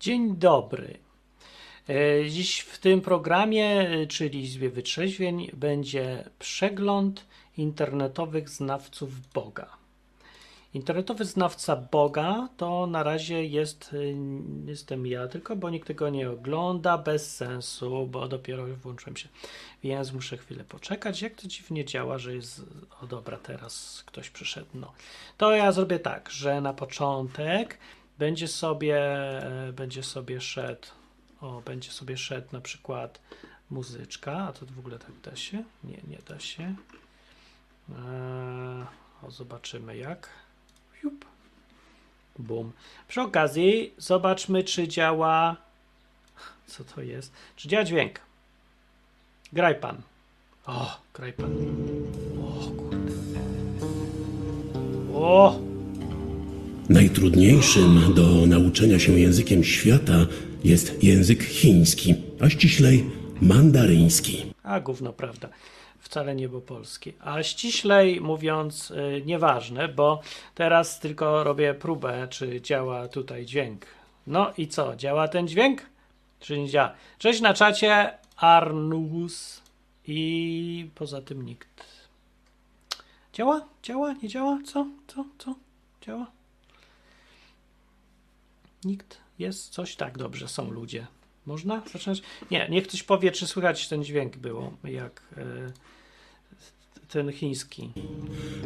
Dzień 0.00 0.36
dobry. 0.36 0.98
E, 1.88 2.30
Dziś 2.30 2.60
w 2.60 2.78
tym 2.78 3.00
programie, 3.00 3.88
e, 3.90 4.06
czyli 4.06 4.42
Izbie 4.42 4.70
Wytrzeźwień, 4.70 5.50
będzie 5.52 6.24
przegląd 6.38 7.26
internetowych 7.56 8.48
znawców 8.48 9.32
Boga. 9.32 9.80
Internetowy 10.74 11.24
znawca 11.24 11.76
Boga 11.76 12.48
to 12.56 12.86
na 12.86 13.02
razie 13.02 13.44
jest, 13.44 13.92
y, 13.92 14.16
jestem 14.66 15.06
ja 15.06 15.28
tylko, 15.28 15.56
bo 15.56 15.70
nikt 15.70 15.88
tego 15.88 16.10
nie 16.10 16.30
ogląda, 16.30 16.98
bez 16.98 17.36
sensu, 17.36 18.06
bo 18.06 18.28
dopiero 18.28 18.66
włączyłem 18.66 19.16
się. 19.16 19.28
Więc 19.82 20.12
muszę 20.12 20.36
chwilę 20.36 20.64
poczekać. 20.64 21.22
Jak 21.22 21.34
to 21.34 21.48
dziwnie 21.48 21.84
działa, 21.84 22.18
że 22.18 22.34
jest. 22.34 22.62
O 23.02 23.06
dobra, 23.06 23.38
teraz 23.38 24.02
ktoś 24.06 24.30
przyszedł. 24.30 24.66
No. 24.74 24.92
To 25.38 25.52
ja 25.52 25.72
zrobię 25.72 25.98
tak, 25.98 26.30
że 26.30 26.60
na 26.60 26.72
początek 26.72 27.78
będzie 28.20 28.48
sobie, 28.48 28.96
e, 29.68 29.72
będzie 29.72 30.02
sobie 30.02 30.40
szedł. 30.40 30.88
O, 31.40 31.60
będzie 31.60 31.90
sobie 31.90 32.16
szedł 32.16 32.48
na 32.52 32.60
przykład 32.60 33.20
muzyczka, 33.70 34.32
a 34.32 34.52
to 34.52 34.66
w 34.66 34.78
ogóle 34.78 34.98
tak 34.98 35.20
da 35.24 35.36
się? 35.36 35.62
Nie, 35.84 35.98
nie 36.08 36.18
da 36.28 36.40
się. 36.40 36.62
Eee, 37.90 38.86
o, 39.22 39.30
zobaczymy 39.30 39.96
jak. 39.96 40.28
Jup. 41.02 41.24
Bum. 42.38 42.72
Przy 43.08 43.20
okazji 43.20 43.94
zobaczmy, 43.98 44.64
czy 44.64 44.88
działa. 44.88 45.56
Co 46.66 46.84
to 46.84 47.02
jest? 47.02 47.32
Czy 47.56 47.68
działa 47.68 47.84
dźwięk? 47.84 48.20
Graj 49.52 49.74
pan. 49.74 50.02
O, 50.66 51.00
graj 51.14 51.32
pan. 51.32 51.52
O, 52.40 52.70
kurde. 52.70 53.40
O! 55.14 55.69
Najtrudniejszym 56.90 58.14
do 58.14 58.46
nauczenia 58.46 58.98
się 58.98 59.12
językiem 59.12 59.64
świata 59.64 60.26
jest 60.64 61.04
język 61.04 61.42
chiński, 61.42 62.14
a 62.40 62.50
ściślej 62.50 63.10
mandaryński. 63.42 64.54
A 64.62 64.80
gówno, 64.80 65.12
prawda. 65.12 65.48
Wcale 66.00 66.34
nie 66.34 66.48
było 66.48 66.60
polski. 66.60 67.12
A 67.20 67.42
ściślej 67.42 68.20
mówiąc, 68.20 68.90
y, 68.90 69.22
nieważne, 69.26 69.88
bo 69.88 70.20
teraz 70.54 71.00
tylko 71.00 71.44
robię 71.44 71.74
próbę, 71.74 72.28
czy 72.30 72.60
działa 72.60 73.08
tutaj 73.08 73.46
dźwięk. 73.46 73.86
No 74.26 74.52
i 74.58 74.68
co? 74.68 74.96
Działa 74.96 75.28
ten 75.28 75.48
dźwięk? 75.48 75.82
Czy 76.40 76.58
nie 76.58 76.68
działa? 76.68 76.94
Cześć 77.18 77.40
na 77.40 77.54
czacie, 77.54 78.18
Arnus 78.36 79.62
i 80.06 80.90
poza 80.94 81.22
tym 81.22 81.44
nikt. 81.44 81.84
Działa? 83.32 83.66
Działa? 83.82 84.12
Nie 84.22 84.28
działa? 84.28 84.58
Co? 84.64 84.86
Co? 85.06 85.24
Co? 85.38 85.54
Działa? 86.06 86.39
Nikt? 88.84 89.18
Jest 89.38 89.68
coś? 89.68 89.96
Tak, 89.96 90.18
dobrze, 90.18 90.48
są 90.48 90.70
ludzie. 90.70 91.06
Można 91.46 91.82
zacząć? 91.92 92.22
Nie, 92.50 92.68
niech 92.70 92.88
ktoś 92.88 93.02
powie, 93.02 93.32
czy 93.32 93.46
słychać 93.46 93.88
ten 93.88 94.04
dźwięk 94.04 94.36
było, 94.36 94.76
jak 94.84 95.22
e, 95.36 95.72
ten 97.08 97.32
chiński. 97.32 97.90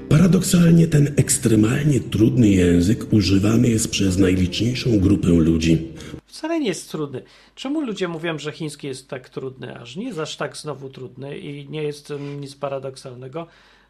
Paradoksalnie 0.08 0.86
ten 0.86 1.14
ekstremalnie 1.16 2.00
trudny 2.00 2.48
język 2.48 3.12
używany 3.12 3.68
jest 3.68 3.90
przez 3.90 4.18
najliczniejszą 4.18 4.98
grupę 5.00 5.28
ludzi. 5.28 5.88
Wcale 6.26 6.60
nie 6.60 6.68
jest 6.68 6.90
trudny. 6.90 7.22
Czemu 7.54 7.80
ludzie 7.80 8.08
mówią, 8.08 8.38
że 8.38 8.52
chiński 8.52 8.86
jest 8.86 9.08
tak 9.08 9.28
trudny, 9.28 9.78
aż 9.78 9.96
nie 9.96 10.04
jest 10.04 10.18
aż 10.18 10.36
tak 10.36 10.56
znowu 10.56 10.88
trudny 10.90 11.38
i 11.38 11.68
nie 11.68 11.82
jest 11.82 12.12
nic 12.40 12.54
paradoksalnego, 12.54 13.46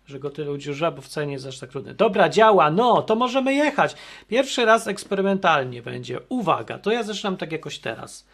że 0.07 0.19
go 0.19 0.31
tyle 0.31 0.47
ludzi 0.47 0.71
używa, 0.71 0.91
bo 0.91 1.03
wcale 1.03 1.27
nie 1.27 1.33
jest 1.33 1.47
aż 1.47 1.59
tak 1.59 1.71
trudny. 1.71 1.95
Dobra, 1.95 2.29
działa, 2.29 2.71
no, 2.71 3.03
to 3.03 3.17
możemy 3.17 3.55
jechać. 3.55 3.95
Pierwszy 4.29 4.65
raz 4.65 4.87
eksperymentalnie 4.87 5.83
będzie. 5.83 6.21
Uwaga, 6.29 6.79
to 6.79 6.93
ja 6.93 7.03
zaczynam 7.03 7.37
tak 7.37 7.53
jakoś 7.53 7.79
teraz. 7.79 8.27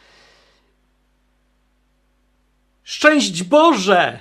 Szczęść 2.82 3.42
Boże! 3.42 4.20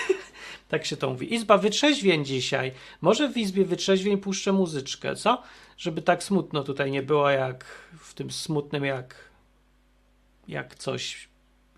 tak 0.68 0.86
się 0.86 0.96
to 0.96 1.10
mówi. 1.10 1.34
Izba 1.34 1.58
wytrzeźwień 1.58 2.24
dzisiaj. 2.24 2.72
Może 3.00 3.28
w 3.28 3.36
Izbie 3.36 3.64
wytrzeźwień 3.64 4.18
puszczę 4.18 4.52
muzyczkę, 4.52 5.16
co? 5.16 5.42
Żeby 5.76 6.02
tak 6.02 6.22
smutno 6.22 6.62
tutaj 6.62 6.90
nie 6.90 7.02
było, 7.02 7.30
jak 7.30 7.64
w 7.98 8.14
tym 8.14 8.30
smutnym, 8.30 8.84
jak, 8.84 9.14
jak 10.48 10.74
coś, 10.74 11.28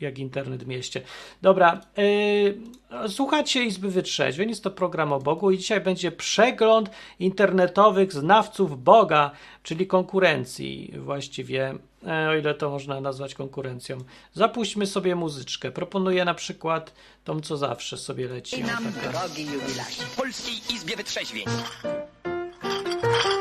jak 0.03 0.19
internet 0.19 0.65
w 0.65 0.67
mieście. 0.67 1.03
Dobra, 1.43 1.81
yy, 1.97 3.09
słuchacie 3.09 3.65
Izby 3.65 3.91
Wytrzeźwień, 3.91 4.49
jest 4.49 4.65
to 4.65 4.71
program 4.71 5.13
o 5.13 5.19
Bogu 5.19 5.51
i 5.51 5.59
dzisiaj 5.59 5.81
będzie 5.81 6.13
przegląd 6.13 6.91
internetowych 7.19 8.13
znawców 8.13 8.83
Boga, 8.83 9.31
czyli 9.63 9.87
konkurencji 9.87 10.93
właściwie, 10.99 11.75
e, 12.07 12.29
o 12.29 12.35
ile 12.35 12.55
to 12.55 12.71
można 12.71 13.01
nazwać 13.01 13.35
konkurencją. 13.35 13.99
Zapuśćmy 14.33 14.87
sobie 14.87 15.15
muzyczkę. 15.15 15.71
Proponuję 15.71 16.25
na 16.25 16.35
przykład 16.35 16.95
tą, 17.25 17.41
co 17.41 17.57
zawsze 17.57 17.97
sobie 17.97 18.29
leci. 18.29 18.61
I 18.61 18.65
nam, 18.65 18.85
drogi 18.93 19.47
jubilacie. 19.47 20.03
W 20.03 20.17
Polskiej 20.17 20.55
Izbie 20.75 20.97
Wytrzeźwień. 20.97 21.45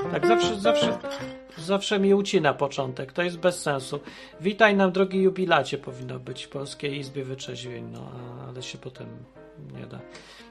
Tak, 0.09 0.27
zawsze, 0.27 0.59
zawsze, 0.59 0.97
zawsze 1.57 1.99
mi 1.99 2.13
ucina 2.13 2.53
początek. 2.53 3.13
To 3.13 3.21
jest 3.21 3.37
bez 3.37 3.61
sensu. 3.61 3.99
Witaj 4.41 4.75
nam, 4.75 4.91
drogi 4.91 5.21
jubilacie, 5.21 5.77
powinno 5.77 6.19
być 6.19 6.43
w 6.43 6.49
Polskiej 6.49 6.97
Izbie 6.97 7.23
Wytrzeźwień, 7.23 7.89
no 7.91 8.11
ale 8.47 8.63
się 8.63 8.77
potem 8.77 9.07
nie 9.79 9.85
da. 9.85 9.99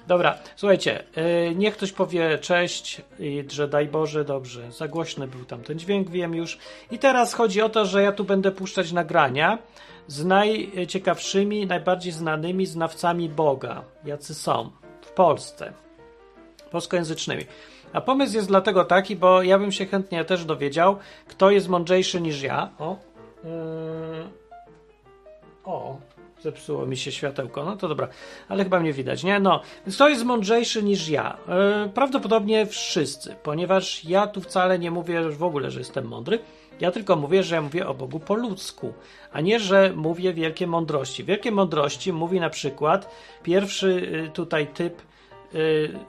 Dobra, 0.06 0.38
słuchajcie, 0.56 1.04
yy, 1.16 1.54
niech 1.54 1.76
ktoś 1.76 1.92
powie 1.92 2.38
cześć 2.38 3.02
i 3.18 3.44
że 3.50 3.68
daj 3.68 3.88
Boże, 3.88 4.24
dobrze. 4.24 4.72
Za 4.72 4.88
głośny 4.88 5.26
był 5.26 5.44
tam 5.44 5.62
ten 5.62 5.78
dźwięk, 5.78 6.10
wiem 6.10 6.34
już. 6.34 6.58
I 6.90 6.98
teraz 6.98 7.34
chodzi 7.34 7.62
o 7.62 7.68
to, 7.68 7.86
że 7.86 8.02
ja 8.02 8.12
tu 8.12 8.24
będę 8.24 8.50
puszczać 8.50 8.92
nagrania 8.92 9.58
z 10.06 10.24
najciekawszymi, 10.24 11.66
najbardziej 11.66 12.12
znanymi 12.12 12.66
znawcami 12.66 13.28
Boga, 13.28 13.84
jacy 14.04 14.34
są 14.34 14.70
w 15.02 15.10
Polsce 15.10 15.72
polskojęzycznymi. 16.70 17.44
A 17.92 18.00
pomysł 18.00 18.34
jest 18.34 18.48
dlatego 18.48 18.84
taki, 18.84 19.16
bo 19.16 19.42
ja 19.42 19.58
bym 19.58 19.72
się 19.72 19.86
chętnie 19.86 20.24
też 20.24 20.44
dowiedział, 20.44 20.96
kto 21.28 21.50
jest 21.50 21.68
mądrzejszy 21.68 22.20
niż 22.20 22.42
ja. 22.42 22.70
O. 22.78 22.96
Yy... 23.44 23.50
O. 25.64 25.96
Zepsuło 26.42 26.86
mi 26.86 26.96
się 26.96 27.12
światełko. 27.12 27.64
No 27.64 27.76
to 27.76 27.88
dobra, 27.88 28.08
ale 28.48 28.64
chyba 28.64 28.80
mnie 28.80 28.92
widać, 28.92 29.24
nie? 29.24 29.40
No, 29.40 29.60
kto 29.94 30.08
jest 30.08 30.24
mądrzejszy 30.24 30.82
niż 30.82 31.08
ja? 31.08 31.36
Yy, 31.84 31.88
prawdopodobnie 31.88 32.66
wszyscy, 32.66 33.36
ponieważ 33.42 34.04
ja 34.04 34.26
tu 34.26 34.40
wcale 34.40 34.78
nie 34.78 34.90
mówię 34.90 35.22
w 35.30 35.42
ogóle, 35.42 35.70
że 35.70 35.78
jestem 35.78 36.08
mądry. 36.08 36.38
Ja 36.80 36.90
tylko 36.90 37.16
mówię, 37.16 37.42
że 37.42 37.54
ja 37.54 37.62
mówię 37.62 37.88
o 37.88 37.94
Bogu 37.94 38.20
po 38.20 38.34
ludzku, 38.34 38.92
a 39.32 39.40
nie, 39.40 39.60
że 39.60 39.92
mówię 39.96 40.32
wielkie 40.32 40.66
mądrości. 40.66 41.24
Wielkie 41.24 41.52
mądrości 41.52 42.12
mówi 42.12 42.40
na 42.40 42.50
przykład 42.50 43.10
pierwszy 43.42 43.88
y, 44.26 44.30
tutaj 44.30 44.66
typ 44.66 45.02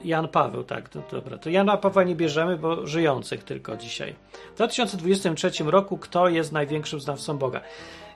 Jan 0.04 0.28
Paweł, 0.28 0.64
tak, 0.64 0.88
to 0.88 1.02
dobra. 1.10 1.38
To 1.38 1.50
Jana 1.50 1.76
Pawła 1.76 2.04
nie 2.04 2.14
bierzemy, 2.16 2.56
bo 2.56 2.86
żyjących 2.86 3.44
tylko 3.44 3.76
dzisiaj. 3.76 4.14
W 4.52 4.56
2023 4.56 5.64
roku 5.64 5.98
kto 5.98 6.28
jest 6.28 6.52
największym 6.52 7.00
znawcą 7.00 7.38
Boga? 7.38 7.60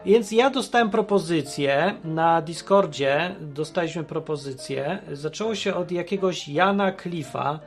Więc 0.04 0.32
ja 0.32 0.50
dostałem 0.50 0.90
propozycję 0.90 1.94
na 2.04 2.42
Discordzie, 2.42 3.34
dostaliśmy 3.40 4.04
propozycję. 4.04 4.98
Zaczęło 5.12 5.54
się 5.54 5.74
od 5.74 5.92
jakiegoś 5.92 6.48
Jana 6.48 6.92
Cliffa. 6.92 7.60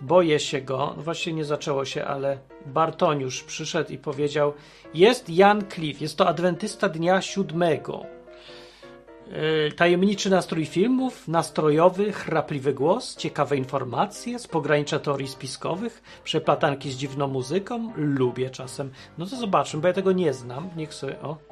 Boję 0.00 0.38
się 0.38 0.60
go. 0.60 0.94
No 0.96 1.02
Właśnie 1.02 1.32
nie 1.32 1.44
zaczęło 1.44 1.84
się, 1.84 2.04
ale 2.04 2.38
Bartoniusz 2.66 3.42
przyszedł 3.42 3.92
i 3.92 3.98
powiedział: 3.98 4.52
Jest 4.94 5.30
Jan 5.30 5.62
Cliff, 5.74 6.00
jest 6.00 6.16
to 6.16 6.28
adwentysta 6.28 6.88
dnia 6.88 7.22
siódmego. 7.22 8.19
Yy, 9.30 9.72
Tajemniczy 9.72 10.30
nastrój 10.30 10.66
filmów, 10.66 11.28
nastrojowy, 11.28 12.12
chrapliwy 12.12 12.74
głos, 12.74 13.16
ciekawe 13.16 13.56
informacje 13.56 14.38
z 14.38 14.46
pogranicza 14.46 14.98
teorii 14.98 15.28
spiskowych, 15.28 16.02
przeplatanki 16.24 16.90
z 16.90 16.96
dziwną 16.96 17.28
muzyką, 17.28 17.92
lubię 17.96 18.50
czasem. 18.50 18.90
No 19.18 19.26
to 19.26 19.36
zobaczmy, 19.36 19.80
bo 19.80 19.88
ja 19.88 19.94
tego 19.94 20.12
nie 20.12 20.34
znam. 20.34 20.70
Niech 20.76 20.94
sobie, 20.94 21.20
o. 21.20 21.49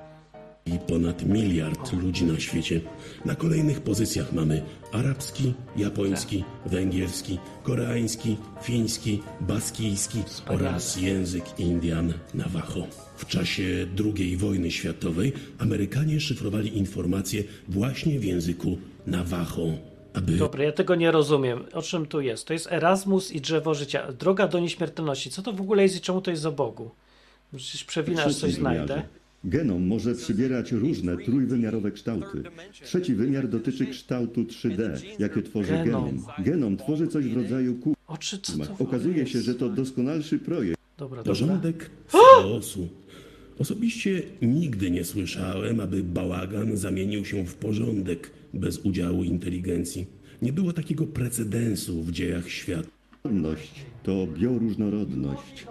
I 0.75 0.79
ponad 0.79 1.26
miliard 1.26 1.93
ludzi 1.93 2.25
na 2.25 2.41
świecie. 2.41 2.81
Na 3.25 3.35
kolejnych 3.35 3.81
pozycjach 3.81 4.32
mamy 4.32 4.62
arabski, 4.93 5.53
japoński, 5.76 6.44
węgierski, 6.67 7.38
koreański, 7.62 8.37
fiński, 8.62 9.23
baskijski 9.41 10.19
oraz 10.47 10.97
język 10.97 11.44
Indian 11.59 12.12
Navajo. 12.35 12.87
W 13.17 13.26
czasie 13.26 13.87
II 14.17 14.37
wojny 14.37 14.70
światowej 14.70 15.32
Amerykanie 15.59 16.20
szyfrowali 16.20 16.79
informacje 16.79 17.44
właśnie 17.69 18.21
w 18.21 18.25
języku 18.25 18.79
Navajo, 19.06 19.73
aby 20.14 20.32
Dobra, 20.32 20.64
ja 20.64 20.73
tego 20.73 20.94
nie 20.94 21.11
rozumiem. 21.11 21.64
O 21.73 21.82
czym 21.82 22.06
tu 22.06 22.21
jest? 22.21 22.47
To 22.47 22.53
jest 22.53 22.73
Erasmus 22.73 23.32
i 23.32 23.41
drzewo 23.41 23.75
życia. 23.75 24.12
Droga 24.12 24.49
do 24.49 24.59
nieśmiertelności. 24.59 25.31
Co 25.31 25.43
to 25.43 25.53
w 25.53 25.61
ogóle 25.61 25.82
jest 25.82 25.97
i 25.97 26.00
czemu 26.00 26.21
to 26.21 26.31
jest 26.31 26.47
o 26.47 26.53
Bogu? 26.53 26.91
Przecież 27.56 27.85
przewinasz, 27.85 28.37
coś 28.37 28.53
znajdę. 28.53 29.03
Genom 29.44 29.87
może 29.87 30.14
przybierać 30.14 30.73
różne 30.73 31.17
trójwymiarowe 31.17 31.90
kształty. 31.90 32.43
Trzeci 32.82 33.14
wymiar 33.14 33.49
dotyczy 33.49 33.87
kształtu 33.87 34.43
3D, 34.43 35.00
jakie 35.19 35.43
tworzy 35.43 35.73
Genom. 35.73 36.05
genom. 36.05 36.25
Genom 36.38 36.76
tworzy 36.76 37.08
coś 37.08 37.25
w 37.25 37.37
rodzaju 37.37 37.75
kół. 37.75 37.94
O 38.06 38.19
czy 38.19 38.38
co 38.38 38.52
to 38.58 38.85
Okazuje 38.85 39.26
się, 39.26 39.40
że 39.40 39.55
to 39.55 39.69
doskonalszy 39.69 40.38
projekt. 40.38 40.81
Dobra, 40.99 41.17
dobra. 41.17 41.31
porządek 41.31 41.90
chaosu. 42.08 42.88
Osobiście 43.58 44.23
nigdy 44.43 44.90
nie 44.90 45.05
słyszałem, 45.05 45.81
aby 45.81 46.02
bałagan 46.05 46.76
zamienił 46.76 47.25
się 47.25 47.46
w 47.46 47.55
porządek 47.55 48.31
bez 48.55 48.79
udziału 48.79 49.25
inteligencji. 49.25 50.06
Nie 50.43 50.52
było 50.52 50.73
takiego 50.73 51.06
precedensu 51.06 52.02
w 52.02 52.12
dziejach 52.12 52.49
świata. 52.49 52.88
Różnorodność 53.25 53.85
to 54.02 54.26
bioróżnorodność. 54.38 55.67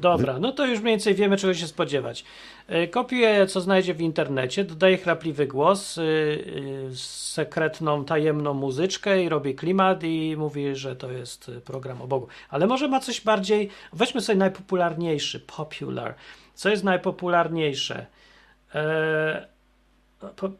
Dobra, 0.00 0.38
no 0.38 0.52
to 0.52 0.66
już 0.66 0.80
mniej 0.80 0.92
więcej 0.92 1.14
wiemy, 1.14 1.36
czego 1.36 1.54
się 1.54 1.66
spodziewać. 1.66 2.24
Y, 2.70 2.88
Kopiuje, 2.88 3.46
co 3.46 3.60
znajdzie 3.60 3.94
w 3.94 4.00
internecie, 4.00 4.64
dodaje 4.64 4.98
chrapliwy 4.98 5.46
głos, 5.46 5.98
y, 5.98 6.02
y, 6.02 6.96
sekretną, 6.96 8.04
tajemną 8.04 8.54
muzyczkę 8.54 9.22
i 9.22 9.28
robi 9.28 9.54
klimat 9.54 10.04
i 10.04 10.34
mówi, 10.38 10.76
że 10.76 10.96
to 10.96 11.12
jest 11.12 11.50
program 11.64 12.02
o 12.02 12.06
Bogu. 12.06 12.28
Ale 12.50 12.66
może 12.66 12.88
ma 12.88 13.00
coś 13.00 13.20
bardziej. 13.20 13.70
Weźmy 13.92 14.20
sobie 14.20 14.38
najpopularniejszy, 14.38 15.40
popular. 15.40 16.14
Co 16.54 16.68
jest 16.68 16.84
najpopularniejsze? 16.84 18.06
E, 18.74 19.46
po, 20.36 20.48
p- 20.48 20.58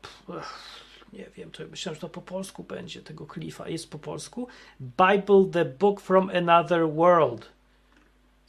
nie 1.12 1.26
wiem, 1.36 1.50
to 1.50 1.62
myślałem, 1.70 1.94
że 1.94 2.00
to 2.00 2.08
po 2.08 2.22
polsku 2.22 2.64
będzie 2.64 3.02
tego 3.02 3.26
Cliffa. 3.34 3.68
Jest 3.68 3.90
po 3.90 3.98
polsku? 3.98 4.48
Bible, 4.80 5.44
the 5.52 5.64
book 5.64 6.00
from 6.00 6.30
another 6.34 6.88
world. 6.88 7.48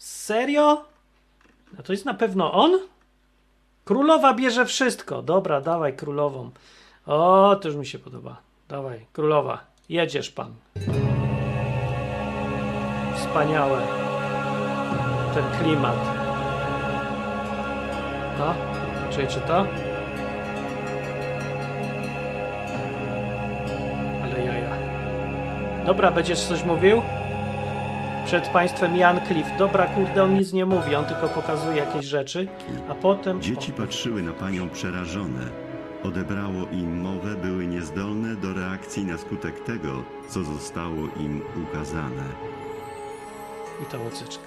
Serio? 0.01 0.85
No 1.77 1.83
to 1.83 1.93
jest 1.93 2.05
na 2.05 2.13
pewno 2.13 2.53
on? 2.53 2.79
Królowa 3.85 4.33
bierze 4.33 4.65
wszystko. 4.65 5.21
Dobra, 5.21 5.61
dawaj 5.61 5.95
królową. 5.95 6.51
O, 7.05 7.55
to 7.61 7.67
już 7.67 7.77
mi 7.77 7.85
się 7.85 7.99
podoba. 7.99 8.41
Dawaj, 8.69 9.05
królowa. 9.13 9.59
Jedziesz 9.89 10.29
pan. 10.29 10.53
Wspaniałe. 13.15 13.81
Ten 15.33 15.43
klimat. 15.59 15.95
No, 18.39 18.53
czy 19.27 19.41
to? 19.41 19.65
Ale 24.23 24.45
jaja. 24.45 24.77
Dobra, 25.85 26.11
będziesz 26.11 26.39
coś 26.39 26.63
mówił? 26.63 27.01
Przed 28.25 28.47
państwem 28.47 28.95
Jan 28.95 29.19
Cliff. 29.27 29.47
Dobra, 29.57 29.87
kurde, 29.87 30.23
on 30.23 30.33
nic 30.33 30.53
nie 30.53 30.65
mówi, 30.65 30.95
on 30.95 31.05
tylko 31.05 31.27
pokazuje 31.27 31.77
jakieś 31.77 32.05
rzeczy, 32.05 32.47
a 32.89 32.95
potem... 32.95 33.41
Dzieci 33.41 33.71
patrzyły 33.71 34.21
na 34.21 34.33
panią 34.33 34.69
przerażone. 34.69 35.41
Odebrało 36.03 36.67
im 36.71 37.01
mowę, 37.01 37.35
były 37.35 37.67
niezdolne 37.67 38.35
do 38.35 38.53
reakcji 38.53 39.05
na 39.05 39.17
skutek 39.17 39.63
tego, 39.63 40.03
co 40.29 40.43
zostało 40.43 41.07
im 41.19 41.41
ukazane. 41.63 42.23
I 43.83 43.85
to 43.85 43.99
łocyczka. 43.99 44.43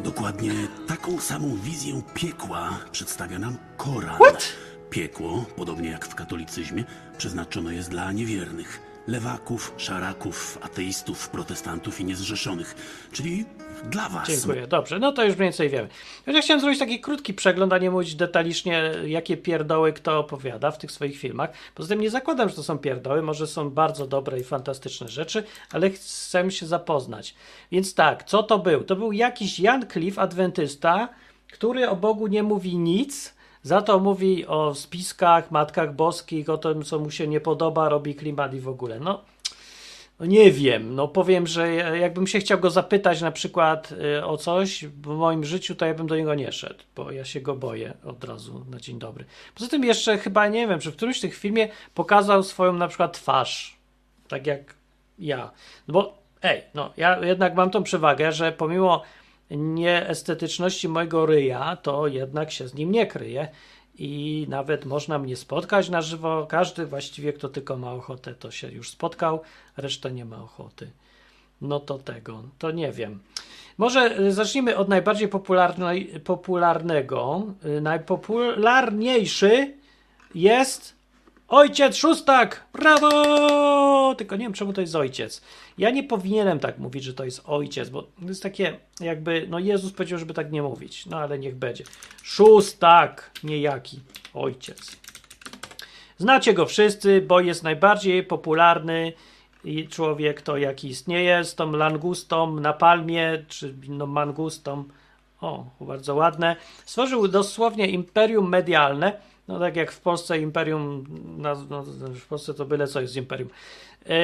Dokładnie 0.00 0.52
taką 0.88 1.20
samą 1.20 1.56
wizję 1.56 2.02
piekła 2.14 2.70
przedstawia 2.92 3.38
nam 3.38 3.56
Koran. 3.76 4.14
What? 4.14 4.52
Piekło, 4.90 5.44
podobnie 5.56 5.90
jak 5.90 6.06
w 6.06 6.14
katolicyzmie, 6.14 6.84
przeznaczone 7.18 7.74
jest 7.74 7.90
dla 7.90 8.12
niewiernych, 8.12 8.80
lewaków, 9.06 9.74
szaraków, 9.76 10.58
ateistów, 10.62 11.28
protestantów 11.28 12.00
i 12.00 12.04
niezrzeszonych, 12.04 12.74
czyli 13.12 13.44
dla 13.90 14.08
was. 14.08 14.28
Dziękuję, 14.28 14.66
dobrze, 14.66 14.98
no 14.98 15.12
to 15.12 15.24
już 15.24 15.36
mniej 15.36 15.46
więcej 15.46 15.70
wiemy. 15.70 15.88
Ja 16.26 16.42
chciałem 16.42 16.60
zrobić 16.60 16.78
taki 16.78 17.00
krótki 17.00 17.34
przegląd, 17.34 17.72
a 17.72 17.78
nie 17.78 17.90
mówić 17.90 18.14
detalicznie, 18.14 18.92
jakie 19.06 19.36
pierdoły 19.36 19.92
kto 19.92 20.18
opowiada 20.18 20.70
w 20.70 20.78
tych 20.78 20.92
swoich 20.92 21.18
filmach. 21.18 21.50
Poza 21.74 21.88
tym 21.88 22.00
nie 22.00 22.10
zakładam, 22.10 22.48
że 22.48 22.54
to 22.54 22.62
są 22.62 22.78
pierdoły, 22.78 23.22
może 23.22 23.46
są 23.46 23.70
bardzo 23.70 24.06
dobre 24.06 24.40
i 24.40 24.44
fantastyczne 24.44 25.08
rzeczy, 25.08 25.44
ale 25.72 25.90
chcę 25.90 26.50
się 26.50 26.66
zapoznać. 26.66 27.34
Więc 27.72 27.94
tak, 27.94 28.24
co 28.24 28.42
to 28.42 28.58
był? 28.58 28.84
To 28.84 28.96
był 28.96 29.12
jakiś 29.12 29.60
Jan 29.60 29.86
Cliff, 29.92 30.18
adwentysta, 30.18 31.08
który 31.52 31.88
o 31.88 31.96
Bogu 31.96 32.26
nie 32.26 32.42
mówi 32.42 32.76
nic, 32.76 33.33
za 33.64 33.82
to 33.82 33.98
mówi 33.98 34.46
o 34.46 34.74
spiskach, 34.74 35.50
matkach 35.50 35.94
boskich, 35.94 36.48
o 36.48 36.58
tym, 36.58 36.82
co 36.82 36.98
mu 36.98 37.10
się 37.10 37.26
nie 37.26 37.40
podoba, 37.40 37.88
robi 37.88 38.14
klimat 38.14 38.54
i 38.54 38.60
w 38.60 38.68
ogóle. 38.68 39.00
No, 39.00 39.20
no 40.20 40.26
nie 40.26 40.52
wiem, 40.52 40.94
no 40.94 41.08
powiem, 41.08 41.46
że 41.46 41.74
jakbym 41.74 42.26
się 42.26 42.38
chciał 42.38 42.58
go 42.58 42.70
zapytać 42.70 43.20
na 43.20 43.30
przykład 43.30 43.92
y, 44.18 44.24
o 44.24 44.36
coś 44.36 44.84
w 44.84 45.06
moim 45.06 45.44
życiu, 45.44 45.74
to 45.74 45.86
ja 45.86 45.94
bym 45.94 46.06
do 46.06 46.16
niego 46.16 46.34
nie 46.34 46.52
szedł, 46.52 46.84
bo 46.96 47.12
ja 47.12 47.24
się 47.24 47.40
go 47.40 47.54
boję 47.54 47.94
od 48.04 48.24
razu 48.24 48.64
na 48.70 48.80
dzień 48.80 48.98
dobry. 48.98 49.24
Poza 49.54 49.68
tym 49.68 49.84
jeszcze 49.84 50.18
chyba, 50.18 50.48
nie 50.48 50.68
wiem, 50.68 50.80
czy 50.80 50.92
w 50.92 50.96
którymś 50.96 51.20
tych 51.20 51.34
filmie 51.34 51.68
pokazał 51.94 52.42
swoją 52.42 52.72
na 52.72 52.88
przykład 52.88 53.12
twarz, 53.12 53.76
tak 54.28 54.46
jak 54.46 54.74
ja. 55.18 55.50
No 55.88 55.94
bo, 55.94 56.18
ej, 56.42 56.62
no 56.74 56.92
ja 56.96 57.24
jednak 57.24 57.54
mam 57.54 57.70
tą 57.70 57.82
przewagę, 57.82 58.32
że 58.32 58.52
pomimo 58.52 59.02
nieestetyczności 59.50 60.88
mojego 60.88 61.26
ryja, 61.26 61.76
to 61.76 62.06
jednak 62.06 62.50
się 62.50 62.68
z 62.68 62.74
nim 62.74 62.92
nie 62.92 63.06
kryje 63.06 63.48
i 63.98 64.46
nawet 64.48 64.84
można 64.84 65.18
mnie 65.18 65.36
spotkać 65.36 65.88
na 65.88 66.02
żywo. 66.02 66.46
Każdy 66.46 66.86
właściwie, 66.86 67.32
kto 67.32 67.48
tylko 67.48 67.76
ma 67.76 67.92
ochotę, 67.92 68.34
to 68.34 68.50
się 68.50 68.68
już 68.68 68.90
spotkał, 68.90 69.40
reszta 69.76 70.08
nie 70.08 70.24
ma 70.24 70.42
ochoty. 70.42 70.90
No 71.60 71.80
to 71.80 71.98
tego, 71.98 72.42
to 72.58 72.70
nie 72.70 72.92
wiem. 72.92 73.20
Może 73.78 74.32
zacznijmy 74.32 74.76
od 74.76 74.88
najbardziej 74.88 75.28
popularnej, 75.28 76.20
popularnego. 76.24 77.42
Najpopularniejszy 77.82 79.74
jest 80.34 80.94
Ojciec 81.48 81.96
Szóstak! 81.96 82.64
Brawo! 82.72 84.14
Tylko 84.14 84.36
nie 84.36 84.44
wiem, 84.44 84.52
czemu 84.52 84.72
to 84.72 84.80
jest 84.80 84.96
ojciec. 84.96 85.42
Ja 85.78 85.90
nie 85.90 86.04
powinienem 86.04 86.58
tak 86.60 86.78
mówić, 86.78 87.04
że 87.04 87.14
to 87.14 87.24
jest 87.24 87.42
ojciec, 87.44 87.88
bo 87.88 88.02
to 88.02 88.08
jest 88.28 88.42
takie 88.42 88.76
jakby, 89.00 89.46
no 89.50 89.58
Jezus 89.58 89.92
powiedział, 89.92 90.18
żeby 90.18 90.34
tak 90.34 90.52
nie 90.52 90.62
mówić. 90.62 91.06
No 91.06 91.16
ale 91.16 91.38
niech 91.38 91.56
będzie. 91.56 91.84
Szóstak, 92.22 93.30
niejaki 93.44 94.00
ojciec. 94.34 94.96
Znacie 96.18 96.54
go 96.54 96.66
wszyscy, 96.66 97.20
bo 97.20 97.40
jest 97.40 97.62
najbardziej 97.62 98.22
popularny 98.22 99.12
człowiek, 99.90 100.42
to 100.42 100.56
jaki 100.56 100.88
istnieje, 100.88 101.44
z 101.44 101.54
tą 101.54 101.72
langustą 101.72 102.60
na 102.60 102.72
palmie, 102.72 103.44
czy 103.48 103.74
inną 103.82 104.06
mangustą. 104.06 104.84
O, 105.40 105.64
bardzo 105.80 106.14
ładne. 106.14 106.56
Stworzył 106.84 107.28
dosłownie 107.28 107.86
imperium 107.88 108.48
medialne, 108.48 109.12
no 109.48 109.58
tak 109.58 109.76
jak 109.76 109.92
w 109.92 110.00
Polsce 110.00 110.38
imperium, 110.38 111.04
no, 111.38 111.82
w 112.14 112.26
Polsce 112.26 112.54
to 112.54 112.64
byle 112.64 112.86
co 112.86 113.00
jest 113.00 113.16
imperium. 113.16 113.50
Yy, 114.06 114.14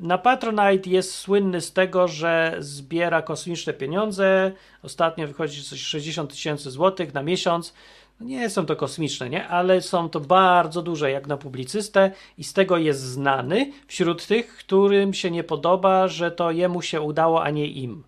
Na 0.00 0.18
Patronite 0.18 0.90
jest 0.90 1.14
słynny 1.14 1.60
z 1.60 1.72
tego, 1.72 2.08
że 2.08 2.56
zbiera 2.58 3.22
kosmiczne 3.22 3.72
pieniądze. 3.72 4.52
Ostatnio 4.82 5.26
wychodzi 5.26 5.62
coś 5.62 5.80
60 5.80 6.30
tysięcy 6.30 6.70
złotych 6.70 7.14
na 7.14 7.22
miesiąc. 7.22 7.74
No 8.20 8.26
nie 8.26 8.50
są 8.50 8.66
to 8.66 8.76
kosmiczne, 8.76 9.30
nie? 9.30 9.48
Ale 9.48 9.82
są 9.82 10.08
to 10.08 10.20
bardzo 10.20 10.82
duże 10.82 11.10
jak 11.10 11.26
na 11.26 11.36
publicystę 11.36 12.10
i 12.38 12.44
z 12.44 12.52
tego 12.52 12.76
jest 12.76 13.00
znany 13.00 13.72
wśród 13.86 14.26
tych, 14.26 14.56
którym 14.56 15.14
się 15.14 15.30
nie 15.30 15.44
podoba, 15.44 16.08
że 16.08 16.30
to 16.30 16.50
jemu 16.50 16.82
się 16.82 17.00
udało, 17.00 17.42
a 17.42 17.50
nie 17.50 17.66
im. 17.66 18.02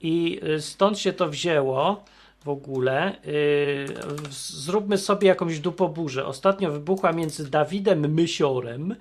I 0.00 0.40
y, 0.44 0.60
stąd 0.60 0.98
się 0.98 1.12
to 1.12 1.28
wzięło 1.28 2.04
w 2.44 2.48
ogóle. 2.48 3.16
Yy, 3.24 3.86
zróbmy 4.30 4.98
sobie 4.98 5.28
jakąś 5.28 5.58
dupoburzę. 5.58 6.26
Ostatnio 6.26 6.70
wybuchła 6.70 7.12
między 7.12 7.50
Dawidem 7.50 8.14
Mysiorem, 8.14 8.96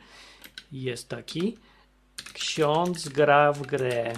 jest 0.72 1.10
taki, 1.10 1.58
ksiądz 2.34 3.10
gra 3.10 3.54
w 3.54 3.62
grę. 3.62 4.14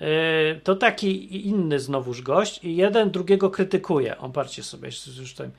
Yy, 0.00 0.60
to 0.64 0.76
taki 0.76 1.46
inny 1.48 1.80
znowuż 1.80 2.22
gość 2.22 2.64
i 2.64 2.76
jeden 2.76 3.10
drugiego 3.10 3.50
krytykuje. 3.50 4.18
On 4.18 4.32
patrzcie 4.32 4.62
sobie, 4.62 4.90
już 5.20 5.34
ten, 5.34 5.50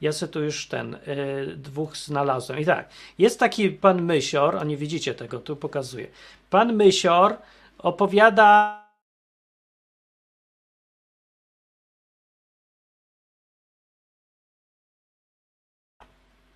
ja 0.00 0.12
sobie 0.12 0.32
tu 0.32 0.44
już 0.44 0.68
ten 0.68 0.96
yy, 1.06 1.56
dwóch 1.56 1.96
znalazłem. 1.96 2.60
I 2.60 2.64
tak, 2.64 2.90
jest 3.18 3.38
taki 3.40 3.70
pan 3.70 4.02
Mysior, 4.02 4.56
a 4.56 4.64
nie 4.64 4.76
widzicie 4.76 5.14
tego, 5.14 5.38
tu 5.38 5.56
pokazuję. 5.56 6.06
Pan 6.50 6.76
Mysior 6.76 7.36
opowiada 7.78 8.79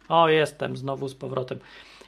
O, 0.08 0.28
jestem 0.28 0.76
znowu 0.76 1.08
z 1.08 1.14
powrotem. 1.14 1.58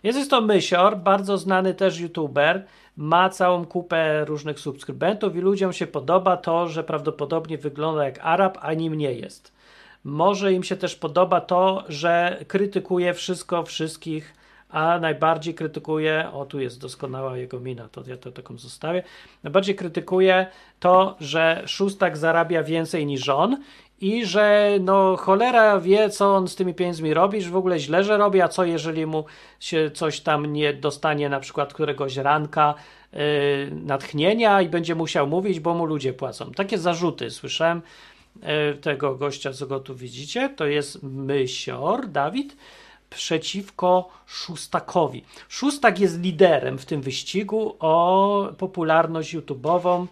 Jest, 0.02 0.30
to 0.30 0.40
Mysior, 0.40 0.96
bardzo 0.98 1.38
znany 1.38 1.74
też 1.74 2.00
youtuber. 2.00 2.64
Ma 2.96 3.28
całą 3.28 3.64
kupę 3.64 4.24
różnych 4.24 4.60
subskrybentów 4.60 5.36
i 5.36 5.40
ludziom 5.40 5.72
się 5.72 5.86
podoba 5.86 6.36
to, 6.36 6.68
że 6.68 6.84
prawdopodobnie 6.84 7.58
wygląda 7.58 8.04
jak 8.04 8.18
Arab, 8.22 8.58
a 8.60 8.74
nim 8.74 8.94
nie 8.94 9.12
jest. 9.12 9.52
Może 10.04 10.52
im 10.52 10.62
się 10.62 10.76
też 10.76 10.96
podoba 10.96 11.40
to, 11.40 11.84
że 11.88 12.44
krytykuje 12.48 13.14
wszystko, 13.14 13.62
wszystkich, 13.62 14.34
a 14.70 14.98
najbardziej 14.98 15.54
krytykuje, 15.54 16.30
o 16.32 16.44
tu 16.44 16.60
jest 16.60 16.80
doskonała 16.80 17.36
jego 17.36 17.60
mina, 17.60 17.88
to 17.88 18.02
ja 18.06 18.16
to 18.16 18.32
taką 18.32 18.58
zostawię, 18.58 19.02
najbardziej 19.42 19.74
krytykuje 19.74 20.46
to, 20.80 21.16
że 21.20 21.62
Szóstak 21.66 22.16
zarabia 22.16 22.62
więcej 22.62 23.06
niż 23.06 23.28
on 23.28 23.56
i 24.00 24.26
że 24.26 24.70
no 24.80 25.16
cholera 25.16 25.80
wie, 25.80 26.10
co 26.10 26.36
on 26.36 26.48
z 26.48 26.54
tymi 26.56 26.74
pieniędzmi 26.74 27.14
robi, 27.14 27.42
że 27.42 27.50
w 27.50 27.56
ogóle 27.56 27.78
źle, 27.78 28.04
że 28.04 28.16
robi, 28.16 28.40
a 28.40 28.48
co 28.48 28.64
jeżeli 28.64 29.06
mu 29.06 29.24
się 29.60 29.90
coś 29.90 30.20
tam 30.20 30.46
nie 30.46 30.74
dostanie 30.74 31.28
na 31.28 31.40
przykład 31.40 31.74
któregoś 31.74 32.16
ranka 32.16 32.74
yy, 33.12 33.18
natchnienia 33.70 34.62
i 34.62 34.68
będzie 34.68 34.94
musiał 34.94 35.26
mówić, 35.26 35.60
bo 35.60 35.74
mu 35.74 35.86
ludzie 35.86 36.12
płacą. 36.12 36.52
Takie 36.52 36.78
zarzuty 36.78 37.30
słyszałem 37.30 37.82
e, 38.42 38.74
tego 38.74 39.14
gościa, 39.14 39.52
co 39.52 39.66
go 39.66 39.80
tu 39.80 39.94
widzicie, 39.94 40.48
to 40.48 40.66
jest 40.66 41.02
Mysior, 41.02 42.08
Dawid, 42.08 42.56
przeciwko 43.10 44.08
Szustakowi. 44.26 45.24
Szustak 45.48 46.00
jest 46.00 46.20
liderem 46.20 46.78
w 46.78 46.86
tym 46.86 47.00
wyścigu 47.02 47.76
o 47.78 48.48
popularność 48.58 49.34
YouTube'ową, 49.34 50.06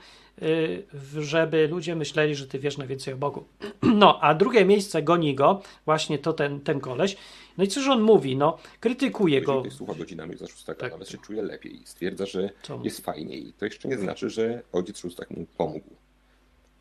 żeby 1.21 1.69
ludzie 1.69 1.97
myśleli, 1.97 2.35
że 2.35 2.47
ty 2.47 2.59
wiesz 2.59 2.79
najwięcej 2.79 3.14
o 3.14 3.17
Bogu. 3.17 3.45
No, 3.95 4.19
a 4.21 4.35
drugie 4.35 4.64
miejsce 4.64 5.03
goni 5.03 5.35
go, 5.35 5.62
właśnie 5.85 6.19
to 6.19 6.33
ten, 6.33 6.61
ten 6.61 6.81
koleś. 6.81 7.17
No 7.59 7.64
i 7.64 7.69
cóż 7.69 7.88
on 7.88 8.03
mówi? 8.03 8.37
No, 8.37 8.59
krytykuje 8.81 9.43
go. 9.43 9.55
Jeżeli 9.57 9.76
słucha 9.76 9.95
godzinami 9.95 10.37
za 10.37 10.47
szóstaka, 10.47 10.81
Tak. 10.81 10.93
nawet 10.93 11.09
się 11.09 11.19
czuje 11.19 11.43
lepiej. 11.43 11.81
Stwierdza, 11.85 12.26
że 12.26 12.50
jest 12.83 13.00
fajniej. 13.05 13.53
To 13.59 13.64
jeszcze 13.64 13.88
nie 13.88 13.99
znaczy, 13.99 14.31
że 14.31 14.62
ojciec 14.73 14.99
szóstak 14.99 15.31
mu 15.31 15.47
pomógł. 15.57 15.91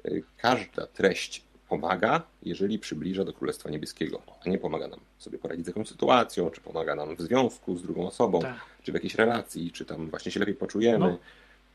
Y, 0.05 0.23
Każda 0.37 0.87
treść 0.87 1.43
pomaga, 1.69 2.21
jeżeli 2.43 2.79
przybliża 2.79 3.23
do 3.25 3.33
Królestwa 3.33 3.69
Niebieskiego, 3.69 4.21
a 4.45 4.49
nie 4.49 4.57
pomaga 4.57 4.87
nam 4.87 4.99
sobie 5.17 5.37
poradzić 5.37 5.65
z 5.65 5.67
jakąś 5.67 5.87
sytuacją, 5.87 6.49
czy 6.49 6.61
pomaga 6.61 6.95
nam 6.95 7.15
w 7.15 7.21
związku 7.21 7.77
z 7.77 7.81
drugą 7.83 8.07
osobą, 8.07 8.39
Tak. 8.41 8.55
czy 8.83 8.91
w 8.91 8.95
jakiejś 8.95 9.15
relacji, 9.15 9.71
czy 9.71 9.85
tam 9.85 10.09
właśnie 10.09 10.31
się 10.31 10.39
lepiej 10.39 10.55
poczujemy. 10.55 10.99
No. 10.99 11.17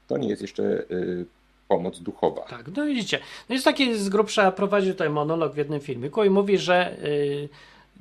To 0.07 0.19
nie 0.19 0.29
jest 0.29 0.43
jeszcze 0.43 0.63
y, 0.91 1.27
pomoc 1.69 2.01
duchowa. 2.01 2.43
Tak, 2.43 2.67
no 2.77 2.85
widzicie. 2.87 3.19
No 3.49 3.53
jest 3.53 3.65
taki 3.65 3.95
z 3.95 4.09
grubsza, 4.09 4.53
prowadził 4.53 4.93
tutaj 4.93 5.11
monolog 5.11 5.53
w 5.53 5.57
jednym 5.57 5.81
filmiku 5.81 6.25
i 6.25 6.31
mówi, 6.31 6.59
że 6.59 6.99
y, 7.05 7.49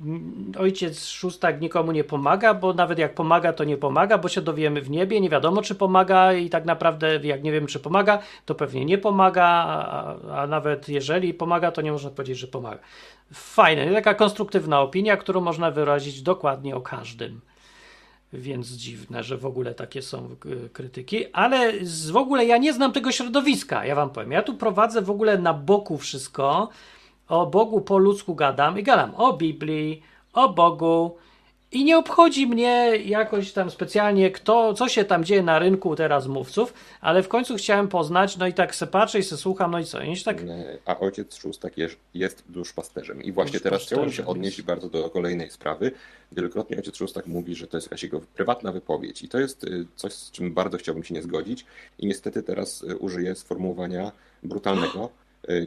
m, 0.00 0.52
ojciec 0.58 1.06
szóstak 1.06 1.60
nikomu 1.60 1.92
nie 1.92 2.04
pomaga, 2.04 2.54
bo 2.54 2.74
nawet 2.74 2.98
jak 2.98 3.14
pomaga, 3.14 3.52
to 3.52 3.64
nie 3.64 3.76
pomaga, 3.76 4.18
bo 4.18 4.28
się 4.28 4.40
dowiemy 4.40 4.80
w 4.80 4.90
niebie, 4.90 5.20
nie 5.20 5.28
wiadomo 5.30 5.62
czy 5.62 5.74
pomaga 5.74 6.32
i 6.32 6.50
tak 6.50 6.64
naprawdę 6.64 7.20
jak 7.22 7.42
nie 7.42 7.52
wiem 7.52 7.66
czy 7.66 7.80
pomaga, 7.80 8.18
to 8.46 8.54
pewnie 8.54 8.84
nie 8.84 8.98
pomaga, 8.98 9.44
a, 9.44 10.16
a 10.40 10.46
nawet 10.46 10.88
jeżeli 10.88 11.34
pomaga, 11.34 11.70
to 11.70 11.82
nie 11.82 11.92
można 11.92 12.10
powiedzieć, 12.10 12.38
że 12.38 12.46
pomaga. 12.46 12.78
Fajne, 13.32 13.92
taka 13.92 14.14
konstruktywna 14.14 14.80
opinia, 14.80 15.16
którą 15.16 15.40
można 15.40 15.70
wyrazić 15.70 16.22
dokładnie 16.22 16.76
o 16.76 16.80
każdym. 16.80 17.40
Więc 18.32 18.68
dziwne, 18.68 19.24
że 19.24 19.36
w 19.36 19.46
ogóle 19.46 19.74
takie 19.74 20.02
są 20.02 20.36
y, 20.46 20.68
krytyki, 20.68 21.32
ale 21.32 21.72
z, 21.82 22.10
w 22.10 22.16
ogóle 22.16 22.46
ja 22.46 22.58
nie 22.58 22.72
znam 22.72 22.92
tego 22.92 23.12
środowiska, 23.12 23.86
ja 23.86 23.94
wam 23.94 24.10
powiem. 24.10 24.32
Ja 24.32 24.42
tu 24.42 24.54
prowadzę 24.54 25.02
w 25.02 25.10
ogóle 25.10 25.38
na 25.38 25.54
boku 25.54 25.98
wszystko. 25.98 26.68
O 27.28 27.46
Bogu 27.46 27.80
po 27.80 27.98
ludzku 27.98 28.34
gadam 28.34 28.78
i 28.78 28.82
gadam 28.82 29.14
o 29.14 29.32
Biblii, 29.32 30.02
o 30.32 30.48
Bogu 30.48 31.16
i 31.72 31.84
nie 31.84 31.98
obchodzi 31.98 32.46
mnie 32.46 32.96
jakoś 33.04 33.52
tam 33.52 33.70
specjalnie 33.70 34.30
kto, 34.30 34.74
co 34.74 34.88
się 34.88 35.04
tam 35.04 35.24
dzieje 35.24 35.42
na 35.42 35.58
rynku 35.58 35.96
teraz 35.96 36.26
mówców, 36.26 36.74
ale 37.00 37.22
w 37.22 37.28
końcu 37.28 37.56
chciałem 37.56 37.88
poznać, 37.88 38.36
no 38.36 38.46
i 38.46 38.54
tak 38.54 38.74
se 38.74 38.86
patrzę 38.86 39.18
i 39.18 39.22
se 39.22 39.36
słucham, 39.36 39.70
no 39.70 39.78
i 39.78 39.84
co, 39.84 40.02
i 40.02 40.16
się 40.16 40.24
tak 40.24 40.42
A 40.86 40.98
ojciec 40.98 41.36
szóstak 41.36 41.78
jest, 41.78 41.96
jest 42.14 42.44
duszpasterzem. 42.48 43.22
I 43.22 43.32
właśnie 43.32 43.60
teraz 43.60 43.82
chciałem 43.82 44.12
się 44.12 44.26
odnieść 44.26 44.62
bardzo 44.62 44.88
do 44.88 45.10
kolejnej 45.10 45.50
sprawy. 45.50 45.92
Wielokrotnie 46.32 46.76
ojciec 46.76 46.96
szóstak 46.96 47.26
mówi, 47.26 47.54
że 47.54 47.66
to 47.66 47.76
jest 47.76 47.86
jakaś 47.86 48.02
jego 48.02 48.20
prywatna 48.20 48.72
wypowiedź. 48.72 49.22
I 49.22 49.28
to 49.28 49.38
jest 49.38 49.64
y, 49.64 49.86
coś, 49.96 50.12
z 50.12 50.30
czym 50.30 50.54
bardzo 50.54 50.78
chciałbym 50.78 51.04
się 51.04 51.14
nie 51.14 51.22
zgodzić. 51.22 51.64
I 51.98 52.06
niestety 52.06 52.42
teraz 52.42 52.82
y, 52.82 52.96
użyję 52.96 53.34
sformułowania 53.34 54.12
brutalnego, 54.42 55.10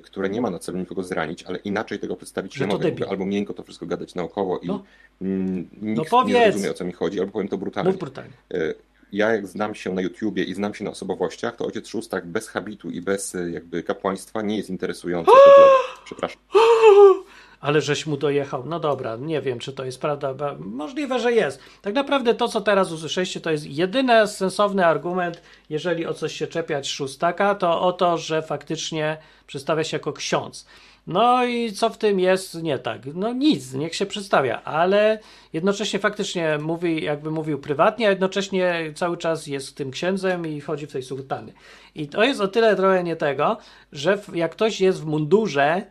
które 0.03 0.29
nie 0.29 0.41
ma 0.41 0.49
na 0.49 0.59
celu 0.59 0.77
nikogo 0.77 1.03
zranić, 1.03 1.43
ale 1.43 1.59
inaczej 1.59 1.99
tego 1.99 2.15
przedstawić 2.15 2.53
Że 2.55 2.65
nie 2.67 2.73
mogę. 2.73 2.83
debil. 2.85 3.05
Albo 3.09 3.25
miękko 3.25 3.53
to 3.53 3.63
wszystko 3.63 3.85
gadać 3.85 4.15
naokoło 4.15 4.59
i 4.59 4.67
No. 4.67 4.83
mm, 5.21 5.57
nikt 5.81 5.99
nie 5.99 6.05
powiedz. 6.05 6.43
zrozumie 6.53 6.71
o 6.71 6.73
co 6.73 6.85
mi 6.85 6.91
chodzi, 6.93 7.19
albo 7.19 7.31
powiem 7.31 7.47
to 7.47 7.57
brutalnie. 7.57 7.91
mów 7.91 7.99
brutalnie. 7.99 8.33
Y, 8.53 8.75
Ja 9.11 9.29
jak 9.31 9.47
znam 9.47 9.75
się 9.75 9.93
na 9.93 10.01
YouTubie 10.01 10.43
i 10.43 10.53
znam 10.53 10.73
się 10.73 10.83
na 10.83 10.91
osobowościach, 10.91 11.55
to 11.55 11.65
ojciec 11.65 11.87
szóstak 11.87 12.25
bez 12.27 12.47
habitu 12.47 12.89
i 12.91 13.01
bez 13.01 13.35
y, 13.35 13.51
jakby 13.51 13.83
kapłaństwa 13.83 14.41
nie 14.41 14.57
jest 14.57 14.69
interesujący. 14.69 15.31
Przepraszam. 16.05 16.41
Ale 17.61 17.81
żeś 17.81 18.05
mu 18.05 18.17
dojechał. 18.17 18.63
No 18.65 18.79
dobra, 18.79 19.15
nie 19.15 19.41
wiem, 19.41 19.59
czy 19.59 19.73
to 19.73 19.85
jest 19.85 20.01
prawda. 20.01 20.35
Możliwe, 20.59 21.19
że 21.19 21.33
jest. 21.33 21.59
Tak 21.81 21.93
naprawdę 21.93 22.33
to, 22.33 22.47
co 22.47 22.61
teraz 22.61 22.91
usłyszeliście, 22.91 23.41
to 23.41 23.51
jest 23.51 23.65
jedyny 23.65 24.27
sensowny 24.27 24.85
argument, 24.85 25.41
jeżeli 25.69 26.05
o 26.05 26.13
coś 26.13 26.33
się 26.35 26.47
czepiać 26.47 26.89
szóstaka, 26.89 27.55
to 27.55 27.81
o 27.81 27.93
to, 27.93 28.17
że 28.17 28.41
faktycznie 28.41 29.17
przedstawia 29.47 29.83
się 29.83 29.97
jako 29.97 30.13
ksiądz. 30.13 30.65
No 31.07 31.45
i 31.45 31.71
co 31.71 31.89
w 31.89 31.97
tym 31.97 32.19
jest 32.19 32.63
nie 32.63 32.79
tak? 32.79 33.01
No 33.13 33.33
nic, 33.33 33.73
niech 33.73 33.95
się 33.95 34.05
przedstawia, 34.05 34.61
ale 34.63 35.19
jednocześnie 35.53 35.99
faktycznie 35.99 36.57
mówi, 36.61 37.03
jakby 37.03 37.31
mówił 37.31 37.59
prywatnie, 37.59 38.07
a 38.07 38.09
jednocześnie 38.09 38.93
cały 38.95 39.17
czas 39.17 39.47
jest 39.47 39.75
tym 39.75 39.91
księdzem 39.91 40.47
i 40.47 40.61
chodzi 40.61 40.87
w 40.87 40.91
tej 40.91 41.03
sultany. 41.03 41.53
I 41.95 42.07
to 42.07 42.23
jest 42.23 42.41
o 42.41 42.47
tyle 42.47 42.75
trochę 42.75 43.03
nie 43.03 43.15
tego, 43.15 43.57
że 43.91 44.19
jak 44.33 44.51
ktoś 44.51 44.81
jest 44.81 45.01
w 45.01 45.05
mundurze, 45.05 45.85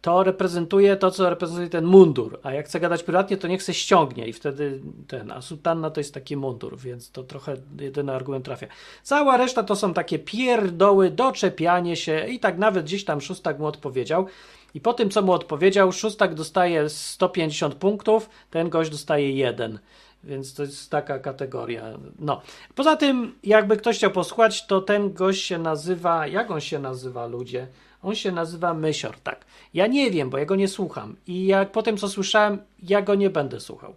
to 0.00 0.22
reprezentuje 0.22 0.96
to, 0.96 1.10
co 1.10 1.30
reprezentuje 1.30 1.68
ten 1.68 1.84
mundur. 1.84 2.38
A 2.42 2.52
jak 2.52 2.66
chce 2.66 2.80
gadać 2.80 3.02
prywatnie, 3.02 3.36
to 3.36 3.48
niech 3.48 3.62
se 3.62 3.74
ściągnie 3.74 4.26
i 4.26 4.32
wtedy 4.32 4.80
ten. 5.08 5.30
A 5.30 5.42
sutanna 5.42 5.90
to 5.90 6.00
jest 6.00 6.14
taki 6.14 6.36
mundur, 6.36 6.78
więc 6.78 7.10
to 7.10 7.22
trochę 7.22 7.56
jedyny 7.80 8.12
argument 8.12 8.44
trafia. 8.44 8.66
Cała 9.02 9.36
reszta 9.36 9.62
to 9.62 9.76
są 9.76 9.94
takie 9.94 10.18
pierdoły, 10.18 11.10
doczepianie 11.10 11.96
się 11.96 12.26
i 12.28 12.40
tak 12.40 12.58
nawet 12.58 12.84
gdzieś 12.84 13.04
tam 13.04 13.20
Szóstak 13.20 13.58
mu 13.58 13.66
odpowiedział. 13.66 14.26
I 14.74 14.80
po 14.80 14.94
tym, 14.94 15.10
co 15.10 15.22
mu 15.22 15.32
odpowiedział, 15.32 15.92
Szóstak 15.92 16.34
dostaje 16.34 16.88
150 16.88 17.74
punktów, 17.74 18.30
ten 18.50 18.70
gość 18.70 18.90
dostaje 18.90 19.32
1. 19.32 19.78
Więc 20.24 20.54
to 20.54 20.62
jest 20.62 20.90
taka 20.90 21.18
kategoria. 21.18 21.84
No. 22.18 22.42
Poza 22.74 22.96
tym, 22.96 23.34
jakby 23.44 23.76
ktoś 23.76 23.96
chciał 23.96 24.10
posłuchać, 24.10 24.66
to 24.66 24.80
ten 24.80 25.12
gość 25.12 25.44
się 25.44 25.58
nazywa. 25.58 26.26
Jak 26.26 26.50
on 26.50 26.60
się 26.60 26.78
nazywa, 26.78 27.26
ludzie? 27.26 27.66
On 28.02 28.14
się 28.14 28.32
nazywa 28.32 28.74
Mysior, 28.74 29.20
tak. 29.20 29.44
Ja 29.74 29.86
nie 29.86 30.10
wiem, 30.10 30.30
bo 30.30 30.38
ja 30.38 30.44
go 30.44 30.56
nie 30.56 30.68
słucham. 30.68 31.16
I 31.26 31.46
jak 31.46 31.72
po 31.72 31.82
tym, 31.82 31.96
co 31.96 32.08
słyszałem, 32.08 32.58
ja 32.82 33.02
go 33.02 33.14
nie 33.14 33.30
będę 33.30 33.60
słuchał. 33.60 33.94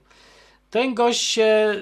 Ten 0.69 0.93
gość 0.93 1.21
się 1.21 1.75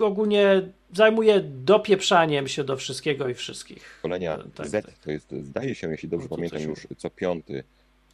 ogólnie 0.00 0.62
zajmuje 0.92 1.40
dopieprzaniem 1.40 2.48
się 2.48 2.64
do 2.64 2.76
wszystkiego 2.76 3.28
i 3.28 3.34
wszystkich. 3.34 3.98
pokolenia 4.02 4.38
Tak, 4.54 4.68
Z 4.68 4.72
tak. 4.72 4.98
to 4.98 5.10
jest, 5.10 5.32
zdaje 5.42 5.74
się, 5.74 5.90
jeśli 5.90 6.08
dobrze 6.08 6.28
No 6.30 6.36
pamiętam, 6.36 6.62
już 6.62 6.86
co 6.96 7.10
piąty 7.10 7.64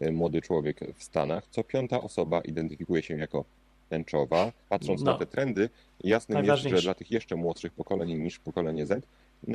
e, 0.01 0.13
młody 0.13 0.43
człowiek 0.43 0.81
w 0.95 1.03
Stanach, 1.03 1.45
co 1.51 1.65
piąta 1.65 2.01
osoba 2.01 2.41
identyfikuje 2.41 3.03
się 3.03 3.17
jako 3.17 3.45
tęczowa. 3.89 4.53
Patrząc 4.69 5.03
No. 5.03 5.13
na 5.13 5.19
te 5.19 5.27
trendy, 5.27 5.69
jasnym 6.05 6.45
jest, 6.45 6.63
że 6.63 6.83
dla 6.83 6.95
tych 6.95 7.11
jeszcze 7.11 7.37
młodszych 7.37 7.73
pokoleń 7.73 8.15
niż 8.15 8.39
pokolenie 8.39 8.87
Z, 8.87 9.07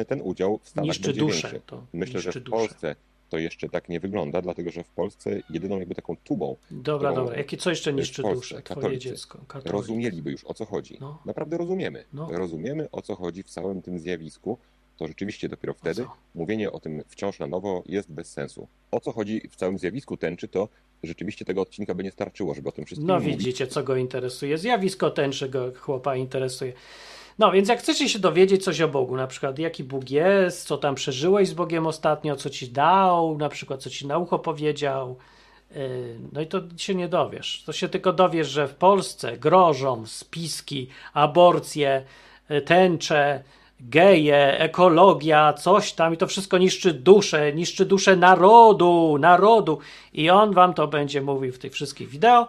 ten 0.07 0.21
udział 0.21 0.59
w 0.63 0.69
Stanach 0.69 0.87
Niszczy 0.87 1.03
będzie 1.03 1.19
duszę. 1.19 1.41
większy. 1.41 1.61
To 1.65 1.83
Myślę, 1.93 2.19
że 2.19 2.31
w 2.31 2.39
duszę. 2.39 2.95
To 3.29 3.37
jeszcze 3.37 3.69
tak 3.69 3.89
nie 3.89 3.99
wygląda, 3.99 4.41
dlatego 4.41 4.71
że 4.71 4.83
w 4.83 4.89
Polsce 4.89 5.41
jedyną 5.49 5.79
jakby 5.79 5.95
taką 5.95 6.15
tubą 6.23 6.55
Dobra, 6.71 7.13
dobra. 7.13 7.37
Jakie 7.37 7.57
co 7.57 7.69
jeszcze 7.69 7.93
niszczy 7.93 8.21
Polsce 8.21 8.35
duszę? 8.37 8.61
Twoje 8.63 8.63
katolicy 8.75 9.09
dziecko. 9.09 9.39
Katolik. 9.47 9.73
rozumieliby 9.73 10.31
już 10.31 10.45
o 10.45 10.53
co 10.53 10.65
chodzi. 10.65 10.97
No. 11.01 11.19
Naprawdę 11.25 11.57
rozumiemy. 11.57 12.03
No. 12.13 12.29
Rozumiemy 12.31 12.87
o 12.91 13.01
co 13.01 13.15
chodzi 13.15 13.43
w 13.43 13.49
całym 13.49 13.81
tym 13.81 13.99
zjawisku. 13.99 14.57
To 14.97 15.07
rzeczywiście 15.07 15.49
dopiero 15.49 15.73
wtedy 15.73 16.05
mówienie 16.35 16.71
o 16.71 16.79
tym 16.79 17.03
wciąż 17.07 17.39
na 17.39 17.47
nowo 17.47 17.83
jest 17.85 18.11
bez 18.11 18.31
sensu. 18.31 18.67
O 18.91 18.99
co 18.99 19.11
chodzi 19.11 19.41
w 19.49 19.55
całym 19.55 19.79
zjawisku 19.79 20.17
tęczy, 20.17 20.47
to 20.47 20.69
rzeczywiście 21.03 21.45
tego 21.45 21.61
odcinka 21.61 21.93
by 21.95 22.03
nie 22.03 22.11
starczyło, 22.11 22.53
żeby 22.53 22.69
o 22.69 22.71
tym 22.71 22.85
wszystkim 22.85 23.07
No 23.07 23.13
mówić. 23.19 23.37
widzicie, 23.37 23.67
co 23.67 23.83
go 23.83 23.95
interesuje. 23.95 24.57
Zjawisko 24.57 25.11
tęczy 25.11 25.49
go 25.49 25.71
chłopa 25.79 26.15
interesuje. 26.15 26.73
No 27.39 27.51
więc 27.51 27.69
jak 27.69 27.79
chcecie 27.79 28.09
się 28.09 28.19
dowiedzieć 28.19 28.63
coś 28.63 28.81
o 28.81 28.87
Bogu, 28.87 29.15
na 29.15 29.27
przykład 29.27 29.59
jaki 29.59 29.83
Bóg 29.83 30.09
jest, 30.09 30.67
co 30.67 30.77
tam 30.77 30.95
przeżyłeś 30.95 31.47
z 31.49 31.53
Bogiem 31.53 31.87
ostatnio, 31.87 32.35
co 32.35 32.49
ci 32.49 32.69
dał, 32.69 33.37
na 33.37 33.49
przykład 33.49 33.83
co 33.83 33.89
ci 33.89 34.07
na 34.07 34.17
ucho 34.17 34.39
powiedział, 34.39 35.17
yy, 35.71 36.19
no 36.33 36.41
i 36.41 36.47
to 36.47 36.61
się 36.77 36.95
nie 36.95 37.07
dowiesz. 37.07 37.63
To 37.65 37.73
się 37.73 37.89
tylko 37.89 38.13
dowiesz, 38.13 38.47
że 38.47 38.67
w 38.67 38.75
Polsce 38.75 39.37
grożą 39.37 40.05
spiski, 40.05 40.87
aborcje, 41.13 42.03
yy, 42.49 42.61
tęcze, 42.61 43.43
geje, 43.79 44.59
ekologia, 44.59 45.53
coś 45.53 45.93
tam 45.93 46.13
i 46.13 46.17
to 46.17 46.27
wszystko 46.27 46.57
niszczy 46.57 46.93
duszę, 46.93 47.53
niszczy 47.53 47.85
duszę 47.85 48.15
narodu, 48.15 49.17
narodu 49.19 49.79
i 50.13 50.29
on 50.29 50.53
wam 50.53 50.73
to 50.73 50.87
będzie 50.87 51.21
mówił 51.21 51.53
w 51.53 51.59
tych 51.59 51.73
wszystkich 51.73 52.09
wideo, 52.09 52.47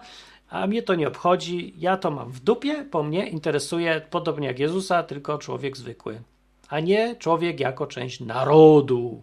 a 0.51 0.67
mnie 0.67 0.83
to 0.83 0.95
nie 0.95 1.09
obchodzi, 1.09 1.75
ja 1.79 1.97
to 1.97 2.11
mam 2.11 2.31
w 2.33 2.41
dupie, 2.41 2.85
bo 2.91 3.03
mnie 3.03 3.29
interesuje 3.29 4.03
podobnie 4.11 4.47
jak 4.47 4.59
Jezusa, 4.59 5.03
tylko 5.03 5.39
człowiek 5.39 5.77
zwykły, 5.77 6.23
a 6.69 6.81
nie 6.81 7.17
człowiek 7.17 7.61
jako 7.61 7.87
część 7.87 8.21
narodu. 8.21 9.23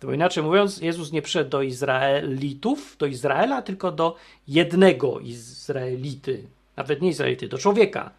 To 0.00 0.12
inaczej 0.12 0.42
mówiąc, 0.42 0.78
Jezus 0.78 1.12
nie 1.12 1.22
przyszedł 1.22 1.50
do 1.50 1.62
Izraelitów, 1.62 2.96
do 2.98 3.06
Izraela, 3.06 3.62
tylko 3.62 3.92
do 3.92 4.16
jednego 4.48 5.18
Izraelity, 5.18 6.44
nawet 6.76 7.02
nie 7.02 7.08
Izraelity, 7.08 7.48
do 7.48 7.58
człowieka. 7.58 8.10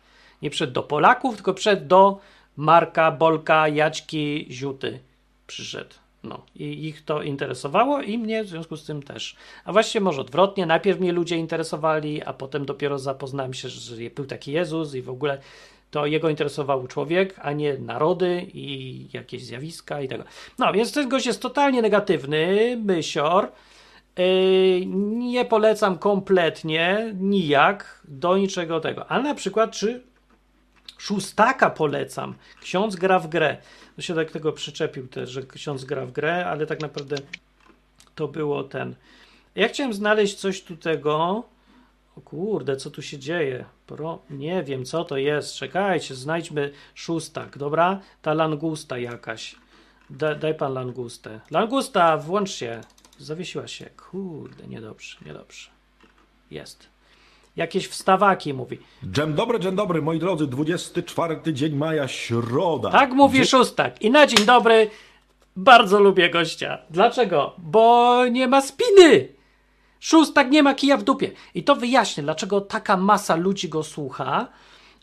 Nie 0.41 0.49
przyszedł 0.49 0.73
do 0.73 0.83
Polaków, 0.83 1.35
tylko 1.35 1.53
przyszedł 1.53 1.87
do 1.87 2.19
Marka, 2.57 3.11
Bolka, 3.11 3.67
Jaćki, 3.67 4.47
Ziuty. 4.51 4.99
Przyszedł. 5.47 6.00
No 6.23 6.45
i 6.55 6.87
ich 6.87 7.05
to 7.05 7.21
interesowało 7.21 8.01
i 8.01 8.17
mnie 8.17 8.43
w 8.43 8.47
związku 8.47 8.77
z 8.77 8.85
tym 8.85 9.03
też. 9.03 9.35
A 9.65 9.73
właściwie 9.73 10.03
może 10.03 10.21
odwrotnie, 10.21 10.65
najpierw 10.65 10.99
mnie 10.99 11.11
ludzie 11.11 11.37
interesowali, 11.37 12.23
a 12.23 12.33
potem 12.33 12.65
dopiero 12.65 12.99
zapoznałem 12.99 13.53
się, 13.53 13.69
że 13.69 13.95
był 14.15 14.25
taki 14.25 14.51
Jezus 14.51 14.95
i 14.95 15.01
w 15.01 15.09
ogóle 15.09 15.37
to 15.91 16.05
jego 16.05 16.29
interesował 16.29 16.87
człowiek, 16.87 17.35
a 17.41 17.51
nie 17.51 17.77
narody 17.77 18.45
i 18.53 19.07
jakieś 19.13 19.45
zjawiska 19.45 20.01
i 20.01 20.07
tego. 20.07 20.23
No, 20.59 20.73
więc 20.73 20.93
ten 20.93 21.09
gość 21.09 21.25
jest 21.25 21.41
totalnie 21.41 21.81
negatywny, 21.81 22.77
mysior, 22.85 23.51
Yy, 24.17 24.85
nie 25.15 25.45
polecam 25.45 25.97
kompletnie, 25.97 27.13
nijak, 27.19 28.01
do 28.03 28.37
niczego 28.37 28.79
tego. 28.79 29.11
Ale 29.11 29.23
na 29.23 29.35
przykład, 29.35 29.71
czy 29.71 30.03
szóstaka 30.97 31.69
polecam. 31.69 32.35
Ksiądz 32.61 32.95
gra 32.95 33.19
w 33.19 33.27
grę. 33.27 33.57
To 34.01 34.05
się 34.05 34.15
tak 34.15 34.31
tego 34.31 34.53
przyczepił 34.53 35.07
też, 35.07 35.29
że 35.29 35.43
ksiądz 35.43 35.85
gra 35.85 36.05
w 36.05 36.11
grę, 36.11 36.45
ale 36.45 36.65
tak 36.65 36.81
naprawdę 36.81 37.15
to 38.15 38.27
było 38.27 38.63
ten. 38.63 38.95
Ja 39.55 39.67
chciałem 39.67 39.93
znaleźć 39.93 40.35
coś 40.35 40.61
tu 40.61 40.77
tego. 40.77 41.43
O 42.17 42.21
kurde, 42.21 42.75
co 42.75 42.91
tu 42.91 43.01
się 43.01 43.19
dzieje? 43.19 43.65
Pro... 43.87 44.19
Nie 44.29 44.63
wiem, 44.63 44.85
co 44.85 45.05
to 45.05 45.17
jest. 45.17 45.55
Czekajcie, 45.55 46.15
znajdźmy 46.15 46.71
szóstak, 46.95 47.57
dobra? 47.57 48.01
Ta 48.21 48.33
langusta 48.33 48.97
jakaś. 48.97 49.55
Da, 50.09 50.35
daj 50.35 50.55
pan 50.55 50.73
langustę. 50.73 51.39
Langusta, 51.51 52.17
włącz 52.17 52.51
się. 52.51 52.81
Zawiesiła 53.19 53.67
się. 53.67 53.85
Kurde, 53.85 54.67
niedobrze, 54.67 55.17
niedobrze. 55.25 55.69
Jest. 56.51 56.89
Jakieś 57.55 57.87
wstawaki 57.87 58.53
mówi. 58.53 58.77
Dzień 59.03 59.33
dobry, 59.33 59.59
dzień 59.59 59.75
dobry, 59.75 60.01
moi 60.01 60.19
drodzy. 60.19 60.47
24 60.47 61.39
dzień 61.53 61.75
maja, 61.75 62.07
środa. 62.07 62.89
Tak 62.91 63.11
mówi 63.13 63.37
Dzień- 63.37 63.47
szóstak. 63.47 64.01
I 64.01 64.11
na 64.11 64.27
dzień 64.27 64.45
dobry 64.45 64.89
bardzo 65.55 65.99
lubię 65.99 66.29
gościa. 66.29 66.77
Dlaczego? 66.89 67.53
Bo 67.57 68.25
nie 68.27 68.47
ma 68.47 68.61
spiny. 68.61 69.27
Szóstak 69.99 70.51
nie 70.51 70.63
ma 70.63 70.73
kija 70.73 70.97
w 70.97 71.03
dupie. 71.03 71.31
I 71.55 71.63
to 71.63 71.75
wyjaśnię, 71.75 72.23
dlaczego 72.23 72.61
taka 72.61 72.97
masa 72.97 73.35
ludzi 73.35 73.69
go 73.69 73.83
słucha, 73.83 74.47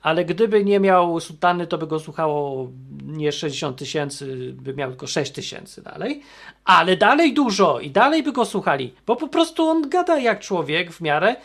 ale 0.03 0.25
gdyby 0.25 0.65
nie 0.65 0.81
miał 0.81 1.21
sultany, 1.21 1.67
to 1.67 1.79
by 1.79 1.87
go 1.87 2.01
słuchało 2.01 2.69
nie 3.05 3.33
60 3.33 3.77
tysięcy, 3.77 4.53
by 4.57 4.75
miał 4.75 4.91
tylko 4.91 5.07
6 5.07 5.33
tysięcy 5.33 5.83
dalej, 5.83 6.23
ale 6.65 6.97
dalej 6.97 7.35
dużo 7.35 7.81
i 7.81 7.91
dalej 7.91 8.23
by 8.23 8.33
go 8.33 8.45
słuchali, 8.45 8.95
bo 9.07 9.17
po 9.17 9.29
prostu 9.29 9.69
on 9.69 9.89
gada 9.89 10.19
jak 10.19 10.41
człowiek 10.41 10.93
w 10.93 11.01
miarę 11.01 11.37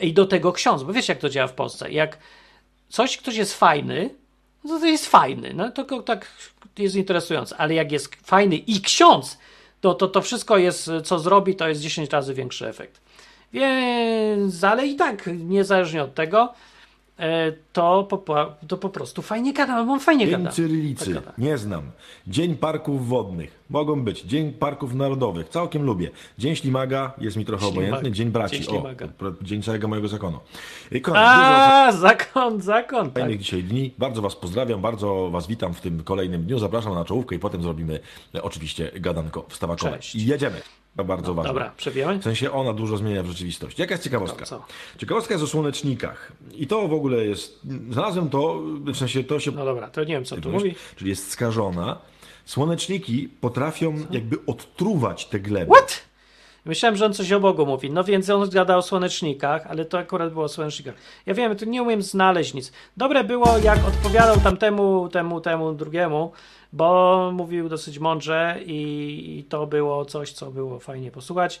i 0.00 0.12
do 0.12 0.26
tego 0.26 0.52
ksiądz, 0.52 0.82
bo 0.82 0.92
wiesz 0.92 1.08
jak 1.08 1.18
to 1.18 1.28
działa 1.28 1.48
w 1.48 1.52
Polsce. 1.52 1.92
Jak 1.92 2.18
coś, 2.88 3.16
ktoś 3.16 3.36
jest 3.36 3.54
fajny, 3.54 4.10
no 4.64 4.80
to 4.80 4.86
jest 4.86 5.06
fajny, 5.06 5.52
no 5.54 5.70
to 5.70 6.02
tak 6.02 6.26
jest 6.78 6.94
interesujące, 6.94 7.56
ale 7.56 7.74
jak 7.74 7.92
jest 7.92 8.14
fajny 8.14 8.56
i 8.56 8.80
ksiądz, 8.80 9.38
to, 9.80 9.94
to 9.94 10.08
to 10.08 10.22
wszystko 10.22 10.58
jest, 10.58 10.90
co 11.04 11.18
zrobi, 11.18 11.54
to 11.56 11.68
jest 11.68 11.80
10 11.80 12.10
razy 12.10 12.34
większy 12.34 12.68
efekt. 12.68 13.00
Więc, 13.52 14.64
ale 14.64 14.86
i 14.86 14.96
tak, 14.96 15.30
niezależnie 15.38 16.02
od 16.02 16.14
tego, 16.14 16.52
e, 17.18 17.52
to 17.72 18.04
po, 18.04 18.52
to 18.68 18.76
po 18.76 18.88
prostu 18.88 19.22
fajnie 19.22 19.52
gada, 19.52 19.84
bo 19.84 19.92
on 19.92 20.00
fajnie 20.00 20.26
Dzień 20.26 20.38
gada. 20.38 20.50
Cyrylicy. 20.50 21.04
Tak 21.04 21.14
gada. 21.14 21.32
Nie 21.38 21.58
znam. 21.58 21.90
Dzień 22.26 22.56
parków 22.56 23.08
wodnych. 23.08 23.50
Mogą 23.70 24.04
być. 24.04 24.22
Dzień 24.22 24.52
parków 24.52 24.94
narodowych. 24.94 25.48
Całkiem 25.48 25.82
lubię. 25.82 26.10
Dzień 26.38 26.56
ślimaga 26.56 27.12
jest 27.18 27.36
mi 27.36 27.44
trochę 27.44 27.66
obojętny. 27.66 28.12
Dzień 28.12 28.30
braci. 28.30 28.60
Dzień 28.60 28.66
o, 28.68 28.70
ślimaga. 28.70 29.08
dzień 29.42 29.62
całego 29.62 29.88
mojego 29.88 30.08
zakonu. 30.08 30.38
I 30.92 31.00
koniec. 31.00 31.20
Dużo 31.22 31.34
A, 31.36 31.92
zakon, 31.92 32.60
zakon. 32.62 33.10
Tak. 33.10 33.22
fajnych 33.22 33.38
dzisiaj 33.40 33.62
dni. 33.62 33.94
Bardzo 33.98 34.22
Was 34.22 34.36
pozdrawiam. 34.36 34.80
Bardzo 34.80 35.30
Was 35.30 35.46
witam 35.46 35.74
w 35.74 35.80
tym 35.80 36.04
kolejnym 36.04 36.42
dniu. 36.44 36.58
Zapraszam 36.58 36.94
na 36.94 37.04
czołówkę 37.04 37.34
i 37.34 37.38
potem 37.38 37.62
zrobimy 37.62 38.00
e, 38.34 38.42
oczywiście 38.42 38.90
gadanko 38.94 39.44
wstawakowe. 39.48 39.96
Cześć. 39.96 40.14
I 40.14 40.26
jedziemy. 40.26 40.60
To 40.96 41.04
bardzo 41.04 41.34
ważne. 41.34 41.48
Dobra, 41.48 41.72
przebijemy? 41.76 42.18
W 42.18 42.24
sensie 42.24 42.52
ona 42.52 42.72
dużo 42.72 42.96
zmienia 42.96 43.22
w 43.22 43.26
rzeczywistości. 43.26 43.82
Jaka 43.82 43.94
jest 43.94 44.04
ciekawostka? 44.04 44.44
No? 44.50 44.64
Ciekawostka 44.98 45.34
jest 45.34 45.44
o 45.44 45.46
słonecznikach. 45.46 46.32
I 46.54 46.66
to 46.66 46.88
w 46.88 46.92
ogóle 46.92 47.26
jest. 47.26 47.60
Znalazłem 47.90 48.30
to, 48.30 48.60
w 48.92 48.96
sensie 48.96 49.24
to 49.24 49.40
się 49.40 49.50
No 49.50 49.64
dobra, 49.64 49.88
to 49.90 50.00
nie 50.00 50.14
wiem, 50.14 50.24
co 50.24 50.36
tu 50.36 50.50
mówi. 50.50 50.74
czyli 50.96 51.10
jest 51.10 51.30
skażona. 51.30 51.98
Słoneczniki 52.46 53.28
potrafią 53.40 53.94
jakby 54.10 54.38
odtruwać 54.46 55.26
te 55.26 55.40
gleby. 55.40 55.72
What? 55.72 56.06
Myślałem, 56.64 56.96
że 56.96 57.06
on 57.06 57.14
coś 57.14 57.32
o 57.32 57.40
Bogu 57.40 57.66
mówi. 57.66 57.90
No 57.90 58.04
więc 58.04 58.30
on 58.30 58.50
gada 58.50 58.76
o 58.76 58.82
słonecznikach, 58.82 59.66
ale 59.66 59.84
to 59.84 59.98
akurat 59.98 60.32
było 60.32 60.44
o 60.44 60.48
słonecznikach. 60.48 60.94
Ja 61.26 61.34
wiem, 61.34 61.56
to 61.56 61.64
nie 61.64 61.82
umiem 61.82 62.02
znaleźć 62.02 62.54
nic. 62.54 62.72
Dobre 62.96 63.24
było, 63.24 63.58
jak 63.58 63.78
odpowiadał 63.88 64.36
tamtemu, 64.36 65.08
temu, 65.08 65.40
temu 65.40 65.72
drugiemu, 65.72 66.32
bo 66.72 67.30
mówił 67.34 67.68
dosyć 67.68 67.98
mądrze 67.98 68.58
i, 68.66 69.38
i 69.38 69.44
to 69.44 69.66
było 69.66 70.04
coś, 70.04 70.32
co 70.32 70.50
było 70.50 70.78
fajnie 70.78 71.10
posłuchać. 71.10 71.60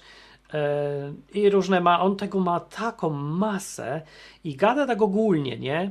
E, 0.54 1.12
I 1.34 1.50
różne 1.50 1.80
ma, 1.80 2.00
on 2.00 2.16
tego 2.16 2.40
ma 2.40 2.60
taką 2.60 3.10
masę 3.10 4.02
i 4.44 4.56
gada 4.56 4.86
tak 4.86 5.02
ogólnie, 5.02 5.58
nie? 5.58 5.90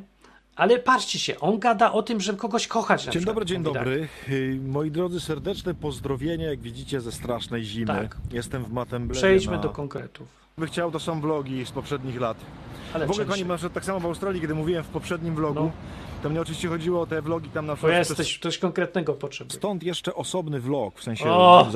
Ale 0.55 0.79
patrzcie 0.79 1.19
się, 1.19 1.39
on 1.39 1.59
gada 1.59 1.91
o 1.91 2.03
tym, 2.03 2.21
żeby 2.21 2.37
kogoś 2.37 2.67
kochać. 2.67 3.05
Na 3.05 3.11
Dzień 3.11 3.19
przykład. 3.21 3.35
dobry, 3.35 3.45
dzień 3.45 3.63
dobry. 3.63 4.07
Moi 4.67 4.91
drodzy, 4.91 5.19
serdeczne 5.19 5.73
pozdrowienia, 5.73 6.49
jak 6.49 6.59
widzicie, 6.59 7.01
ze 7.01 7.11
strasznej 7.11 7.63
zimy. 7.63 7.87
Tak. 7.87 8.17
Jestem 8.31 8.63
w 8.65 8.71
Matemblewie. 8.73 9.19
Przejdźmy 9.21 9.55
na... 9.55 9.61
do 9.61 9.69
konkretów. 9.69 10.27
By 10.57 10.67
chciał, 10.67 10.91
to 10.91 10.99
są 10.99 11.21
vlogi 11.21 11.65
z 11.65 11.71
poprzednich 11.71 12.19
lat. 12.21 12.37
Ale 12.93 13.07
w 13.07 13.11
ogóle, 13.11 13.25
kochani, 13.25 13.45
przykład 13.45 13.73
tak 13.73 13.85
samo 13.85 13.99
w 13.99 14.05
Australii, 14.05 14.41
kiedy 14.41 14.55
mówiłem 14.55 14.83
w 14.83 14.87
poprzednim 14.87 15.35
vlogu, 15.35 15.59
No. 15.63 15.71
to 16.23 16.29
mnie 16.29 16.41
oczywiście 16.41 16.67
chodziło 16.67 17.01
o 17.01 17.05
te 17.07 17.21
vlogi 17.21 17.49
tam 17.49 17.65
na 17.65 17.73
Bo 17.73 17.77
przykład... 17.77 17.97
jesteś 17.97 18.39
coś 18.39 18.57
konkretnego 18.57 19.13
potrzebny. 19.13 19.55
Stąd 19.55 19.83
jeszcze 19.83 20.15
osobny 20.15 20.59
vlog, 20.59 20.99
w 20.99 21.03
sensie... 21.03 21.25
O! 21.29 21.67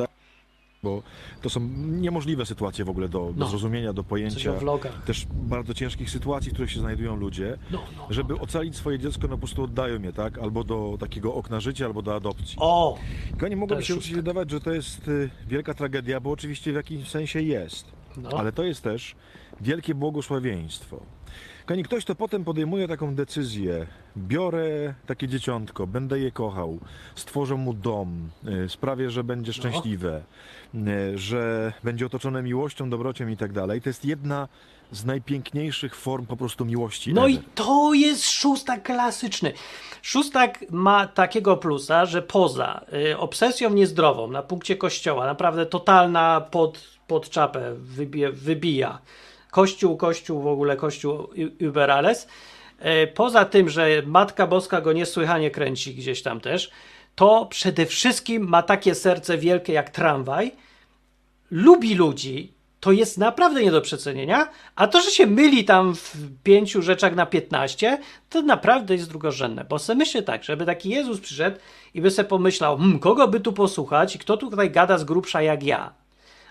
Bo 0.84 1.04
to 1.42 1.50
są 1.50 1.60
niemożliwe 1.78 2.46
sytuacje 2.46 2.86
w 2.86 2.90
ogóle 2.90 3.10
do, 3.10 3.20
do 3.20 3.34
No. 3.36 3.48
zrozumienia, 3.48 3.94
do 3.94 4.04
pojęcia. 4.04 4.54
Też 5.06 5.28
bardzo 5.34 5.74
ciężkich 5.74 6.10
sytuacji, 6.10 6.50
w 6.52 6.54
których 6.54 6.72
się 6.72 6.80
znajdują 6.80 7.16
ludzie. 7.16 7.58
No, 7.72 7.82
no. 7.98 8.08
Żeby 8.10 8.40
ocalić 8.40 8.76
swoje 8.76 9.00
dziecko, 9.00 9.22
no 9.22 9.30
po 9.30 9.38
prostu 9.38 9.64
oddają 9.64 10.02
je, 10.02 10.14
tak? 10.14 10.38
Albo 10.40 10.64
do 10.64 10.98
takiego 11.00 11.34
okna 11.34 11.60
życia, 11.60 11.86
albo 11.86 12.02
do 12.02 12.16
adopcji. 12.16 12.56
O! 12.60 12.98
Kochani, 13.34 13.56
mogłoby 13.56 13.76
jest 13.80 13.88
się 13.88 13.94
oczywiście 13.94 14.16
wydawać, 14.16 14.52
że 14.52 14.60
to 14.60 14.72
jest 14.72 15.08
y, 15.08 15.30
wielka 15.48 15.74
tragedia, 15.74 16.20
bo 16.20 16.32
oczywiście 16.32 16.72
w 16.72 16.76
jakimś 16.76 17.10
sensie 17.10 17.42
jest. 17.42 17.86
No. 18.18 18.30
Ale 18.38 18.52
to 18.52 18.64
jest 18.64 18.82
też 18.84 19.16
wielkie 19.62 19.96
błogosławieństwo. 19.96 21.00
Kochani, 21.66 21.84
ktoś 21.84 22.06
to 22.06 22.16
potem 22.16 22.44
podejmuje 22.44 22.88
taką 22.88 23.16
decyzję. 23.16 23.88
Biorę 24.18 24.94
takie 25.06 25.28
dzieciątko, 25.28 25.88
będę 25.88 26.20
je 26.20 26.32
kochał, 26.32 26.80
stworzę 27.16 27.56
mu 27.56 27.74
dom, 27.74 28.30
y, 28.66 28.70
sprawię, 28.70 29.10
że 29.12 29.24
będzie 29.24 29.54
szczęśliwe, 29.54 30.18
y, 30.18 30.24
że 31.16 31.74
będzie 31.84 32.06
otoczone 32.06 32.44
miłością, 32.44 32.90
dobrociem 32.90 33.32
i 33.32 33.38
tak 33.38 33.54
dalej. 33.54 33.82
To 33.82 33.90
jest 33.90 34.06
jedna 34.06 34.48
z 34.92 35.06
najpiękniejszych 35.06 35.96
form 35.96 36.26
po 36.26 36.38
prostu 36.38 36.66
miłości. 36.66 37.14
No 37.14 37.28
i 37.28 37.34
ever. 37.34 37.46
to 37.56 37.94
jest 37.94 38.30
szóstak 38.30 38.84
klasyczny. 38.84 39.54
Szóstak 40.02 40.66
ma 40.72 41.08
takiego 41.08 41.58
plusa, 41.58 42.06
że 42.06 42.22
poza 42.22 42.82
y, 43.12 43.18
obsesją 43.18 43.70
niezdrową 43.70 44.32
na 44.32 44.44
punkcie 44.44 44.76
kościoła, 44.76 45.26
naprawdę 45.26 45.66
totalna 45.66 46.42
pod, 46.52 46.84
pod 47.08 47.30
czapę 47.30 47.74
wybije, 47.76 48.32
wybija. 48.32 49.00
Kościół, 49.52 49.98
kościół 49.98 50.42
w 50.42 50.48
ogóle, 50.48 50.76
kościół 50.78 51.14
u- 51.14 51.30
über 51.60 51.92
alles. 51.92 52.28
Y, 53.04 53.08
poza 53.08 53.46
tym, 53.46 53.70
że 53.70 53.88
Matka 54.06 54.48
Boska 54.48 54.82
go 54.82 54.94
niesłychanie 54.94 55.52
kręci 55.52 55.96
gdzieś 55.96 56.22
tam 56.22 56.40
też, 56.40 56.72
to 57.20 57.46
przede 57.46 57.86
wszystkim 57.86 58.48
ma 58.48 58.64
takie 58.64 58.96
serce 58.96 59.38
wielkie 59.38 59.74
jak 59.74 59.90
tramwaj, 59.90 60.52
lubi 61.52 61.96
ludzi, 61.96 62.54
to 62.80 62.92
jest 62.92 63.18
naprawdę 63.18 63.64
nie 63.64 63.72
do 63.72 63.82
przecenienia, 63.82 64.50
a 64.76 64.88
to, 64.88 65.02
że 65.02 65.12
się 65.12 65.28
myli 65.28 65.66
tam 65.66 65.96
w 65.96 66.16
pięciu 66.44 66.82
rzeczach 66.82 67.16
na 67.16 67.26
15, 67.26 68.00
to 68.30 68.42
naprawdę 68.42 68.96
jest 68.96 69.10
drugorzędne, 69.10 69.66
bo 69.70 69.80
sobie 69.80 69.98
myślę 69.98 70.24
tak, 70.24 70.44
żeby 70.44 70.66
taki 70.66 70.90
Jezus 70.90 71.20
przyszedł 71.20 71.58
i 71.94 72.02
by 72.02 72.12
sobie 72.12 72.30
pomyślał, 72.30 72.78
hmm, 72.78 73.00
kogo 73.00 73.28
by 73.28 73.40
tu 73.40 73.54
posłuchać 73.54 74.16
i 74.16 74.20
kto 74.20 74.38
tutaj 74.38 74.72
gada 74.72 74.98
z 74.98 75.04
grubsza 75.04 75.42
jak 75.42 75.64
ja, 75.64 75.94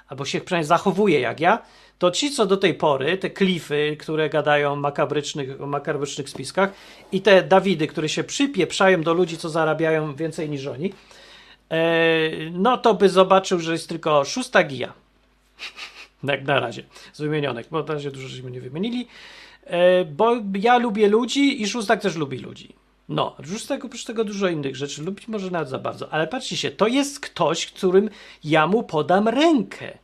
albo 0.08 0.24
się 0.24 0.40
przynajmniej 0.40 0.68
zachowuje 0.68 1.20
jak 1.20 1.40
ja, 1.40 1.62
to 1.98 2.10
ci, 2.10 2.30
co 2.30 2.46
do 2.46 2.56
tej 2.56 2.74
pory, 2.74 3.18
te 3.18 3.30
klify, 3.30 3.96
które 4.00 4.30
gadają 4.30 4.72
o 4.72 4.76
makabrycznych, 4.76 5.60
makabrycznych 5.60 6.30
spiskach 6.30 6.70
i 7.12 7.20
te 7.20 7.42
Dawidy, 7.42 7.86
które 7.86 8.08
się 8.08 8.24
przypieprzają 8.24 9.02
do 9.02 9.14
ludzi, 9.14 9.38
co 9.38 9.48
zarabiają 9.48 10.14
więcej 10.14 10.50
niż 10.50 10.66
oni, 10.66 10.92
e, 11.70 11.80
no 12.52 12.78
to 12.78 12.94
by 12.94 13.08
zobaczył, 13.08 13.60
że 13.60 13.72
jest 13.72 13.88
tylko 13.88 14.24
szósta 14.24 14.64
gija. 14.64 14.92
Jak 16.22 16.44
na 16.52 16.60
razie, 16.60 16.82
z 17.12 17.20
wymienionych, 17.20 17.66
bo 17.70 17.82
na 17.82 17.94
razie 17.94 18.10
dużo 18.10 18.28
żeśmy 18.28 18.50
nie 18.50 18.60
wymienili. 18.60 19.08
E, 19.64 20.04
bo 20.04 20.36
ja 20.54 20.78
lubię 20.78 21.08
ludzi 21.08 21.62
i 21.62 21.68
szóstak 21.68 22.00
też 22.00 22.16
lubi 22.16 22.38
ludzi. 22.38 22.74
No, 23.08 23.36
szóstak 23.44 23.84
oprócz 23.84 24.04
tego 24.04 24.24
dużo 24.24 24.48
innych 24.48 24.76
rzeczy 24.76 25.02
lubi, 25.02 25.22
może 25.28 25.50
nawet 25.50 25.68
za 25.68 25.78
bardzo. 25.78 26.12
Ale 26.12 26.26
patrzcie 26.26 26.56
się, 26.56 26.70
to 26.70 26.86
jest 26.86 27.20
ktoś, 27.20 27.66
którym 27.66 28.10
ja 28.44 28.66
mu 28.66 28.82
podam 28.82 29.28
rękę. 29.28 29.98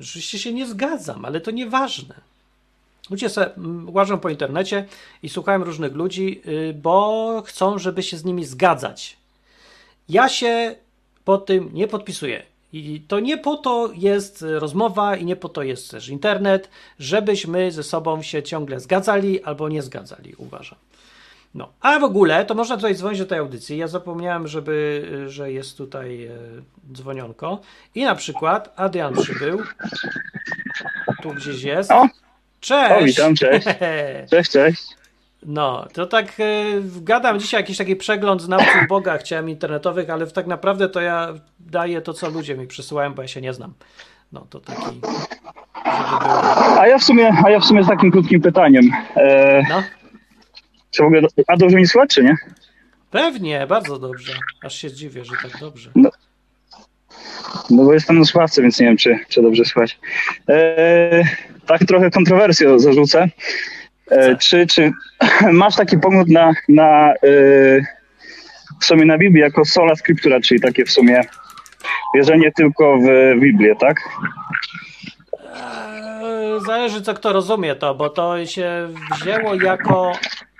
Oczywiście 0.00 0.38
się 0.38 0.52
nie 0.52 0.66
zgadzam, 0.66 1.24
ale 1.24 1.40
to 1.40 1.50
nieważne. 1.50 2.14
Ludzie 3.10 3.28
mm, 3.36 3.94
łażą 3.94 4.18
po 4.18 4.30
internecie 4.30 4.86
i 5.22 5.28
słuchają 5.28 5.64
różnych 5.64 5.94
ludzi, 5.94 6.40
y, 6.46 6.74
bo 6.82 7.42
chcą, 7.46 7.78
żeby 7.78 8.02
się 8.02 8.16
z 8.16 8.24
nimi 8.24 8.44
zgadzać. 8.44 9.16
Ja 10.08 10.28
się 10.28 10.76
po 11.24 11.38
tym 11.38 11.70
nie 11.72 11.88
podpisuję. 11.88 12.42
I 12.72 13.02
to 13.08 13.20
nie 13.20 13.38
po 13.38 13.56
to 13.56 13.90
jest 13.94 14.42
y, 14.42 14.58
rozmowa 14.58 15.16
i 15.16 15.24
nie 15.24 15.36
po 15.36 15.48
to 15.48 15.62
jest 15.62 15.90
też 15.90 16.08
internet, 16.08 16.68
żebyśmy 16.98 17.72
ze 17.72 17.82
sobą 17.82 18.22
się 18.22 18.42
ciągle 18.42 18.80
zgadzali 18.80 19.42
albo 19.42 19.68
nie 19.68 19.82
zgadzali, 19.82 20.34
uważam. 20.38 20.78
No, 21.54 21.72
a 21.80 21.98
w 21.98 22.04
ogóle 22.04 22.44
to 22.44 22.54
można 22.54 22.76
tutaj 22.76 22.94
dzwonić 22.94 23.18
do 23.18 23.26
tej 23.26 23.38
audycji. 23.38 23.78
Ja 23.78 23.88
zapomniałem, 23.88 24.48
żeby, 24.48 25.08
że 25.26 25.52
jest 25.52 25.78
tutaj 25.78 26.26
e, 26.26 26.30
dzwonionko. 26.92 27.60
I 27.94 28.04
na 28.04 28.14
przykład 28.14 28.72
Adrian 28.76 29.14
przybył. 29.14 29.62
Tu 31.22 31.30
gdzieś 31.30 31.62
jest. 31.62 31.90
O! 31.92 32.08
Cześć! 32.60 33.02
O, 33.02 33.04
witam, 33.04 33.34
cześć. 33.34 33.66
Cześć, 34.30 34.50
cześć. 34.50 34.82
No, 35.42 35.86
to 35.92 36.06
tak 36.06 36.26
e, 36.40 36.44
gadam 36.82 37.40
dzisiaj 37.40 37.60
jakiś 37.60 37.78
taki 37.78 37.96
przegląd 37.96 38.42
znawców 38.42 38.88
Boga 38.88 39.18
chciałem 39.18 39.48
internetowych, 39.48 40.10
ale 40.10 40.26
tak 40.26 40.46
naprawdę 40.46 40.88
to 40.88 41.00
ja 41.00 41.34
daję 41.60 42.00
to, 42.00 42.14
co 42.14 42.30
ludzie 42.30 42.54
mi 42.56 42.66
przysyłają, 42.66 43.14
bo 43.14 43.22
ja 43.22 43.28
się 43.28 43.40
nie 43.40 43.52
znam. 43.52 43.74
No, 44.32 44.46
to 44.50 44.60
taki, 44.60 44.82
żeby. 44.82 45.06
A 46.80 46.86
ja 46.86 46.98
w 46.98 47.04
sumie, 47.04 47.32
a 47.44 47.50
ja 47.50 47.60
w 47.60 47.64
sumie 47.64 47.84
z 47.84 47.88
takim 47.88 48.10
krótkim 48.10 48.40
pytaniem. 48.40 48.90
E, 49.16 49.62
No, 49.68 49.82
czy 50.94 51.02
w 51.02 51.06
ogóle, 51.06 51.22
a 51.46 51.56
dobrze 51.56 51.76
mi 51.76 51.86
słychać, 51.86 52.14
czy 52.14 52.22
nie? 52.22 52.36
pewnie, 53.14 53.66
bardzo 53.66 53.98
dobrze. 53.98 54.32
Aż 54.62 54.74
się 54.74 54.92
dziwię, 54.92 55.24
że 55.24 55.32
tak 55.42 55.60
dobrze. 55.60 55.90
No 57.70 57.84
bo 57.84 57.92
jestem 57.92 58.18
na 58.18 58.24
słuchawce, 58.24 58.62
więc 58.62 58.80
nie 58.80 58.86
wiem, 58.86 58.96
czy, 58.96 59.18
czy 59.28 59.42
dobrze 59.42 59.64
słychać. 59.64 59.98
E, 60.48 61.24
tak 61.66 61.84
trochę 61.84 62.10
kontrowersję 62.10 62.78
zarzucę. 62.78 63.28
E, 64.10 64.36
czy, 64.36 64.66
czy 64.66 64.92
masz 65.52 65.76
taki 65.76 65.98
pogląd 65.98 66.28
na, 66.28 66.52
na 66.68 67.12
e, 67.12 67.16
w 68.80 68.84
sumie 68.84 69.04
na 69.04 69.18
Biblię 69.18 69.42
jako 69.42 69.64
sola 69.64 69.96
scriptura, 69.96 70.40
czyli 70.40 70.60
takie 70.60 70.84
w 70.84 70.90
sumie 70.90 71.20
wierzenie 72.14 72.52
tylko 72.52 72.98
w 72.98 73.40
Biblię, 73.40 73.76
tak? 73.80 73.96
Zależy, 76.66 77.02
co 77.02 77.14
kto 77.14 77.32
rozumie 77.32 77.74
to, 77.74 77.94
bo 77.94 78.08
to 78.08 78.46
się 78.46 78.88
wzięło 79.20 79.54
jako 79.54 80.12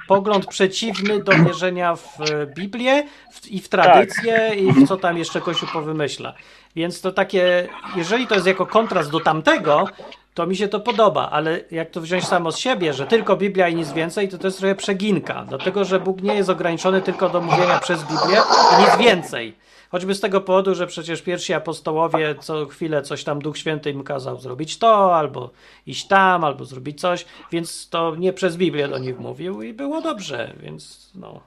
pogląd 0.09 0.47
przeciwny 0.47 1.23
do 1.23 1.33
wierzenia 1.33 1.97
w 1.97 2.19
Biblię 2.55 3.07
w, 3.33 3.49
i 3.49 3.61
w 3.61 3.69
tradycję 3.69 4.51
i 4.57 4.73
w 4.73 4.89
co 4.89 4.97
tam 4.97 5.19
jeszcze 5.19 5.41
Kościół 5.41 5.69
powymyśla. 5.73 6.35
Więc 6.77 7.01
to 7.01 7.13
takie, 7.13 7.69
jeżeli 7.97 8.27
to 8.27 8.35
jest 8.35 8.47
jako 8.47 8.67
kontrast 8.67 9.11
do 9.11 9.21
tamtego, 9.21 9.87
to 10.35 10.47
mi 10.47 10.57
się 10.57 10.69
to 10.69 10.81
podoba, 10.81 11.31
ale 11.31 11.61
jak 11.71 11.91
to 11.91 12.01
wziąć 12.01 12.25
samo 12.25 12.53
z 12.53 12.59
siebie, 12.59 12.93
że 12.93 13.07
tylko 13.07 13.37
Biblia 13.37 13.69
i 13.69 13.75
nic 13.75 13.93
więcej, 13.93 14.29
to 14.29 14.39
to 14.39 14.47
jest 14.47 14.59
trochę 14.59 14.75
przeginka, 14.75 15.45
dlatego 15.49 15.85
że 15.85 16.01
Bóg 16.01 16.23
nie 16.23 16.35
jest 16.35 16.51
ograniczony 16.51 17.03
tylko 17.03 17.29
do 17.29 17.41
mówienia 17.41 17.79
przez 17.79 18.03
Biblię 18.03 18.41
i 18.73 18.83
nic 18.83 19.07
więcej. 19.07 19.64
Choćby 19.95 20.15
z 20.15 20.21
tego 20.21 20.41
powodu, 20.41 20.75
że 20.75 20.87
przecież 20.87 21.23
pierwsi 21.23 21.55
apostołowie 21.55 22.35
co 22.41 22.67
chwilę 22.67 23.03
coś 23.03 23.25
tam 23.25 23.39
Duch 23.39 23.59
Święty 23.59 23.91
im 23.91 24.05
kazał 24.05 24.41
zrobić 24.41 24.79
to, 24.79 25.17
albo 25.17 25.51
iść 25.87 26.07
tam, 26.07 26.45
albo 26.45 26.65
zrobić 26.65 27.01
coś, 27.01 27.25
więc 27.53 27.89
to 27.89 28.17
nie 28.17 28.33
przez 28.33 28.57
Biblię 28.57 28.89
do 28.89 28.99
nich 28.99 29.19
mówił 29.19 29.63
i 29.63 29.73
było 29.73 30.01
dobrze, 30.01 30.55
więc 30.61 31.11
no. 31.15 31.41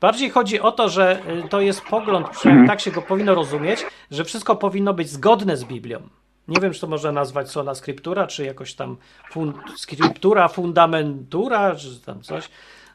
Bardziej 0.00 0.30
chodzi 0.30 0.60
o 0.60 0.72
to, 0.72 0.88
że 0.88 1.20
y, 1.44 1.48
to 1.48 1.60
jest 1.60 1.82
pogląd, 1.82 2.28
przynajmniej 2.28 2.68
tak 2.68 2.80
się 2.80 2.90
go 2.90 3.02
powinno 3.02 3.34
rozumieć, 3.34 3.86
że 4.10 4.24
wszystko 4.24 4.56
powinno 4.56 4.94
być 4.94 5.08
zgodne 5.10 5.56
z 5.56 5.64
Biblią. 5.64 6.00
Nie 6.48 6.60
wiem, 6.60 6.72
czy 6.72 6.80
to 6.80 6.86
można 6.86 7.12
nazwać 7.12 7.50
sola 7.50 7.74
scriptura, 7.74 8.26
czy 8.26 8.44
jakoś 8.44 8.74
tam 8.74 8.96
fun, 9.30 9.52
scriptura, 9.76 10.48
fundamentura, 10.48 11.74
czy 11.74 12.00
tam 12.00 12.22
coś, 12.22 12.48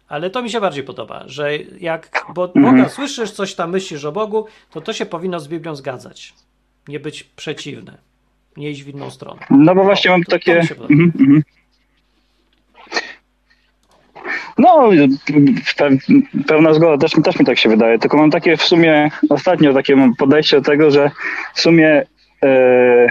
ale 0.08 0.30
to 0.30 0.42
mi 0.42 0.50
się 0.50 0.62
bardziej 0.62 0.84
podoba, 0.84 1.24
że 1.26 1.58
jak 1.80 2.26
bo 2.34 2.48
Boga 2.48 2.89
słyszysz, 2.89 3.32
coś 3.32 3.56
tam 3.56 3.72
myślisz 3.72 4.06
o 4.06 4.12
Bogu, 4.12 4.48
to 4.72 4.82
to 4.82 4.94
się 4.94 5.06
powinno 5.06 5.39
z 5.39 5.48
Biblią 5.48 5.76
zgadzać. 5.76 6.34
Nie 6.88 7.00
być 7.00 7.24
przeciwne. 7.24 7.98
Nie 8.58 8.70
iść 8.72 8.84
w 8.84 8.88
inną 8.88 9.10
stronę. 9.12 9.42
No 9.50 9.76
bo 9.76 9.84
właśnie 9.84 10.12
O, 10.12 10.13
mam 10.13 10.24
to- 10.24 10.32
to 10.32 10.38
takie... 10.38 10.62
podoba. 10.68 10.88
Mhm, 10.94 11.12
mhm. 11.20 11.44
No, 14.58 14.89
pe, 15.78 15.89
pełna 16.48 16.74
zgoda, 16.74 16.98
też, 16.98 17.12
też 17.24 17.39
mi 17.39 17.46
tak 17.46 17.58
się 17.58 17.70
wydaje. 17.70 18.00
Tylko 18.00 18.18
mam 18.18 18.32
takie 18.32 18.58
w 18.58 18.63
sumie, 18.63 19.12
ostatnio 19.30 19.74
takie 19.74 20.13
podejście 20.18 20.58
do 20.58 20.63
tego, 20.63 20.92
że 20.92 21.12
w 21.54 21.62
sumie 21.62 22.04
e, 22.44 23.08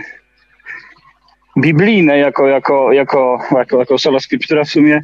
biblijne 1.58 2.18
jako, 2.18 2.46
jako, 2.46 2.92
jako, 2.92 3.38
jako, 3.56 3.78
jako 3.78 3.98
sola 3.98 4.20
scriptura 4.20 4.64
w 4.64 4.68
sumie 4.68 5.02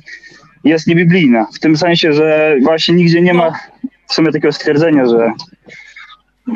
jest 0.64 0.86
niebiblijna. 0.86 1.46
W 1.54 1.58
tym 1.58 1.76
sensie, 1.76 2.12
że 2.12 2.56
właśnie 2.62 2.94
nigdzie 2.94 3.20
nie 3.22 3.34
ma 3.34 3.52
w 4.08 4.14
sumie 4.14 4.32
takiego 4.32 4.52
stwierdzenia, 4.52 5.06
że 5.06 5.32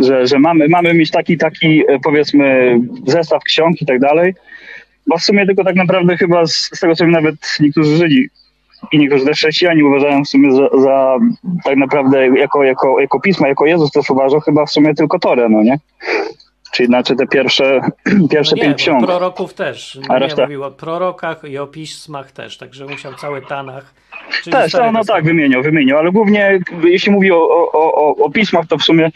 że, 0.00 0.26
że 0.26 0.38
mamy, 0.38 0.68
mamy 0.68 0.94
mieć 0.94 1.10
taki, 1.10 1.38
taki 1.38 1.80
e, 1.88 1.98
powiedzmy 2.04 2.78
zestaw 3.06 3.42
ksiąg 3.42 3.82
i 3.82 3.86
tak 3.86 4.00
dalej, 4.00 4.34
bo 5.06 5.18
w 5.18 5.22
sumie 5.22 5.46
tylko 5.46 5.64
tak 5.64 5.76
naprawdę 5.76 6.16
chyba 6.16 6.46
z, 6.46 6.52
z 6.52 6.80
tego, 6.80 6.94
co 6.94 7.06
mi 7.06 7.12
nawet 7.12 7.34
niektórzy 7.60 7.96
Żydzi 7.96 8.30
i 8.92 8.98
niektórzy 8.98 9.24
też 9.24 9.36
chrześcijanie 9.36 9.84
uważają 9.84 10.24
w 10.24 10.28
sumie 10.28 10.52
za, 10.52 10.68
za 10.78 11.16
tak 11.64 11.76
naprawdę 11.76 12.28
jako, 12.28 12.64
jako, 12.64 13.00
jako 13.00 13.20
pisma, 13.20 13.48
jako 13.48 13.66
Jezus 13.66 13.90
też 13.90 14.10
uważał 14.10 14.40
chyba 14.40 14.66
w 14.66 14.70
sumie 14.70 14.94
tylko 14.94 15.18
Torę, 15.18 15.48
no 15.48 15.62
nie? 15.62 15.78
Czyli 16.72 16.86
znaczy 16.86 17.16
te 17.16 17.26
pierwsze, 17.26 17.80
pierwsze 18.30 18.56
No 18.56 18.62
nie, 18.62 18.68
pięć 18.68 18.72
bo 18.72 18.76
ksiąg. 18.84 19.06
proroków 19.06 19.54
też. 19.54 19.98
A 20.08 20.12
Nie 20.12 20.18
reszta? 20.18 20.42
mówił 20.42 20.64
o 20.64 20.70
prorokach 20.70 21.44
i 21.44 21.58
o 21.58 21.66
pismach 21.66 22.32
też, 22.32 22.58
także 22.58 22.86
musiał 22.86 23.14
cały 23.14 23.42
Tanach. 23.42 23.94
Też, 24.44 24.72
no, 24.72 24.78
no 24.80 24.92
tak, 24.92 24.98
Testament. 25.02 25.24
wymieniał, 25.26 25.62
wymieniał, 25.62 25.98
ale 25.98 26.12
głównie 26.12 26.60
jeśli 26.84 27.12
mówi 27.12 27.32
o, 27.32 27.36
o, 27.72 27.94
o, 27.94 28.16
o 28.24 28.30
pismach, 28.30 28.66
to 28.66 28.78
w 28.78 28.82
sumie 28.82 29.10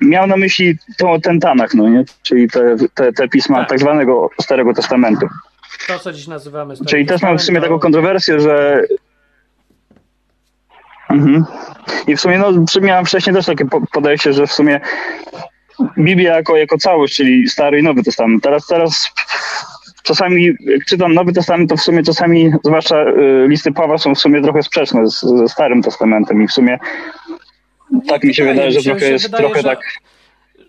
miał 0.00 0.26
na 0.26 0.36
myśli 0.36 0.74
to, 0.98 1.18
ten 1.22 1.40
Tanach, 1.40 1.74
no 1.74 1.88
nie? 1.88 2.04
Czyli 2.22 2.48
te, 2.50 2.76
te, 2.94 3.12
te 3.12 3.28
pisma 3.28 3.58
Tak. 3.58 3.68
tak. 3.68 3.78
zwanego 3.78 4.30
Starego 4.40 4.74
Testamentu. 4.74 5.26
To, 5.86 5.98
co 5.98 6.12
dziś 6.12 6.26
nazywamy 6.26 6.76
Starym 6.76 6.88
Czyli 6.90 7.06
też 7.06 7.22
mam 7.22 7.38
w 7.38 7.42
sumie 7.42 7.60
taką 7.60 7.78
kontrowersję, 7.78 8.40
że. 8.40 8.82
Mhm. 11.10 11.44
I 12.06 12.16
w 12.16 12.20
sumie, 12.20 12.38
no, 12.38 12.50
miałem 12.80 13.04
wcześniej 13.06 13.36
też 13.36 13.46
takie 13.46 13.64
po- 13.64 13.80
podejście, 13.92 14.32
że 14.32 14.46
w 14.46 14.52
sumie 14.52 14.80
Biblia 15.98 16.36
jako, 16.36 16.56
jako 16.56 16.78
całość, 16.78 17.16
czyli 17.16 17.48
Stary 17.48 17.78
i 17.78 17.82
Nowy 17.82 18.02
Testament. 18.02 18.42
Teraz, 18.42 18.66
teraz 18.66 19.10
czasami, 20.02 20.44
jak 20.60 20.84
czytam 20.84 21.14
Nowy 21.14 21.32
Testament, 21.32 21.70
to 21.70 21.76
w 21.76 21.80
sumie 21.82 22.02
czasami, 22.02 22.50
zwłaszcza 22.64 23.02
y, 23.02 23.48
listy 23.48 23.72
Pawła 23.72 23.98
są 23.98 24.14
w 24.14 24.18
sumie 24.18 24.42
trochę 24.42 24.62
sprzeczne 24.62 25.06
z, 25.10 25.20
ze 25.20 25.48
Starym 25.48 25.82
Testamentem 25.82 26.42
i 26.42 26.46
w 26.48 26.52
sumie 26.52 26.78
tak 28.08 28.24
mi 28.24 28.34
się 28.34 28.44
wydaje 28.44 28.72
że 28.72 28.80
się, 28.80 28.90
trochę 28.90 29.06
się 29.06 29.12
jest 29.12 29.24
wydaje, 29.24 29.44
trochę 29.44 29.62
że- 29.62 29.68
tak. 29.68 29.80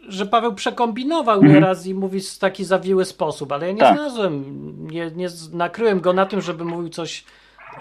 że 0.07 0.25
Paweł 0.25 0.53
przekombinował 0.55 1.35
Mhm. 1.35 1.53
nieraz 1.53 1.85
i 1.87 1.93
mówi 1.93 2.21
w 2.21 2.37
taki 2.37 2.65
zawiły 2.65 3.05
sposób, 3.05 3.51
ale 3.51 3.67
ja 3.67 3.73
nie 3.73 3.79
Tak. 3.79 3.93
znalazłem, 3.95 4.43
nie, 4.91 5.11
nie 5.15 5.27
nakryłem 5.53 5.99
go 5.99 6.13
na 6.13 6.25
tym, 6.25 6.41
żeby 6.41 6.65
mówił 6.65 6.89
coś 6.89 7.23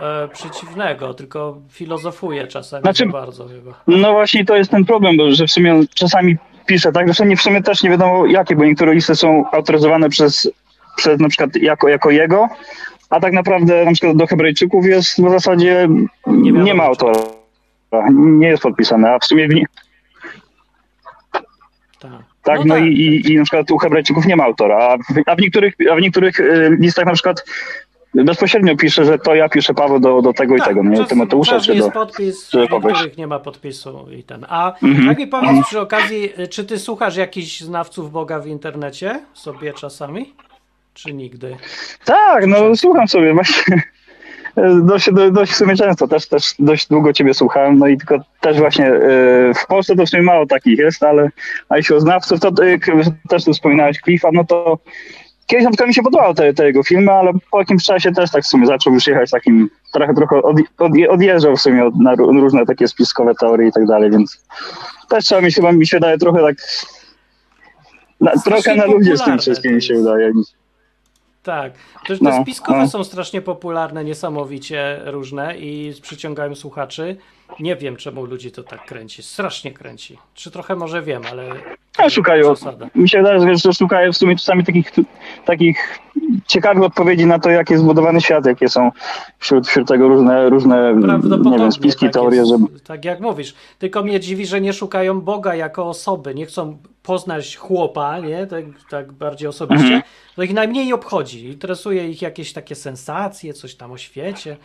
e, 0.01 0.29
przeciwnego, 0.29 1.15
tylko 1.15 1.59
filozofuje 1.71 2.47
czasami 2.47 2.83
Znaczy- 2.83 3.07
bardzo 3.07 3.49
chyba. 3.49 3.81
No 3.87 4.13
właśnie 4.13 4.45
to 4.45 4.57
jest 4.57 4.71
ten 4.71 4.85
problem, 4.85 5.17
bo 5.17 5.33
że 5.33 5.47
w 5.47 5.51
sumie 5.53 5.81
czasami 5.95 6.37
pisze 6.67 6.93
tak, 6.93 7.15
że 7.15 7.27
nie 7.27 7.37
w 7.37 7.43
sumie 7.43 7.63
też 7.63 7.83
nie 7.83 7.91
wiadomo 7.91 8.27
jakie, 8.27 8.57
bo 8.57 8.65
niektóre 8.65 8.95
listy 8.95 9.15
są 9.15 9.51
autoryzowane 9.53 10.09
przez, 10.09 10.51
przez 10.97 11.21
na 11.21 11.29
przykład 11.29 11.57
jako, 11.57 11.89
jako 11.89 12.11
jego, 12.11 12.49
a 13.11 13.21
tak 13.21 13.33
naprawdę 13.33 13.85
na 13.85 13.93
przykład 13.93 14.17
do 14.17 14.27
Hebrajczyków 14.27 14.87
jest 14.87 15.23
w 15.23 15.31
zasadzie 15.31 15.89
nie, 16.27 16.53
wiadomo 16.53 16.75
ma 16.75 16.85
autora. 16.85 17.21
Nie 18.13 18.49
jest 18.49 18.63
podpisane, 18.63 19.11
a 19.13 19.19
w 19.19 19.25
sumie 19.25 19.49
w, 19.49 19.55
nie- 19.55 19.65
Tak, 22.01 22.11
tak, 22.43 22.65
no, 22.65 22.77
i, 22.77 22.87
i, 22.89 23.33
i 23.33 23.37
na 23.37 23.45
przykład 23.45 23.71
u 23.71 23.79
Hebrajczyków 23.79 24.27
nie 24.27 24.37
ma 24.37 24.45
autora, 24.45 24.77
a 24.79 24.97
w, 24.97 25.03
a 25.27 25.35
w 25.35 25.39
niektórych, 25.39 25.75
a 25.93 25.95
w 25.97 26.01
niektórych 26.01 26.41
y, 26.41 26.77
listach 26.81 27.07
na 27.07 27.13
przykład 27.13 27.45
bezpośrednio 28.15 28.77
pisze, 28.77 29.05
że 29.05 29.19
to 29.19 29.35
ja 29.35 29.49
piszę 29.49 29.75
Paweł 29.75 30.01
do, 30.01 30.23
do 30.23 30.33
tego 30.33 30.57
i 30.57 30.61
tego, 30.61 30.83
nie? 30.83 31.05
Tymoteusza 31.07 31.53
czasem 31.53 31.65
czy 31.75 31.79
do... 31.79 31.85
jest 31.85 31.95
podpis, 31.95 32.49
czy 32.49 32.57
do 32.69 32.79
niektórych 32.79 33.17
nie 33.19 33.27
ma 33.27 33.39
podpisu 33.39 34.07
i 34.19 34.23
ten. 34.23 34.47
A 34.49 34.73
Mhm. 34.83 35.09
tak 35.09 35.19
mi 35.19 35.27
powiedz 35.27 35.67
przy 35.67 35.81
okazji, 35.81 36.33
czy 36.51 36.65
ty 36.65 36.79
słuchasz 36.79 37.17
jakichś 37.17 37.61
znawców 37.61 38.13
Boga 38.13 38.39
w 38.41 38.47
internecie 38.47 39.21
sobie 39.35 39.73
czasami? 39.73 40.35
Czy 40.95 41.13
nigdy? 41.13 41.57
Tak, 42.05 42.47
no 42.47 42.77
słucham 42.77 43.09
sobie 43.09 43.35
właśnie. 43.35 43.83
Dość, 44.83 45.13
do- 45.13 45.31
dość 45.31 45.53
w 45.53 45.57
sumie 45.57 45.77
często, 45.77 46.09
też, 46.09 46.29
też 46.29 46.55
dość 46.59 46.89
długo 46.89 47.13
ciebie 47.13 47.35
słuchałem, 47.35 47.79
no 47.79 47.87
i 47.87 47.97
tylko 47.99 48.19
też 48.41 48.59
właśnie 48.59 48.87
e, 48.87 49.01
w 49.55 49.67
Polsce 49.67 49.97
to 49.97 50.07
w 50.07 50.09
sumie 50.09 50.23
mało 50.23 50.47
takich 50.47 50.79
jest, 50.79 51.03
ale 51.03 51.29
a 51.69 51.77
jeśli 51.77 51.95
o 51.95 52.01
znawców, 52.01 52.41
to 52.41 52.51
też 53.29 53.45
tu 53.45 53.53
wspominałeś 53.53 53.99
Cliffa, 54.05 54.29
no 54.33 54.45
to 54.45 54.79
kiedyś 55.49 55.65
na 55.65 55.71
przykład 55.71 55.89
mi 55.89 55.95
się 55.95 56.03
podobały 56.03 56.35
te, 56.35 56.55
te 56.55 56.67
jego 56.67 56.83
filmy, 56.83 57.13
ale 57.13 57.33
po 57.51 57.59
jakimś 57.59 57.85
czasie 57.85 58.13
też 58.13 58.31
tak 58.31 58.45
w 58.45 58.47
sumie 58.47 58.67
zaczął 58.67 58.95
już 58.95 59.07
jechać 59.07 59.31
takim, 59.31 59.71
trochę 59.93 60.15
trochę 60.15 60.37
od, 60.43 60.57
od, 60.79 60.93
odjeżdżał 61.11 61.57
w 61.57 61.61
sumie 61.61 61.85
od, 61.85 61.97
na 61.97 62.17
ró- 62.17 62.41
różne 62.41 62.67
takie 62.67 62.89
spiskowe 62.89 63.35
teorie 63.35 63.69
i 63.69 63.73
tak 63.73 63.87
dalej, 63.87 64.11
więc 64.11 64.45
też 65.09 65.25
trzeba 65.25 65.41
mieć 65.41 65.55
chyba 65.55 65.73
mi 65.73 65.87
się 65.87 65.97
wydaje 65.97 66.19
trochę 66.19 66.41
tak 66.43 66.57
na, 68.21 68.33
trochę 68.45 68.75
na 68.75 68.85
ludzie 68.87 69.17
z 69.17 69.25
tym 69.25 69.39
wszystkim 69.39 69.75
mi 69.75 69.83
się 69.83 69.95
wydaje. 69.95 70.33
Tak. 71.43 71.73
To, 72.09 72.15
te 72.15 72.25
No, 72.25 72.43
spiskowe 72.43 72.79
no. 72.79 72.89
są 72.89 73.05
strasznie 73.05 73.43
popularne, 73.43 74.05
niesamowicie 74.05 75.01
różne 75.05 75.59
i 75.59 75.93
przyciągają 76.03 76.55
słuchaczy. 76.55 77.17
Nie 77.61 77.77
wiem, 77.77 77.97
czemu 77.97 78.25
ludzi 78.25 78.53
to 78.53 78.63
tak 78.63 78.85
kręci. 78.87 79.23
Strasznie 79.23 79.73
kręci. 79.73 80.19
Czy 80.35 80.51
trochę 80.51 80.77
może 80.77 81.03
wiem, 81.03 81.23
ale 81.31 81.45
taka 81.99 82.11
szukają. 82.11 82.55
Mi 82.95 83.09
się 83.09 83.19
wydaje, 83.19 83.41
że- 83.41 83.57
że 83.57 83.73
szukają 83.73 84.13
w 84.13 84.17
sumie 84.17 84.37
czasami 84.37 84.65
takich, 84.65 84.93
takich 85.45 85.99
ciekawych 86.47 86.83
odpowiedzi 86.83 87.27
na 87.27 87.39
to, 87.39 87.51
jak 87.51 87.71
jest 87.71 87.83
zbudowany 87.83 88.21
świat, 88.21 88.47
jakie 88.47 88.69
są 88.69 88.91
wśród, 89.39 89.69
wśród 89.69 89.89
tego 89.89 90.09
różne, 90.09 90.49
różne 90.51 90.95
nie 91.45 91.59
wiem, 91.59 91.73
spiski, 91.73 92.07
tak 92.07 92.13
teorie, 92.13 92.39
jest, 92.39 92.51
żeby... 92.51 92.65
Tak 92.87 93.05
jak 93.05 93.21
mówisz. 93.21 93.55
Tylko 93.79 94.03
mnie 94.03 94.21
dziwi, 94.21 94.47
że 94.47 94.61
nie 94.61 94.73
szukają 94.73 95.21
Boga 95.21 95.55
jako 95.55 95.87
osoby. 95.89 96.35
Nie 96.35 96.47
chcą 96.47 96.79
poznać 97.03 97.57
chłopa, 97.57 98.19
nie? 98.19 98.47
Tak, 98.47 98.65
tak 98.91 99.13
bardziej 99.13 99.49
osobiście. 99.49 99.85
Mhm. 99.85 100.03
To 100.37 100.43
ich 100.43 100.55
najmniej 100.55 100.93
obchodzi. 100.93 101.45
Interesuje 101.47 102.09
ich 102.09 102.23
jakieś 102.23 102.53
takie 102.53 102.75
sensacje, 102.75 103.53
coś 103.55 103.75
tam 103.75 103.93
o 103.93 103.97
świecie, 103.99 104.57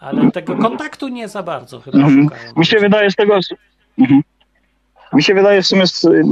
ale 0.00 0.30
tego 0.30 0.56
kontaktu 0.56 1.08
nie 1.08 1.28
za 1.28 1.42
bardzo 1.42 1.80
chyba 1.80 1.98
Mhm. 1.98 2.22
szukają. 2.24 2.52
Mi 2.56 2.66
się 2.66 2.78
wydaje 2.78 3.10
z 3.10 3.14
tego... 3.14 3.38
Mhm. 3.98 4.22
Mi 5.12 5.22
się 5.22 5.34
wydaje 5.34 5.62
w 5.62 5.66
sumie 5.66 5.86
z, 5.86 6.04
y, 6.04 6.24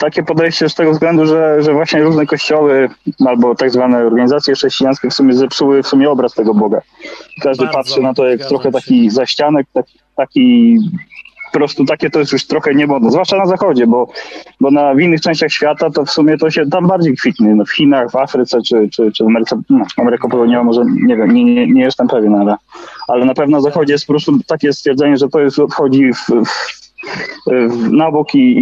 takie 0.00 0.22
podejście 0.22 0.68
z 0.68 0.74
tego 0.74 0.92
względu, 0.92 1.26
że, 1.26 1.62
że 1.62 1.72
właśnie 1.72 2.02
różne 2.02 2.26
kościoły 2.26 2.88
albo 3.26 3.54
tak 3.54 3.70
zwane 3.70 3.98
organizacje 3.98 4.54
chrześcijańskie 4.54 5.10
w 5.10 5.14
sumie 5.14 5.34
zepsuły 5.34 5.82
w 5.82 5.86
sumie 5.86 6.10
obraz 6.10 6.34
tego 6.34 6.54
Boga. 6.54 6.80
Każdy 7.42 7.64
Bardzo, 7.64 7.78
patrzy 7.78 8.00
na 8.00 8.14
to 8.14 8.26
jak 8.28 8.46
trochę 8.46 8.72
taki 8.72 9.10
zaścianek, 9.10 9.66
taki, 9.72 9.98
taki 10.16 10.78
po 11.52 11.58
prostu 11.58 11.84
takie 11.84 12.10
to 12.10 12.18
jest 12.18 12.32
już 12.32 12.46
trochę 12.46 12.74
niemodne, 12.74 13.10
zwłaszcza 13.10 13.36
na 13.36 13.46
zachodzie, 13.46 13.86
bo, 13.86 14.08
bo 14.60 14.70
na 14.70 14.94
w 14.94 15.00
innych 15.00 15.20
częściach 15.20 15.52
świata 15.52 15.90
to 15.90 16.04
w 16.04 16.10
sumie 16.10 16.38
to 16.38 16.50
się 16.50 16.66
tam 16.66 16.86
bardziej 16.86 17.16
kwitnie, 17.16 17.54
no 17.54 17.64
w 17.64 17.72
Chinach, 17.72 18.10
w 18.10 18.16
Afryce 18.16 18.62
czy, 18.62 18.88
czy, 18.92 19.12
czy 19.12 19.24
w 19.24 19.26
Ameryce, 19.26 19.60
no, 19.70 19.84
Ameryka 19.96 20.28
Południowa 20.28 20.64
może 20.64 20.84
nie 20.84 21.16
wiem, 21.16 21.34
nie, 21.34 21.44
nie, 21.44 21.66
nie 21.66 21.82
jestem 21.82 22.08
pewien, 22.08 22.34
ale, 22.34 22.56
ale 23.08 23.24
na 23.24 23.34
pewno 23.34 23.56
na 23.56 23.62
zachodzie 23.62 23.92
jest 23.92 24.06
po 24.06 24.12
prostu 24.12 24.38
takie 24.46 24.72
stwierdzenie, 24.72 25.16
że 25.16 25.28
to 25.28 25.40
jest 25.40 25.58
odchodzi 25.58 26.12
w, 26.12 26.26
w, 26.26 26.89
na 27.90 28.10
bok 28.10 28.34
i, 28.34 28.56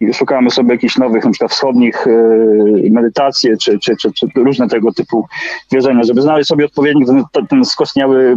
i 0.00 0.14
szukamy 0.14 0.50
sobie 0.50 0.72
jakichś 0.72 0.96
nowych, 0.96 1.24
na 1.24 1.30
przykład 1.30 1.52
wschodnich 1.52 2.06
e, 2.06 2.90
medytacje, 2.90 3.56
czy, 3.56 3.78
czy, 3.78 3.96
czy, 3.96 4.12
czy 4.12 4.26
różne 4.36 4.68
tego 4.68 4.92
typu 4.92 5.26
wierzenia, 5.72 6.02
żeby 6.02 6.22
znaleźć 6.22 6.48
sobie 6.48 6.64
odpowiednik 6.64 7.08
ten, 7.32 7.46
ten 7.46 7.64
skostniały, 7.64 8.36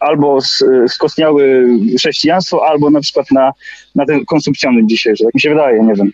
albo 0.00 0.38
skostniały 0.88 1.68
chrześcijaństwo, 1.98 2.66
albo 2.66 2.90
na 2.90 3.00
przykład 3.00 3.30
na, 3.30 3.52
na 3.94 4.06
ten 4.06 4.24
konsumpcjonizm 4.24 4.88
dzisiejszy. 4.88 5.24
Tak 5.24 5.34
mi 5.34 5.40
się 5.40 5.50
wydaje, 5.50 5.82
nie 5.82 5.94
wiem. 5.94 6.12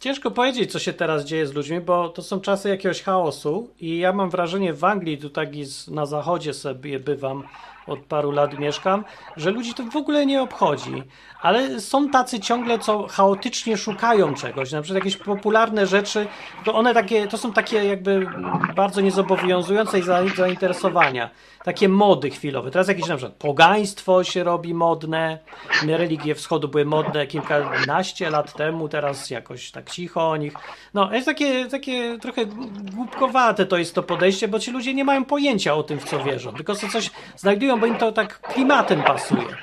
Ciężko 0.00 0.30
powiedzieć, 0.30 0.72
co 0.72 0.78
się 0.78 0.92
teraz 0.92 1.24
dzieje 1.24 1.46
z 1.46 1.54
ludźmi, 1.54 1.80
bo 1.80 2.08
to 2.08 2.22
są 2.22 2.40
czasy 2.40 2.68
jakiegoś 2.68 3.02
chaosu 3.02 3.68
i 3.80 3.98
ja 3.98 4.12
mam 4.12 4.30
wrażenie 4.30 4.74
w 4.74 4.84
Anglii, 4.84 5.18
tu 5.18 5.30
tak 5.30 5.48
na 5.90 6.06
zachodzie 6.06 6.54
sobie 6.54 7.00
bywam, 7.00 7.42
od 7.88 8.00
paru 8.00 8.30
lat 8.30 8.58
mieszkam, 8.58 9.04
że 9.36 9.50
ludzi 9.50 9.74
to 9.74 9.82
w 9.82 9.96
ogóle 9.96 10.26
nie 10.26 10.42
obchodzi. 10.42 11.02
Ale 11.42 11.80
są 11.80 12.10
tacy 12.10 12.40
ciągle, 12.40 12.78
co 12.78 13.06
chaotycznie 13.06 13.76
szukają 13.76 14.34
czegoś, 14.34 14.72
na 14.72 14.82
przykład 14.82 15.04
jakieś 15.04 15.16
popularne 15.16 15.86
rzeczy, 15.86 16.26
to 16.64 16.74
one 16.74 16.94
takie, 16.94 17.26
to 17.26 17.38
są 17.38 17.52
takie 17.52 17.84
jakby 17.84 18.26
bardzo 18.76 19.00
niezobowiązujące 19.00 19.98
zainteresowania. 20.36 21.30
Takie 21.64 21.88
mody 21.88 22.30
chwilowe. 22.30 22.70
Teraz 22.70 22.88
jakieś 22.88 23.08
na 23.08 23.16
przykład 23.16 23.36
pogaństwo 23.38 24.24
się 24.24 24.44
robi 24.44 24.74
modne, 24.74 25.38
religie 25.86 26.34
wschodu 26.34 26.68
były 26.68 26.84
modne 26.84 27.26
kilkanaście 27.26 28.30
lat 28.30 28.54
temu, 28.54 28.88
teraz 28.88 29.30
jakoś 29.30 29.70
tak 29.70 29.90
cicho 29.90 30.30
o 30.30 30.36
nich. 30.36 30.52
No, 30.94 31.12
jest 31.12 31.26
takie, 31.26 31.66
takie 31.66 32.18
trochę 32.18 32.46
głupkowate 32.94 33.66
to 33.66 33.78
jest 33.78 33.94
to 33.94 34.02
podejście, 34.02 34.48
bo 34.48 34.58
ci 34.58 34.70
ludzie 34.70 34.94
nie 34.94 35.04
mają 35.04 35.24
pojęcia 35.24 35.74
o 35.74 35.82
tym, 35.82 36.00
w 36.00 36.04
co 36.04 36.24
wierzą, 36.24 36.52
tylko 36.52 36.74
sobie 36.74 36.92
coś 36.92 37.10
znajdują, 37.36 37.77
bo 37.78 37.86
im 37.86 37.96
to 37.96 38.12
tak 38.12 38.40
klimatem 38.40 39.02
pasuje. 39.02 39.56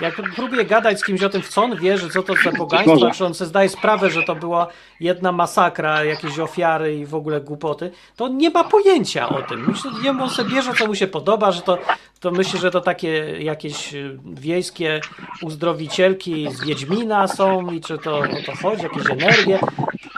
Jak 0.00 0.22
próbuję 0.36 0.64
gadać 0.64 1.00
z 1.00 1.04
kimś 1.04 1.22
o 1.22 1.28
tym, 1.28 1.42
w 1.42 1.48
co 1.48 1.62
on 1.62 1.76
wierzy, 1.76 2.10
co 2.10 2.22
to 2.22 2.34
za 2.44 2.52
pogaństwo, 2.52 3.10
czy 3.10 3.24
on 3.26 3.34
sobie 3.34 3.48
zdaje 3.48 3.68
sprawę, 3.68 4.10
że 4.10 4.22
to 4.22 4.34
była 4.34 4.66
jedna 5.00 5.32
masakra, 5.32 6.04
jakieś 6.04 6.38
ofiary 6.38 6.96
i 6.96 7.06
w 7.06 7.14
ogóle 7.14 7.40
głupoty, 7.40 7.90
to 8.16 8.24
on 8.24 8.36
nie 8.36 8.50
ma 8.50 8.64
pojęcia 8.64 9.28
o 9.28 9.42
tym. 9.42 9.68
Myślę, 9.68 9.90
nie 10.02 10.10
on 10.10 10.30
sobie 10.30 10.50
bierze, 10.50 10.72
co 10.78 10.86
mu 10.86 10.94
się 10.94 11.06
podoba, 11.06 11.52
że 11.52 11.62
to, 11.62 11.78
to 12.20 12.30
myśli, 12.30 12.58
że 12.58 12.70
to 12.70 12.80
takie 12.80 13.08
jakieś 13.38 13.94
y, 13.94 14.18
wiejskie 14.24 15.00
uzdrowicielki 15.42 16.48
z 16.52 16.64
Wiedźmina 16.64 17.28
są 17.28 17.70
i 17.70 17.80
czy 17.80 17.98
to 17.98 18.18
o 18.18 18.26
to 18.46 18.56
chodzi, 18.62 18.82
jakieś 18.82 19.10
energie. 19.10 19.58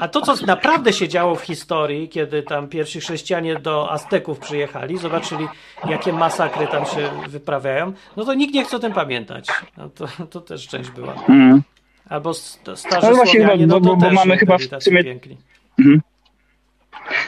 A 0.04 0.08
to, 0.08 0.20
co 0.20 0.46
naprawdę 0.46 0.92
się 0.92 1.08
działo 1.08 1.34
w 1.34 1.40
historii, 1.42 2.08
kiedy 2.08 2.42
tam 2.42 2.68
pierwsi 2.68 3.00
chrześcijanie 3.00 3.56
do 3.58 3.90
Azteków 3.92 4.38
przyjechali, 4.38 4.98
zobaczyli, 4.98 5.48
jakie 5.88 6.12
masakry 6.12 6.66
tam 6.66 6.86
się 6.86 7.10
wyprawiają, 7.28 7.92
no 8.16 8.24
to 8.24 8.34
nikt 8.34 8.54
nie 8.54 8.64
chce 8.64 8.76
o 8.76 8.80
tym 8.80 8.92
pamiętać. 8.92 9.46
No 9.76 9.88
to, 9.88 10.06
to 10.30 10.40
też 10.40 10.68
część 10.68 10.90
była. 10.90 11.14
Mm. 11.28 11.62
Albo 12.08 12.34
st- 12.34 12.78
starzy 12.78 13.06
No 13.08 13.14
właśnie 13.14 13.40
Słowianie, 13.40 13.60
chyba, 13.62 13.74
no 13.74 13.80
bo- 13.80 13.90
to 13.90 13.96
bo 13.96 14.02
też 14.06 14.14
mamy 14.14 14.36
chyba 14.38 14.58
w 14.58 14.62
sumie- 14.82 15.04
piękni. 15.04 15.36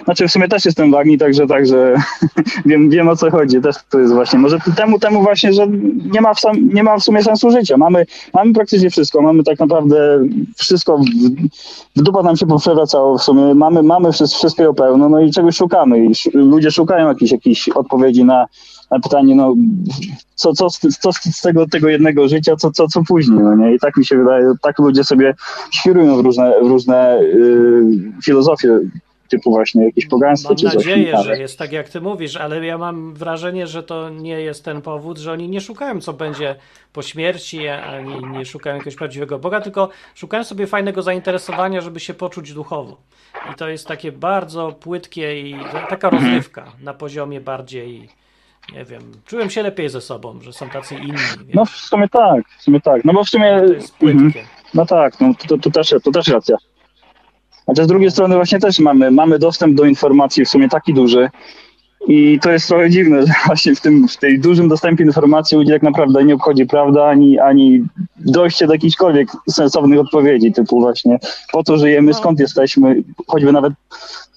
Znaczy 0.05 0.29
w 0.29 0.31
sumie 0.31 0.49
też 0.49 0.65
jestem 0.65 0.91
w 0.91 0.95
Agni, 0.95 1.19
także, 1.19 1.47
także 1.47 1.95
wiem, 2.67 2.91
wiem 2.91 3.09
o 3.09 3.17
co 3.17 3.31
chodzi. 3.31 3.61
Też 3.61 3.77
to 3.91 3.99
jest 3.99 4.13
właśnie, 4.13 4.39
może 4.39 4.59
temu, 4.77 4.99
temu 4.99 5.23
właśnie, 5.23 5.53
że 5.53 5.67
nie 6.13 6.21
ma, 6.21 6.35
w 6.35 6.41
sam, 6.41 6.69
nie 6.75 6.83
ma 6.83 6.99
w 6.99 7.03
sumie 7.03 7.23
sensu 7.23 7.51
życia. 7.51 7.77
Mamy, 7.77 8.07
mamy 8.35 8.53
praktycznie 8.53 8.91
wszystko, 8.91 9.23
mamy 9.23 9.45
tak 9.45 9.59
naprawdę 9.59 10.19
wszystko, 10.57 10.99
w, 10.99 11.05
w 11.97 12.03
dupa 12.03 12.23
nam 12.23 12.37
się 12.37 12.47
poprzewracało 12.47 13.19
w 13.19 13.23
sumie, 13.23 13.55
mamy, 13.55 13.83
mamy 13.83 14.13
wszystkiego 14.13 14.75
pełno, 14.75 15.09
no 15.09 15.21
i 15.21 15.31
czegoś 15.31 15.57
szukamy 15.57 16.07
i 16.07 16.13
ludzie 16.35 16.71
szukają 16.71 17.09
jakichś, 17.09 17.33
jakichś 17.33 17.69
odpowiedzi 17.69 18.25
na, 18.25 18.47
na 18.91 19.01
pytanie, 19.01 19.35
no 19.35 19.55
co, 20.35 20.53
co, 20.53 20.69
co 21.01 21.13
z 21.13 21.41
tego, 21.41 21.67
tego 21.67 21.89
jednego 21.89 22.29
życia, 22.29 22.57
co, 22.57 22.71
co, 22.71 22.89
co 22.89 23.03
później, 23.05 23.39
no 23.39 23.55
nie? 23.55 23.75
I 23.75 23.79
tak 23.79 23.97
mi 23.97 24.07
się 24.07 24.17
wydaje, 24.17 24.53
tak 24.63 24.79
ludzie 24.79 25.05
sobie 25.05 25.35
świrują 25.71 26.17
w 26.17 26.21
różne, 26.21 26.53
w 26.63 26.67
różne 26.67 27.19
y, 27.21 28.13
filozofie 28.25 28.81
typu 29.29 29.51
właśnie 29.51 29.85
jakieś 29.85 30.07
pogaństwo 30.07 30.49
Mam 30.49 30.57
czy 30.57 30.65
coś. 30.65 30.75
nadzieję, 30.75 31.15
ale- 31.17 31.25
że 31.25 31.39
jest 31.39 31.59
tak, 31.59 31.73
jak 31.73 31.89
ty 31.89 32.01
mówisz, 32.01 32.37
ale 32.37 32.67
ja 32.67 32.79
mam 32.79 33.15
wrażenie, 33.15 33.67
że 33.67 33.83
to 33.83 34.09
nie 34.11 34.41
jest 34.41 34.65
ten 34.65 34.83
powód, 34.83 35.19
że 35.19 35.33
oni 35.33 35.49
nie 35.49 35.61
szukają, 35.61 36.01
co 36.01 36.13
będzie 36.13 36.55
po 36.93 37.03
śmierci, 37.03 37.69
ani 37.69 38.25
nie 38.39 38.45
szukają 38.45 38.77
jakiegoś 38.77 38.97
prawdziwego 38.97 39.39
Boga, 39.39 39.61
tylko 39.61 39.89
szukają 40.15 40.45
sobie 40.45 40.67
fajnego 40.67 41.03
zainteresowania, 41.03 41.81
żeby 41.81 42.01
się 42.01 42.15
poczuć 42.15 42.53
duchowo. 42.53 42.97
I 43.53 43.55
to 43.55 43.69
jest 43.69 43.87
takie 43.87 44.13
bardzo 44.13 44.73
płytkie 44.73 45.41
i 45.41 45.57
taka 45.89 46.09
Mhm. 46.09 46.25
rozrywka 46.25 46.73
na 46.83 46.95
poziomie 46.95 47.41
bardziej, 47.41 48.09
nie 48.73 48.85
wiem, 48.85 49.03
czułem 49.27 49.51
się 49.51 49.63
lepiej 49.63 49.89
ze 49.89 50.01
sobą, 50.01 50.41
że 50.41 50.53
są 50.53 50.69
tacy 50.69 50.95
inni. 50.95 51.13
No 51.55 51.65
w 51.65 51.71
sumie 51.71 52.09
tak, 52.09 52.45
w 52.59 52.63
sumie 52.63 52.81
tak. 52.81 53.05
No 53.05 53.13
bo 53.13 53.25
w 53.25 53.29
sumie. 53.29 53.63
to 53.67 53.73
jest 53.73 53.95
Mhm. 54.03 54.23
płytkie. 54.33 54.45
No 54.75 54.87
tak, 54.87 55.21
no 55.21 55.33
to, 55.49 55.59
to, 55.59 55.71
też, 55.71 55.95
to 56.05 56.11
też 56.11 56.29
racja. 56.29 56.57
Chociaż 57.67 57.85
z 57.85 57.89
drugiej 57.89 58.11
strony 58.11 58.35
właśnie 58.35 58.59
też 58.59 58.79
mamy, 58.79 59.11
mamy 59.11 59.39
dostęp 59.39 59.75
do 59.75 59.85
informacji 59.85 60.45
w 60.45 60.49
sumie 60.49 60.69
taki 60.69 60.95
duży 60.95 61.31
i 62.09 62.39
to 62.43 62.51
jest 62.51 62.69
trochę 62.69 62.91
dziwne, 62.91 63.27
że 63.27 63.33
właśnie 63.47 63.75
w 63.75 63.81
tym 63.81 64.09
w 64.09 64.17
tej 64.17 64.41
dużym 64.41 64.69
dostępie 64.69 65.05
informacji 65.05 65.57
ludzi 65.57 65.73
tak 65.73 65.83
naprawdę 65.83 66.25
nie 66.25 66.35
obchodzi 66.35 66.67
prawda, 66.67 67.07
ani, 67.07 67.39
ani 67.39 67.85
dojście 68.17 68.67
do 68.67 68.73
jakichkolwiek 68.73 69.29
sensownych 69.51 70.01
odpowiedzi, 70.01 70.53
typu 70.53 70.81
właśnie 70.81 71.19
po 71.53 71.65
co 71.65 71.77
żyjemy, 71.79 72.13
No. 72.13 72.19
skąd 72.19 72.41
jesteśmy, 72.41 73.03
choćby 73.27 73.53
nawet 73.53 73.73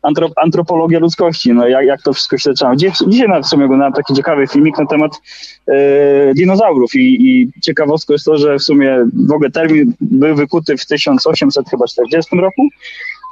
antrop, 0.03 0.31
antropologia 0.35 0.99
ludzkości, 0.99 1.53
no 1.53 1.67
jak, 1.67 1.85
jak 1.85 2.01
to 2.01 2.13
wszystko 2.13 2.37
się 2.37 2.49
zaczynało. 2.49 2.75
Dziś, 2.75 2.93
dzisiaj 3.07 3.27
nawet 3.27 3.45
w 3.45 3.49
sumie 3.49 3.65
oglądałem 3.65 3.93
taki 3.93 4.13
ciekawy 4.13 4.47
filmik 4.47 4.77
na 4.77 4.85
temat 4.85 5.11
e, 5.67 6.33
dinozaurów 6.33 6.95
i, 6.95 7.27
i 7.29 7.61
ciekawostką 7.61 8.13
jest 8.13 8.25
to, 8.25 8.37
że 8.37 8.57
w 8.57 8.63
sumie 8.63 8.97
w 9.27 9.31
ogóle 9.31 9.51
termin 9.51 9.93
był 10.01 10.35
wykuty 10.35 10.77
w 10.77 10.85
1840 10.85 12.37
roku, 12.37 12.67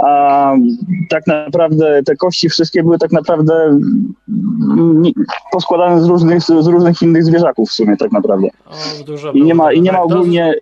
a 0.03 0.53
tak 1.09 1.27
naprawdę 1.27 2.03
te 2.05 2.15
kości 2.15 2.49
wszystkie 2.49 2.83
były 2.83 2.97
tak 2.97 3.11
naprawdę 3.11 3.53
mm, 4.29 5.03
poskładane 5.51 6.01
z 6.01 6.05
różnych, 6.05 6.41
z 6.41 6.49
różnych 6.67 7.01
innych 7.01 7.25
zwierzaków 7.25 7.69
w 7.69 7.73
sumie 7.73 7.97
tak 7.97 8.11
naprawdę. 8.11 8.47
O, 8.65 9.03
dużo 9.03 9.31
I 9.31 9.43
nie 9.43 9.55
ma, 9.55 9.73
i 9.73 9.81
nie 9.81 9.91
ma 9.91 9.97
to- 9.97 10.03
ogólnie... 10.03 10.53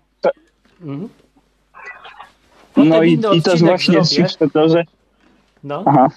Mhm. 0.82 1.08
No 2.76 2.84
Potem 2.84 3.04
i, 3.04 3.20
i 3.38 3.42
też 3.42 3.62
właśnie 3.62 4.04
zrobię. 4.04 4.50
to, 4.52 4.68
że 4.68 4.84
No. 5.64 5.82
Aha. 5.86 6.10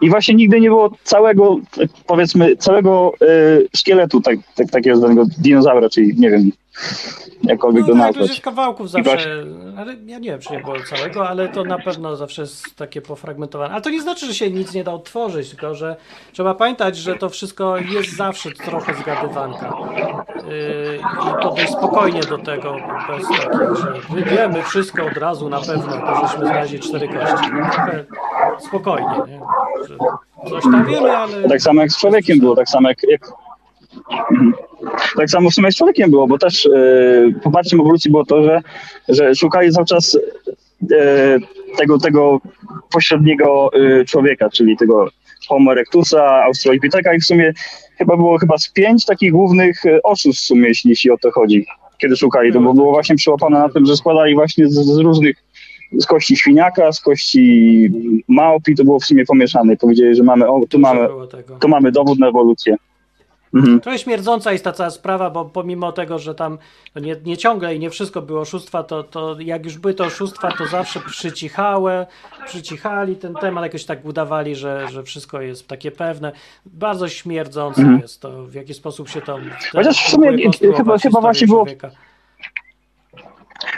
I 0.00 0.10
właśnie 0.10 0.34
nigdy 0.34 0.60
nie 0.60 0.68
było 0.68 0.90
całego, 1.04 1.56
powiedzmy, 2.06 2.56
całego 2.56 3.12
e, 3.22 3.26
szkieletu 3.76 4.20
tak, 4.20 4.38
tak, 4.54 4.70
takiego 4.70 4.96
zwanego 4.96 5.24
dinozaura, 5.38 5.88
czyli 5.88 6.14
nie 6.18 6.30
wiem, 6.30 6.50
jakkolwiek 7.42 7.82
No 7.82 7.88
tak, 7.88 7.96
to 7.96 8.06
nazwać. 8.06 8.28
jest 8.28 8.40
kawałków 8.40 8.90
zawsze, 8.90 9.44
ale 9.78 9.94
ja 10.06 10.18
nie 10.18 10.30
wiem, 10.30 10.40
czy 10.40 10.52
nie 10.52 10.60
było 10.60 10.74
całego, 10.80 11.28
ale 11.28 11.48
to 11.48 11.64
na 11.64 11.78
pewno 11.78 12.16
zawsze 12.16 12.42
jest 12.42 12.76
takie 12.76 13.02
pofragmentowane. 13.02 13.72
Ale 13.74 13.82
to 13.82 13.90
nie 13.90 14.02
znaczy, 14.02 14.26
że 14.26 14.34
się 14.34 14.50
nic 14.50 14.74
nie 14.74 14.84
da 14.84 14.92
odtworzyć, 14.92 15.50
tylko 15.50 15.74
że 15.74 15.96
trzeba 16.32 16.54
pamiętać, 16.54 16.96
że 16.96 17.14
to 17.14 17.28
wszystko 17.28 17.76
jest 17.76 18.16
zawsze 18.16 18.50
trochę 18.50 18.94
zgadywanka. 18.94 19.76
Yy, 20.48 20.98
I 21.30 21.42
podejść 21.42 21.72
spokojnie 21.72 22.20
do 22.20 22.38
tego, 22.38 22.76
bez 23.08 23.28
takich, 23.28 23.76
że 23.76 24.00
my 24.14 24.22
wiemy 24.22 24.62
wszystko 24.62 25.06
od 25.06 25.16
razu 25.16 25.48
na 25.48 25.60
pewno, 25.60 25.98
bo 25.98 26.26
żeśmy 26.26 26.46
znaleźli 26.46 26.80
cztery 26.80 27.08
kości. 27.08 27.50
No, 27.52 27.70
trochę 27.70 28.04
spokojnie, 28.68 29.14
nie? 29.28 29.40
Że 29.88 29.96
coś 30.50 30.62
tam 30.62 30.86
wiemy, 30.86 31.16
ale... 31.16 31.48
Tak 31.48 31.60
samo 31.62 31.80
jak 31.80 31.90
z 31.90 31.98
człowiekiem 32.00 32.38
było, 32.38 32.56
tak 32.56 32.68
samo 32.68 32.88
jak. 32.88 32.98
jak. 33.08 33.45
Tak 35.16 35.30
samo 35.30 35.50
w 35.50 35.54
sumie 35.54 35.72
z 35.72 35.76
człowiekiem 35.76 36.10
było, 36.10 36.26
bo 36.26 36.38
też 36.38 36.66
e, 36.66 36.70
poparciem 37.42 37.80
ewolucji 37.80 38.10
było 38.10 38.24
to, 38.24 38.42
że, 38.42 38.60
że 39.08 39.34
szukali 39.34 39.72
cały 39.72 39.86
czas 39.86 40.18
e, 40.92 41.38
tego, 41.78 41.98
tego 41.98 42.40
pośredniego 42.92 43.70
e, 43.72 44.04
człowieka, 44.04 44.50
czyli 44.50 44.76
tego 44.76 45.08
Homo 45.48 45.72
erectusa, 45.72 46.42
Australopitheka 46.44 47.14
i 47.14 47.20
w 47.20 47.24
sumie 47.24 47.52
chyba 47.98 48.16
było 48.16 48.38
chyba 48.38 48.58
z 48.58 48.68
pięć 48.68 49.04
takich 49.04 49.32
głównych 49.32 49.82
oszustw 50.04 50.42
w 50.42 50.46
sumie, 50.46 50.68
jeśli, 50.68 50.90
jeśli 50.90 51.10
o 51.10 51.18
to 51.18 51.30
chodzi, 51.30 51.66
kiedy 51.98 52.16
szukali. 52.16 52.52
To, 52.52 52.60
bo 52.60 52.74
było 52.74 52.92
właśnie 52.92 53.16
przyłapane 53.16 53.58
na 53.58 53.68
tym, 53.68 53.86
że 53.86 53.96
składali 53.96 54.34
właśnie 54.34 54.68
z, 54.68 54.74
z 54.74 54.98
różnych 54.98 55.36
z 55.92 56.06
kości 56.06 56.36
świniaka, 56.36 56.92
z 56.92 57.00
kości 57.00 57.90
małpi, 58.28 58.74
to 58.74 58.84
było 58.84 59.00
w 59.00 59.04
sumie 59.04 59.24
pomieszane. 59.24 59.76
Powiedzieli, 59.76 60.14
że 60.14 60.22
mamy, 60.22 60.48
o, 60.48 60.60
tu 60.68 60.78
mamy, 60.78 61.08
tu 61.60 61.68
mamy 61.68 61.92
dowód 61.92 62.18
na 62.18 62.28
ewolucję. 62.28 62.76
Mhm. 63.54 63.80
Trochę 63.80 63.98
śmierdząca 63.98 64.52
jest 64.52 64.64
ta 64.64 64.72
cała 64.72 64.90
sprawa, 64.90 65.30
bo 65.30 65.44
pomimo 65.44 65.92
tego, 65.92 66.18
że 66.18 66.34
tam 66.34 66.58
nie, 66.96 67.16
nie 67.24 67.36
ciągle 67.36 67.74
i 67.74 67.78
nie 67.78 67.90
wszystko 67.90 68.22
było 68.22 68.40
oszustwa, 68.40 68.82
to, 68.82 69.02
to 69.02 69.36
jak 69.40 69.64
już 69.64 69.78
były 69.78 69.94
to 69.94 70.04
oszustwa, 70.04 70.52
to 70.58 70.66
zawsze 70.66 71.00
przycichałe, 71.00 72.06
przycichali 72.46 73.16
ten 73.16 73.34
temat, 73.34 73.64
jakoś 73.64 73.84
tak 73.84 74.04
udawali, 74.04 74.56
że, 74.56 74.88
że 74.92 75.02
wszystko 75.02 75.40
jest 75.40 75.68
takie 75.68 75.90
pewne. 75.90 76.32
Bardzo 76.66 77.08
śmierdzące 77.08 77.98
jest 78.02 78.20
to, 78.20 78.42
w 78.44 78.54
jaki 78.54 78.74
sposób 78.74 79.08
się 79.08 79.20
to... 79.20 79.34
Mhm. 79.36 79.56
Chociaż 79.72 80.04
w 80.04 80.10
sumie 80.10 80.36
chyba- 80.76 80.98
chyba 80.98 81.20
właśnie 81.20 81.46
było- 81.46 81.64
człowieka. 81.64 81.90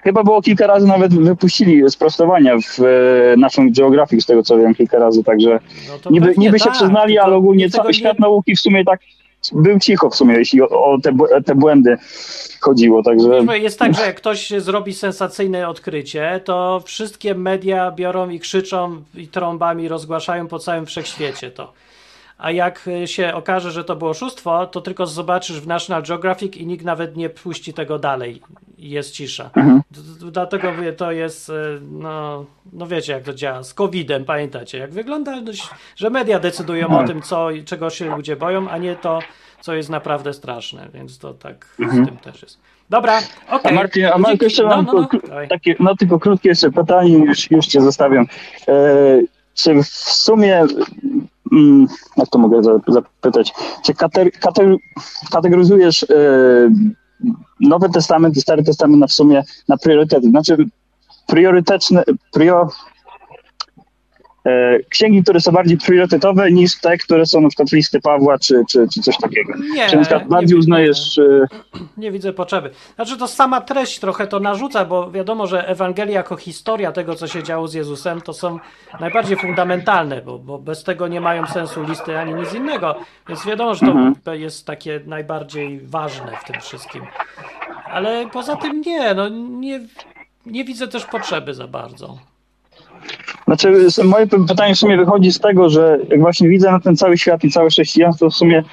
Chyba 0.03 0.25
było 0.25 0.43
kilka 0.43 0.67
razy 0.67 0.87
nawet 0.87 1.15
wypuścili 1.15 1.91
sprostowania 1.91 2.57
w 2.59 2.81
e, 2.81 3.37
naszym 3.37 3.73
geografii, 3.73 4.23
z 4.23 4.27
tego 4.27 4.43
co 4.43 4.59
wiem, 4.59 4.75
kilka 4.75 4.99
razy, 4.99 5.25
także 5.25 5.61
No 6.05 6.11
niby, 6.11 6.27
pewnie 6.27 6.47
niby 6.47 6.59
się 6.59 6.65
tak, 6.65 6.75
przyznali, 6.75 7.19
ale 7.19 7.37
ogólnie 7.37 7.71
cały 7.71 7.95
świat 7.95 8.19
nauki 8.19 8.57
w 8.57 8.61
sumie 8.61 8.85
tak 8.85 9.01
był 9.53 9.79
cicho 9.79 10.11
w 10.11 10.15
sumie, 10.15 10.35
jeśli 10.35 10.63
o, 10.63 10.69
o 10.69 10.99
te, 11.01 11.17
te 11.45 11.55
błędy 11.55 11.97
chodziło, 12.61 13.03
także... 13.03 13.59
Jest 13.59 13.79
tak, 13.79 13.95
że 13.95 14.03
jak 14.03 14.17
ktoś 14.17 14.51
zrobi 14.59 14.95
sensacyjne 14.95 15.69
odkrycie, 15.69 16.41
to 16.45 16.83
wszystkie 16.85 17.35
media 17.35 17.91
biorą 17.91 18.29
i 18.29 18.41
krzyczą 18.41 19.03
i 19.15 19.29
trąbami 19.29 19.89
rozgłaszają 19.89 20.49
po 20.49 20.59
całym 20.59 20.87
wszechświecie 20.87 21.51
to. 21.51 21.73
A 22.39 22.51
jak 22.51 22.89
y, 22.89 23.07
się 23.07 23.35
okaże, 23.35 23.71
że 23.71 23.85
to 23.85 23.97
było 23.97 24.11
oszustwo, 24.11 24.67
to 24.67 24.81
tylko 24.81 25.07
zobaczysz 25.07 25.61
w 25.61 25.67
National 25.67 26.03
Geographic 26.03 26.57
i 26.57 26.67
nikt 26.67 26.85
nawet 26.85 27.17
nie 27.17 27.31
puści 27.31 27.75
tego 27.75 27.99
dalej. 27.99 28.43
Jest 28.79 29.13
cisza. 29.13 29.51
Mhm. 29.55 29.83
Dlatego 30.33 30.73
mówię, 30.73 30.93
to 30.93 31.13
jest, 31.13 31.49
y, 31.49 31.53
no, 31.91 32.45
no 32.73 32.87
wiecie 32.87 33.13
jak 33.13 33.23
to 33.23 33.35
działa. 33.35 33.63
Z 33.63 33.75
COVID-em, 33.75 34.25
pamiętacie, 34.25 34.79
jak 34.79 34.91
wygląda, 34.93 35.41
no, 35.41 35.53
że 35.97 36.11
media 36.11 36.39
decydują 36.39 36.87
Mhm. 36.87 37.05
o 37.05 37.09
tym, 37.09 37.23
co, 37.23 37.49
czego 37.65 37.91
się 37.91 38.17
ludzie 38.17 38.37
boją, 38.37 38.71
a 38.71 38.79
nie 38.79 38.97
to, 38.97 39.19
co 39.61 39.75
jest 39.75 39.91
naprawdę 39.91 40.33
straszne. 40.33 40.89
Więc 40.95 41.19
to 41.19 41.35
tak 41.35 41.67
z 41.79 42.07
tym 42.07 42.17
też 42.17 42.43
jest. 42.43 42.59
Dobra, 42.91 43.19
okej. 43.19 43.57
Mhm. 43.57 43.79
A 43.79 43.81
Martin, 43.81 44.07
a. 44.07 44.19
Marku, 44.19 44.45
jeszcze 44.45 44.63
mam 44.65 44.85
no, 44.85 44.93
no, 44.93 45.09
no. 45.13 45.37
takie, 45.49 45.75
no 45.81 45.97
tylko 45.97 46.19
krótkie 46.19 46.49
jeszcze 46.49 46.71
pytanie, 46.71 47.19
już, 47.19 47.51
już 47.51 47.67
cię 47.67 47.81
zostawiam. 47.81 48.27
E, 48.69 48.75
czy 49.55 49.83
w 49.83 49.87
sumie, 49.89 50.63
jak 52.17 52.29
to 52.29 52.39
mogę 52.39 52.63
za- 52.63 52.81
zapytać, 52.89 53.55
czy 53.85 53.95
kategoryzujesz 55.31 56.03
e, 56.03 56.07
Nowy 57.61 57.89
Testament 57.89 58.37
i 58.37 58.41
Stary 58.41 58.63
Testament 58.63 59.01
na 59.01 59.07
w 59.07 59.13
sumie 59.13 59.45
na 59.69 59.77
priorytety? 59.77 60.31
Znaczy 60.31 60.57
priorytetyczne, 61.27 62.05
prio, 62.33 62.63
e, 62.63 62.69
księgi, 64.89 65.23
które 65.23 65.41
są 65.41 65.53
bardziej 65.53 65.79
priorytetowe 65.79 66.53
niż 66.53 66.81
te, 66.81 66.97
które 66.99 67.27
są 67.27 67.41
na 67.41 67.49
przykład 67.49 67.73
listy 67.73 68.01
Pawła 68.01 68.39
czy, 68.39 68.63
czy, 68.71 68.87
czy 68.95 69.01
coś 69.03 69.17
takiego. 69.17 69.53
Nie, 69.75 69.89
czy 69.89 69.97
na 69.97 70.03
przykład 70.03 70.23
nie 70.23 70.29
bardziej 70.29 70.49
wiem, 70.49 70.59
uznajesz... 70.59 71.19
E, 71.19 71.47
Nie 71.97 72.13
widzę 72.13 72.33
potrzeby. 72.33 72.71
Znaczy 72.95 73.19
to 73.19 73.29
sama 73.29 73.61
treść 73.61 73.99
trochę 73.99 74.27
to 74.27 74.41
narzuca, 74.41 74.85
bo 74.85 75.11
wiadomo, 75.11 75.47
że 75.47 75.69
Ewangelia 75.69 76.15
jako 76.15 76.37
historia 76.37 76.93
tego, 76.93 77.15
co 77.15 77.27
się 77.27 77.43
działo 77.43 77.69
z 77.69 77.75
Jezusem, 77.75 78.21
to 78.21 78.33
są 78.33 78.59
najbardziej 79.01 79.37
fundamentalne, 79.37 80.23
bo, 80.23 80.39
bo 80.39 80.59
bez 80.59 80.85
tego 80.85 81.09
nie 81.09 81.21
mają 81.21 81.47
sensu 81.47 81.83
listy 81.83 82.19
ani 82.19 82.35
nic 82.35 82.55
innego. 82.55 82.95
Więc 83.29 83.47
wiadomo, 83.47 83.75
że 83.75 83.87
to 84.25 84.35
jest 84.35 84.67
takie 84.67 85.01
najbardziej 85.07 85.81
ważne 85.81 86.33
w 86.43 86.45
tym 86.45 86.61
wszystkim. 86.61 87.03
Ale 87.93 88.27
poza 88.33 88.57
tym 88.57 88.81
nie, 88.81 89.15
no 89.15 89.29
nie, 89.29 89.81
nie 90.47 90.65
widzę 90.65 90.89
też 90.89 91.05
potrzeby 91.05 91.55
za 91.55 91.67
bardzo. 91.67 92.19
Znaczy, 93.45 93.87
moje 94.05 94.27
pytanie 94.27 94.75
w 94.75 94.79
sumie 94.79 94.97
wychodzi 94.97 95.33
z 95.33 95.41
tego, 95.41 95.69
że 95.69 95.99
jak 96.11 96.21
właśnie 96.21 96.49
widzę 96.49 96.71
na 96.71 96.81
ten 96.81 96.97
cały 96.97 97.19
świat 97.19 97.45
i 97.45 97.51
całe 97.51 97.71
chrześcijaństwo, 97.71 98.31
w 98.31 98.35
sumie 98.35 98.65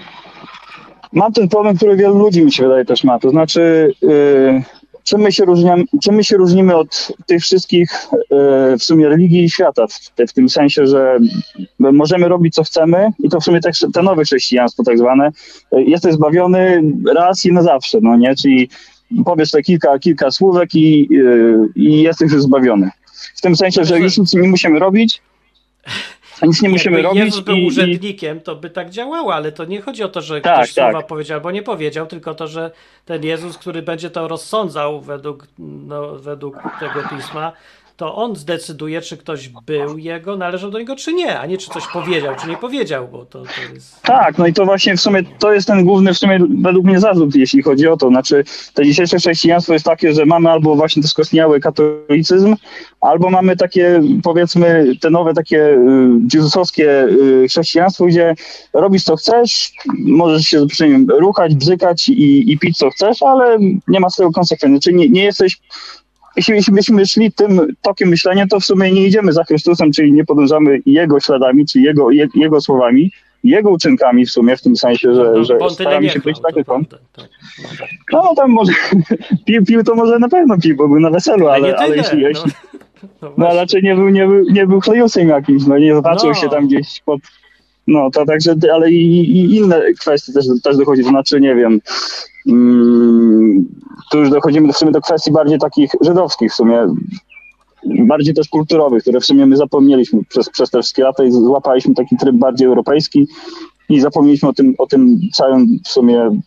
mam 1.13 1.33
ten 1.33 1.49
problem, 1.49 1.77
który 1.77 1.95
wielu 1.95 2.17
ludzi 2.17 2.45
mi 2.45 2.51
się 2.51 2.63
wydaje 2.63 2.85
też 2.85 3.03
ma. 3.03 3.19
To 3.19 3.29
znaczy, 3.29 3.93
yy, 4.01 4.63
czym, 5.03 5.21
my 5.21 5.31
się 5.31 5.45
różniamy, 5.45 5.83
czym 6.03 6.15
my 6.15 6.23
się 6.23 6.37
różnimy 6.37 6.75
od 6.75 7.11
tych 7.25 7.41
wszystkich 7.41 7.91
yy, 8.13 8.77
w 8.77 8.83
sumie 8.83 9.09
religii 9.09 9.49
świata, 9.49 9.87
w, 9.87 10.29
w 10.29 10.33
tym 10.33 10.49
sensie, 10.49 10.87
że 10.87 11.17
możemy 11.79 12.27
robić 12.27 12.53
co 12.53 12.63
chcemy 12.63 13.11
i 13.19 13.29
to 13.29 13.39
w 13.39 13.43
sumie 13.43 13.59
te 13.93 14.03
nowe 14.03 14.23
chrześcijaństwo 14.23 14.83
tak 14.83 14.97
zwane, 14.97 15.31
yy, 15.71 15.83
jesteś 15.83 16.13
zbawiony 16.13 16.83
raz 17.15 17.45
i 17.45 17.51
na 17.51 17.61
zawsze, 17.61 17.97
no 18.01 18.17
nie? 18.17 18.35
Czyli 18.35 18.69
powiesz 19.25 19.51
te 19.51 19.61
kilka, 19.61 19.99
kilka 19.99 20.31
słówek 20.31 20.75
i, 20.75 21.07
yy, 21.11 21.69
i 21.75 22.01
jesteś 22.01 22.31
już 22.31 22.41
zbawiony. 22.41 22.91
W 23.35 23.41
tym 23.41 23.55
sensie, 23.55 23.83
że 23.85 23.99
już 23.99 24.17
nic 24.17 24.33
nie 24.33 24.47
musimy 24.49 24.79
robić, 24.79 25.21
a 26.41 26.45
nic 26.45 26.61
nie 26.61 26.69
musimy 26.69 26.97
Jakby 26.97 27.07
robić 27.07 27.25
Jezus 27.25 27.39
był 27.45 27.55
i, 27.55 27.67
urzędnikiem, 27.67 28.41
to 28.41 28.55
by 28.55 28.69
tak 28.69 28.89
działało, 28.89 29.33
ale 29.35 29.51
to 29.51 29.65
nie 29.65 29.81
chodzi 29.81 30.03
o 30.03 30.09
to, 30.09 30.21
że 30.21 30.41
Tak, 30.41 30.55
ktoś 30.57 30.73
tak. 30.73 30.91
słowa 30.91 31.07
powiedział 31.07 31.35
albo 31.35 31.51
nie 31.51 31.63
powiedział, 31.63 32.07
tylko 32.07 32.33
to, 32.35 32.47
że 32.47 32.71
ten 33.05 33.23
Jezus, 33.23 33.57
który 33.57 33.81
będzie 33.81 34.09
to 34.09 34.27
rozsądzał 34.27 35.01
według, 35.01 35.47
no, 35.59 36.15
według 36.15 36.57
tego 36.79 37.09
pisma, 37.09 37.51
to 37.97 38.15
on 38.15 38.35
zdecyduje, 38.35 39.01
czy 39.01 39.17
ktoś 39.17 39.49
był 39.49 39.97
jego, 39.97 40.37
należał 40.37 40.71
do 40.71 40.79
niego, 40.79 40.95
czy 40.95 41.13
nie, 41.13 41.39
a 41.39 41.45
nie 41.45 41.57
czy 41.57 41.69
coś 41.69 41.83
powiedział, 41.93 42.35
czy 42.41 42.47
nie 42.49 42.57
powiedział, 42.57 43.07
bo 43.07 43.25
to, 43.25 43.41
to 43.41 43.73
jest... 43.73 44.01
tak, 44.01 44.37
no 44.37 44.47
i 44.47 44.53
to 44.53 44.65
właśnie 44.65 44.97
w 44.97 45.01
sumie 45.01 45.23
to 45.39 45.53
jest 45.53 45.67
ten 45.67 45.85
główny 45.85 46.13
w 46.13 46.17
sumie 46.17 46.39
według 46.61 46.85
mnie 46.85 46.99
zarzut, 46.99 47.35
jeśli 47.35 47.61
chodzi 47.61 47.87
o 47.87 47.97
to. 47.97 48.09
Znaczy, 48.09 48.43
to 48.73 48.83
dzisiejsze 48.83 49.17
chrześcijaństwo 49.17 49.73
jest 49.73 49.85
takie, 49.85 50.13
że 50.13 50.25
mamy 50.25 50.49
albo 50.49 50.75
właśnie 50.75 51.01
to 51.01 51.07
skostniały 51.07 51.59
katolicyzm, 51.59 52.55
albo 53.01 53.29
mamy 53.29 53.57
takie, 53.57 54.01
powiedzmy, 54.23 54.95
te 55.01 55.09
nowe 55.09 55.33
takie 55.33 55.59
y, 55.59 55.77
jezusowskie 56.33 57.03
y, 57.03 57.47
chrześcijaństwo, 57.47 58.05
gdzie 58.05 58.35
robisz 58.73 59.03
co 59.03 59.15
chcesz, 59.15 59.71
możesz 59.97 60.45
się 60.45 60.67
przy 60.67 60.89
nim 60.89 61.07
ruchać, 61.09 61.55
bzykać 61.55 62.09
i, 62.09 62.51
i 62.51 62.59
pić 62.59 62.77
co 62.77 62.89
chcesz, 62.89 63.23
ale 63.23 63.57
nie 63.87 63.99
ma 63.99 64.09
z 64.09 64.15
tego 64.15 64.31
konsekwencji. 64.31 64.79
Czyli 64.79 64.95
nie, 64.95 65.09
nie 65.09 65.23
jesteś 65.23 65.57
jeśli, 66.37 66.55
jeśli 66.55 66.73
byśmy 66.73 67.05
szli 67.05 67.31
tym 67.31 67.75
tokiem 67.81 68.09
myślenia, 68.09 68.47
to 68.47 68.59
w 68.59 68.65
sumie 68.65 68.91
nie 68.91 69.05
idziemy 69.07 69.33
za 69.33 69.43
Chrystusem, 69.43 69.91
czyli 69.91 70.11
nie 70.11 70.25
podążamy 70.25 70.79
Jego 70.85 71.19
śladami, 71.19 71.65
czy 71.65 71.79
Jego, 71.79 72.11
je, 72.11 72.27
jego 72.35 72.61
słowami, 72.61 73.11
Jego 73.43 73.69
uczynkami 73.69 74.25
w 74.25 74.31
sumie, 74.31 74.57
w 74.57 74.61
tym 74.61 74.75
sensie, 74.75 75.15
że, 75.15 75.31
no, 75.35 75.43
że 75.43 75.57
bo 75.57 75.69
staramy 75.69 76.09
się 76.09 76.19
być 76.19 76.39
tak 76.41 76.65
to 76.65 76.73
On. 76.73 76.85
prawda, 76.85 77.07
tak. 77.15 77.29
No, 78.11 78.23
no 78.23 78.35
tam 78.35 78.51
może, 78.51 78.73
pił, 79.45 79.65
pił 79.65 79.83
to 79.83 79.95
może 79.95 80.19
na 80.19 80.29
pewno 80.29 80.57
pił, 80.57 80.75
bo 80.75 80.87
był 80.87 80.99
na 80.99 81.09
weselu, 81.09 81.47
ale, 81.47 81.77
ale, 81.77 81.97
jeśli, 81.97 82.21
no. 82.21 82.27
jeśli, 82.27 82.51
No 83.21 83.31
no 83.37 83.55
raczej 83.55 83.83
nie 83.83 83.95
był, 83.95 84.09
nie 84.09 84.27
był, 84.27 84.43
nie 84.51 84.67
był 84.67 84.81
chlejusem 84.81 85.27
jakimś, 85.29 85.65
no 85.65 85.77
nie 85.77 85.95
zobaczył 85.95 86.29
No. 86.29 86.33
się 86.35 86.49
tam 86.49 86.67
gdzieś 86.67 87.01
pod... 87.05 87.21
No, 87.87 88.09
to 88.11 88.25
także, 88.25 88.55
ale 88.73 88.91
i, 88.91 89.31
i 89.31 89.55
inne 89.55 89.93
kwestie 89.99 90.33
też, 90.33 90.45
też 90.63 90.77
dochodzi, 90.77 91.03
to 91.03 91.09
znaczy, 91.09 91.41
nie 91.41 91.55
wiem, 91.55 91.81
mm, 92.47 93.65
tu 94.11 94.19
już 94.19 94.29
dochodzimy 94.29 94.73
w 94.73 94.77
sumie 94.77 94.91
do 94.91 95.01
kwestii 95.01 95.31
bardziej 95.31 95.59
takich 95.59 95.91
żydowskich 96.01 96.51
w 96.51 96.55
sumie, 96.55 96.87
bardziej 97.85 98.33
też 98.33 98.49
kulturowych, 98.49 99.01
które 99.01 99.19
w 99.19 99.25
sumie 99.25 99.45
my 99.45 99.57
zapomnieliśmy 99.57 100.23
przez, 100.29 100.49
przez 100.49 100.69
te 100.69 100.79
wszystkie 100.79 101.03
lata 101.03 101.23
i 101.23 101.31
złapaliśmy 101.31 101.95
taki 101.95 102.17
tryb 102.17 102.35
bardziej 102.35 102.67
europejski 102.67 103.27
i 103.89 103.99
zapomnieliśmy 103.99 104.49
o 104.49 104.53
tym, 104.53 104.75
o 104.77 104.87
tym 104.87 105.19
całym 105.33 105.79
w 105.83 105.87
sumie, 105.87 106.39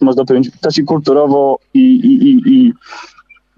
można 0.00 0.24
powiedzieć, 0.24 0.54
też 0.60 0.78
i 0.78 0.84
kulturowo 0.84 1.58
i, 1.74 1.80
i, 1.80 2.28
i, 2.28 2.40
i 2.46 2.72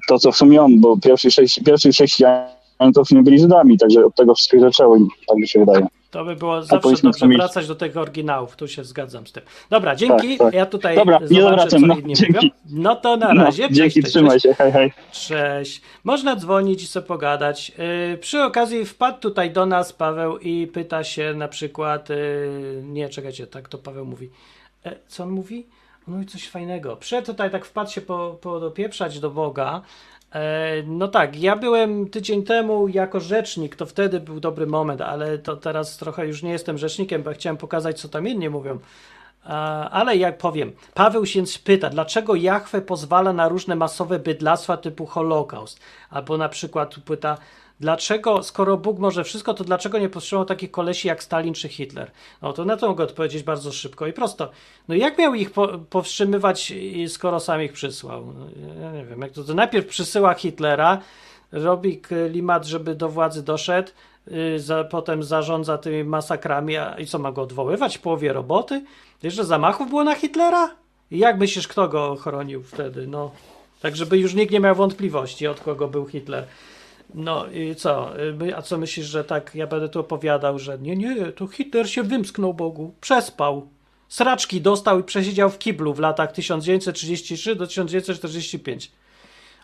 to, 0.08 0.18
co 0.18 0.32
w 0.32 0.36
sumie 0.36 0.62
on, 0.62 0.80
bo 0.80 0.96
pierwszy, 0.96 1.28
pierwszy 1.64 1.90
chrześcijanie 1.90 2.46
to 2.94 3.04
w 3.04 3.08
sumie 3.08 3.22
byli 3.22 3.38
Żydami, 3.38 3.78
także 3.78 4.06
od 4.06 4.14
tego 4.14 4.34
wszystkiego 4.34 4.64
zaczęło, 4.64 4.98
tak 5.28 5.38
mi 5.38 5.48
się 5.48 5.60
wydaje. 5.60 5.86
To 6.12 6.24
by 6.24 6.36
było 6.36 6.62
zawsze 6.62 6.88
dobrze 6.90 7.12
sobie- 7.12 7.36
wracać 7.36 7.66
do 7.68 7.74
tych 7.74 7.96
oryginałów, 7.96 8.56
tu 8.56 8.68
się 8.68 8.84
zgadzam 8.84 9.26
z 9.26 9.32
tym. 9.32 9.42
Dobra, 9.70 9.96
dzięki, 9.96 10.28
Tak, 10.38 10.46
tak. 10.46 10.54
ja 10.54 10.66
tutaj 10.66 10.96
Dobra, 10.96 11.18
nie 11.30 11.42
zobaczę, 11.42 11.70
zawracam, 11.70 11.80
co 11.80 11.86
no, 11.86 11.94
dzięki. 12.14 12.32
mówią. 12.32 12.48
No 12.70 12.96
to 12.96 13.16
na 13.16 13.34
No, 13.34 13.44
razie, 13.44 13.62
cześć, 13.62 13.74
dzięki, 13.76 14.00
cześć, 14.02 14.08
trzymaj 14.14 14.30
cześć. 14.40 14.42
się, 14.44 14.54
hej, 14.54 14.72
hej. 14.72 14.92
Cześć. 15.12 15.82
Można 16.04 16.36
dzwonić 16.36 16.82
i 16.82 16.86
sobie 16.86 17.06
pogadać. 17.06 17.72
Yy, 18.10 18.18
przy 18.18 18.42
okazji 18.42 18.84
wpadł 18.84 19.18
tutaj 19.20 19.50
do 19.50 19.66
nas 19.66 19.92
Paweł 19.92 20.38
i 20.38 20.66
pyta 20.66 21.04
się 21.04 21.34
na 21.34 21.48
przykład. 21.48 22.08
Yy, 22.10 22.82
nie, 22.84 23.08
czekajcie, 23.08 23.46
tak 23.46 23.68
to 23.68 23.78
Paweł 23.78 24.04
mówi. 24.06 24.30
E, 24.86 24.96
co 25.08 25.22
on 25.22 25.30
mówi? 25.30 25.66
On 26.08 26.14
mówi 26.14 26.26
coś 26.26 26.48
fajnego. 26.48 26.96
Przed 26.96 27.26
tutaj 27.26 27.50
tak 27.50 27.64
wpadł 27.64 27.90
się 27.90 28.00
po, 28.00 28.38
podopieprzać 28.40 29.18
do 29.20 29.30
Boga. 29.30 29.82
E, 30.34 30.82
no 30.86 31.08
tak, 31.08 31.40
ja 31.40 31.56
byłem 31.56 32.10
tydzień 32.10 32.42
temu 32.44 32.88
jako 32.88 33.20
rzecznik, 33.20 33.76
to 33.76 33.86
wtedy 33.86 34.20
był 34.20 34.40
dobry 34.40 34.66
moment, 34.66 35.00
ale 35.00 35.38
to 35.38 35.56
teraz 35.56 35.96
trochę 35.96 36.26
już 36.26 36.42
nie 36.42 36.52
jestem 36.52 36.78
rzecznikiem, 36.78 37.22
bo 37.22 37.32
chciałem 37.32 37.56
pokazać, 37.56 38.00
co 38.00 38.08
tam 38.08 38.28
inni 38.28 38.48
mówią. 38.48 38.78
A, 39.44 39.90
Ale 39.90 40.16
jak 40.16 40.38
powiem, 40.38 40.72
Paweł 40.94 41.26
się 41.26 41.42
pyta, 41.64 41.90
dlaczego 41.90 42.34
Jahwe 42.34 42.80
pozwala 42.80 43.32
na 43.32 43.48
różne 43.48 43.76
masowe 43.76 44.18
bydlactwa 44.18 44.76
typu 44.76 45.06
Holokaust? 45.06 45.80
Albo 46.10 46.36
na 46.36 46.48
przykład 46.48 46.94
pyta, 47.04 47.38
dlaczego, 47.80 48.42
skoro 48.42 48.76
Bóg 48.76 48.98
może 48.98 49.24
wszystko, 49.24 49.54
to 49.54 49.64
dlaczego 49.64 49.98
nie 49.98 50.08
powstrzymał 50.08 50.44
takich 50.44 50.70
kolesi 50.70 51.08
jak 51.08 51.22
Stalin 51.22 51.54
czy 51.54 51.68
Hitler? 51.68 52.10
No 52.42 52.52
to 52.52 52.64
na 52.64 52.76
to 52.76 52.88
mogę 52.88 53.04
odpowiedzieć 53.04 53.42
bardzo 53.42 53.72
szybko 53.72 54.06
i 54.06 54.12
prosto. 54.12 54.50
No 54.88 54.94
jak 54.94 55.18
miał 55.18 55.34
ich 55.34 55.50
po, 55.50 55.68
powstrzymywać, 55.78 56.72
skoro 57.08 57.40
sam 57.40 57.62
ich 57.62 57.72
przysłał? 57.72 58.26
No, 58.38 58.46
ja 58.82 58.92
nie 58.92 59.04
wiem, 59.04 59.20
jak 59.20 59.32
to, 59.32 59.44
to 59.44 59.54
najpierw 59.54 59.86
przysyła 59.86 60.34
Hitlera, 60.34 61.00
robi 61.52 62.00
klimat, 62.00 62.66
żeby 62.66 62.94
do 62.94 63.08
władzy 63.08 63.42
doszedł, 63.42 63.90
y, 64.32 64.60
za, 64.60 64.84
potem 64.84 65.22
zarządza 65.22 65.78
tymi 65.78 66.04
masakrami, 66.04 66.76
a 66.76 66.98
i 66.98 67.06
co 67.06 67.18
ma 67.18 67.32
go 67.32 67.42
odwoływać 67.42 67.98
w 67.98 68.00
połowie 68.00 68.32
roboty? 68.32 68.84
Jeszcze 69.22 69.44
zamachów 69.44 69.88
było 69.88 70.04
na 70.04 70.14
Hitlera? 70.14 70.70
I 71.10 71.18
jak 71.18 71.38
myślisz, 71.38 71.68
kto 71.68 71.88
go 71.88 72.16
chronił 72.16 72.62
wtedy? 72.62 73.06
No, 73.06 73.30
tak 73.80 73.96
żeby 73.96 74.18
już 74.18 74.34
nikt 74.34 74.52
nie 74.52 74.60
miał 74.60 74.74
wątpliwości, 74.74 75.46
od 75.46 75.60
kogo 75.60 75.88
był 75.88 76.06
Hitler. 76.06 76.46
No 77.14 77.46
i 77.46 77.74
co? 77.74 78.20
Y, 78.20 78.56
A 78.56 78.62
co 78.62 78.78
myślisz, 78.78 79.06
że 79.06 79.24
tak 79.24 79.54
ja 79.54 79.66
będę 79.66 79.88
tu 79.88 80.00
opowiadał, 80.00 80.58
że 80.58 80.78
nie, 80.78 80.96
nie, 80.96 81.32
to 81.32 81.46
Hitler 81.46 81.90
się 81.90 82.02
wymsknął 82.02 82.54
Bogu, 82.54 82.94
przespał. 83.00 83.68
Sraczki 84.08 84.60
dostał 84.60 85.00
i 85.00 85.04
przesiedział 85.04 85.50
w 85.50 85.58
kiblu 85.58 85.94
w 85.94 85.98
latach 85.98 86.32
1933 86.32 87.56
do 87.56 87.66
1945. 87.66 88.92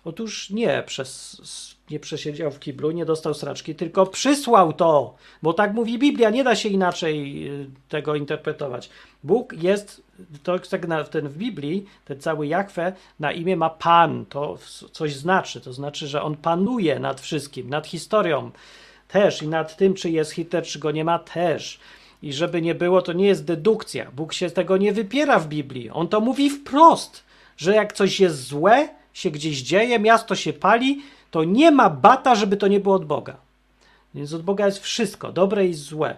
Otóż 0.05 0.51
nie, 0.51 0.82
przez, 0.86 1.76
nie 1.91 2.01
przesiedział 2.01 2.51
w 2.51 2.61
kiblu, 2.61 2.91
nie 2.91 3.05
dostał 3.05 3.34
sraczki, 3.34 3.74
tylko 3.74 4.07
przysłał 4.07 4.72
to, 4.72 5.14
bo 5.43 5.53
tak 5.53 5.74
mówi 5.74 5.99
Biblia, 5.99 6.30
nie 6.30 6.45
da 6.45 6.57
się 6.57 6.68
inaczej 6.68 7.47
y, 7.49 7.66
tego 7.89 8.14
interpretować. 8.14 8.91
Bóg 9.24 9.53
jest, 9.53 10.03
to 10.43 10.59
tak 10.59 11.09
ten 11.09 11.28
w 11.28 11.36
Biblii, 11.36 11.86
ten 12.05 12.20
cały 12.20 12.47
Jachwę 12.47 12.93
na 13.20 13.32
imię 13.32 13.57
ma 13.57 13.70
Pan, 13.70 14.26
to 14.26 14.59
coś 14.93 15.14
znaczy, 15.14 15.61
to 15.61 15.72
znaczy, 15.72 16.07
że 16.07 16.22
On 16.22 16.36
panuje 16.36 16.99
nad 16.99 17.20
wszystkim, 17.20 17.70
nad 17.70 17.86
historią 17.86 18.51
też 19.09 19.43
i 19.43 19.49
nad 19.49 19.76
tym, 19.76 19.95
czy 19.95 20.11
jest 20.11 20.32
Hitler, 20.32 20.64
czy 20.64 20.78
go 20.78 20.91
nie 20.91 21.05
ma 21.05 21.18
też. 21.18 21.80
I 22.22 22.32
żeby 22.32 22.62
nie 22.62 22.74
było, 22.74 23.03
to 23.03 23.12
nie 23.12 23.26
jest 23.26 23.45
dedukcja. 23.45 24.11
Bóg 24.12 24.32
się 24.32 24.51
tego 24.51 24.76
nie 24.76 24.93
wypiera 24.93 25.39
w 25.39 25.49
Biblii. 25.49 25.91
On 25.91 26.09
to 26.09 26.20
mówi 26.20 26.51
wprost, 26.51 27.24
że 27.57 27.74
jak 27.74 27.93
coś 27.93 28.20
jest 28.20 28.47
złe, 28.47 28.89
się 29.12 29.30
gdzieś 29.30 29.62
dzieje, 29.62 29.99
miasto 29.99 30.34
się 30.34 30.53
pali, 30.53 31.03
to 31.31 31.45
nie 31.45 31.70
ma 31.70 31.91
bata, 31.91 32.35
żeby 32.35 32.57
to 32.57 32.68
nie 32.68 32.81
było 32.81 32.95
od 32.95 33.05
Boga. 33.05 33.37
Więc 34.14 34.35
od 34.35 34.43
Boga 34.43 34.66
jest 34.66 34.79
wszystko, 34.79 35.33
dobre 35.33 35.66
i 35.66 35.74
złe. 35.74 36.16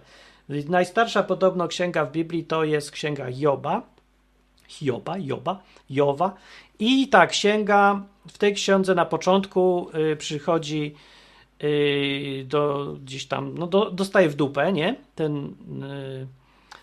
Najstarsza 0.48 1.22
podobno 1.22 1.68
księga 1.68 2.04
w 2.04 2.12
Biblii 2.12 2.44
to 2.44 2.64
jest 2.64 2.90
księga 2.90 3.26
Joba. 3.36 3.82
Joba, 4.82 5.18
Joba, 5.18 5.62
Jowa. 5.90 6.34
I 6.78 7.08
ta 7.08 7.26
księga, 7.26 8.02
w 8.28 8.38
tej 8.38 8.54
księdze 8.54 8.94
na 8.94 9.06
początku 9.06 9.90
y, 10.12 10.16
przychodzi 10.16 10.94
y, 11.64 12.44
do 12.48 12.94
gdzieś 13.04 13.26
tam, 13.26 13.58
no 13.58 13.66
do, 13.66 13.90
dostaje 13.90 14.28
w 14.28 14.34
dupę, 14.34 14.72
nie? 14.72 14.96
Ten, 15.14 15.46
y, 15.46 16.26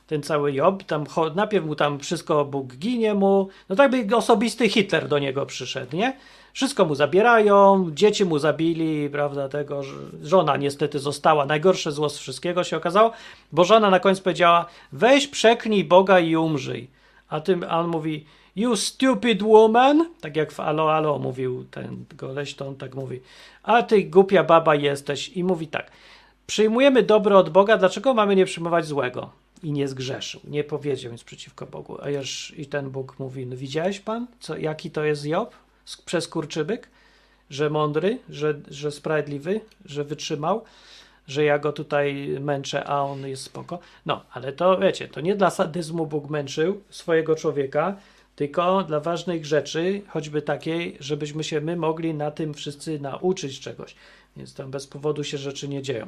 ten 0.07 0.23
cały 0.23 0.53
Job, 0.53 0.83
tam 0.83 1.05
najpierw 1.35 1.65
mu 1.65 1.75
tam 1.75 1.99
wszystko 1.99 2.45
Bóg 2.45 2.75
ginie 2.75 3.13
mu, 3.13 3.49
no 3.69 3.75
tak 3.75 3.91
by 3.91 4.15
osobisty 4.15 4.69
Hitler 4.69 5.07
do 5.07 5.19
niego 5.19 5.45
przyszedł, 5.45 5.97
nie? 5.97 6.17
Wszystko 6.57 6.85
mu 6.85 6.95
zabierają, 6.95 7.89
dzieci 7.93 8.25
mu 8.25 8.39
zabili, 8.39 9.09
prawda, 9.09 9.49
tego, 9.49 9.81
żona 10.23 10.57
niestety 10.57 10.99
została, 10.99 11.45
najgorsze 11.45 11.91
zło 11.91 12.09
z 12.09 12.17
wszystkiego 12.17 12.63
się 12.63 12.77
okazało, 12.77 13.11
bo 13.51 13.63
żona 13.63 13.89
na 13.89 13.99
końcu 13.99 14.23
powiedziała, 14.23 14.65
weź 14.91 15.27
przeklnij 15.27 15.83
Boga 15.83 16.19
i 16.19 16.35
umrzyj. 16.35 16.87
A, 17.29 17.39
tym, 17.41 17.65
a 17.69 17.79
on 17.79 17.87
mówi, 17.87 18.25
you 18.55 18.75
stupid 18.75 19.43
woman, 19.43 20.09
tak 20.21 20.35
jak 20.35 20.51
w 20.51 20.59
Alo 20.59 20.93
Alo 20.93 21.19
mówił 21.19 21.65
ten 21.71 22.05
goleś, 22.15 22.55
to 22.55 22.67
on 22.67 22.75
tak 22.75 22.95
mówi, 22.95 23.21
a 23.63 23.83
ty 23.83 24.03
głupia 24.03 24.43
baba 24.43 24.75
jesteś 24.75 25.29
i 25.29 25.43
mówi 25.43 25.67
tak, 25.67 25.91
przyjmujemy 26.47 27.03
dobro 27.03 27.37
od 27.37 27.49
Boga, 27.49 27.77
dlaczego 27.77 28.13
mamy 28.13 28.35
nie 28.35 28.45
przyjmować 28.45 28.85
złego? 28.85 29.29
I 29.63 29.71
nie 29.71 29.87
zgrzeszył, 29.87 30.41
nie 30.43 30.63
powiedział 30.63 31.11
nic 31.11 31.23
przeciwko 31.23 31.65
Bogu. 31.65 31.97
A 32.01 32.09
już 32.09 32.53
i 32.57 32.65
ten 32.65 32.89
Bóg 32.89 33.19
mówi, 33.19 33.45
no 33.45 33.57
widziałeś 33.57 33.99
pan, 33.99 34.27
co, 34.39 34.57
jaki 34.57 34.91
to 34.91 35.03
jest 35.03 35.25
Job? 35.25 35.66
Przez 36.05 36.27
kurczybyk? 36.27 36.89
Że 37.49 37.69
mądry, 37.69 38.19
że, 38.29 38.59
że 38.71 38.91
sprawiedliwy, 38.91 39.61
że 39.85 40.03
wytrzymał, 40.03 40.63
że 41.27 41.43
ja 41.43 41.59
go 41.59 41.73
tutaj 41.73 42.37
męczę, 42.39 42.83
a 42.83 43.01
on 43.01 43.27
jest 43.27 43.43
spoko. 43.43 43.79
No, 44.05 44.23
ale 44.31 44.53
to 44.53 44.77
wiecie, 44.77 45.07
to 45.07 45.21
nie 45.21 45.35
dla 45.35 45.49
sadyzmu 45.49 46.05
Bóg 46.05 46.29
męczył 46.29 46.81
swojego 46.89 47.35
człowieka, 47.35 47.95
tylko 48.35 48.83
dla 48.83 48.99
ważnych 48.99 49.45
rzeczy, 49.45 50.01
choćby 50.07 50.41
takiej, 50.41 50.97
żebyśmy 50.99 51.43
się 51.43 51.61
my 51.61 51.75
mogli 51.75 52.13
na 52.13 52.31
tym 52.31 52.53
wszyscy 52.53 52.99
nauczyć 52.99 53.59
czegoś. 53.59 53.95
Więc 54.37 54.53
tam 54.53 54.71
bez 54.71 54.87
powodu 54.87 55.23
się 55.23 55.37
rzeczy 55.37 55.67
nie 55.67 55.81
dzieją. 55.81 56.07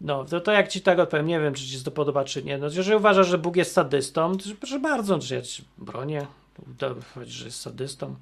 No, 0.00 0.24
to, 0.24 0.40
to 0.40 0.52
jak 0.52 0.68
ci 0.68 0.80
tak 0.80 0.98
odpowiem, 0.98 1.26
nie 1.26 1.40
wiem, 1.40 1.54
czy 1.54 1.62
ci 1.64 1.70
się 1.70 1.84
to 1.84 1.90
podoba, 1.90 2.24
czy 2.24 2.42
nie. 2.44 2.58
No, 2.58 2.66
jeżeli 2.66 2.96
uważasz, 2.96 3.26
że 3.26 3.38
Bóg 3.38 3.56
jest 3.56 3.72
sadystą, 3.72 4.36
to 4.36 4.44
proszę 4.60 4.78
bardzo, 4.78 5.20
że 5.20 5.34
ja 5.34 5.42
ci 5.42 5.64
bronię, 5.78 6.26
powiedzieć, 7.14 7.34
że 7.34 7.44
jest 7.44 7.60
sadystą. 7.60 8.16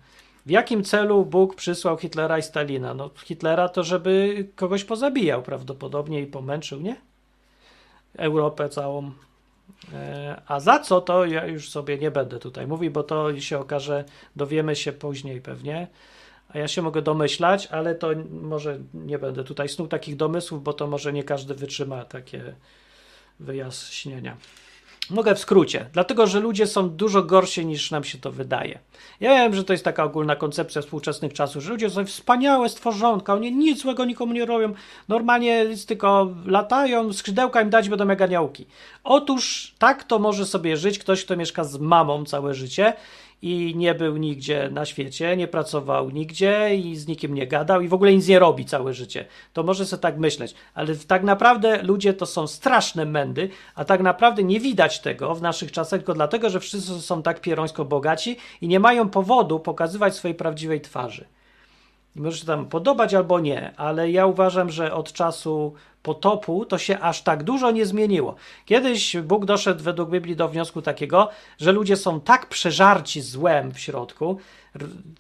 W 0.47 0.51
jakim 0.51 0.84
celu 0.84 1.24
Bóg 1.24 1.55
przysłał 1.55 1.97
Hitlera 1.97 2.38
i 2.38 2.43
Stalina? 2.43 2.95
No, 2.95 3.11
Hitlera 3.24 3.68
to, 3.68 3.84
żeby 3.84 4.47
kogoś 4.57 4.84
pozabijał 4.84 5.43
prawdopodobnie 5.43 6.20
i 6.20 6.26
pomęczył, 6.26 6.80
nie? 6.80 6.97
Europę 8.16 8.68
całą. 8.68 9.12
E, 9.93 10.43
A 10.47 10.61
za 10.61 10.78
co 10.78 11.01
to 11.01 11.24
ja 11.24 11.47
już 11.47 11.70
sobie 11.70 11.99
nie 11.99 12.11
będę 12.11 12.38
tutaj 12.38 12.66
mówił, 12.66 12.90
bo 12.90 13.03
to 13.03 13.40
się 13.40 13.59
okaże, 13.59 14.05
dowiemy 14.36 14.76
się 14.76 14.93
później 14.93 15.40
pewnie. 15.40 15.86
A 16.49 16.59
ja 16.59 16.68
się 16.68 16.82
mogę 16.82 17.03
domyślać, 17.03 17.66
ale 17.66 17.95
to 17.95 18.09
może 18.30 18.78
nie 18.95 19.18
będę 19.18 19.45
tutaj 19.45 19.68
snuł 19.68 19.88
takich 19.88 20.16
domysłów, 20.16 20.62
bo 20.62 20.72
to 20.72 20.86
może 20.86 21.12
nie 21.12 21.24
każdy 21.24 21.55
wytrzyma 21.55 22.05
takie 22.05 22.55
wyjaśnienia. 23.40 24.36
Mogę 25.11 25.34
w 25.34 25.38
skrócie, 25.38 25.86
dlatego 25.92 26.26
że 26.26 26.40
ludzie 26.40 26.66
są 26.66 26.90
dużo 26.90 27.22
gorsi 27.22 27.66
niż 27.66 27.90
nam 27.90 28.05
się 28.05 28.18
to 28.18 28.32
wydaje. 28.32 28.78
Ja 29.20 29.34
wiem, 29.34 29.55
że 29.55 29.64
to 29.64 29.72
jest 29.72 29.84
taka 29.84 30.05
ogólna 30.05 30.36
koncepcja 30.36 30.82
współczesnych 30.82 31.32
czasów, 31.32 31.62
że 31.62 31.70
ludzie 31.70 31.90
są 31.90 32.05
wspaniałe 32.05 32.68
stworzonka, 32.68 33.34
oni 33.34 33.53
nic 33.53 33.82
złego 33.82 34.05
nikomu 34.05 34.32
nie 34.32 34.46
robią, 34.46 34.74
normalnie 35.09 35.66
tylko 35.86 36.28
latają, 36.46 37.12
skrzydełka 37.12 37.62
im 37.62 37.70
dać 37.70 37.88
będą 37.88 38.09
jak 38.09 38.22
aniołki. 38.22 38.66
Otóż 39.05 39.74
tak 39.78 40.05
to 40.05 40.18
może 40.18 40.46
sobie 40.46 40.76
żyć 40.76 40.98
ktoś, 40.98 41.24
kto 41.24 41.36
mieszka 41.36 41.64
z 41.64 41.78
mamą 41.78 42.24
całe 42.24 42.55
życie 42.55 42.92
i 43.43 43.74
nie 43.76 43.95
był 43.95 44.16
nigdzie 44.16 44.68
na 44.72 44.84
świecie, 44.84 45.36
nie 45.36 45.49
pracował 45.49 46.11
nigdzie 46.11 46.76
i 46.76 46.97
z 46.97 47.07
nikim 47.07 47.34
nie 47.34 47.47
gadał 47.47 47.80
i 47.80 47.88
w 47.88 47.95
ogóle 47.95 48.12
nic 48.12 48.28
nie 48.28 48.38
robi 48.38 48.64
całe 48.64 48.95
życie. 48.95 49.24
To 49.53 49.62
może 49.62 49.86
sobie 49.86 50.01
tak 50.01 50.18
myśleć, 50.18 50.55
ale 50.74 50.97
tak 50.97 51.22
naprawdę 51.22 51.82
ludzie 51.82 52.14
to 52.14 52.26
są 52.26 52.47
straszne 52.47 53.05
mędy, 53.05 53.49
a 53.74 53.84
tak 53.84 54.01
naprawdę 54.01 54.43
nie 54.43 54.61
widać 54.61 55.01
tego 55.01 55.34
w 55.34 55.43
naszych 55.43 55.72
czasach 55.72 56.01
tylko 56.01 56.14
dlatego, 56.14 56.51
że 56.51 56.61
wszyscy 56.61 57.01
są 57.01 57.22
tak 57.22 57.40
pierońsko 57.40 57.84
bogaci 57.84 58.36
i 58.61 58.68
nie 58.68 58.80
mają 58.80 59.09
powodu 59.09 59.61
pokazywać 59.61 60.16
swojej 60.16 60.34
prawdziwej 60.34 60.80
twarzy. 60.80 61.24
I 62.16 62.20
może 62.20 62.38
się 62.38 62.46
tam 62.46 62.66
podobać 62.66 63.14
albo 63.14 63.40
nie, 63.40 63.72
ale 63.76 64.10
ja 64.10 64.26
uważam, 64.26 64.70
że 64.70 64.94
od 64.94 65.12
czasu 65.12 65.74
potopu 66.02 66.64
to 66.64 66.78
się 66.78 66.98
aż 66.98 67.22
tak 67.22 67.42
dużo 67.42 67.70
nie 67.70 67.86
zmieniło. 67.86 68.34
Kiedyś 68.66 69.16
Bóg 69.16 69.44
doszedł 69.44 69.84
według 69.84 70.10
Biblii 70.10 70.36
do 70.36 70.48
wniosku 70.48 70.82
takiego, 70.82 71.28
że 71.58 71.72
ludzie 71.72 71.96
są 71.96 72.20
tak 72.20 72.48
przeżarci 72.48 73.20
złem 73.20 73.72
w 73.72 73.78
środku, 73.78 74.38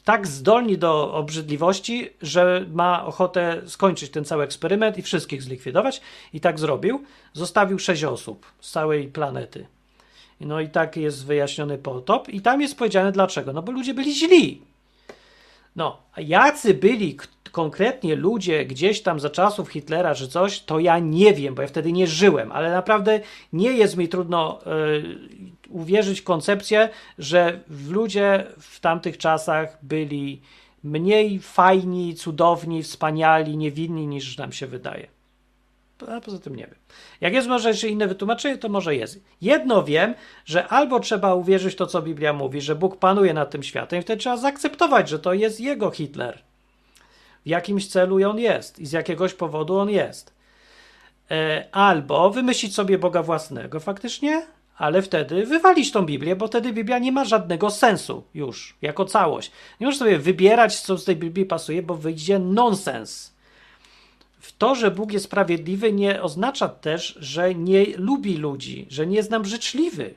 tak 0.04 0.26
zdolni 0.26 0.78
do 0.78 1.14
obrzydliwości, 1.14 2.10
że 2.22 2.66
ma 2.72 3.06
ochotę 3.06 3.62
skończyć 3.66 4.10
ten 4.10 4.24
cały 4.24 4.44
eksperyment 4.44 4.98
i 4.98 5.02
wszystkich 5.02 5.42
zlikwidować. 5.42 6.00
I 6.32 6.40
tak 6.40 6.58
zrobił. 6.58 7.04
Zostawił 7.32 7.78
sześć 7.78 8.04
osób 8.04 8.46
z 8.60 8.70
całej 8.70 9.08
planety. 9.08 9.66
No 10.40 10.60
i 10.60 10.68
tak 10.68 10.96
jest 10.96 11.26
wyjaśniony 11.26 11.78
potop. 11.78 12.28
I 12.28 12.40
tam 12.40 12.60
jest 12.60 12.78
powiedziane 12.78 13.12
dlaczego. 13.12 13.52
No 13.52 13.62
bo 13.62 13.72
ludzie 13.72 13.94
byli 13.94 14.14
źli. 14.14 14.71
No, 15.76 16.02
jacy 16.16 16.74
byli 16.74 17.16
konkretnie 17.52 18.16
ludzie 18.16 18.64
gdzieś 18.64 19.02
tam 19.02 19.20
za 19.20 19.30
czasów 19.30 19.68
Hitlera 19.68 20.14
czy 20.14 20.28
coś, 20.28 20.60
to 20.60 20.78
ja 20.78 20.98
nie 20.98 21.34
wiem, 21.34 21.54
bo 21.54 21.62
ja 21.62 21.68
wtedy 21.68 21.92
nie 21.92 22.06
żyłem, 22.06 22.52
ale 22.52 22.72
naprawdę 22.72 23.20
nie 23.52 23.72
jest 23.72 23.96
mi 23.96 24.08
trudno 24.08 24.60
e, 24.66 24.68
uwierzyć 25.68 26.20
w 26.20 26.24
koncepcję, 26.24 26.88
że 27.18 27.60
ludzie 27.88 28.46
w 28.58 28.80
tamtych 28.80 29.18
czasach 29.18 29.78
byli 29.82 30.40
mniej 30.84 31.38
fajni, 31.38 32.14
cudowni, 32.14 32.82
wspaniali, 32.82 33.56
niewinni 33.56 34.06
niż 34.06 34.38
nam 34.38 34.52
się 34.52 34.66
wydaje. 34.66 35.11
A 36.08 36.20
poza 36.20 36.38
tym 36.38 36.56
nie 36.56 36.66
wiem. 36.66 36.74
Jak 37.20 37.32
jest 37.32 37.48
może 37.48 37.68
jeszcze 37.68 37.88
inne 37.88 38.08
wytłumaczenie, 38.08 38.58
to 38.58 38.68
może 38.68 38.96
jest. 38.96 39.20
Jedno 39.40 39.84
wiem, 39.84 40.14
że 40.44 40.68
albo 40.68 41.00
trzeba 41.00 41.34
uwierzyć 41.34 41.74
w 41.74 41.76
to, 41.76 41.86
co 41.86 42.02
Biblia 42.02 42.32
mówi, 42.32 42.60
że 42.60 42.74
Bóg 42.74 42.96
panuje 42.96 43.34
nad 43.34 43.50
tym 43.50 43.62
światem, 43.62 43.98
i 43.98 44.02
wtedy 44.02 44.20
trzeba 44.20 44.36
zaakceptować, 44.36 45.08
że 45.08 45.18
to 45.18 45.32
jest 45.32 45.60
jego 45.60 45.90
Hitler. 45.90 46.42
W 47.44 47.48
jakimś 47.48 47.86
celu 47.86 48.30
on 48.30 48.38
jest 48.38 48.78
i 48.78 48.86
z 48.86 48.92
jakiegoś 48.92 49.34
powodu 49.34 49.78
on 49.78 49.90
jest. 49.90 50.34
E, 51.30 51.68
albo 51.72 52.30
wymyślić 52.30 52.74
sobie 52.74 52.98
Boga 52.98 53.22
własnego 53.22 53.80
faktycznie, 53.80 54.46
ale 54.76 55.02
wtedy 55.02 55.46
wywalić 55.46 55.92
tą 55.92 56.06
Biblię, 56.06 56.36
bo 56.36 56.46
wtedy 56.46 56.72
Biblia 56.72 56.98
nie 56.98 57.12
ma 57.12 57.24
żadnego 57.24 57.70
sensu 57.70 58.24
już, 58.34 58.76
jako 58.82 59.04
całość. 59.04 59.52
Nie 59.80 59.86
możesz 59.86 59.98
sobie 59.98 60.18
wybierać, 60.18 60.80
co 60.80 60.98
z 60.98 61.04
tej 61.04 61.16
Biblii 61.16 61.46
pasuje, 61.46 61.82
bo 61.82 61.94
wyjdzie 61.94 62.38
nonsens. 62.38 63.31
W 64.42 64.52
to, 64.52 64.74
że 64.74 64.90
Bóg 64.90 65.12
jest 65.12 65.24
sprawiedliwy, 65.24 65.92
nie 65.92 66.22
oznacza 66.22 66.68
też, 66.68 67.18
że 67.20 67.54
nie 67.54 67.86
lubi 67.96 68.36
ludzi, 68.36 68.86
że 68.90 69.06
nie 69.06 69.16
jest 69.16 69.30
nam 69.30 69.44
życzliwy, 69.44 70.14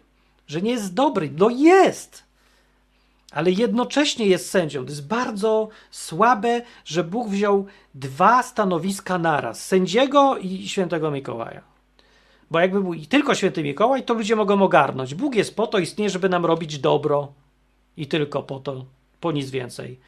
że 0.48 0.62
nie 0.62 0.72
jest 0.72 0.94
dobry. 0.94 1.32
No 1.38 1.50
jest! 1.50 2.24
Ale 3.32 3.52
jednocześnie 3.52 4.26
jest 4.26 4.50
sędzią. 4.50 4.84
To 4.84 4.90
jest 4.90 5.08
bardzo 5.08 5.70
słabe, 5.92 6.62
że 6.86 7.04
Bóg 7.04 7.30
wziął 7.30 7.66
dwa 7.96 8.44
stanowiska 8.44 9.18
naraz: 9.18 9.66
sędziego 9.66 10.38
i 10.38 10.70
świętego 10.70 11.12
Mikołaja. 11.12 11.62
Bo 12.52 12.60
jakby 12.60 12.82
był 12.82 12.96
tylko 13.10 13.36
święty 13.36 13.64
Mikołaj, 13.64 14.04
to 14.04 14.14
ludzie 14.14 14.36
mogą 14.36 14.62
ogarnąć. 14.62 15.16
Bóg 15.16 15.36
jest 15.36 15.56
po 15.56 15.68
to, 15.68 15.80
istnieje, 15.80 16.10
żeby 16.10 16.30
nam 16.30 16.46
robić 16.46 16.80
dobro 16.80 17.34
i 17.98 18.08
tylko 18.08 18.44
po 18.44 18.60
to, 18.60 18.86
po 19.20 19.32
nic 19.32 19.50
więcej. 19.50 20.00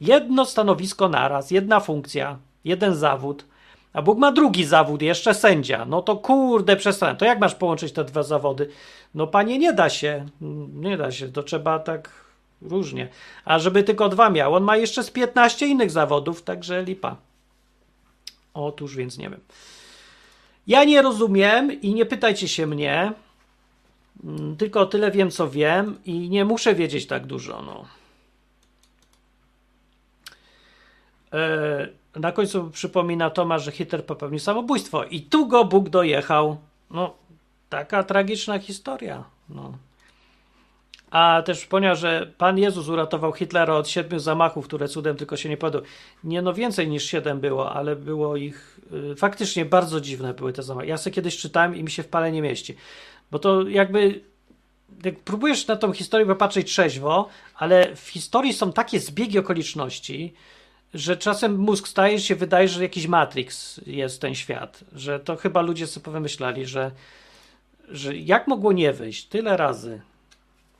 Jedno 0.00 0.44
stanowisko 0.44 1.08
naraz, 1.08 1.50
jedna 1.50 1.80
funkcja, 1.80 2.38
jeden 2.64 2.94
zawód, 2.94 3.44
a 3.92 4.02
Bóg 4.02 4.18
ma 4.18 4.32
drugi 4.32 4.64
zawód, 4.64 5.02
jeszcze 5.02 5.34
sędzia. 5.34 5.84
No 5.84 6.02
to 6.02 6.16
kurde, 6.16 6.76
przestań. 6.76 7.16
To 7.16 7.24
jak 7.24 7.38
masz 7.40 7.54
połączyć 7.54 7.92
te 7.92 8.04
dwa 8.04 8.22
zawody? 8.22 8.68
No 9.14 9.26
panie, 9.26 9.58
nie 9.58 9.72
da 9.72 9.90
się. 9.90 10.26
Nie 10.74 10.96
da 10.96 11.10
się, 11.10 11.32
to 11.32 11.42
trzeba 11.42 11.78
tak 11.78 12.10
różnie. 12.62 13.08
A 13.44 13.58
żeby 13.58 13.82
tylko 13.82 14.08
dwa 14.08 14.30
miał, 14.30 14.54
on 14.54 14.62
ma 14.64 14.76
jeszcze 14.76 15.02
z 15.02 15.10
15 15.10 15.66
innych 15.66 15.90
zawodów, 15.90 16.42
także 16.42 16.82
lipa. 16.82 17.16
Otóż 18.54 18.96
więc 18.96 19.18
nie 19.18 19.30
wiem. 19.30 19.40
Ja 20.66 20.84
nie 20.84 21.02
rozumiem 21.02 21.80
i 21.80 21.94
nie 21.94 22.06
pytajcie 22.06 22.48
się 22.48 22.66
mnie. 22.66 23.12
Mm, 24.24 24.56
Tylko 24.56 24.86
tyle 24.86 25.10
wiem, 25.10 25.30
co 25.30 25.50
wiem 25.50 25.98
i 26.04 26.28
nie 26.28 26.44
muszę 26.44 26.74
wiedzieć 26.74 27.06
tak 27.06 27.26
dużo. 27.26 27.62
No. 27.62 27.84
E, 31.32 31.88
na 32.16 32.32
końcu 32.32 32.70
przypomina 32.70 33.30
Tomasz, 33.30 33.64
że 33.64 33.72
Hitler 33.72 34.06
popełnił 34.06 34.38
samobójstwo 34.38 35.04
i 35.04 35.22
tu 35.22 35.46
go 35.46 35.64
Bóg 35.64 35.88
dojechał. 35.88 36.56
No, 36.90 37.14
taka 37.68 38.02
tragiczna 38.02 38.58
historia. 38.58 39.24
No. 39.48 39.72
A 41.10 41.42
też 41.46 41.58
przypomniał, 41.58 41.96
że 41.96 42.32
Pan 42.38 42.58
Jezus 42.58 42.88
uratował 42.88 43.32
Hitlera 43.32 43.74
od 43.74 43.88
siedmiu 43.88 44.18
zamachów, 44.18 44.64
które 44.64 44.88
cudem 44.88 45.16
tylko 45.16 45.36
się 45.36 45.48
nie 45.48 45.56
podał. 45.56 45.82
Nie 46.24 46.42
no 46.42 46.54
więcej 46.54 46.88
niż 46.88 47.04
siedem 47.04 47.40
było, 47.40 47.72
ale 47.72 47.96
było 47.96 48.36
ich 48.36 48.80
y, 49.12 49.16
faktycznie 49.16 49.64
bardzo 49.64 50.00
dziwne 50.00 50.34
były 50.34 50.52
te 50.52 50.62
zamachy. 50.62 50.88
Ja 50.88 50.96
sobie 50.96 51.14
kiedyś 51.14 51.38
czytałem 51.38 51.76
i 51.76 51.82
mi 51.82 51.90
się 51.90 52.02
w 52.02 52.08
pale 52.08 52.32
nie 52.32 52.42
mieści. 52.42 52.76
Bo 53.30 53.38
to 53.38 53.68
jakby 53.68 54.20
jak 55.04 55.18
próbujesz 55.20 55.66
na 55.66 55.76
tą 55.76 55.92
historię 55.92 56.26
popatrzeć 56.26 56.66
trzeźwo, 56.66 57.28
ale 57.54 57.96
w 57.96 58.08
historii 58.08 58.52
są 58.52 58.72
takie 58.72 59.00
zbiegi 59.00 59.38
okoliczności, 59.38 60.34
że 60.94 61.16
czasem 61.16 61.58
mózg 61.58 61.88
staje 61.88 62.20
się, 62.20 62.36
wydaje, 62.36 62.68
że 62.68 62.82
jakiś 62.82 63.06
Matrix 63.06 63.80
jest 63.86 64.20
ten 64.20 64.34
świat, 64.34 64.84
że 64.92 65.20
to 65.20 65.36
chyba 65.36 65.60
ludzie 65.60 65.86
sobie 65.86 66.04
pomyśleli, 66.04 66.66
że, 66.66 66.90
że 67.88 68.16
jak 68.16 68.48
mogło 68.48 68.72
nie 68.72 68.92
wyjść 68.92 69.26
tyle 69.26 69.56
razy, 69.56 70.00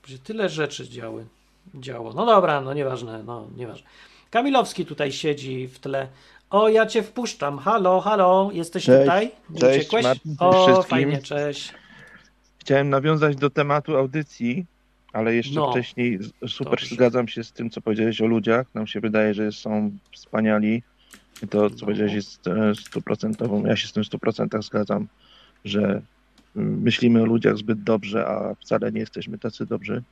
że 0.05 0.19
tyle 0.19 0.49
rzeczy 0.49 0.89
działy, 0.89 1.25
działo. 1.75 2.13
No 2.13 2.25
dobra, 2.25 2.61
no 2.61 2.73
nieważne, 2.73 3.23
no 3.23 3.47
nieważne. 3.57 3.87
Kamilowski 4.29 4.85
tutaj 4.85 5.11
siedzi 5.11 5.67
w 5.67 5.79
tle. 5.79 6.07
O, 6.49 6.69
ja 6.69 6.85
cię 6.85 7.03
wpuszczam. 7.03 7.59
Halo, 7.59 8.01
halo, 8.01 8.49
jesteś 8.53 8.85
Cześć, 8.85 9.01
tutaj? 9.01 9.31
Nie 9.49 9.59
cześć, 9.59 9.79
uciekłeś? 9.79 10.03
Martin, 10.03 10.35
O, 10.39 10.65
wszystkim. 10.65 10.89
fajnie, 10.89 11.21
cześć. 11.21 11.73
Chciałem 12.59 12.89
nawiązać 12.89 13.35
do 13.35 13.49
tematu 13.49 13.97
audycji, 13.97 14.65
ale 15.13 15.35
jeszcze 15.35 15.55
No. 15.55 15.71
wcześniej 15.71 16.19
super 16.47 16.79
Dobrze. 16.79 16.95
zgadzam 16.95 17.27
się 17.27 17.43
z 17.43 17.51
tym, 17.51 17.69
co 17.69 17.81
powiedziałeś 17.81 18.21
o 18.21 18.25
ludziach. 18.27 18.67
Nam 18.73 18.87
się 18.87 18.99
wydaje, 18.99 19.33
że 19.33 19.51
są 19.51 19.91
wspaniali. 20.11 20.83
I 21.43 21.47
to, 21.47 21.69
co 21.69 21.75
No. 21.75 21.79
powiedziałeś, 21.81 22.13
jest 22.13 22.47
e, 22.47 22.75
stuprocentową. 22.75 23.65
Ja 23.65 23.75
się 23.75 23.87
z 23.87 23.93
tym 23.93 24.03
w 24.03 24.07
100% 24.07 24.63
zgadzam, 24.63 25.07
że 25.65 26.01
mm, 26.55 26.81
myślimy 26.81 27.21
o 27.21 27.25
ludziach 27.25 27.57
zbyt 27.57 27.83
dobrze, 27.83 28.27
a 28.27 28.55
wcale 28.55 28.91
nie 28.91 28.99
jesteśmy 28.99 29.37
tacy 29.37 29.65
dobrzy. 29.65 30.03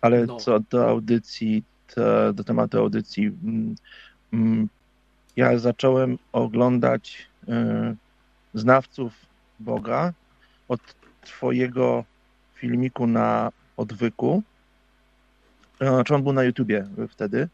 Ale 0.00 0.26
No. 0.26 0.36
co 0.36 0.60
do 0.60 0.88
audycji, 0.88 1.62
to, 1.94 2.32
do 2.32 2.44
tematu 2.44 2.78
audycji, 2.78 3.26
mm, 3.26 3.74
mm, 4.32 4.68
ja 5.36 5.58
zacząłem 5.58 6.18
oglądać 6.32 7.26
e, 7.48 7.94
znawców 8.54 9.12
Boga 9.60 10.12
od 10.68 10.80
Twojego 11.24 12.04
filmiku 12.54 13.06
na 13.06 13.50
odwyku. 13.76 14.42
Znaczy 15.80 16.14
on 16.14 16.22
był 16.22 16.32
na 16.32 16.44
YouTubie 16.44 16.86
wtedy. 17.08 17.48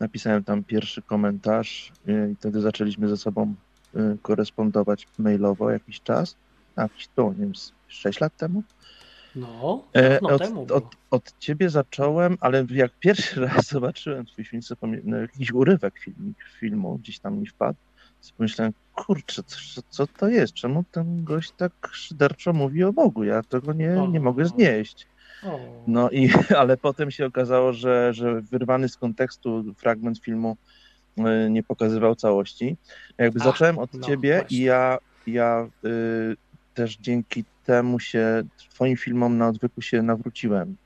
Napisałem 0.00 0.44
tam 0.44 0.64
pierwszy 0.64 1.02
komentarz 1.02 1.92
e, 2.08 2.30
i 2.30 2.34
wtedy 2.34 2.60
zaczęliśmy 2.60 3.08
ze 3.08 3.16
sobą 3.16 3.54
e, 3.94 4.16
korespondować 4.22 5.08
mailowo 5.18 5.70
jakiś 5.70 6.00
czas. 6.00 6.36
A 6.76 6.88
to, 7.14 7.32
nie 7.32 7.38
wiem, 7.44 7.54
z 7.54 7.72
6 7.88 8.20
lat 8.20 8.36
temu. 8.36 8.62
No, 9.36 9.84
dawno 9.92 10.28
od, 10.28 10.42
temu 10.42 10.66
od, 10.70 10.96
od 11.10 11.38
ciebie 11.38 11.70
zacząłem, 11.70 12.38
ale 12.40 12.66
jak 12.70 12.92
pierwszy 13.00 13.40
raz 13.46 13.68
zobaczyłem 13.68 14.26
twój 14.26 14.44
film, 14.44 14.62
pomie- 14.80 15.00
no, 15.04 15.16
jakiś 15.16 15.52
urywek 15.52 15.98
filmik, 15.98 16.36
filmu 16.60 16.98
gdzieś 16.98 17.18
tam 17.18 17.38
mi 17.38 17.46
wpadł, 17.46 17.78
pomyślałem, 18.36 18.72
kurczę, 18.94 19.42
co, 19.42 19.82
co 19.88 20.06
to 20.06 20.28
jest? 20.28 20.54
Czemu 20.54 20.84
ten 20.90 21.24
gość 21.24 21.52
tak 21.56 21.72
szyderczo 21.92 22.52
mówi 22.52 22.84
o 22.84 22.92
Bogu? 22.92 23.24
Ja 23.24 23.42
tego 23.42 23.72
nie, 23.72 23.88
nie 24.10 24.20
O. 24.20 24.22
mogę 24.22 24.44
znieść. 24.44 25.06
No 25.86 26.10
i, 26.10 26.30
ale 26.58 26.76
potem 26.76 27.10
się 27.10 27.26
okazało, 27.26 27.72
że, 27.72 28.14
że 28.14 28.40
wyrwany 28.40 28.88
z 28.88 28.96
kontekstu 28.96 29.64
fragment 29.76 30.18
filmu 30.18 30.56
y, 31.18 31.22
nie 31.50 31.62
pokazywał 31.62 32.14
całości. 32.14 32.76
Jakby 33.18 33.40
Ach, 33.40 33.46
zacząłem 33.46 33.78
od 33.78 33.94
no, 33.94 34.06
ciebie 34.06 34.38
właśnie. 34.38 34.58
i 34.58 34.62
ja, 34.62 34.98
ja 35.26 35.68
y, 35.84 36.36
też 36.74 36.96
dzięki 36.96 37.44
temu 37.64 38.00
się 38.00 38.42
twoim 38.56 38.96
filmom 38.96 39.38
na 39.38 39.48
odwyku 39.48 39.82
się 39.82 40.02
nawróciłem. 40.02 40.76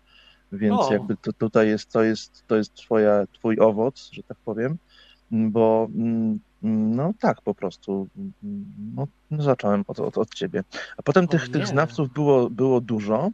Więc 0.52 0.80
O. 0.80 0.92
jakby 0.92 1.16
to 1.16 1.32
tutaj 1.32 1.68
jest, 1.68 1.92
to 1.92 2.02
jest, 2.02 2.44
to 2.46 2.56
jest 2.56 2.74
twoja, 2.74 3.26
twój 3.32 3.60
owoc, 3.60 4.10
że 4.12 4.22
tak 4.22 4.36
powiem, 4.44 4.78
bo 5.30 5.88
mm, 5.94 6.40
no 6.96 7.12
tak 7.20 7.42
po 7.42 7.54
prostu, 7.54 8.08
mm, 8.16 8.32
no, 8.96 9.06
no 9.30 9.42
zacząłem 9.42 9.84
od, 9.86 10.00
od, 10.00 10.18
od 10.18 10.34
ciebie. 10.34 10.64
A 10.96 11.02
potem 11.02 11.24
O 11.24 11.28
tych, 11.28 11.46
nie. 11.46 11.52
tych 11.52 11.66
znawców 11.66 12.12
było, 12.12 12.50
było 12.50 12.80
dużo 12.80 13.30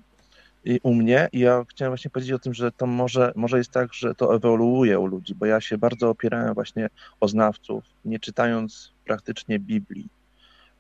i 0.64 0.80
u 0.82 0.94
mnie 0.94 1.28
i 1.32 1.38
ja 1.38 1.64
chciałem 1.68 1.90
właśnie 1.90 2.10
powiedzieć 2.10 2.32
o 2.32 2.38
tym, 2.38 2.54
że 2.54 2.72
to 2.72 2.86
może, 2.86 3.32
może 3.36 3.58
jest 3.58 3.70
tak, 3.70 3.94
że 3.94 4.14
to 4.14 4.34
ewoluuje 4.34 4.98
u 4.98 5.06
ludzi, 5.06 5.34
bo 5.34 5.46
ja 5.46 5.60
się 5.60 5.78
bardzo 5.78 6.10
opierałem 6.10 6.54
właśnie 6.54 6.88
o 7.20 7.28
znawców, 7.28 7.84
nie 8.04 8.18
czytając 8.18 8.92
praktycznie 9.04 9.58
Biblii. 9.58 10.08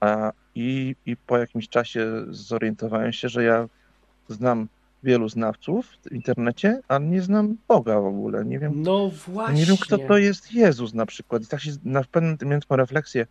A, 0.00 0.32
i, 0.54 0.96
I 1.06 1.16
po 1.16 1.38
jakimś 1.38 1.68
czasie 1.68 2.06
zorientowałem 2.30 3.12
się, 3.12 3.28
że 3.28 3.44
ja 3.44 3.68
znam 4.28 4.68
wielu 5.02 5.28
znawców 5.28 5.86
w 5.86 6.12
internecie, 6.12 6.80
a 6.88 6.98
nie 6.98 7.22
znam 7.22 7.56
Boga 7.68 8.00
w 8.00 8.06
ogóle. 8.06 8.44
Nie 8.44 8.58
wiem, 8.58 8.82
No 8.82 9.10
właśnie. 9.10 9.60
nie 9.60 9.66
wiem 9.66 9.76
kto 9.76 9.98
to 9.98 10.18
jest 10.18 10.52
Jezus 10.52 10.94
na 10.94 11.06
przykład. 11.06 11.42
I 11.42 11.46
tak 11.46 11.60
się 11.60 11.70
na 11.84 12.04
pewnym 12.04 12.30
momencie 12.30 12.46
miałem 12.46 12.60
taką 12.60 12.76
refleksję, 12.76 13.26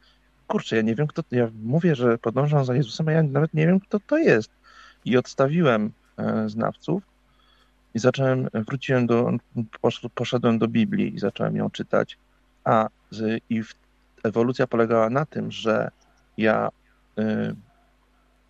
kurczę, 0.47 0.75
ja 0.75 0.81
nie 0.81 0.95
wiem 0.95 1.07
kto, 1.07 1.23
ja 1.31 1.47
mówię, 1.63 1.95
że 1.95 2.17
podążam 2.17 2.65
za 2.65 2.75
Jezusem, 2.75 3.07
a 3.07 3.11
ja 3.11 3.23
nawet 3.23 3.53
nie 3.53 3.67
wiem 3.67 3.79
kto 3.79 3.99
to 3.99 4.17
jest. 4.17 4.51
I 5.05 5.17
odstawiłem 5.17 5.91
znawców 6.45 7.03
i 7.93 7.99
zacząłem, 7.99 8.47
wróciłem 8.53 9.07
do, 9.07 9.31
posz- 9.81 10.09
poszedłem 10.15 10.59
do 10.59 10.67
Biblii 10.67 11.15
i 11.15 11.19
zacząłem 11.19 11.55
ją 11.55 11.69
czytać. 11.69 12.17
A 12.63 12.89
z, 13.11 13.43
i 13.49 13.63
w, 13.63 13.73
ewolucja 14.23 14.67
polegała 14.67 15.09
na 15.09 15.25
tym, 15.25 15.51
że 15.51 15.91
ja 16.37 16.69
y, 17.19 17.55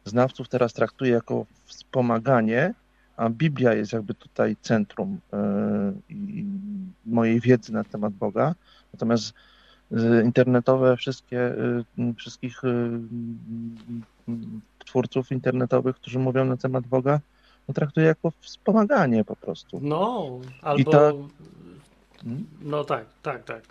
znawców 0.06 0.50
teraz 0.50 0.74
traktuję 0.74 1.12
jako 1.12 1.46
wspomaganie, 1.66 2.74
a 3.18 3.30
Biblia 3.30 3.74
jest 3.74 3.94
jakby 3.94 4.14
tutaj 4.14 4.56
centrum 4.62 5.20
y, 5.34 6.14
i 6.14 6.46
mojej 7.06 7.40
wiedzy 7.40 7.74
na 7.74 7.84
temat 7.84 8.14
Boga. 8.14 8.56
Natomiast 8.94 9.34
y, 9.92 10.24
internetowe 10.24 10.98
wszystkie, 10.98 11.56
y, 12.00 12.14
wszystkich 12.18 12.64
y, 12.64 12.68
y, 12.68 14.34
twórców 14.86 15.32
internetowych, 15.32 15.96
którzy 15.96 16.20
mówią 16.20 16.46
na 16.46 16.58
temat 16.58 16.88
Boga, 16.88 17.20
no 17.68 17.74
traktuję 17.74 18.06
jako 18.06 18.32
wspomaganie 18.42 19.26
po 19.26 19.36
prostu. 19.36 19.80
No, 19.84 20.30
albo. 20.62 20.92
ta- 20.92 21.12
No 22.62 22.84
tak, 22.84 23.06
tak, 23.22 23.44
tak. 23.44 23.64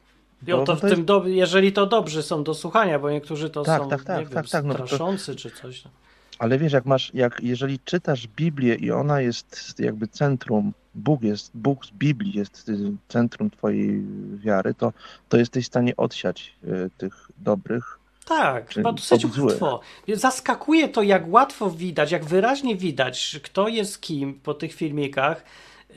Jo, 0.46 0.64
to 0.64 0.76
w 0.76 0.80
to 0.80 0.88
tym 0.88 1.04
do... 1.04 1.26
jeżeli 1.26 1.72
to 1.72 1.86
dobrzy 1.86 2.22
są 2.22 2.44
do 2.44 2.54
słuchania, 2.54 2.98
bo 2.98 3.10
niektórzy 3.10 3.50
to 3.50 3.62
Tak, 3.62 3.82
są 3.82 3.88
tak, 3.88 4.04
tak, 4.04 4.18
nie 4.18 4.24
wiem, 4.24 4.34
tak, 4.34 4.48
tak, 4.48 4.64
no 4.64 4.74
to- 4.74 4.86
straszący 4.86 5.36
czy 5.36 5.50
coś. 5.50 5.84
no. 5.84 5.90
Ale 6.38 6.58
wiesz, 6.58 6.72
jak 6.72 6.86
masz, 6.86 7.14
jak 7.14 7.40
jeżeli 7.42 7.78
czytasz 7.78 8.28
Biblię 8.28 8.74
i 8.74 8.90
ona 8.90 9.20
jest 9.20 9.74
jakby 9.78 10.08
centrum, 10.08 10.72
Bóg 10.94 11.22
jest, 11.22 11.50
Bóg 11.54 11.86
z 11.86 11.90
Biblii 11.90 12.32
jest 12.38 12.68
y, 12.68 12.92
centrum 13.08 13.50
twojej 13.50 14.02
wiary, 14.36 14.74
to, 14.74 14.92
to 15.28 15.36
jesteś 15.36 15.64
w 15.64 15.66
stanie 15.66 15.96
odsiać 15.96 16.56
y, 16.64 16.90
tych 16.98 17.30
dobrych 17.38 17.98
Tak, 18.30 18.74
chyba 18.74 18.92
dosyć 18.92 19.24
łatwo. 19.38 19.80
Zaskakuje 20.08 20.88
to, 20.88 21.02
jak 21.02 21.32
łatwo 21.32 21.70
widać, 21.70 22.12
jak 22.12 22.24
wyraźnie 22.24 22.76
widać, 22.76 23.40
kto 23.42 23.68
jest 23.68 24.00
kim 24.00 24.34
po 24.34 24.54
tych 24.54 24.74
filmikach, 24.74 25.44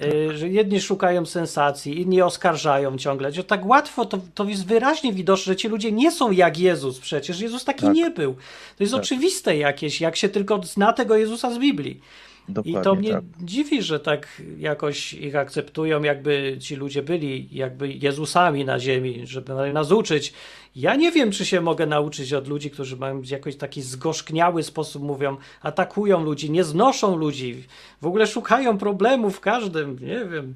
y, 0.03 0.37
że 0.37 0.49
jedni 0.49 0.81
szukają 0.81 1.25
sensacji, 1.25 2.01
inni 2.01 2.21
oskarżają 2.21 2.97
ciągle. 2.97 3.31
Że 3.31 3.43
tak 3.43 3.65
łatwo 3.65 4.05
to, 4.05 4.19
to 4.35 4.43
jest 4.43 4.65
wyraźnie 4.65 5.13
widoczne, 5.13 5.53
że 5.53 5.55
ci 5.55 5.67
ludzie 5.67 5.91
nie 5.91 6.11
są 6.11 6.31
jak 6.31 6.59
Jezus 6.59 6.99
przecież. 6.99 7.39
Jezus 7.39 7.65
taki 7.65 7.85
Tak. 7.85 7.95
nie 7.95 8.09
był. 8.09 8.33
To 8.77 8.83
jest 8.83 8.93
Tak. 8.93 9.01
oczywiste 9.03 9.57
jakieś, 9.57 10.01
jak 10.01 10.15
się 10.15 10.29
tylko 10.29 10.63
zna 10.63 10.93
tego 10.93 11.15
Jezusa 11.15 11.51
z 11.53 11.57
Biblii. 11.57 12.01
Dokładnie 12.49 12.79
I 12.81 12.83
to 12.83 12.95
mnie 12.95 13.11
tak. 13.11 13.23
dziwi, 13.41 13.81
że 13.81 13.99
tak 13.99 14.41
jakoś 14.57 15.13
ich 15.13 15.35
akceptują, 15.35 16.03
jakby 16.03 16.57
ci 16.59 16.75
ludzie 16.75 17.01
byli 17.03 17.47
jakby 17.51 17.93
Jezusami 17.93 18.65
na 18.65 18.79
ziemi, 18.79 19.21
żeby 19.23 19.73
nas 19.73 19.91
uczyć. 19.91 20.33
Ja 20.75 20.95
nie 20.95 21.11
wiem, 21.11 21.31
czy 21.31 21.45
się 21.45 21.61
mogę 21.61 21.85
nauczyć 21.85 22.33
od 22.33 22.47
ludzi, 22.47 22.71
którzy 22.71 22.97
mają 22.97 23.21
jakoś 23.21 23.55
taki 23.55 23.81
zgorzkniały 23.81 24.63
sposób 24.63 25.03
mówią, 25.03 25.37
atakują 25.61 26.23
ludzi, 26.23 26.51
nie 26.51 26.63
znoszą 26.63 27.15
ludzi, 27.15 27.63
w 28.01 28.05
ogóle 28.05 28.27
szukają 28.27 28.77
problemów 28.77 29.37
w 29.37 29.39
każdym, 29.39 29.99
nie 30.01 30.25
wiem. 30.25 30.53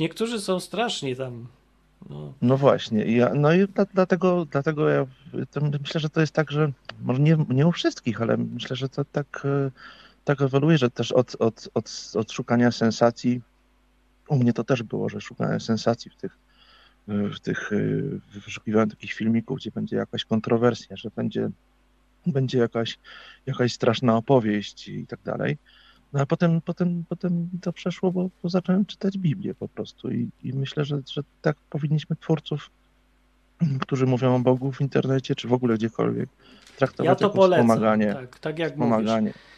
Niektórzy 0.00 0.40
są 0.40 0.60
straszni 0.60 1.16
tam. 1.16 1.46
No. 2.10 2.32
No 2.42 2.56
właśnie, 2.56 3.04
ja, 3.16 3.34
no 3.34 3.52
i 3.52 3.68
dla, 3.68 3.84
dlatego, 3.94 4.46
dlatego 4.50 4.88
ja 4.88 5.06
myślę, 5.80 6.00
że 6.00 6.10
to 6.10 6.20
jest 6.20 6.32
tak, 6.32 6.50
że 6.50 6.72
może 7.02 7.20
nie, 7.20 7.36
nie 7.48 7.66
u 7.66 7.72
wszystkich, 7.72 8.22
ale 8.22 8.36
myślę, 8.36 8.76
że 8.76 8.88
to 8.88 9.04
tak, 9.04 9.42
e, 9.44 9.70
tak 10.24 10.42
ewoluuje, 10.42 10.78
że 10.78 10.90
też 10.90 11.12
od, 11.12 11.36
od, 11.38 11.68
od, 11.74 12.12
od 12.14 12.32
szukania 12.32 12.72
sensacji, 12.72 13.40
u 14.28 14.36
mnie 14.36 14.52
to 14.52 14.64
też 14.64 14.82
było, 14.82 15.08
że 15.08 15.20
szukałem 15.20 15.60
sensacji 15.60 16.10
w 16.10 16.16
tych, 16.16 16.38
w 17.08 17.40
tych, 17.40 17.72
e, 17.72 17.76
wyszukiwałem 18.40 18.90
takich 18.90 19.12
filmików, 19.12 19.58
gdzie 19.58 19.70
będzie 19.70 19.96
jakaś 19.96 20.24
kontrowersja, 20.24 20.96
że 20.96 21.10
będzie, 21.16 21.50
będzie 22.26 22.58
jakaś, 22.58 22.98
jakaś 23.46 23.72
straszna 23.72 24.16
opowieść 24.16 24.88
i 24.88 25.06
tak 25.06 25.20
dalej. 25.24 25.58
No 26.12 26.20
a 26.20 26.26
potem, 26.26 26.60
potem, 26.60 27.04
potem 27.08 27.48
to 27.62 27.72
przeszło, 27.72 28.12
bo, 28.12 28.30
bo 28.42 28.48
zacząłem 28.48 28.86
czytać 28.86 29.18
Biblię 29.18 29.54
po 29.54 29.68
prostu 29.68 30.10
i, 30.10 30.28
i 30.42 30.52
myślę, 30.52 30.84
że, 30.84 31.00
że 31.12 31.22
tak 31.42 31.56
powinniśmy 31.70 32.16
twórców, 32.16 32.70
którzy 33.80 34.06
mówią 34.06 34.34
o 34.34 34.38
Bogu 34.38 34.72
w 34.72 34.80
internecie, 34.80 35.34
czy 35.34 35.48
w 35.48 35.52
ogóle 35.52 35.74
gdziekolwiek, 35.74 36.28
traktować 36.76 37.06
Ja 37.06 37.14
to 37.14 37.24
jako 37.24 37.36
polecam. 37.36 37.66
wspomaganie. 37.66 38.14
Tak, 38.14 38.38
tak 38.38 38.58
jak 38.58 38.76
mówisz. 38.76 38.94
wspomaganie. 38.94 39.30
E, 39.30 39.53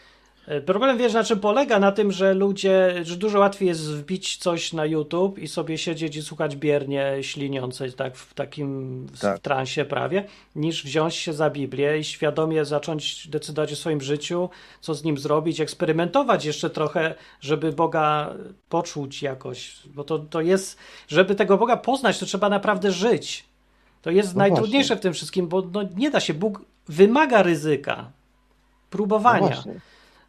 Problem 0.66 0.98
wiesz 0.98 1.12
na 1.12 1.24
czym 1.24 1.40
polega? 1.40 1.78
Na 1.78 1.92
tym, 1.92 2.12
że 2.12 2.34
ludzie, 2.34 2.94
że 3.02 3.16
dużo 3.16 3.38
łatwiej 3.38 3.68
jest 3.68 3.90
wbić 3.92 4.36
coś 4.36 4.72
na 4.72 4.84
YouTube 4.86 5.38
i 5.38 5.48
sobie 5.48 5.78
siedzieć 5.78 6.16
i 6.16 6.22
słuchać 6.22 6.56
biernie 6.56 7.12
śliniącej 7.20 7.92
tak 7.92 8.16
w 8.16 8.34
takim 8.34 9.06
w 9.06 9.20
Tak. 9.20 9.38
transie 9.38 9.84
prawie, 9.84 10.24
niż 10.56 10.84
wziąć 10.84 11.14
się 11.14 11.32
za 11.32 11.50
Biblię 11.50 11.98
i 11.98 12.04
świadomie 12.04 12.64
zacząć 12.64 13.28
decydować 13.28 13.72
o 13.72 13.76
swoim 13.76 14.00
życiu, 14.00 14.50
co 14.80 14.94
z 14.94 15.04
nim 15.04 15.18
zrobić, 15.18 15.60
eksperymentować 15.60 16.44
jeszcze 16.44 16.70
trochę, 16.70 17.14
żeby 17.40 17.72
Boga 17.72 18.34
poczuć 18.68 19.22
jakoś, 19.22 19.76
bo 19.86 20.04
to, 20.04 20.18
to 20.18 20.40
jest, 20.40 20.78
żeby 21.08 21.34
tego 21.34 21.58
Boga 21.58 21.76
poznać, 21.76 22.18
to 22.18 22.26
trzeba 22.26 22.48
naprawdę 22.48 22.92
żyć. 22.92 23.44
To 24.02 24.10
jest 24.10 24.34
No 24.34 24.38
najtrudniejsze 24.38 24.88
właśnie. 24.88 24.96
w 24.96 25.00
tym 25.00 25.12
wszystkim, 25.12 25.48
bo 25.48 25.62
no, 25.72 25.82
nie 25.96 26.10
da 26.10 26.20
się, 26.20 26.34
Bóg 26.34 26.64
wymaga 26.88 27.42
ryzyka, 27.42 28.10
próbowania. 28.90 29.62
No 29.66 29.72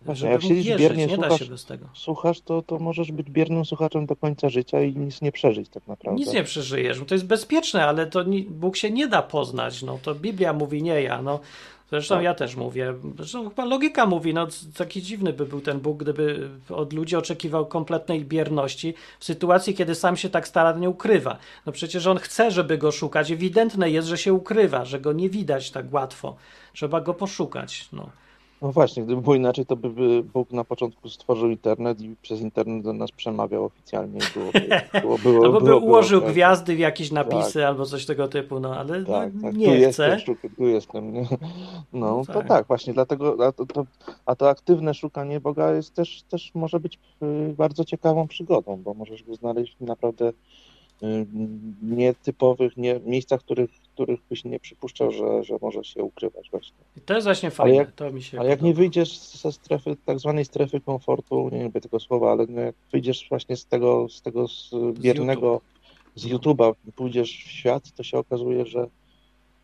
właśnie. 0.02 0.30
Jak 0.30 0.42
siedzisz 0.42 0.78
biernie, 0.78 1.08
nie 1.08 1.16
słuchasz, 1.16 1.50
słuchasz 1.94 2.42
to, 2.42 2.62
to 2.62 2.80
możesz 2.80 3.12
być 3.12 3.30
biernym 3.30 3.66
słuchaczem 3.66 4.06
do 4.06 4.16
końca 4.16 4.50
życia 4.50 4.82
i 4.82 4.96
nic 4.96 5.22
nie 5.22 5.32
przeżyć 5.32 5.70
tak 5.70 5.88
naprawdę. 5.88 6.20
Nic 6.20 6.34
nie 6.34 6.44
przeżyjesz, 6.44 7.00
bo 7.00 7.06
to 7.06 7.16
jest 7.16 7.26
bezpieczne, 7.26 7.86
ale 7.86 8.08
to 8.08 8.24
ni- 8.24 8.44
Bóg 8.44 8.78
się 8.78 8.92
nie 8.92 9.08
da 9.08 9.22
poznać. 9.22 9.84
No, 9.84 10.00
to 10.04 10.16
Biblia 10.16 10.54
mówi, 10.54 10.84
nie 10.84 11.02
ja. 11.02 11.22
No. 11.22 11.40
Zresztą 11.90 12.16
Tak. 12.16 12.24
ja 12.24 12.34
też 12.34 12.56
mówię. 12.56 12.94
Zresztą 13.18 13.50
chyba 13.50 13.66
logika 13.66 14.06
mówi, 14.06 14.34
no 14.34 14.48
taki 14.78 15.02
dziwny 15.02 15.34
by 15.34 15.46
był 15.46 15.62
ten 15.62 15.80
Bóg, 15.80 15.98
gdyby 15.98 16.50
od 16.70 16.94
ludzi 16.94 17.16
oczekiwał 17.16 17.66
kompletnej 17.66 18.26
bierności 18.26 18.94
w 19.20 19.26
sytuacji, 19.26 19.74
kiedy 19.74 19.96
sam 19.96 20.18
się 20.18 20.30
tak 20.30 20.48
starannie 20.48 20.90
ukrywa. 20.90 21.38
No 21.66 21.72
przecież 21.72 22.08
on 22.08 22.18
chce, 22.18 22.52
żeby 22.52 22.78
go 22.78 22.92
szukać. 22.92 23.32
Ewidentne 23.32 23.90
jest, 23.90 24.08
że 24.08 24.18
się 24.18 24.34
ukrywa, 24.34 24.86
że 24.86 25.00
go 25.00 25.14
nie 25.14 25.30
widać 25.30 25.72
tak 25.72 25.94
łatwo. 25.94 26.36
Trzeba 26.74 27.02
go 27.02 27.14
poszukać. 27.14 27.90
No. 27.94 28.10
No 28.62 28.72
właśnie, 28.72 29.04
gdyby 29.04 29.22
było 29.22 29.36
inaczej, 29.36 29.66
to 29.66 29.76
by, 29.76 30.24
Bóg 30.24 30.52
na 30.52 30.64
początku 30.64 31.10
stworzył 31.10 31.50
internet 31.50 32.02
i 32.02 32.16
przez 32.22 32.42
internet 32.42 32.84
do 32.84 32.94
nas 32.94 33.12
przemawiał 33.12 33.66
oficjalnie 33.66 34.20
byłoby, 34.34 34.62
było, 35.02 35.18
było, 35.18 35.46
Albo 35.46 35.60
by 35.60 35.66
było, 35.66 35.80
ułożył 35.80 36.22
tak, 36.22 36.32
gwiazdy 36.32 36.76
w 36.76 36.80
jakieś 36.80 37.12
napisy 37.12 37.68
albo 37.68 37.86
coś 37.86 38.06
tego 38.06 38.28
typu, 38.28 38.60
no 38.60 38.76
ale 38.76 39.06
Tak, 39.06 39.34
no, 39.34 39.42
tak, 39.42 39.52
tu 39.52 39.58
nie 39.58 39.66
chce. 39.68 39.78
jestem, 39.78 40.20
szukam, 40.20 40.52
tu 40.58 40.64
jestem. 40.68 41.14
nie? 41.14 41.22
No, 41.94 42.18
No 42.18 42.26
to 42.26 42.34
tak. 42.34 42.48
tak, 42.48 42.68
właśnie 42.68 42.94
dlatego, 42.94 43.48
a 43.48 43.52
to, 43.52 43.66
to, 43.66 43.86
a 44.26 44.36
to 44.36 44.50
aktywne 44.50 44.94
szukanie 44.94 45.40
Boga 45.40 45.72
jest 45.72 45.94
też, 45.94 46.24
też 46.30 46.52
może 46.56 46.80
być 46.80 47.00
y, 47.24 47.54
bardzo 47.58 47.86
ciekawą 47.86 48.28
przygodą, 48.28 48.82
bo 48.84 48.94
możesz 48.94 49.24
go 49.24 49.36
znaleźć 49.36 49.76
naprawdę 49.80 50.34
nietypowych, 51.82 52.78
nie, 52.78 53.00
miejscach, 53.06 53.40
których, 53.42 53.70
których 53.94 54.20
byś 54.30 54.44
nie 54.46 54.60
przypuszczał, 54.60 55.12
że, 55.12 55.44
że 55.44 55.56
może 55.62 55.84
się 55.84 56.04
ukrywać 56.04 56.50
właśnie. 56.52 56.78
I 56.98 57.02
to 57.02 57.14
jest 57.14 57.28
właśnie 57.28 57.52
fajne, 57.52 57.76
jak- 57.76 57.92
to 57.92 58.12
mi 58.12 58.24
się 58.24 58.40
Ale 58.40 58.50
jak 58.50 58.62
nie 58.62 58.74
wyjdziesz 58.74 59.20
ze 59.20 59.52
strefy, 59.52 59.98
tak 60.06 60.20
zwanej 60.20 60.46
strefy 60.46 60.82
komfortu, 60.82 61.50
nie 61.52 61.64
lubię 61.64 61.82
tego 61.82 62.00
słowa, 62.00 62.32
ale 62.32 62.46
no 62.50 62.62
jak 62.62 62.76
wyjdziesz 62.92 63.26
właśnie 63.30 63.56
z 63.58 63.66
tego, 63.66 64.10
z 64.10 64.22
tego 64.22 64.48
z 64.48 64.70
biernego, 65.00 65.62
z 66.16 66.26
YouTube'a, 66.26 66.74
pójdziesz 66.96 67.30
w 67.46 67.52
świat, 67.52 67.92
to 67.92 68.04
się 68.04 68.18
okazuje, 68.18 68.66
że, 68.66 68.88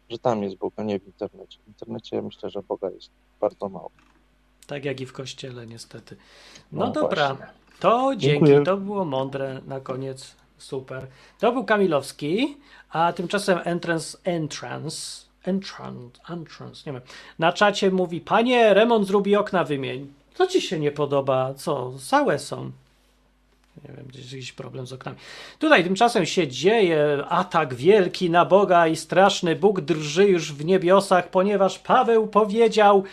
że 0.09 0.17
tam 0.17 0.43
jest 0.43 0.55
Bóg, 0.57 0.73
a 0.77 0.83
nie 0.83 0.99
w 0.99 1.05
internecie. 1.07 1.59
W 1.63 1.67
internecie 1.67 2.21
myślę, 2.21 2.49
że 2.49 2.61
Boga 2.63 2.89
jest 2.89 3.09
bardzo 3.41 3.69
mało. 3.69 3.91
Tak 4.67 4.85
jak 4.85 5.01
i 5.01 5.05
w 5.05 5.13
kościele, 5.13 5.67
niestety. 5.67 6.15
No, 6.71 6.85
No 6.85 6.91
dobra, 6.91 7.33
właśnie. 7.35 7.53
to 7.79 8.11
dzięki, 8.17 8.45
Dziękuję. 8.45 8.63
to 8.65 8.77
było 8.77 9.05
mądre 9.05 9.61
na 9.67 9.79
koniec. 9.79 10.35
Super. 10.63 11.07
To 11.39 11.51
był 11.51 11.63
Kamilowski, 11.63 12.57
a 12.89 13.13
tymczasem 13.13 13.59
Entrance, 13.63 14.17
Entrance, 14.23 15.25
Entrance, 15.43 16.19
Entrance, 16.29 16.83
nie 16.85 16.93
wiem. 16.93 17.01
Na 17.39 17.53
czacie 17.53 17.91
mówi, 17.91 18.21
panie, 18.21 18.73
remont 18.73 19.07
zrobi 19.07 19.35
okna 19.35 19.63
wymień. 19.63 20.13
Co 20.33 20.47
ci 20.47 20.61
się 20.61 20.79
nie 20.79 20.91
podoba? 20.91 21.53
Co? 21.53 21.93
Całe 21.99 22.39
są. 22.39 22.71
Nie 23.83 23.95
wiem, 23.95 24.05
gdzieś 24.07 24.31
jakiś 24.31 24.51
problem 24.51 24.87
z 24.87 24.93
oknami. 24.93 25.17
Tutaj 25.59 25.83
tymczasem 25.83 26.25
się 26.25 26.47
dzieje 26.47 27.23
atak 27.29 27.73
wielki 27.73 28.29
na 28.29 28.45
Boga 28.45 28.87
i 28.87 28.95
straszny. 28.95 29.55
Bóg 29.55 29.81
drży 29.81 30.27
już 30.27 30.53
w 30.53 30.65
niebiosach, 30.65 31.29
ponieważ 31.29 31.79
Paweł 31.79 32.27
powiedział 32.27 33.03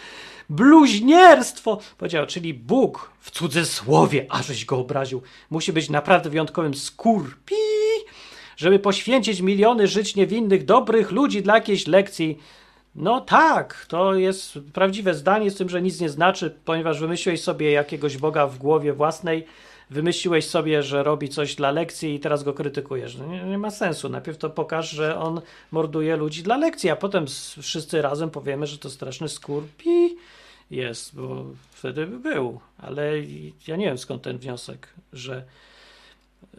bluźnierstwo. 0.51 1.79
Powiedział, 1.99 2.27
czyli 2.27 2.55
Bóg 2.55 3.11
w 3.21 3.31
cudzysłowie, 3.31 4.27
ażeś 4.29 4.65
go 4.65 4.79
obraził. 4.79 5.23
Musi 5.51 5.73
być 5.73 5.91
naprawdę 5.91 6.31
wyjątkowym 6.31 6.75
skurpi, 6.75 7.55
żeby 8.57 8.79
poświęcić 8.79 9.41
miliony 9.41 9.89
żyć 9.89 10.17
niewinnych, 10.17 10.65
dobrych 10.65 11.11
ludzi 11.11 11.43
dla 11.43 11.55
jakiejś 11.55 11.87
lekcji. 11.87 12.39
No 12.95 13.21
tak, 13.21 13.87
to 13.89 14.15
jest 14.15 14.59
prawdziwe 14.73 15.15
zdanie, 15.15 15.51
z 15.51 15.57
tym, 15.57 15.69
że 15.69 15.83
nic 15.83 16.01
nie 16.01 16.09
znaczy, 16.09 16.55
ponieważ 16.65 17.01
wymyśliłeś 17.01 17.43
sobie 17.43 17.71
jakiegoś 17.71 18.17
Boga 18.17 18.47
w 18.47 18.59
głowie 18.59 18.93
własnej, 18.93 19.47
wymyśliłeś 19.91 20.47
sobie, 20.47 20.83
że 20.83 21.03
robi 21.03 21.29
coś 21.29 21.55
dla 21.55 21.71
lekcji 21.71 22.15
i 22.15 22.21
teraz 22.21 22.43
go 22.43 22.53
krytykujesz. 22.53 23.17
No 23.17 23.27
nie, 23.27 23.45
nie 23.45 23.59
ma 23.59 23.71
sensu. 23.71 24.09
Najpierw 24.09 24.39
to 24.39 24.51
pokaż, 24.51 24.91
że 24.91 25.19
on 25.19 25.41
morduje 25.71 26.17
ludzi 26.17 26.43
dla 26.43 26.57
lekcji, 26.57 26.91
a 26.91 26.97
potem 26.97 27.27
wszyscy 27.63 28.03
razem 28.03 28.31
powiemy, 28.31 28.67
że 28.67 28.79
to 28.79 28.91
straszny 28.91 29.29
skurpi 29.29 30.17
jest, 30.71 31.17
bo 31.17 31.45
wtedy 31.71 32.07
by 32.07 32.19
był. 32.19 32.61
Ale 32.79 33.13
ja 33.67 33.77
nie 33.77 33.87
wiem 33.87 33.99
skąd 33.99 34.23
ten 34.23 34.39
wniosek, 34.39 34.89
że 35.13 35.45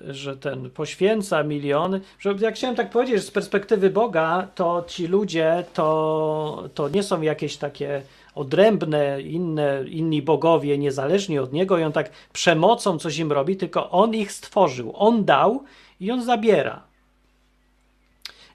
że 0.08 0.38
ten 0.38 0.70
poświęca 0.70 1.44
miliony. 1.44 2.02
Że 2.20 2.36
jak 2.40 2.56
chciałem 2.56 2.76
tak 2.76 2.90
powiedzieć, 2.90 3.16
że 3.16 3.22
z 3.22 3.32
perspektywy 3.32 3.90
Boga, 3.90 4.48
to 4.56 4.84
ci 4.88 5.08
ludzie 5.08 5.64
to, 5.74 6.70
to 6.74 6.90
nie 6.90 7.04
są 7.04 7.22
jakieś 7.22 7.58
takie 7.58 8.02
odrębne, 8.36 9.22
inne, 9.22 9.84
inni 9.88 10.22
bogowie, 10.22 10.78
niezależni 10.78 11.40
od 11.40 11.54
niego, 11.54 11.78
i 11.78 11.84
on 11.84 11.92
tak 11.92 12.10
przemocą 12.34 13.00
coś 13.00 13.18
im 13.18 13.32
robi, 13.32 13.58
tylko 13.58 13.90
on 13.90 14.16
ich 14.16 14.32
stworzył. 14.32 14.94
On 14.96 15.26
dał 15.26 15.64
i 16.00 16.12
on 16.12 16.24
zabiera. 16.24 16.84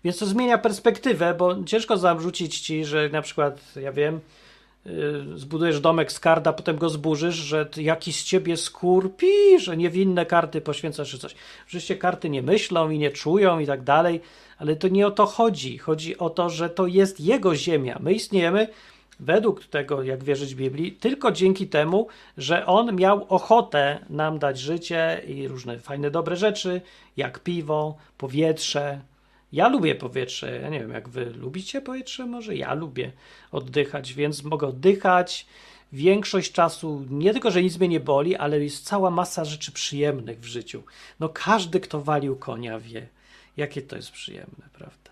Więc 0.05 0.19
to 0.19 0.27
zmienia 0.27 0.59
perspektywę, 0.59 1.35
bo 1.35 1.65
ciężko 1.65 1.97
zarzucić 1.97 2.61
ci, 2.61 2.85
że 2.85 3.09
na 3.09 3.23
przykład, 3.23 3.61
ja 3.77 3.93
wiem, 3.93 4.21
zbudujesz 5.35 5.81
domek 5.81 6.13
z 6.13 6.21
kart, 6.21 6.47
a 6.47 6.53
potem 6.53 6.79
go 6.79 6.89
zburzysz, 6.89 7.35
że 7.35 7.69
jaki 7.77 8.13
z 8.13 8.25
ciebie 8.25 8.57
skurpi, 8.57 9.61
że 9.61 9.77
niewinne 9.77 10.27
karty 10.27 10.61
poświęcasz 10.61 11.11
czy 11.11 11.19
coś. 11.19 11.35
Oczywiście 11.67 11.97
karty 11.97 12.31
nie 12.31 12.43
myślą 12.43 12.91
i 12.91 12.99
nie 12.99 13.11
czują 13.11 13.59
i 13.59 13.67
tak 13.67 13.83
dalej, 13.83 14.21
ale 14.59 14.77
to 14.77 14.89
nie 14.89 15.07
o 15.07 15.11
to 15.11 15.27
chodzi. 15.27 15.79
Chodzi 15.79 16.19
o 16.19 16.31
to, 16.31 16.51
że 16.51 16.71
to 16.71 16.87
jest 16.87 17.21
jego 17.21 17.55
ziemia. 17.55 17.99
My 18.01 18.13
istniejemy 18.13 18.69
według 19.21 19.65
tego, 19.65 20.03
jak 20.03 20.25
wierzyć 20.25 20.55
Biblii, 20.55 20.93
tylko 20.93 21.33
dzięki 21.33 21.67
temu, 21.67 22.07
że 22.39 22.67
on 22.67 22.97
miał 22.97 23.27
ochotę 23.29 23.99
nam 24.11 24.39
dać 24.39 24.59
życie 24.59 25.23
i 25.27 25.49
różne 25.49 25.79
fajne, 25.79 26.11
dobre 26.11 26.37
rzeczy, 26.37 26.81
jak 27.17 27.41
piwo, 27.41 27.97
powietrze, 28.19 29.01
Ja 29.53 29.69
lubię 29.69 29.95
powietrze. 29.95 30.61
Ja 30.61 30.69
nie 30.69 30.81
wiem, 30.81 30.91
jak 30.91 31.09
wy 31.09 31.25
lubicie 31.25 31.81
powietrze? 31.81 32.27
Może 32.27 32.57
ja 32.57 32.75
lubię 32.75 33.13
oddychać, 33.53 34.15
więc 34.15 34.43
mogę 34.43 34.67
oddychać. 34.67 35.47
Większość 35.93 36.53
czasu 36.53 37.05
nie 37.11 37.33
tylko, 37.33 37.51
że 37.51 37.63
nic 37.63 37.79
mnie 37.79 37.89
nie 37.89 38.01
boli, 38.01 38.37
ale 38.37 38.61
jest 38.65 38.85
cała 38.85 39.11
masa 39.11 39.45
rzeczy 39.45 39.73
przyjemnych 39.73 40.41
w 40.41 40.45
życiu. 40.45 40.83
No 41.21 41.29
każdy, 41.29 41.81
kto 41.81 42.01
walił 42.01 42.37
konia, 42.37 42.79
wie, 42.79 43.09
jakie 43.57 43.83
to 43.83 43.97
jest 43.97 44.11
przyjemne, 44.11 44.69
prawda? 44.73 45.11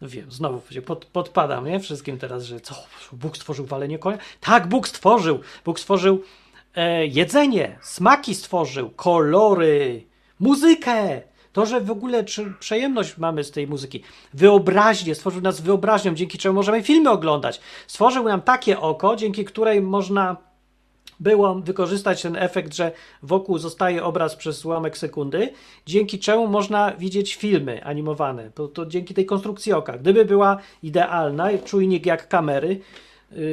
No 0.00 0.08
wiem, 0.08 0.32
znowu 0.32 0.62
pod, 0.86 1.04
podpadam, 1.04 1.66
nie? 1.66 1.80
Wszystkim 1.80 2.18
teraz, 2.18 2.44
że 2.44 2.60
co, 2.60 2.74
Bóg 3.12 3.36
stworzył 3.36 3.66
walenie 3.66 3.98
konia? 3.98 4.18
Tak, 4.40 4.68
Bóg 4.68 4.88
stworzył. 4.88 5.40
Bóg 5.64 5.80
stworzył 5.80 6.22
e, 6.74 7.06
jedzenie, 7.06 7.78
smaki 7.82 8.34
stworzył, 8.34 8.90
kolory, 8.90 10.04
muzykę. 10.40 11.22
To, 11.52 11.66
że 11.66 11.80
w 11.80 11.90
ogóle 11.90 12.24
czy, 12.24 12.52
przyjemność 12.60 13.18
mamy 13.18 13.44
z 13.44 13.50
tej 13.50 13.66
muzyki. 13.66 14.02
Wyobraźnię, 14.34 15.14
stworzył 15.14 15.40
nas 15.40 15.60
wyobraźnią, 15.60 16.14
dzięki 16.14 16.38
czemu 16.38 16.54
możemy 16.54 16.82
filmy 16.82 17.10
oglądać. 17.10 17.60
Stworzył 17.86 18.24
nam 18.24 18.42
takie 18.42 18.80
oko, 18.80 19.16
dzięki 19.16 19.44
której 19.44 19.82
można 19.82 20.36
było 21.20 21.54
wykorzystać 21.54 22.22
ten 22.22 22.36
efekt, 22.36 22.74
że 22.74 22.92
wokół 23.22 23.58
zostaje 23.58 24.04
obraz 24.04 24.36
przez 24.36 24.64
ułamek 24.64 24.98
sekundy, 24.98 25.52
dzięki 25.86 26.18
czemu 26.18 26.46
można 26.46 26.92
widzieć 26.92 27.34
filmy 27.34 27.84
animowane. 27.84 28.50
To, 28.50 28.86
dzięki 28.86 29.14
tej 29.14 29.26
konstrukcji 29.26 29.72
oka. 29.72 29.98
Gdyby 29.98 30.24
była 30.24 30.58
idealna, 30.82 31.48
czujnik 31.64 32.06
jak 32.06 32.28
kamery, 32.28 32.80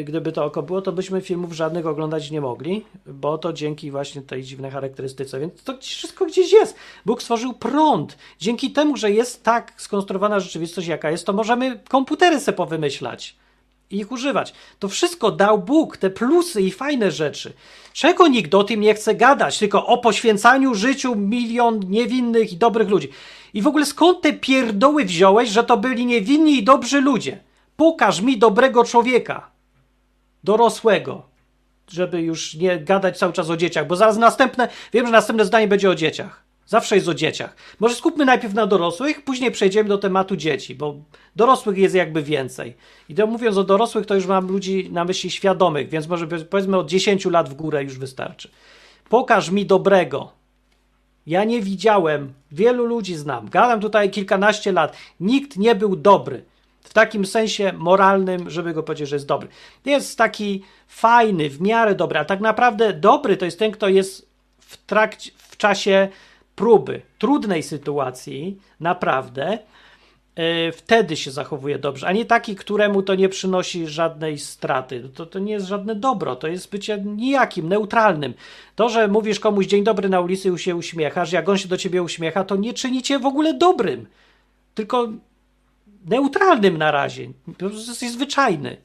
gdyby 0.04 0.32
to 0.32 0.46
oko 0.46 0.64
było, 0.64 0.82
to 0.82 0.92
byśmy 0.92 1.22
filmów 1.22 1.54
żadnych 1.54 1.88
oglądać 1.88 2.32
nie 2.32 2.42
mogli, 2.42 2.86
bo 3.06 3.38
to 3.38 3.54
dzięki 3.54 3.92
właśnie 3.92 4.22
tej 4.22 4.44
dziwnej 4.44 4.72
charakterystyce. 4.72 5.40
Więc 5.40 5.64
to 5.64 5.78
wszystko 5.78 6.26
gdzieś 6.26 6.52
jest. 6.52 6.76
Bóg 7.06 7.22
stworzył 7.22 7.54
prąd. 7.54 8.18
Dzięki 8.40 8.72
temu, 8.72 8.98
że 8.98 9.12
jest 9.12 9.44
tak 9.44 9.74
skonstruowana 9.78 10.40
rzeczywistość, 10.40 10.88
jaka 10.88 11.12
jest, 11.12 11.26
to 11.26 11.34
możemy 11.34 11.80
komputery 11.90 12.40
sobie 12.40 12.58
powymyślać 12.58 13.36
i 13.92 13.98
ich 13.98 14.12
używać. 14.12 14.54
To 14.80 14.88
wszystko 14.88 15.32
dał 15.32 15.60
Bóg, 15.60 15.98
te 15.98 16.10
plusy 16.10 16.62
i 16.62 16.72
fajne 16.72 17.12
rzeczy. 17.12 17.54
Czego 17.94 18.28
nikt 18.28 18.56
o 18.56 18.64
tym 18.64 18.82
nie 18.82 18.94
chce 18.94 19.16
gadać, 19.16 19.60
tylko 19.60 19.86
o 19.86 19.98
poświęcaniu 19.98 20.76
życiu 20.76 21.16
milion 21.16 21.80
niewinnych 21.90 22.54
i 22.54 22.58
dobrych 22.58 22.90
ludzi. 22.90 23.10
I 23.54 23.62
w 23.62 23.68
ogóle 23.68 23.86
skąd 23.86 24.22
te 24.22 24.34
pierdoły 24.34 25.06
wziąłeś, 25.06 25.50
że 25.50 25.64
to 25.64 25.78
byli 25.78 26.06
niewinni 26.06 26.58
i 26.58 26.64
dobrzy 26.64 27.02
ludzie? 27.02 27.40
Pokaż 27.76 28.22
mi 28.22 28.38
dobrego 28.38 28.84
człowieka, 28.84 29.52
dorosłego, 30.44 31.24
żeby 31.92 32.22
już 32.22 32.56
nie 32.56 32.80
gadać 32.80 33.18
cały 33.18 33.34
czas 33.34 33.50
o 33.50 33.58
dzieciach, 33.58 33.88
bo 33.88 33.96
zaraz 33.96 34.18
następne, 34.18 34.70
wiem, 34.94 35.06
że 35.06 35.12
następne 35.12 35.46
zdanie 35.46 35.68
będzie 35.68 35.90
o 35.90 35.96
dzieciach. 35.96 36.50
Zawsze 36.66 36.96
jest 36.96 37.08
o 37.08 37.14
dzieciach. 37.14 37.56
Może 37.80 37.96
skupmy 37.96 38.26
najpierw 38.26 38.54
na 38.54 38.68
dorosłych, 38.68 39.24
później 39.24 39.52
przejdziemy 39.52 39.90
do 39.90 39.98
tematu 39.98 40.36
dzieci, 40.36 40.76
bo 40.76 40.96
dorosłych 41.36 41.78
jest 41.78 41.96
jakby 41.96 42.24
więcej. 42.24 42.76
I 43.10 43.16
to 43.16 43.28
mówiąc 43.28 43.58
o 43.58 43.64
dorosłych, 43.64 44.06
to 44.06 44.16
już 44.16 44.26
mam 44.26 44.48
ludzi 44.48 44.90
na 44.92 45.06
myśli 45.06 45.32
świadomych, 45.32 45.90
więc 45.90 46.08
może 46.08 46.28
powiedzmy 46.28 46.78
od 46.78 46.90
10 46.90 47.26
lat 47.26 47.50
w 47.50 47.54
górę 47.54 47.84
już 47.84 47.98
wystarczy. 47.98 48.50
Pokaż 49.10 49.50
mi 49.50 49.66
dobrego. 49.66 50.32
Ja 51.28 51.44
nie 51.44 51.62
widziałem, 51.62 52.34
wielu 52.52 52.86
ludzi 52.86 53.16
znam, 53.16 53.50
gadam 53.50 53.80
tutaj 53.80 54.10
kilkanaście 54.10 54.72
lat, 54.72 54.98
nikt 55.20 55.58
nie 55.58 55.76
był 55.76 55.96
dobry. 55.96 56.44
W 56.82 56.94
takim 56.94 57.26
sensie 57.26 57.74
moralnym, 57.78 58.50
żeby 58.50 58.74
go 58.74 58.84
powiedzieć, 58.84 59.10
że 59.10 59.16
jest 59.16 59.28
dobry. 59.28 59.48
Jest 59.86 60.18
taki 60.18 60.64
fajny, 60.88 61.50
w 61.50 61.62
miarę 61.62 61.96
dobry, 61.96 62.20
a 62.20 62.26
tak 62.26 62.40
naprawdę 62.40 62.94
dobry 62.94 63.38
to 63.38 63.46
jest 63.46 63.60
ten, 63.60 63.72
kto 63.72 63.88
jest 63.90 64.30
w 64.60 64.78
trakcie, 64.78 65.32
w 65.38 65.58
czasie 65.58 66.08
próby, 66.56 67.02
trudnej 67.18 67.64
sytuacji, 67.64 68.58
naprawdę, 68.80 69.60
yy, 70.36 70.72
wtedy 70.72 71.18
się 71.18 71.32
zachowuje 71.32 71.80
dobrze, 71.80 72.08
a 72.08 72.12
nie 72.12 72.26
taki, 72.26 72.56
któremu 72.56 73.04
to 73.04 73.16
nie 73.16 73.30
przynosi 73.30 73.88
żadnej 73.88 74.38
straty. 74.38 75.10
To, 75.16 75.26
to 75.26 75.40
nie 75.40 75.54
jest 75.54 75.66
żadne 75.66 75.96
dobro, 75.96 76.36
to 76.36 76.48
jest 76.48 76.72
bycie 76.72 77.04
nijakim, 77.06 77.70
neutralnym. 77.70 78.34
To, 78.76 78.90
że 78.90 79.08
mówisz 79.08 79.40
komuś 79.40 79.66
dzień 79.66 79.84
dobry 79.84 80.10
na 80.10 80.22
ulicy 80.22 80.50
i 80.50 80.60
się 80.60 80.76
uśmiechasz, 80.76 81.32
jak 81.32 81.50
on 81.50 81.58
się 81.58 81.68
do 81.68 81.78
ciebie 81.78 82.04
uśmiecha, 82.04 82.44
to 82.44 82.56
nie 82.56 82.74
czyni 82.74 83.02
cię 83.04 83.20
w 83.20 83.26
ogóle 83.26 83.54
dobrym, 83.54 84.08
tylko 84.76 85.08
neutralnym 86.06 86.78
na 86.78 86.92
razie. 86.92 87.30
Jesteś 87.88 88.12
zwyczajny. 88.12 88.78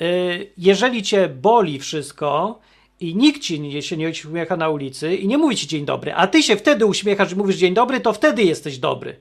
Yy, 0.00 0.50
jeżeli 0.56 1.02
cię 1.02 1.28
boli 1.28 1.78
wszystko, 1.78 2.60
i 3.00 3.16
nikt 3.16 3.42
ci 3.42 3.60
nie, 3.60 3.82
się 3.82 3.96
nie 3.96 4.08
uśmiecha 4.08 4.56
na 4.56 4.68
ulicy 4.68 5.16
i 5.16 5.28
nie 5.28 5.38
mówi 5.38 5.56
ci 5.56 5.66
dzień 5.66 5.84
dobry, 5.84 6.14
a 6.14 6.26
ty 6.26 6.42
się 6.42 6.56
wtedy 6.56 6.86
uśmiechasz 6.86 7.32
i 7.32 7.36
mówisz 7.36 7.56
dzień 7.56 7.74
dobry, 7.74 8.00
to 8.00 8.12
wtedy 8.12 8.42
jesteś 8.42 8.78
dobry. 8.78 9.16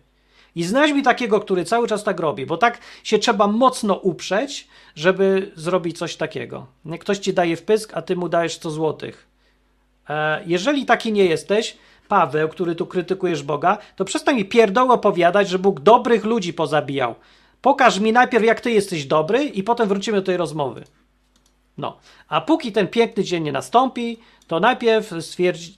I 0.56 0.64
znajdź 0.64 0.94
mi 0.94 1.04
takiego, 1.04 1.40
który 1.40 1.66
cały 1.66 1.88
czas 1.88 2.04
tak 2.04 2.20
robi, 2.20 2.46
bo 2.46 2.58
tak 2.58 2.80
się 3.04 3.20
trzeba 3.20 3.48
mocno 3.48 3.96
uprzeć, 3.96 4.68
żeby 4.96 5.52
zrobić 5.56 5.98
coś 5.98 6.16
takiego. 6.16 6.68
Ktoś 7.00 7.18
ci 7.18 7.34
daje 7.34 7.56
wpysk, 7.56 7.92
a 7.94 8.02
ty 8.02 8.16
mu 8.16 8.30
dajesz 8.30 8.54
100 8.54 8.72
złotych. 8.72 9.28
E, 10.10 10.44
jeżeli 10.46 10.86
taki 10.86 11.14
nie 11.14 11.26
jesteś, 11.26 11.78
Paweł, 12.08 12.50
który 12.50 12.76
tu 12.76 12.86
krytykujesz 12.86 13.44
Boga, 13.44 13.78
to 13.96 14.06
przestań 14.06 14.36
mi 14.36 14.46
pierdoło 14.46 14.94
opowiadać, 14.94 15.50
że 15.50 15.60
Bóg 15.60 15.80
dobrych 15.80 16.26
ludzi 16.26 16.54
pozabijał. 16.54 17.16
Pokaż 17.62 18.00
mi 18.00 18.14
najpierw, 18.14 18.46
jak 18.46 18.62
ty 18.62 18.72
jesteś 18.72 19.06
dobry 19.06 19.44
i 19.44 19.64
potem 19.64 19.88
wrócimy 19.88 20.18
do 20.18 20.24
tej 20.24 20.38
rozmowy. 20.38 20.84
No, 21.78 21.98
a 22.28 22.42
póki 22.42 22.72
ten 22.72 22.88
piękny 22.88 23.24
dzień 23.24 23.44
nie 23.44 23.52
nastąpi, 23.52 24.18
to 24.48 24.60
najpierw 24.60 25.14
stwierdzi, 25.20 25.78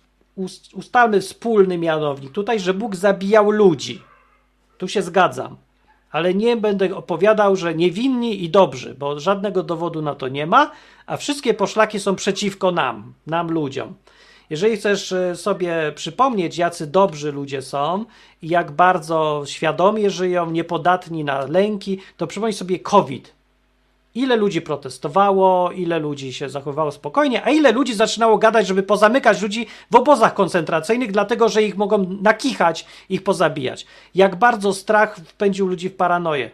ustalmy 0.73 1.21
wspólny 1.21 1.77
mianownik 1.77 2.31
tutaj, 2.31 2.59
że 2.59 2.73
Bóg 2.73 2.95
zabijał 2.95 3.51
ludzi. 3.51 4.01
Tu 4.77 4.87
się 4.87 5.01
zgadzam. 5.01 5.57
Ale 6.11 6.33
nie 6.33 6.57
będę 6.57 6.95
opowiadał, 6.95 7.55
że 7.55 7.75
niewinni 7.75 8.43
i 8.43 8.49
dobrzy, 8.49 8.95
bo 8.95 9.19
żadnego 9.19 9.63
dowodu 9.63 10.01
na 10.01 10.15
to 10.15 10.27
nie 10.27 10.45
ma, 10.45 10.71
a 11.05 11.17
wszystkie 11.17 11.53
poszlaki 11.53 11.99
są 11.99 12.15
przeciwko 12.15 12.71
nam, 12.71 13.13
nam 13.27 13.51
ludziom. 13.51 13.93
Jeżeli 14.49 14.77
chcesz 14.77 15.11
e, 15.11 15.35
sobie 15.35 15.91
przypomnieć, 15.95 16.57
jacy 16.57 16.87
dobrzy 16.87 17.31
ludzie 17.31 17.61
są 17.61 18.05
i 18.41 18.47
jak 18.47 18.71
bardzo 18.71 19.43
świadomie 19.45 20.09
żyją, 20.09 20.51
niepodatni 20.51 21.23
na 21.23 21.45
lęki, 21.45 21.99
to 22.17 22.27
przypomnij 22.27 22.53
sobie 22.53 22.79
COVID 22.79 23.39
ile 24.15 24.35
ludzi 24.35 24.61
protestowało, 24.61 25.71
ile 25.71 25.99
ludzi 25.99 26.33
się 26.33 26.49
zachowało 26.49 26.91
spokojnie, 26.91 27.45
a 27.45 27.49
ile 27.49 27.71
ludzi 27.71 27.95
zaczynało 27.95 28.37
gadać, 28.37 28.67
żeby 28.67 28.83
pozamykać 28.83 29.41
ludzi 29.41 29.67
w 29.91 29.95
obozach 29.95 30.33
koncentracyjnych, 30.33 31.11
dlatego 31.11 31.49
że 31.49 31.63
ich 31.63 31.77
mogą 31.77 32.17
nakichać, 32.21 32.85
ich 33.09 33.23
pozabijać. 33.23 33.85
Jak 34.15 34.35
bardzo 34.35 34.73
strach 34.73 35.15
wpędził 35.15 35.67
ludzi 35.67 35.89
w 35.89 35.95
paranoję. 35.95 36.51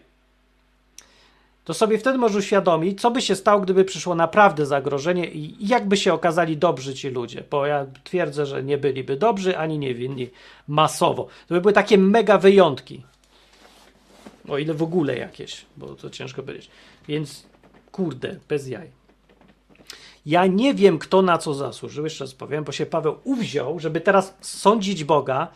To 1.66 1.74
sobie 1.74 1.98
wtedy 1.98 2.18
możesz 2.18 2.38
uświadomić, 2.38 3.02
co 3.02 3.12
by 3.12 3.22
się 3.22 3.36
stało, 3.36 3.62
gdyby 3.62 3.86
przyszło 3.86 4.16
naprawdę 4.16 4.66
zagrożenie 4.66 5.32
i 5.32 5.68
jak 5.68 5.88
by 5.88 5.98
się 5.98 6.14
okazali 6.14 6.58
dobrzy 6.58 6.94
ci 6.94 7.10
ludzie, 7.10 7.44
bo 7.52 7.66
ja 7.66 7.86
twierdzę, 8.04 8.46
że 8.46 8.64
nie 8.64 8.78
byliby 8.78 9.18
dobrzy 9.18 9.58
ani 9.58 9.80
niewinni 9.80 10.30
masowo. 10.68 11.28
To 11.48 11.54
by 11.56 11.62
były 11.62 11.74
takie 11.74 11.98
mega 11.98 12.38
wyjątki. 12.38 13.04
O 14.48 14.58
ile 14.58 14.74
w 14.74 14.84
ogóle 14.84 15.18
jakieś, 15.18 15.66
bo 15.78 15.96
to 15.96 16.10
ciężko 16.10 16.44
powiedzieć. 16.44 16.70
Więc 17.08 17.46
kurde, 17.92 18.36
bez 18.50 18.68
jaj. 18.68 18.92
Ja 20.26 20.46
nie 20.46 20.74
wiem, 20.74 21.00
kto 21.00 21.22
na 21.22 21.38
co 21.38 21.54
zasłużył, 21.54 22.04
jeszcze 22.04 22.24
raz 22.24 22.34
powiem, 22.34 22.64
bo 22.64 22.72
się 22.72 22.86
Paweł 22.86 23.16
uwziął, 23.24 23.80
żeby 23.80 24.02
teraz 24.02 24.36
sądzić 24.42 25.04
Boga. 25.04 25.48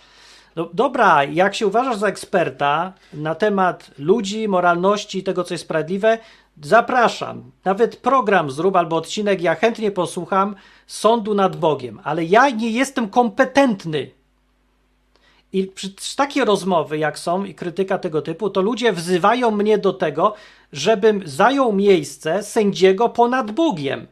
No, 0.60 0.70
dobra, 0.74 1.24
jak 1.24 1.55
się 1.55 1.68
uważasz 1.68 1.97
za 1.97 2.07
eksperta 2.07 2.93
na 3.14 3.36
temat 3.36 3.91
ludzi, 3.97 4.47
moralności 4.47 5.20
i 5.20 5.24
tego, 5.24 5.43
co 5.43 5.53
jest 5.53 5.64
sprawiedliwe, 5.64 6.18
zapraszam. 6.64 7.51
Nawet 7.66 7.95
program 7.95 8.51
zrób 8.51 8.76
albo 8.76 8.95
odcinek, 8.95 9.41
ja 9.41 9.55
chętnie 9.55 9.91
posłucham 9.91 10.55
sądu 10.88 11.34
nad 11.34 11.55
Bogiem, 11.55 11.99
ale 12.03 12.24
ja 12.24 12.49
nie 12.49 12.72
jestem 12.72 13.10
kompetentny 13.10 14.12
i 15.53 15.68
przy 15.68 16.16
takie 16.16 16.45
rozmowy, 16.45 16.97
jak 16.97 17.20
są 17.20 17.43
i 17.43 17.55
krytyka 17.55 17.97
tego 17.97 18.22
typu, 18.22 18.49
to 18.49 18.62
ludzie 18.62 18.93
wzywają 18.93 19.51
mnie 19.51 19.78
do 19.78 19.93
tego, 19.93 20.34
żebym 20.74 21.22
zajął 21.26 21.74
miejsce 21.74 22.43
sędziego 22.43 23.10
ponad 23.10 23.51
Bogiem. 23.51 24.07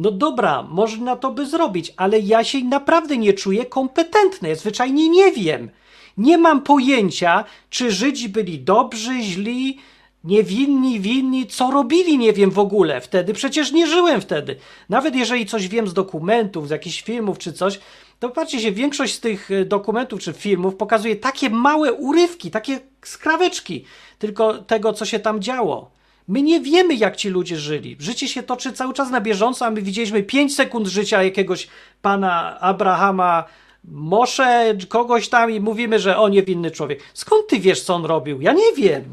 No 0.00 0.10
dobra, 0.10 0.62
można 0.62 1.16
to 1.16 1.30
by 1.30 1.46
zrobić, 1.46 1.92
ale 1.96 2.20
ja 2.20 2.44
się 2.44 2.64
naprawdę 2.64 3.16
nie 3.16 3.32
czuję 3.32 3.66
kompetentny, 3.66 4.56
zwyczajnie 4.56 5.08
nie 5.08 5.32
wiem. 5.32 5.70
Nie 6.16 6.38
mam 6.38 6.62
pojęcia, 6.62 7.44
czy 7.70 7.92
Żydzi 7.92 8.28
byli 8.28 8.58
dobrzy, 8.58 9.20
źli, 9.22 9.78
niewinni, 10.24 11.00
winni, 11.00 11.46
co 11.46 11.70
robili, 11.70 12.18
nie 12.18 12.32
wiem 12.32 12.50
w 12.50 12.58
ogóle 12.58 13.00
wtedy. 13.00 13.32
Przecież 13.32 13.72
nie 13.72 13.86
żyłem 13.86 14.20
wtedy. 14.20 14.56
Nawet 14.88 15.16
jeżeli 15.16 15.46
coś 15.46 15.68
wiem 15.68 15.88
z 15.88 15.94
dokumentów, 15.94 16.68
z 16.68 16.70
jakichś 16.70 17.02
filmów 17.02 17.38
czy 17.38 17.52
coś, 17.52 17.80
to 18.18 18.30
patrzcie 18.30 18.60
się, 18.60 18.72
większość 18.72 19.14
z 19.14 19.20
tych 19.20 19.50
e, 19.50 19.64
dokumentów 19.64 20.20
czy 20.20 20.32
filmów 20.32 20.76
pokazuje 20.76 21.16
takie 21.16 21.50
małe 21.50 21.92
urywki, 21.92 22.50
takie 22.50 22.80
skraweczki 23.04 23.84
tylko 24.18 24.58
tego, 24.58 24.92
co 24.92 25.04
się 25.04 25.18
tam 25.18 25.40
działo. 25.40 25.99
My 26.30 26.42
nie 26.42 26.60
wiemy, 26.60 26.94
jak 26.94 27.16
ci 27.16 27.28
ludzie 27.28 27.56
żyli. 27.56 27.96
Życie 28.00 28.28
się 28.28 28.42
toczy 28.42 28.72
cały 28.72 28.94
czas 28.94 29.10
na 29.10 29.20
bieżąco, 29.20 29.66
a 29.66 29.70
my 29.70 29.82
widzieliśmy 29.82 30.22
5 30.22 30.54
sekund 30.54 30.86
życia 30.86 31.22
jakiegoś 31.22 31.68
pana 32.02 32.60
Abrahama 32.60 33.44
moszę 33.84 34.74
kogoś 34.88 35.28
tam 35.28 35.50
i 35.50 35.60
mówimy, 35.60 35.98
że 35.98 36.18
o 36.18 36.28
niewinny 36.28 36.70
człowiek. 36.70 37.00
Skąd 37.14 37.46
ty 37.46 37.60
wiesz, 37.60 37.82
co 37.82 37.94
on 37.94 38.04
robił? 38.04 38.40
Ja 38.40 38.52
nie 38.52 38.72
wiem. 38.76 39.04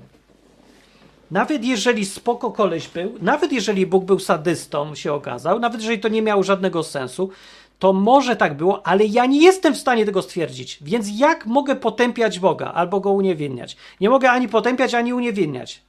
Nawet 1.32 1.66
jeżeli 1.66 2.06
spoko 2.06 2.52
koleś 2.52 2.88
był, 2.88 3.16
nawet 3.22 3.52
jeżeli 3.52 3.88
Bóg 3.88 4.06
był 4.06 4.20
sadystą, 4.20 4.96
się 4.96 5.14
okazał, 5.14 5.60
nawet 5.60 5.82
jeżeli 5.82 6.00
to 6.00 6.08
nie 6.08 6.22
miało 6.22 6.44
żadnego 6.44 6.84
sensu, 6.84 7.30
to 7.80 7.94
może 7.94 8.36
tak 8.36 8.58
było, 8.58 8.88
ale 8.88 9.06
ja 9.06 9.26
nie 9.26 9.44
jestem 9.44 9.74
w 9.74 9.78
stanie 9.78 10.06
tego 10.06 10.22
stwierdzić. 10.22 10.80
Więc 10.82 11.20
jak 11.20 11.46
mogę 11.46 11.76
potępiać 11.76 12.40
Boga 12.40 12.72
albo 12.74 13.00
go 13.00 13.12
uniewinniać? 13.12 13.78
Nie 14.02 14.10
mogę 14.10 14.32
ani 14.32 14.48
potępiać, 14.48 14.94
ani 14.94 15.14
uniewinniać. 15.14 15.87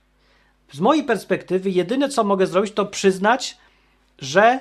Z 0.73 0.81
mojej 0.81 1.05
perspektywy, 1.05 1.71
jedyne 1.71 2.09
co 2.09 2.25
mogę 2.25 2.47
zrobić, 2.47 2.73
to 2.73 2.87
przyznać, 2.87 3.59
że 4.19 4.61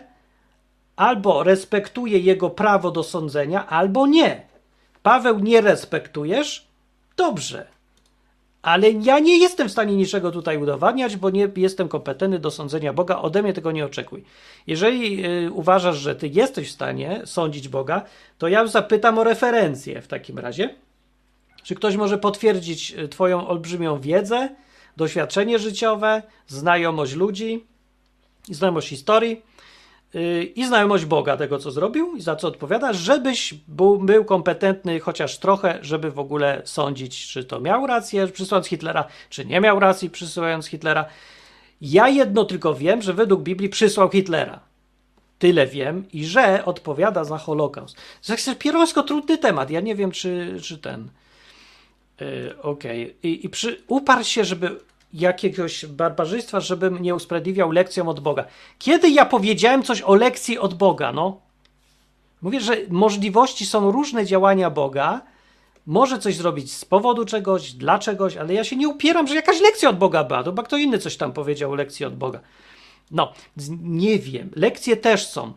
albo 0.96 1.44
respektuję 1.44 2.20
jego 2.20 2.50
prawo 2.50 2.92
do 2.92 3.04
sądzenia, 3.04 3.68
albo 3.68 4.08
nie. 4.08 4.42
Paweł, 5.04 5.40
nie 5.40 5.62
respektujesz? 5.62 6.68
Dobrze. 7.18 7.68
Ale 8.62 8.92
ja 8.92 9.20
nie 9.20 9.38
jestem 9.38 9.70
w 9.70 9.72
stanie 9.72 9.96
niczego 9.96 10.32
tutaj 10.32 10.58
udowadniać, 10.58 11.18
bo 11.18 11.30
nie 11.30 11.50
jestem 11.56 11.88
kompetentny 11.88 12.40
do 12.40 12.52
sądzenia 12.52 12.94
Boga. 12.94 13.18
Ode 13.18 13.44
mnie 13.44 13.54
tego 13.54 13.72
nie 13.72 13.86
oczekuj. 13.86 14.24
Jeżeli 14.68 15.26
y, 15.26 15.52
uważasz, 15.52 15.98
że 15.98 16.16
ty 16.16 16.28
jesteś 16.28 16.70
w 16.70 16.72
stanie 16.72 17.22
sądzić 17.26 17.68
Boga, 17.68 18.02
to 18.38 18.48
ja 18.48 18.68
zapytam 18.68 19.20
o 19.20 19.24
referencję 19.24 20.02
w 20.02 20.08
takim 20.08 20.40
razie. 20.40 20.76
Czy 21.64 21.76
ktoś 21.76 21.96
może 21.96 22.18
potwierdzić 22.18 22.92
y, 22.92 23.08
Twoją 23.08 23.48
olbrzymią 23.48 24.00
wiedzę, 24.00 24.50
doświadczenie 24.98 25.60
życiowe, 25.60 26.24
znajomość 26.48 27.14
ludzi, 27.14 27.66
znajomość 28.50 28.90
historii 28.90 29.42
yy, 30.14 30.44
i 30.44 30.66
znajomość 30.66 31.06
Boga, 31.06 31.38
tego 31.38 31.60
co 31.60 31.72
zrobił 31.72 32.16
i 32.16 32.22
za 32.22 32.36
co 32.36 32.48
odpowiada, 32.48 32.94
żebyś 32.94 33.54
był, 33.68 34.00
był 34.00 34.26
kompetentny 34.26 35.00
chociaż 35.00 35.38
trochę, 35.38 35.80
żeby 35.82 36.12
w 36.12 36.20
ogóle 36.20 36.62
sądzić, 36.66 37.28
czy 37.28 37.44
to 37.44 37.60
miał 37.60 37.88
rację 37.88 38.28
przysyłając 38.28 38.68
Hitlera, 38.68 39.08
czy 39.30 39.46
nie 39.46 39.62
miał 39.62 39.80
racji 39.80 40.10
przysyłając 40.10 40.68
Hitlera. 40.68 41.06
Ja 41.82 42.10
jedno 42.10 42.46
tylko 42.46 42.74
wiem, 42.74 43.02
że 43.02 43.14
według 43.14 43.42
Biblii 43.42 43.70
przysłał 43.70 44.10
Hitlera. 44.10 44.60
Tyle 45.40 45.68
wiem 45.68 46.06
i 46.14 46.26
że 46.26 46.66
odpowiada 46.66 47.24
za 47.24 47.38
Holokaust. 47.38 47.98
To 48.28 48.34
jest 48.34 48.58
pierońsko 48.58 49.04
trudny 49.04 49.38
temat. 49.38 49.70
Ja 49.70 49.82
nie 49.82 49.96
wiem, 49.96 50.12
czy, 50.12 50.58
czy 50.62 50.78
ten. 50.78 51.10
Yy, 52.22 52.62
Okej. 52.62 53.04
Okay. 53.04 53.16
I, 53.24 53.46
i 53.46 53.50
przy, 53.50 53.84
uparł 53.88 54.24
się, 54.24 54.46
żeby 54.46 54.80
jakiegoś 55.14 55.86
barbarzyństwa, 55.86 56.60
żebym 56.60 57.02
nie 57.02 57.16
usprawiedliwiał 57.16 57.72
lekcją 57.72 58.10
od 58.10 58.20
Boga. 58.20 58.46
Kiedy 58.80 59.10
ja 59.10 59.26
powiedziałem 59.26 59.84
coś 59.84 60.02
o 60.02 60.16
lekcji 60.16 60.60
od 60.60 60.74
Boga, 60.74 61.12
no? 61.12 61.42
Mówię, 62.42 62.62
że 62.62 62.78
możliwości 62.90 63.66
są 63.66 63.92
różne 63.92 64.26
działania 64.26 64.70
Boga. 64.70 65.22
Może 65.86 66.20
coś 66.20 66.36
zrobić 66.36 66.74
z 66.74 66.86
powodu 66.86 67.26
czegoś, 67.26 67.72
dla 67.72 68.00
czegoś, 68.00 68.38
ale 68.38 68.54
ja 68.54 68.64
się 68.64 68.76
nie 68.76 68.88
upieram, 68.88 69.28
że 69.28 69.36
jakaś 69.36 69.62
lekcja 69.62 69.90
od 69.90 69.98
Boga 69.98 70.24
była. 70.24 70.44
Chyba 70.44 70.64
kto 70.64 70.78
inny 70.78 71.00
coś 71.00 71.18
tam 71.18 71.34
powiedział 71.34 71.72
o 71.72 71.76
lekcji 71.76 72.06
od 72.06 72.16
Boga. 72.16 72.40
No, 73.12 73.34
nie 73.82 74.20
wiem. 74.20 74.50
Lekcje 74.56 74.98
też 74.98 75.28
są. 75.28 75.54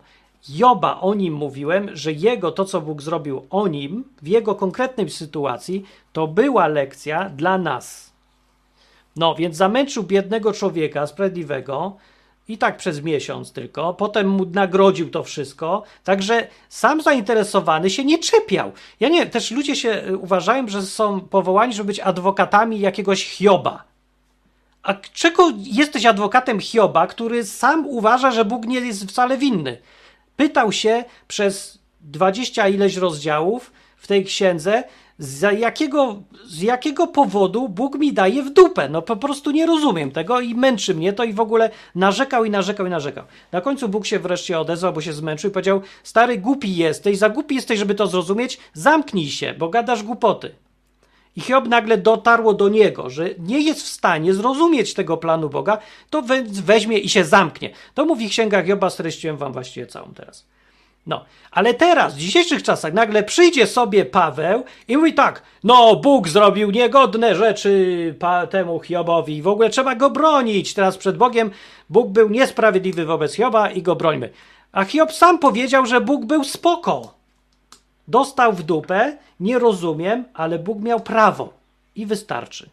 Joba 0.49 1.01
o 1.01 1.14
nim 1.14 1.34
mówiłem, 1.34 1.97
że 1.97 2.12
jego 2.12 2.53
to, 2.53 2.64
co 2.64 2.80
Bóg 2.80 3.03
zrobił 3.03 3.47
o 3.51 3.68
nim, 3.68 4.05
w 4.22 4.26
jego 4.26 4.55
konkretnej 4.55 5.11
sytuacji, 5.11 5.84
to 6.12 6.26
była 6.26 6.66
lekcja 6.66 7.28
dla 7.28 7.59
nas. 7.59 8.12
No, 9.16 9.34
więc 9.34 9.57
zamęczył 9.57 10.03
biednego 10.03 10.53
człowieka, 10.53 11.07
sprawiedliwego, 11.07 11.97
i 12.49 12.59
tak 12.59 12.76
przez 12.76 13.03
miesiąc 13.03 13.53
tylko, 13.53 13.95
potem 13.95 14.28
mu 14.28 14.45
nagrodził 14.45 15.11
to 15.11 15.22
wszystko, 15.22 15.82
także 16.05 16.47
sam 16.68 17.03
zainteresowany 17.03 17.91
się 17.91 18.05
nie 18.05 18.18
czepiał. 18.18 18.72
Ja 19.01 19.09
nie, 19.09 19.26
też 19.26 19.51
ludzie 19.51 19.76
się 19.76 20.03
uważają, 20.20 20.68
że 20.68 20.82
są 20.82 21.20
powołani, 21.20 21.72
żeby 21.72 21.86
być 21.86 22.01
adwokatami 22.01 22.80
jakiegoś 22.80 23.24
Hioba. 23.24 23.84
A 24.82 24.95
czego 24.95 25.53
jesteś 25.57 26.07
adwokatem 26.07 26.61
Hioba, 26.61 27.07
który 27.07 27.45
sam 27.45 27.86
uważa, 27.86 28.30
że 28.30 28.45
Bóg 28.45 28.66
nie 28.66 28.80
jest 28.80 29.05
wcale 29.05 29.38
winny? 29.38 29.78
Pytał 30.41 30.72
się 30.72 31.05
przez 31.28 31.78
dwadzieścia 32.01 32.68
ileś 32.68 32.97
rozdziałów 32.97 33.72
w 33.97 34.07
tej 34.07 34.24
księdze, 34.24 34.84
z 35.18 35.59
jakiego, 35.59 36.22
z 36.47 36.62
jakiego 36.62 37.07
powodu 37.07 37.68
Bóg 37.68 37.99
mi 37.99 38.12
daje 38.12 38.43
w 38.43 38.51
dupę. 38.51 38.88
No 38.88 39.03
po 39.03 39.16
prostu 39.16 39.51
nie 39.51 39.66
rozumiem 39.66 40.11
tego 40.11 40.41
i 40.41 40.55
męczy 40.55 40.95
mnie 40.95 41.12
to 41.12 41.24
i 41.24 41.32
w 41.32 41.41
ogóle 41.41 41.70
narzekał 41.95 42.45
i 42.45 42.51
narzekał 42.51 42.86
i 42.86 42.91
narzekał. 42.91 43.24
Na 43.53 43.61
końcu 43.61 43.88
Bóg 43.88 44.07
się 44.07 44.18
wreszcie 44.18 44.61
odezwał, 44.61 44.93
bo 44.93 45.01
się 45.01 45.12
zmęczył 45.12 45.51
i 45.51 45.53
powiedział: 45.53 45.82
Stary, 46.03 46.38
głupi 46.38 46.76
jesteś, 46.76 47.18
za 47.18 47.28
głupi 47.28 47.55
jesteś, 47.55 47.78
żeby 47.78 47.95
to 47.95 48.07
zrozumieć, 48.07 48.59
zamknij 48.72 49.28
się, 49.28 49.55
bo 49.59 49.68
gadasz 49.68 50.03
głupoty. 50.03 50.55
I 51.37 51.41
Hiob 51.41 51.68
nagle 51.68 51.99
dotarło 51.99 52.55
do 52.55 52.68
niego, 52.68 53.11
że 53.11 53.31
nie 53.39 53.61
jest 53.61 53.83
w 53.83 53.89
stanie 53.89 54.35
zrozumieć 54.35 54.95
tego 54.95 55.16
planu 55.16 55.49
Boga, 55.49 55.78
to 56.11 56.22
weźmie 56.47 56.99
i 56.99 57.09
się 57.09 57.24
zamknie. 57.24 57.70
To 57.95 58.05
mówi 58.05 58.28
księga 58.28 58.62
Hioba, 58.62 58.91
streściłem 58.91 59.37
wam 59.37 59.53
właściwie 59.53 59.87
całą 59.87 60.14
teraz. 60.14 60.47
No, 61.07 61.24
ale 61.51 61.74
teraz, 61.74 62.14
w 62.14 62.18
dzisiejszych 62.18 62.62
czasach, 62.62 62.93
nagle 62.93 63.22
przyjdzie 63.22 63.66
sobie 63.66 64.05
Paweł 64.05 64.64
i 64.89 64.97
mówi 64.97 65.14
tak, 65.14 65.43
no 65.64 65.97
Bóg 65.97 66.28
zrobił 66.28 66.70
niegodne 66.70 67.35
rzeczy 67.35 68.14
temu 68.51 68.81
Hiobowi 68.81 69.37
i 69.37 69.43
w 69.43 69.49
ogóle 69.49 69.70
trzeba 69.70 69.95
go 69.95 70.11
bronić. 70.11 70.74
Teraz 70.74 70.97
przed 70.97 71.16
Bogiem 71.16 71.51
Bóg 71.91 72.09
był 72.09 72.28
niesprawiedliwy 72.28 73.05
wobec 73.05 73.35
Hioba 73.35 73.70
i 73.70 73.83
go 73.83 73.97
brońmy. 73.97 74.31
A 74.72 74.85
Hiob 74.85 75.12
sam 75.12 75.39
powiedział, 75.39 75.87
że 75.87 76.01
Bóg 76.01 76.24
był 76.24 76.45
spoko. 76.45 77.20
Dostał 78.11 78.52
w 78.52 78.62
dupę, 78.62 79.16
nie 79.40 79.58
rozumiem, 79.58 80.24
ale 80.34 80.58
Bóg 80.58 80.82
miał 80.82 81.00
prawo 81.00 81.52
i 81.96 82.06
wystarczy. 82.06 82.70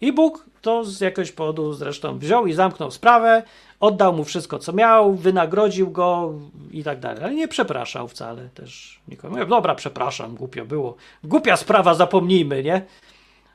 I 0.00 0.12
Bóg 0.12 0.46
to 0.62 0.84
z 0.84 1.00
jakiegoś 1.00 1.32
powodu 1.32 1.72
zresztą 1.72 2.18
wziął 2.18 2.46
i 2.46 2.52
zamknął 2.52 2.90
sprawę, 2.90 3.42
oddał 3.80 4.12
mu 4.12 4.24
wszystko, 4.24 4.58
co 4.58 4.72
miał, 4.72 5.14
wynagrodził 5.14 5.90
go 5.90 6.34
i 6.70 6.84
tak 6.84 7.00
dalej. 7.00 7.24
Ale 7.24 7.34
nie 7.34 7.48
przepraszał 7.48 8.08
wcale 8.08 8.48
też 8.54 9.00
nikomu. 9.08 9.34
Mówię, 9.34 9.46
dobra, 9.46 9.74
przepraszam, 9.74 10.34
głupio 10.34 10.64
było. 10.64 10.96
Głupia 11.24 11.56
sprawa, 11.56 11.94
zapomnijmy, 11.94 12.62
nie? 12.62 12.82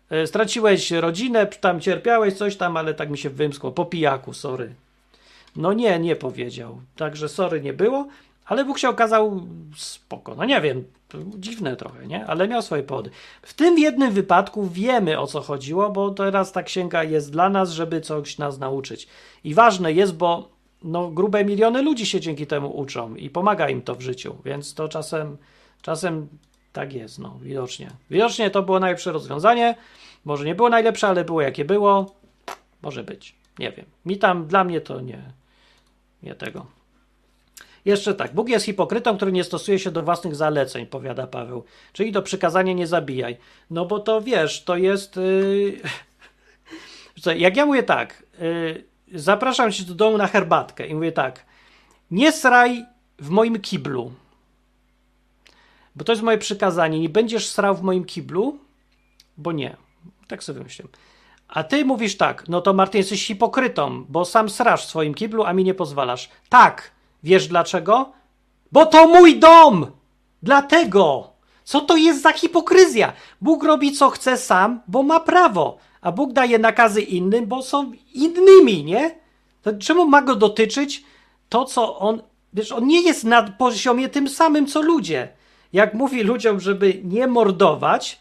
E, 0.10 0.28
straciłeś 0.28 0.92
rodzinę, 0.92 1.48
tam 1.48 1.80
cierpiałeś 1.80 2.34
coś 2.34 2.56
tam, 2.56 2.78
ale 2.78 2.94
tak 2.94 3.10
mi 3.10 3.18
się 3.18 3.30
wymskło. 3.30 3.72
Po 3.72 3.86
pijaku, 3.86 4.34
sorry. 4.34 4.74
No 5.56 5.74
nie, 5.74 6.00
nie 6.00 6.16
powiedział. 6.16 6.78
Także 6.96 7.30
sorry 7.30 7.62
nie 7.62 7.74
było, 7.74 8.08
ale 8.46 8.66
Bóg 8.66 8.80
się 8.80 8.90
okazał 8.90 9.42
spoko. 9.76 10.36
No 10.36 10.46
nie 10.46 10.62
wiem, 10.62 10.84
dziwne 11.38 11.76
trochę, 11.76 12.08
nie? 12.08 12.26
Ale 12.26 12.48
miał 12.48 12.62
swoje 12.62 12.84
powody. 12.84 13.10
W 13.42 13.54
tym 13.54 13.78
jednym 13.78 14.12
wypadku 14.12 14.68
wiemy 14.68 15.20
o 15.20 15.28
co 15.28 15.42
chodziło, 15.42 15.90
bo 15.90 16.12
teraz 16.12 16.52
ta 16.52 16.64
księga 16.64 17.04
jest 17.04 17.32
dla 17.32 17.50
nas, 17.50 17.72
żeby 17.72 18.02
coś 18.02 18.38
nas 18.38 18.60
nauczyć. 18.60 19.08
I 19.44 19.54
ważne 19.54 19.94
jest, 19.94 20.16
bo 20.16 20.50
no, 20.84 21.08
grube 21.12 21.46
miliony 21.46 21.82
ludzi 21.82 22.06
się 22.06 22.20
dzięki 22.20 22.48
temu 22.48 22.78
uczą 22.78 23.16
i 23.16 23.30
pomaga 23.30 23.70
im 23.70 23.82
to 23.82 23.96
w 23.96 24.02
życiu, 24.02 24.36
więc 24.46 24.74
to 24.74 24.88
czasem, 24.88 25.38
czasem 25.82 26.28
tak 26.74 26.94
jest, 26.94 27.20
no, 27.20 27.40
widocznie. 27.42 27.90
Widocznie 28.10 28.50
to 28.50 28.64
było 28.64 28.80
najlepsze 28.80 29.12
rozwiązanie. 29.12 29.76
Może 30.26 30.46
nie 30.46 30.56
było 30.56 30.70
najlepsze, 30.70 31.08
ale 31.08 31.24
było 31.24 31.42
jakie 31.42 31.66
było. 31.66 32.16
Może 32.82 33.04
być. 33.04 33.36
Nie 33.60 33.72
wiem. 33.72 33.86
Mi 34.06 34.18
tam, 34.18 34.48
dla 34.48 34.64
mnie 34.64 34.82
to 34.82 35.02
nie, 35.02 35.24
nie 36.24 36.36
tego. 36.36 36.66
Jeszcze 37.86 38.16
tak, 38.16 38.34
Bóg 38.34 38.50
jest 38.50 38.66
hipokrytą, 38.66 39.16
który 39.16 39.32
nie 39.32 39.44
stosuje 39.44 39.80
się 39.80 39.92
do 39.92 40.04
własnych 40.04 40.36
zaleceń, 40.36 40.86
powiada 40.86 41.28
Paweł. 41.28 41.64
Czyli 41.94 42.12
do 42.12 42.22
przykazania 42.22 42.74
nie 42.74 42.88
zabijaj. 42.88 43.38
No 43.70 43.86
bo 43.86 44.00
to 44.00 44.22
wiesz, 44.22 44.64
to 44.64 44.78
jest. 44.78 45.16
Yy... 47.26 47.38
Jak 47.38 47.58
ja 47.58 47.66
mówię 47.66 47.84
tak, 47.84 48.24
yy... 48.40 48.84
zapraszam 49.20 49.72
cię 49.72 49.84
do 49.84 49.96
domu 49.96 50.18
na 50.18 50.28
herbatkę 50.28 50.88
i 50.88 50.96
mówię 50.96 51.12
tak, 51.12 51.46
nie 52.12 52.32
sraj 52.32 52.86
w 53.20 53.30
moim 53.30 53.62
kiblu. 53.62 54.12
Bo 55.96 56.04
to 56.04 56.12
jest 56.12 56.24
moje 56.24 56.38
przykazanie. 56.38 57.00
Nie 57.00 57.10
będziesz 57.10 57.48
srał 57.48 57.76
w 57.76 57.82
moim 57.82 58.06
kiblu, 58.06 58.60
bo 59.38 59.52
nie. 59.52 59.76
Tak 60.28 60.44
sobie 60.44 60.64
myślę. 60.64 60.86
A 61.48 61.64
ty 61.64 61.86
mówisz 61.86 62.18
tak, 62.18 62.48
no 62.48 62.62
to 62.62 62.74
Martin, 62.74 62.98
jesteś 62.98 63.28
hipokrytą, 63.28 64.06
bo 64.10 64.26
sam 64.26 64.50
srasz 64.50 64.86
w 64.86 64.90
swoim 64.90 65.14
kiblu, 65.14 65.44
a 65.44 65.54
mi 65.54 65.64
nie 65.64 65.74
pozwalasz. 65.74 66.30
Tak, 66.50 66.92
Wiesz 67.26 67.48
dlaczego? 67.48 68.12
Bo 68.72 68.86
to 68.86 69.08
mój 69.08 69.40
dom! 69.40 69.88
Dlatego! 70.44 71.32
Co 71.64 71.82
to 71.82 71.98
jest 71.98 72.22
za 72.22 72.32
hipokryzja? 72.32 73.14
Bóg 73.42 73.64
robi 73.64 73.92
co 73.92 74.10
chce 74.10 74.38
sam, 74.38 74.82
bo 74.88 75.04
ma 75.04 75.20
prawo, 75.20 75.78
a 76.02 76.12
Bóg 76.12 76.34
daje 76.34 76.60
nakazy 76.60 77.02
innym, 77.02 77.46
bo 77.46 77.62
są 77.62 77.92
innymi, 78.14 78.84
nie? 78.84 79.16
To 79.62 79.74
czemu 79.74 80.08
ma 80.08 80.22
go 80.22 80.36
dotyczyć 80.36 81.04
to, 81.50 81.66
co 81.66 82.00
on. 82.00 82.22
Wiesz, 82.54 82.72
on 82.72 82.88
nie 82.88 83.02
jest 83.02 83.24
na 83.24 83.44
poziomie 83.44 84.10
tym 84.10 84.30
samym, 84.30 84.68
co 84.68 84.82
ludzie. 84.82 85.28
Jak 85.74 85.94
mówi 85.94 86.24
ludziom, 86.24 86.60
żeby 86.60 87.02
nie 87.04 87.28
mordować, 87.28 88.20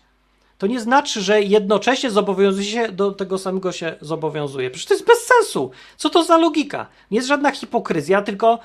to 0.59 0.67
nie 0.67 0.81
znaczy, 0.81 1.21
że 1.21 1.43
jednocześnie 1.43 2.11
zobowiązuje 2.11 2.67
się 2.67 2.93
do 2.93 3.13
tego 3.13 3.39
samego 3.39 3.73
się 3.73 3.97
zobowiązuje. 4.01 4.71
Przecież 4.71 4.87
to 4.87 4.95
jest 4.95 5.07
bez 5.07 5.19
sensu. 5.19 5.71
Co 5.97 6.11
to 6.11 6.25
za 6.25 6.39
logika? 6.39 6.87
Nie 7.11 7.17
jest 7.17 7.29
żadna 7.29 7.51
hipokryzja, 7.51 8.23
tylko 8.23 8.59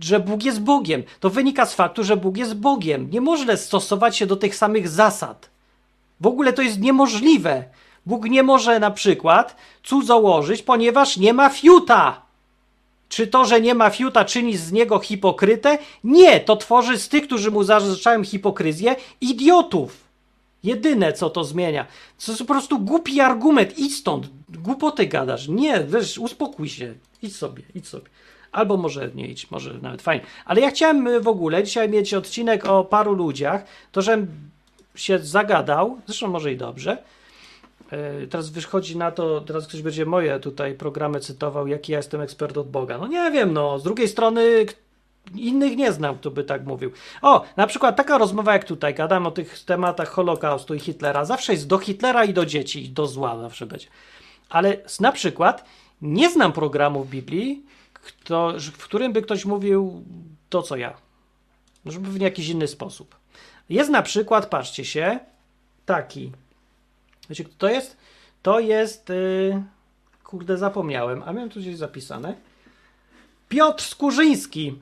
że 0.00 0.20
Bóg 0.20 0.44
jest 0.44 0.60
Bogiem. 0.60 1.02
To 1.20 1.30
wynika 1.30 1.66
z 1.66 1.74
faktu, 1.74 2.04
że 2.04 2.16
Bóg 2.16 2.36
jest 2.36 2.54
Bogiem. 2.54 3.10
Nie 3.10 3.20
można 3.20 3.56
stosować 3.56 4.16
się 4.16 4.26
do 4.26 4.36
tych 4.36 4.56
samych 4.56 4.88
zasad. 4.88 5.50
W 6.20 6.26
ogóle 6.26 6.52
to 6.52 6.62
jest 6.62 6.80
niemożliwe. 6.80 7.64
Bóg 8.06 8.24
nie 8.24 8.42
może 8.42 8.80
na 8.80 8.90
przykład 8.90 9.56
cudzołożyć, 9.82 10.62
ponieważ 10.62 11.16
nie 11.16 11.32
ma 11.32 11.48
fiuta. 11.48 12.22
Czy 13.08 13.26
to, 13.26 13.44
że 13.44 13.60
nie 13.60 13.74
ma 13.74 13.90
fiuta, 13.90 14.24
czyni 14.24 14.56
z 14.56 14.72
niego 14.72 14.98
hipokrytę? 14.98 15.78
Nie, 16.04 16.40
to 16.40 16.56
tworzy 16.56 16.98
z 16.98 17.08
tych, 17.08 17.26
którzy 17.26 17.50
mu 17.50 17.64
zarzeczają 17.64 18.24
hipokryzję, 18.24 18.96
idiotów. 19.20 19.96
Jedyne, 20.64 21.12
co 21.12 21.30
to 21.30 21.44
zmienia. 21.44 21.86
To 22.26 22.32
jest 22.32 22.38
po 22.38 22.54
prostu 22.54 22.78
głupi 22.78 23.20
argument. 23.20 23.78
Idź 23.78 23.96
stąd. 23.96 24.28
Głupoty 24.48 25.06
gadasz. 25.06 25.48
Nie, 25.48 25.84
wiesz, 25.84 26.18
uspokój 26.18 26.68
się. 26.68 26.94
Idź 27.22 27.36
sobie, 27.36 27.62
idź 27.74 27.88
sobie. 27.88 28.06
Albo 28.52 28.76
może 28.76 29.10
nie 29.14 29.26
idź, 29.26 29.50
może 29.50 29.74
nawet 29.82 30.02
fajnie. 30.02 30.24
Ale 30.44 30.60
ja 30.60 30.70
chciałem 30.70 31.06
y, 31.06 31.20
w 31.20 31.28
ogóle 31.28 31.64
dzisiaj 31.64 31.88
mieć 31.88 32.14
odcinek 32.14 32.66
o 32.66 32.84
paru 32.84 33.12
ludziach, 33.12 33.64
to 33.92 34.02
żem 34.02 34.26
się 34.94 35.18
zagadał, 35.18 35.98
zresztą 36.06 36.28
może 36.28 36.52
i 36.52 36.56
dobrze. 36.56 36.98
E, 37.90 38.26
Teraz 38.26 38.50
wychodzi 38.50 38.96
na 38.96 39.10
to, 39.10 39.40
teraz 39.40 39.66
ktoś 39.66 39.82
będzie 39.82 40.06
moje 40.06 40.40
tutaj 40.40 40.74
programy 40.74 41.20
cytował, 41.20 41.66
jaki 41.66 41.92
ja 41.92 41.98
jestem 41.98 42.20
ekspert 42.20 42.56
od 42.56 42.70
Boga. 42.70 42.98
No 42.98 43.06
nie 43.06 43.30
wiem, 43.30 43.52
no. 43.52 43.78
Z 43.78 43.82
drugiej 43.82 44.08
strony 44.08 44.66
innych 45.34 45.76
nie 45.76 45.92
znam, 45.92 46.18
kto 46.18 46.30
by 46.30 46.44
tak 46.44 46.66
mówił. 46.66 46.90
O, 47.22 47.44
na 47.56 47.66
przykład 47.66 47.96
taka 47.96 48.18
rozmowa 48.18 48.52
jak 48.52 48.64
tutaj, 48.64 48.94
gadam 48.94 49.26
o 49.26 49.30
tych 49.30 49.64
tematach 49.64 50.08
Holokaustu 50.08 50.74
i 50.74 50.78
Hitlera. 50.78 51.24
Zawsze 51.24 51.52
jest 51.52 51.66
do 51.66 51.78
Hitlera 51.78 52.24
i 52.24 52.34
do 52.34 52.46
dzieci, 52.46 52.84
i 52.84 52.88
do 52.88 53.06
zła 53.06 53.38
zawsze 53.38 53.66
będzie. 53.66 53.86
Ale 54.48 54.76
na 55.00 55.12
przykład 55.12 55.64
nie 56.02 56.30
znam 56.30 56.52
programu 56.52 57.04
w 57.04 57.10
Biblii, 57.10 57.62
kto, 58.02 58.54
w 58.72 58.84
którym 58.84 59.12
by 59.12 59.22
ktoś 59.22 59.44
mówił 59.44 60.04
to, 60.48 60.62
co 60.62 60.76
ja. 60.76 60.96
Żeby 61.86 62.10
w 62.10 62.20
jakiś 62.20 62.48
inny 62.48 62.68
sposób. 62.68 63.16
Jest 63.68 63.90
na 63.90 64.02
przykład, 64.02 64.46
patrzcie 64.46 64.84
się, 64.84 65.20
taki. 65.86 66.32
Wiecie, 67.30 67.44
kto 67.44 67.54
to 67.58 67.68
jest? 67.68 67.96
To 68.42 68.60
jest. 68.60 69.08
Yy, 69.08 69.62
kurde, 70.24 70.58
zapomniałem, 70.58 71.22
a 71.26 71.32
miałem 71.32 71.50
tu 71.50 71.60
gdzieś 71.60 71.76
zapisane. 71.76 72.34
Piotr 73.48 73.84
Skurzyński. 73.84 74.78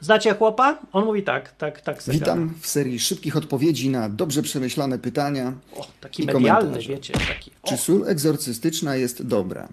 Znacie 0.00 0.34
chłopa? 0.34 0.78
On 0.92 1.04
mówi 1.04 1.22
tak, 1.22 1.52
tak, 1.52 1.80
tak. 1.80 2.02
se 2.02 2.12
gada. 2.12 2.24
Witam 2.24 2.54
w 2.60 2.66
serii 2.66 3.00
szybkich 3.00 3.36
odpowiedzi 3.36 3.90
na 3.90 4.08
dobrze 4.08 4.42
przemyślane 4.42 4.98
pytania. 4.98 5.52
O, 5.76 5.86
taki 6.00 6.24
medialny, 6.24 6.78
wiecie, 6.78 7.12
taki. 7.12 7.50
O, 7.62 7.68
Czy 7.68 7.76
sól 7.76 8.08
egzorcystyczna 8.08 8.96
jest 8.96 9.26
dobra? 9.26 9.68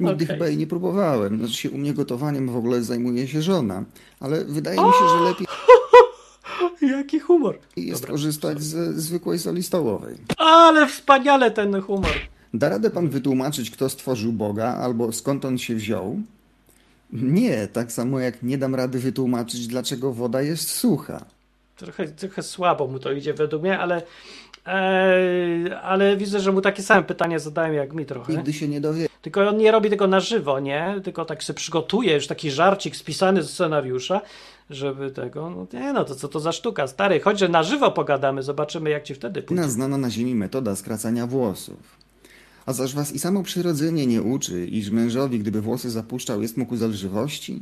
Nigdy 0.00 0.24
Okej. 0.24 0.26
chyba 0.26 0.48
jej 0.48 0.56
nie 0.56 0.66
próbowałem. 0.66 1.38
Znaczy 1.38 1.54
się 1.54 1.70
u 1.70 1.78
mnie 1.78 1.94
gotowaniem 1.94 2.48
w 2.48 2.56
ogóle 2.56 2.82
zajmuje 2.82 3.28
się 3.28 3.42
żona. 3.42 3.84
Ale 4.20 4.44
wydaje 4.44 4.76
mi 4.80 4.92
się, 4.92 5.08
że 5.18 5.24
lepiej 5.24 5.46
jaki 6.98 7.20
humor. 7.20 7.58
jest 7.76 8.06
korzystać 8.06 8.62
ze 8.62 8.92
zwykłej 8.92 9.38
soli 9.38 9.62
stołowej. 9.62 10.16
Ale 10.36 10.86
wspaniale 10.86 11.50
ten 11.50 11.82
humor. 11.82 12.10
Da 12.54 12.68
radę 12.68 12.90
pan 12.90 13.08
wytłumaczyć, 13.08 13.70
kto 13.70 13.88
stworzył 13.88 14.32
Boga 14.32 14.74
albo 14.74 15.12
skąd 15.12 15.44
on 15.44 15.58
się 15.58 15.74
wziął? 15.74 16.20
Nie, 17.12 17.68
tak 17.68 17.92
samo 17.92 18.20
jak 18.20 18.42
nie 18.42 18.58
dam 18.58 18.74
rady 18.74 18.98
wytłumaczyć, 18.98 19.66
dlaczego 19.66 20.12
woda 20.12 20.42
jest 20.42 20.70
sucha. 20.70 21.24
Trochę, 21.76 22.08
trochę 22.08 22.42
słabo 22.42 22.86
mu 22.86 22.98
to 22.98 23.12
idzie 23.12 23.34
według 23.34 23.62
mnie, 23.62 23.78
ale, 23.78 24.02
e, 24.66 25.80
ale 25.82 26.16
widzę, 26.16 26.40
że 26.40 26.52
mu 26.52 26.60
takie 26.60 26.82
same 26.82 27.02
pytania 27.02 27.38
zadałem 27.38 27.74
jak 27.74 27.92
mi 27.92 28.06
trochę. 28.06 28.32
Nigdy 28.32 28.52
się 28.52 28.68
nie 28.68 28.80
dowie. 28.80 29.08
Tylko 29.22 29.48
on 29.48 29.56
nie 29.56 29.70
robi 29.70 29.90
tego 29.90 30.06
na 30.06 30.20
żywo, 30.20 30.60
nie? 30.60 31.00
Tylko 31.04 31.24
tak 31.24 31.44
sobie 31.44 31.56
przygotuje 31.56 32.14
już 32.14 32.26
taki 32.26 32.50
żarcik 32.50 32.96
spisany 32.96 33.42
z 33.42 33.50
scenariusza, 33.50 34.20
żeby 34.70 35.10
tego. 35.10 35.50
No 35.50 35.66
nie 35.80 35.92
no, 35.92 36.04
to 36.04 36.14
co 36.14 36.28
to 36.28 36.40
za 36.40 36.52
sztuka? 36.52 36.86
Stary, 36.86 37.20
chodź, 37.20 37.38
że 37.38 37.48
na 37.48 37.62
żywo 37.62 37.90
pogadamy, 37.90 38.42
zobaczymy 38.42 38.90
jak 38.90 39.02
ci 39.02 39.14
wtedy 39.14 39.42
pójdzie. 39.42 39.68
Znana 39.68 39.98
na 39.98 40.10
ziemi 40.10 40.34
metoda 40.34 40.76
skracania 40.76 41.26
włosów. 41.26 42.00
A 42.66 42.72
zaż 42.72 42.94
was 42.94 43.12
i 43.12 43.18
samo 43.18 43.42
przyrodzenie 43.42 44.06
nie 44.06 44.22
uczy, 44.22 44.66
iż 44.66 44.90
mężowi, 44.90 45.38
gdyby 45.38 45.60
włosy 45.60 45.90
zapuszczał, 45.90 46.42
jest 46.42 46.56
mu 46.56 46.66
ku 46.66 46.76
zelżywości? 46.76 47.60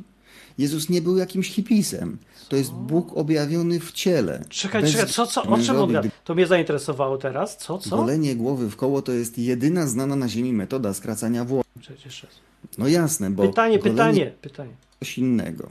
Jezus 0.58 0.88
nie 0.88 1.02
był 1.02 1.16
jakimś 1.16 1.50
hipisem. 1.50 2.18
To 2.48 2.56
jest 2.56 2.72
Bóg 2.72 3.16
objawiony 3.16 3.80
w 3.80 3.92
ciele. 3.92 4.44
Czekaj, 4.48 4.82
Bez- 4.82 4.92
czekaj, 4.92 5.08
co, 5.08 5.26
co, 5.26 5.42
o 5.42 5.58
czym 5.58 5.92
gada? 5.92 6.08
To 6.24 6.34
mnie 6.34 6.46
zainteresowało 6.46 7.18
teraz. 7.18 7.56
Co, 7.56 7.78
co? 7.78 7.96
Golenie 7.96 8.36
głowy 8.36 8.70
w 8.70 8.76
koło 8.76 9.02
to 9.02 9.12
jest 9.12 9.38
jedyna 9.38 9.86
znana 9.86 10.16
na 10.16 10.28
ziemi 10.28 10.52
metoda 10.52 10.94
skracania 10.94 11.44
włosów. 11.44 11.72
Raz. 11.88 12.32
No 12.78 12.88
jasne, 12.88 13.30
bo 13.30 13.48
Pytanie, 13.48 13.78
golenie 13.78 13.96
pytanie, 13.96 14.32
pytanie. 14.42 14.70
coś 15.00 15.18
innego. 15.18 15.68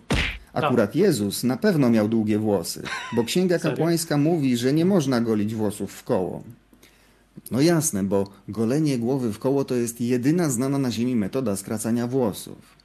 Akurat 0.53 0.95
Jezus 0.95 1.43
na 1.43 1.57
pewno 1.57 1.89
miał 1.89 2.07
długie 2.07 2.39
włosy, 2.39 2.83
bo 3.15 3.23
księga 3.23 3.59
kapłańska 3.59 4.17
mówi, 4.17 4.57
że 4.57 4.73
nie 4.73 4.85
można 4.85 5.21
golić 5.21 5.55
włosów 5.55 5.91
w 5.93 6.03
koło. 6.03 6.43
No 7.51 7.61
jasne, 7.61 8.03
bo 8.03 8.27
golenie 8.47 8.97
głowy 8.97 9.33
w 9.33 9.39
koło 9.39 9.65
to 9.65 9.75
jest 9.75 10.01
jedyna 10.01 10.49
znana 10.49 10.77
na 10.77 10.91
ziemi 10.91 11.15
metoda 11.15 11.55
skracania 11.55 12.07
włosów. 12.07 12.76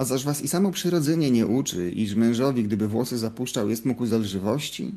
A 0.00 0.04
zaż 0.04 0.24
was 0.24 0.42
i 0.42 0.48
samo 0.48 0.70
przyrodzenie 0.70 1.30
nie 1.30 1.46
uczy, 1.46 1.90
iż 1.90 2.14
mężowi, 2.14 2.64
gdyby 2.64 2.88
włosy 2.88 3.18
zapuszczał, 3.18 3.70
jest 3.70 3.86
mu 3.86 3.94
ku 3.94 4.06
zelżywości? 4.06 4.92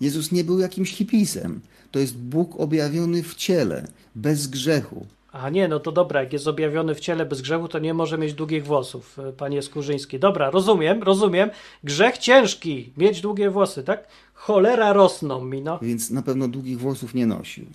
Jezus 0.00 0.32
nie 0.32 0.44
był 0.44 0.58
jakimś 0.58 0.94
hipisem. 0.94 1.60
To 1.90 1.98
jest 1.98 2.18
Bóg 2.18 2.60
objawiony 2.60 3.22
w 3.22 3.34
ciele, 3.34 3.88
bez 4.14 4.46
grzechu. 4.46 5.06
A 5.32 5.50
nie, 5.50 5.68
no 5.68 5.80
to 5.80 5.92
dobra, 5.92 6.20
jak 6.22 6.32
jest 6.32 6.48
objawiony 6.48 6.94
w 6.94 7.00
ciele 7.00 7.26
bez 7.26 7.40
grzechu, 7.40 7.68
to 7.68 7.78
nie 7.78 7.94
może 7.94 8.18
mieć 8.18 8.34
długich 8.34 8.64
włosów, 8.64 9.18
e, 9.18 9.32
panie 9.32 9.62
Skurzyński. 9.62 10.18
Dobra, 10.18 10.50
rozumiem, 10.50 11.02
rozumiem. 11.02 11.50
Grzech 11.84 12.18
ciężki, 12.18 12.92
mieć 12.96 13.20
długie 13.20 13.50
włosy, 13.50 13.82
tak? 13.84 14.08
Cholera 14.34 14.92
rosną 14.92 15.44
mi, 15.44 15.62
no. 15.62 15.78
Więc 15.82 16.10
na 16.10 16.22
pewno 16.22 16.48
długich 16.48 16.78
włosów 16.78 17.14
nie 17.14 17.26
nosił. 17.26 17.66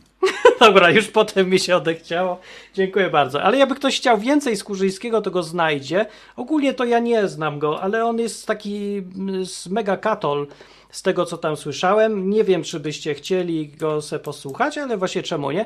Dobra, 0.64 0.90
już 0.92 1.08
potem 1.08 1.50
mi 1.50 1.60
się 1.60 1.76
odechciało. 1.76 2.40
Dziękuję 2.74 3.10
bardzo. 3.10 3.44
Ale 3.44 3.58
jakby 3.58 3.76
ktoś 3.76 3.98
chciał 3.98 4.18
więcej 4.18 4.58
Skurzyńskiego, 4.58 5.22
to 5.22 5.32
go 5.32 5.44
znajdzie. 5.44 6.06
Ogólnie 6.36 6.74
to 6.74 6.86
ja 6.86 7.00
nie 7.00 7.28
znam 7.28 7.60
go, 7.60 7.82
ale 7.82 8.06
on 8.06 8.20
jest 8.20 8.48
taki 8.48 8.98
mm, 8.98 9.46
z 9.46 9.68
mega 9.68 9.98
katol, 9.98 10.48
z 10.90 11.02
tego 11.02 11.26
co 11.26 11.38
tam 11.38 11.58
słyszałem. 11.58 12.30
Nie 12.30 12.44
wiem, 12.44 12.64
czy 12.64 12.80
byście 12.80 13.14
chcieli 13.14 13.68
go 13.68 14.02
se 14.02 14.20
posłuchać, 14.20 14.78
ale 14.78 14.98
właśnie 14.98 15.24
czemu 15.24 15.52
nie? 15.52 15.66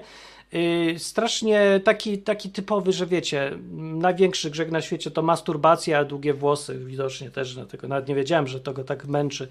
Yy, 0.51 0.99
strasznie 0.99 1.81
taki, 1.83 2.17
taki 2.17 2.49
typowy, 2.49 2.91
że 2.91 3.05
wiecie, 3.05 3.51
największy 3.77 4.49
grzech 4.49 4.71
na 4.71 4.81
świecie 4.81 5.11
to 5.11 5.21
masturbacja, 5.21 5.99
a 5.99 6.05
długie 6.05 6.33
włosy 6.33 6.79
widocznie 6.85 7.31
też, 7.31 7.55
dlatego 7.55 7.87
nawet 7.87 8.07
nie 8.07 8.15
wiedziałem, 8.15 8.47
że 8.47 8.59
to 8.59 8.73
go 8.73 8.83
tak 8.83 9.07
męczy. 9.07 9.47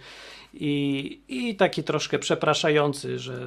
I, 0.54 1.20
i 1.28 1.56
taki 1.56 1.84
troszkę 1.84 2.18
przepraszający, 2.18 3.18
że. 3.18 3.46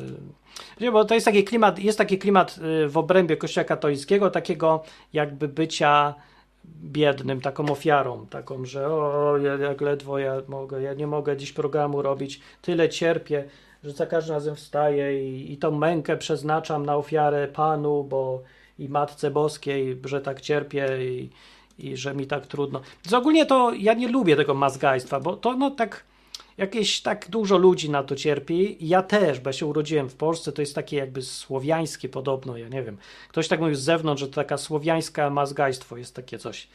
Nie, 0.82 0.92
bo 0.92 1.06
to 1.06 1.14
jest 1.14 1.26
taki 1.26 1.44
klimat, 1.44 1.80
jest 1.80 1.98
taki 1.98 2.18
klimat 2.18 2.60
y, 2.86 2.90
w 2.90 2.98
obrębie 2.98 3.38
Kościoła 3.38 3.66
katolickiego, 3.66 4.30
takiego 4.30 4.84
jakby 5.14 5.48
bycia 5.48 6.16
biednym, 6.84 7.42
taką 7.42 7.70
ofiarą, 7.70 8.26
taką, 8.30 8.66
że 8.66 8.88
o, 8.88 9.38
ja, 9.38 9.54
jak 9.54 9.82
ledwo 9.82 10.20
ja 10.20 10.34
mogę, 10.48 10.82
ja 10.82 10.94
nie 10.94 11.08
mogę 11.08 11.38
dziś 11.38 11.54
programu 11.54 12.02
robić, 12.02 12.42
tyle 12.62 12.90
cierpię, 12.90 13.44
że 13.84 13.92
za 13.92 14.06
każdym 14.06 14.36
razem 14.36 14.56
wstaję 14.56 15.30
i, 15.30 15.54
i 15.54 15.58
tą 15.58 15.72
mękę 15.72 16.18
przeznaczam 16.18 16.86
na 16.86 16.96
ofiarę 16.96 17.48
Panu, 17.48 18.04
bo 18.04 18.42
i 18.80 18.90
Matce 18.90 19.32
Boskiej, 19.32 19.98
że 20.06 20.22
tak 20.22 20.42
cierpię 20.42 20.88
i, 21.02 21.30
i 21.80 21.98
że 21.98 22.14
mi 22.16 22.28
tak 22.28 22.48
trudno. 22.48 22.82
Więc 23.06 23.14
ogólnie 23.14 23.46
to 23.46 23.74
ja 23.74 23.94
nie 23.94 24.08
lubię 24.08 24.36
tego 24.36 24.54
mazgajstwa, 24.54 25.20
bo 25.20 25.36
to 25.36 25.56
no 25.56 25.72
tak 25.72 26.04
jakieś 26.60 27.02
tak 27.02 27.30
dużo 27.30 27.58
ludzi 27.58 27.90
na 27.90 28.04
to 28.04 28.16
cierpi. 28.16 28.78
Ja 28.80 29.04
też, 29.04 29.40
bo 29.40 29.50
ja 29.50 29.54
się 29.54 29.66
urodziłem 29.66 30.10
w 30.10 30.16
Polsce, 30.16 30.52
to 30.52 30.62
jest 30.62 30.76
takie 30.76 30.98
jakby 30.98 31.22
słowiańskie 31.22 32.10
podobno, 32.10 32.58
ja 32.58 32.70
nie 32.70 32.84
wiem. 32.84 32.98
Ktoś 33.30 33.48
tak 33.48 33.60
mówił 33.60 33.76
z 33.76 33.82
zewnątrz, 33.82 34.20
że 34.20 34.28
to 34.28 34.34
taka 34.34 34.58
słowiańska 34.58 35.30
mazgajstwo 35.30 35.98
jest 35.98 36.16
takie 36.16 36.38
coś. 36.38 36.68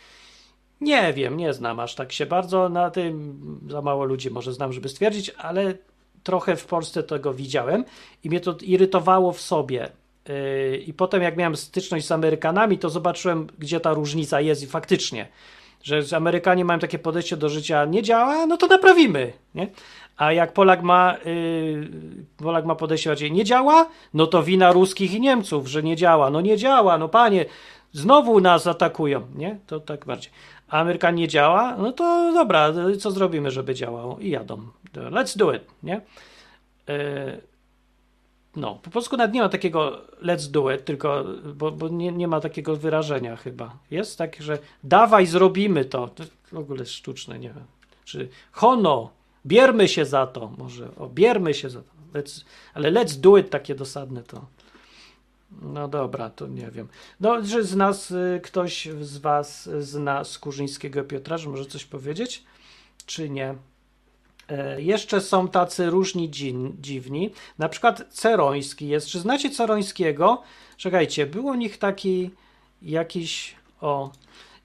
Nie 0.81 1.13
wiem, 1.13 1.37
nie 1.37 1.53
znam 1.53 1.81
aż 1.81 1.95
tak 1.95 2.13
się 2.13 2.27
bardzo 2.27 2.69
na 2.69 2.91
tym, 2.91 3.41
za 3.71 3.83
mało 3.83 4.05
ludzi 4.05 4.31
może 4.31 4.53
znam, 4.53 4.73
żeby 4.73 4.89
stwierdzić, 4.89 5.31
ale 5.31 5.75
trochę 6.23 6.57
w 6.57 6.67
Polsce 6.67 7.03
tego 7.03 7.35
widziałem 7.35 7.85
i 8.25 8.29
mnie 8.29 8.41
to 8.41 8.57
irytowało 8.63 9.33
w 9.33 9.41
sobie. 9.41 9.89
Yy, 10.29 10.77
I 10.77 10.93
potem 10.93 11.23
jak 11.23 11.37
miałem 11.37 11.57
styczność 11.57 12.07
z 12.07 12.13
Amerykanami, 12.13 12.79
to 12.79 12.91
zobaczyłem, 12.91 13.47
gdzie 13.59 13.81
ta 13.81 13.93
różnica 13.93 14.41
jest 14.41 14.63
i 14.63 14.67
faktycznie 14.67 15.29
że 15.85 16.17
Amerykanie 16.17 16.65
mają 16.65 16.79
takie 16.79 16.99
podejście 16.99 17.37
do 17.37 17.49
życia, 17.49 17.85
nie 17.85 18.03
działa, 18.03 18.47
no 18.47 18.57
to 18.57 18.67
naprawimy, 18.67 19.33
nie? 19.55 19.69
A 20.17 20.33
jak 20.33 20.53
Polak 20.53 20.83
ma, 20.83 21.17
yy, 21.25 21.89
Polak 22.37 22.65
ma 22.65 22.75
podejście 22.75 23.11
bardziej, 23.11 23.33
nie 23.33 23.45
działa, 23.45 23.89
no 24.15 24.27
to 24.27 24.43
wina 24.43 24.73
ruskich 24.73 25.15
i 25.15 25.21
Niemców, 25.21 25.67
że 25.69 25.83
nie 25.83 25.97
działa, 25.97 26.31
no 26.31 26.41
nie 26.41 26.57
działa, 26.57 26.99
no 26.99 27.09
panie, 27.09 27.45
znowu 27.93 28.41
nas 28.41 28.67
atakują, 28.67 29.23
nie? 29.35 29.59
To 29.67 29.81
tak 29.81 30.05
bardziej. 30.05 30.33
A 30.69 30.79
Amerykan 30.81 31.15
nie 31.15 31.29
działa, 31.29 31.77
no 31.77 31.93
to 31.93 32.33
dobra, 32.33 32.73
co 33.01 33.11
zrobimy, 33.11 33.51
żeby 33.51 33.75
działało? 33.75 34.19
I 34.21 34.31
jadą. 34.31 34.59
Let's 34.95 35.39
do 35.39 35.53
it, 35.53 35.63
nie? 35.83 36.01
Yy, 36.89 36.95
no, 38.57 38.75
po 38.83 38.91
polsku 38.91 39.17
nawet 39.17 39.35
nie 39.35 39.41
ma 39.41 39.49
takiego 39.49 40.01
let's 40.23 40.51
do 40.51 40.73
it, 40.73 40.85
tylko, 40.85 41.25
bo, 41.55 41.71
bo 41.71 41.89
nie, 41.89 42.13
nie 42.13 42.29
ma 42.29 42.41
takiego 42.41 42.77
wyrażenia 42.77 43.37
chyba. 43.37 43.79
Jest 43.91 44.19
tak, 44.19 44.43
że 44.43 44.59
dawaj, 44.85 45.27
zrobimy 45.27 45.85
to. 45.85 46.09
To 46.09 46.25
w 46.53 46.59
ogóle 46.59 46.87
sztuczne, 46.87 47.39
nie 47.39 47.49
wiem. 47.49 47.65
Czy 48.05 48.29
hono, 48.53 49.11
biermy 49.47 49.89
się 49.89 50.05
za 50.05 50.27
to. 50.27 50.53
Może 50.59 50.97
o, 50.97 51.09
biermy 51.09 51.55
się 51.55 51.71
za 51.71 51.83
to. 51.83 52.19
Let's, 52.19 52.45
ale 52.75 52.93
let's 52.93 53.21
do 53.21 53.39
it 53.39 53.51
takie 53.51 53.75
dosadne 53.75 54.23
to. 54.23 54.47
No 55.63 55.89
dobra, 55.89 56.31
to 56.31 56.47
nie 56.47 56.71
wiem. 56.71 56.89
No, 57.21 57.43
czy 57.43 57.65
z 57.65 57.77
nas 57.77 58.11
y, 58.11 58.41
ktoś 58.43 58.89
z 59.01 59.19
was 59.19 59.71
zna 59.79 60.25
Skurzyńskiego 60.25 61.05
Piotra, 61.05 61.39
że 61.39 61.49
może 61.49 61.67
coś 61.67 61.85
powiedzieć? 61.85 62.45
Czy 63.07 63.31
nie? 63.31 63.55
E, 64.49 64.83
jeszcze 64.83 65.21
są 65.21 65.49
tacy 65.49 65.91
różni 65.91 66.31
dziwni. 66.81 67.31
Na 67.59 67.69
przykład 67.69 68.05
Ceroński 68.11 68.89
jest. 68.89 69.07
Czy 69.07 69.19
znacie 69.19 69.51
Cerońskiego? 69.51 70.43
Czekajcie, 70.77 71.27
był 71.27 71.47
u 71.47 71.55
nich 71.55 71.79
taki 71.79 72.31
jakiś. 72.83 73.55
O. 73.81 74.11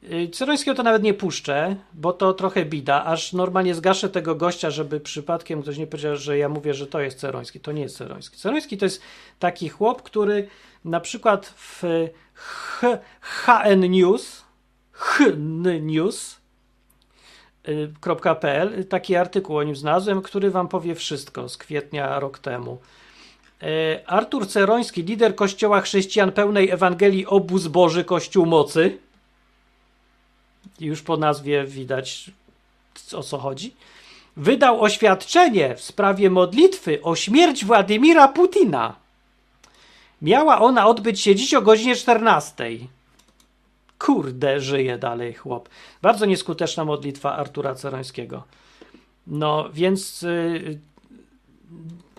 Y, 0.04 0.30
Cerońskiego 0.30 0.76
to 0.76 0.84
nawet 0.84 1.04
nie 1.04 1.14
puszczę, 1.14 1.76
bo 1.94 2.14
to 2.14 2.34
trochę 2.34 2.66
bida, 2.66 3.06
aż 3.06 3.34
normalnie 3.34 3.76
zgaszę 3.76 4.10
tego 4.10 4.36
gościa, 4.36 4.72
żeby 4.72 5.00
przypadkiem 5.00 5.62
ktoś 5.62 5.78
nie 5.78 5.88
powiedział, 5.88 6.16
że 6.16 6.38
ja 6.38 6.50
mówię, 6.50 6.74
że 6.74 6.88
to 6.88 7.00
jest 7.00 7.20
Ceroński. 7.20 7.60
To 7.60 7.72
nie 7.72 7.82
jest 7.82 7.98
Ceroński. 7.98 8.38
Ceroński 8.38 8.78
to 8.78 8.86
jest 8.86 9.02
taki 9.40 9.70
chłop, 9.70 10.02
który 10.02 10.48
na 10.86 11.00
przykład 11.00 11.46
w 11.46 11.84
HN 13.22 13.92
News, 13.92 14.44
HN 14.92 15.86
News, 15.86 16.39
.pl 17.64 18.86
taki 18.86 19.16
artykuł 19.16 19.58
o 19.58 19.64
nim 19.64 19.76
znalazłem, 19.76 20.22
który 20.22 20.52
wam 20.52 20.68
powie 20.68 20.96
wszystko 20.96 21.50
z 21.50 21.58
kwietnia 21.58 22.20
rok 22.20 22.40
temu. 22.40 22.78
E, 23.62 24.10
Artur 24.10 24.48
Ceroński, 24.48 25.04
lider 25.04 25.36
kościoła 25.36 25.82
chrześcijan 25.82 26.32
pełnej 26.32 26.70
Ewangelii 26.70 27.26
Obóz 27.26 27.68
Boży 27.68 28.04
Kościół 28.04 28.46
Mocy. 28.46 28.98
Już 30.80 31.02
po 31.02 31.18
nazwie 31.18 31.64
widać 31.64 32.32
o 33.14 33.24
co 33.24 33.38
chodzi. 33.38 33.76
Wydał 34.38 34.82
oświadczenie 34.82 35.76
w 35.76 35.82
sprawie 35.82 36.30
modlitwy 36.30 37.02
o 37.04 37.16
śmierć 37.16 37.66
Władimira 37.66 38.28
Putina. 38.28 38.96
Miała 40.22 40.62
ona 40.62 40.88
odbyć 40.88 41.22
się 41.22 41.36
dziś 41.36 41.54
o 41.54 41.62
godzinie 41.62 41.96
14. 41.96 42.70
Kurde, 44.00 44.60
żyje 44.60 44.98
dalej 44.98 45.34
chłop. 45.34 45.70
Bardzo 46.02 46.26
nieskuteczna 46.26 46.86
modlitwa 46.86 47.36
Artura 47.36 47.76
Cerońskiego. 47.76 48.44
No, 49.28 49.70
więc 49.74 50.22
yy, 50.22 50.80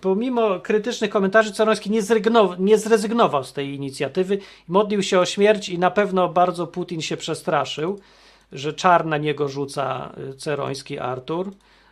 pomimo 0.00 0.60
krytycznych 0.60 1.10
komentarzy 1.10 1.52
Ceroński 1.52 1.90
nie, 1.90 2.00
nie 2.58 2.78
zrezygnował 2.78 3.44
z 3.44 3.52
tej 3.52 3.74
inicjatywy. 3.74 4.38
Modlił 4.68 5.02
się 5.02 5.20
o 5.20 5.26
śmierć 5.26 5.68
i 5.68 5.78
na 5.78 5.90
pewno 5.90 6.28
bardzo 6.28 6.66
Putin 6.66 7.00
się 7.00 7.16
przestraszył, 7.16 8.00
że 8.52 8.72
czar 8.72 9.06
na 9.06 9.16
niego 9.16 9.48
rzuca 9.48 10.12
y, 10.30 10.34
Ceroński 10.34 10.98
Artur 10.98 11.50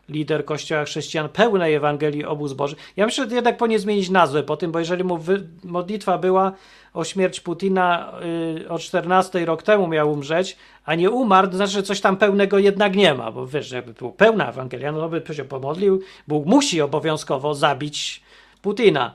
lider 0.08 0.44
Kościoła 0.44 0.84
Chrześcijan 0.84 1.28
pełnej 1.28 1.74
Ewangelii 1.74 2.24
obóz 2.24 2.52
Boży. 2.52 2.76
Ja 2.96 3.06
myślę, 3.06 3.28
że 3.28 3.34
jednak 3.34 3.56
powinien 3.56 3.80
zmienić 3.80 4.10
nazwę 4.10 4.42
po 4.42 4.56
tym, 4.56 4.72
bo 4.72 4.78
jeżeli 4.78 5.04
mu 5.04 5.18
modlitwa 5.64 6.18
była 6.18 6.52
o 6.94 7.04
śmierć 7.04 7.40
Putina 7.40 8.12
yy, 8.60 8.68
o 8.68 8.78
14 8.78 9.44
rok 9.44 9.62
temu 9.62 9.86
miał 9.86 10.12
umrzeć, 10.12 10.56
a 10.84 10.94
nie 10.94 11.10
umarł, 11.10 11.48
to 11.48 11.56
znaczy, 11.56 11.72
że 11.72 11.82
coś 11.82 12.00
tam 12.00 12.16
pełnego 12.16 12.58
jednak 12.58 12.96
nie 12.96 13.14
ma, 13.14 13.32
bo 13.32 13.46
wiesz, 13.46 13.70
jakby 13.70 13.92
była 13.92 14.12
pełna 14.12 14.48
Ewangelia, 14.48 14.92
no 14.92 15.08
by 15.08 15.34
się 15.34 15.44
pomodlił, 15.44 16.02
Bóg 16.28 16.46
musi 16.46 16.80
obowiązkowo 16.80 17.54
zabić 17.54 18.22
Putina. 18.62 19.14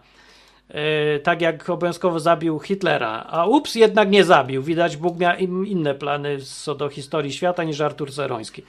Yy, 0.70 1.20
tak 1.24 1.42
jak 1.42 1.70
obowiązkowo 1.70 2.20
zabił 2.20 2.60
Hitlera, 2.60 3.26
a 3.30 3.46
ups, 3.46 3.76
jednak 3.76 4.10
nie 4.10 4.24
zabił. 4.24 4.64
Widać, 4.64 4.98
Bóg 4.98 5.20
miał 5.20 5.38
inne 5.64 5.96
plany 5.96 6.38
co 6.42 6.76
do 6.76 6.90
historii 6.90 7.34
świata 7.34 7.64
niż 7.64 7.82
Artur 7.82 8.12
Ceroński 8.12 8.64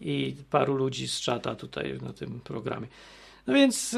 i 0.00 0.36
paru 0.50 0.76
ludzi 0.76 1.08
z 1.08 1.20
czata 1.20 1.54
tutaj 1.54 1.98
na 2.02 2.12
tym 2.12 2.40
programie. 2.44 2.86
No 3.46 3.54
więc, 3.54 3.96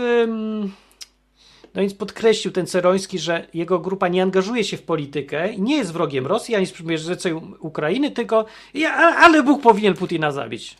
no 1.74 1.80
więc 1.80 1.94
podkreślił 1.94 2.53
ten 2.53 2.66
Ceroński, 2.66 3.18
że 3.18 3.46
jego 3.55 3.78
grupa 3.78 4.09
nie 4.09 4.22
angażuje 4.22 4.64
się 4.64 4.76
w 4.76 4.82
politykę 4.82 5.57
nie 5.57 5.76
jest 5.76 5.92
wrogiem 5.92 6.26
Rosji 6.26 6.55
ani 6.55 6.66
sprzymierzeńcem 6.66 7.55
Ukrainy, 7.61 8.11
tylko 8.11 8.44
ale 9.18 9.42
Bóg 9.42 9.62
powinien 9.62 9.94
Putina 9.94 10.32
zabić. 10.32 10.76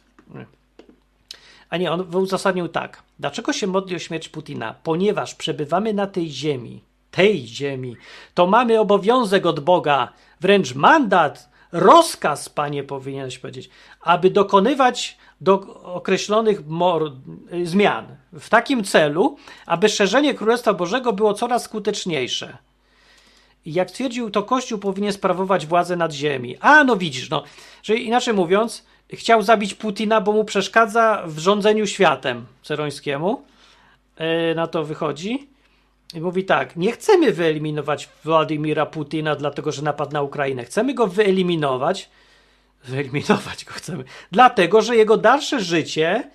A 1.71 1.77
nie, 1.77 1.93
on 1.93 2.17
uzasadnił 2.17 2.69
tak. 2.69 3.03
Dlaczego 3.19 3.53
się 3.53 3.67
modli 3.67 3.97
o 3.97 3.99
śmierć 3.99 4.29
Putina? 4.29 4.75
Ponieważ 4.83 5.35
przebywamy 5.35 5.95
na 5.95 6.07
tej 6.07 6.31
ziemi, 6.31 6.83
tej 7.11 7.47
ziemi, 7.47 7.97
to 8.35 8.47
mamy 8.47 8.81
obowiązek 8.81 9.47
od 9.47 9.61
Boga, 9.61 10.13
wręcz 10.41 10.75
mandat 10.75 11.52
rozkaz, 11.73 12.49
panie, 12.49 12.85
powinieneś 12.85 13.39
powiedzieć, 13.39 13.71
aby 14.01 14.31
dokonywać 14.31 15.17
do 15.41 15.83
określonych 15.83 16.61
zmian 17.65 18.17
w 18.33 18.49
takim 18.49 18.85
celu, 18.85 19.37
aby 19.67 19.89
szerzenie 19.89 20.35
Królestwa 20.35 20.75
Bożego 20.75 21.13
było 21.13 21.35
coraz 21.35 21.63
skuteczniejsze. 21.63 22.59
Jak 23.67 23.91
twierdził, 23.91 24.31
to 24.31 24.43
Kościół 24.43 24.79
powinien 24.79 25.13
sprawować 25.13 25.67
władzę 25.67 25.97
nad 25.97 26.13
ziemi. 26.13 26.57
A, 26.61 26.85
no 26.85 26.97
widzisz, 26.97 27.31
no. 27.31 27.45
Czyli 27.83 28.07
inaczej 28.07 28.35
mówiąc, 28.35 28.87
chciał 29.13 29.43
zabić 29.43 29.75
Putina, 29.75 30.21
bo 30.21 30.33
mu 30.33 30.45
przeszkadza 30.45 31.23
w 31.27 31.39
rządzeniu 31.39 31.87
światem 31.87 32.47
cerońskiemu. 32.63 33.43
Yy, 34.19 34.55
na 34.55 34.67
to 34.67 34.85
wychodzi. 34.85 35.52
I 36.15 36.21
mówi 36.21 36.45
tak, 36.45 36.77
nie 36.77 36.93
chcemy 36.93 37.33
wyeliminować 37.33 38.09
Władimira 38.25 38.87
Putina 38.87 39.37
dlatego, 39.37 39.73
że 39.73 39.83
napadł 39.83 40.13
na 40.13 40.23
Ukrainę. 40.23 40.65
Chcemy 40.65 40.95
go 40.95 41.07
wyeliminować, 41.07 42.11
wyeliminować 42.85 43.65
go 43.65 43.73
chcemy, 43.73 44.05
dlatego, 44.33 44.83
że 44.83 44.97
jego 44.97 45.17
dalsze 45.17 45.61
życie 45.61 46.31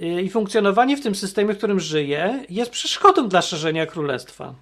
y, 0.00 0.22
i 0.22 0.30
funkcjonowanie 0.30 0.96
w 0.96 1.02
tym 1.02 1.14
systemie, 1.14 1.54
w 1.54 1.58
którym 1.58 1.80
żyje, 1.80 2.44
jest 2.48 2.70
przeszkodą 2.70 3.28
dla 3.28 3.42
szerzenia 3.42 3.86
królestwa. 3.86 4.54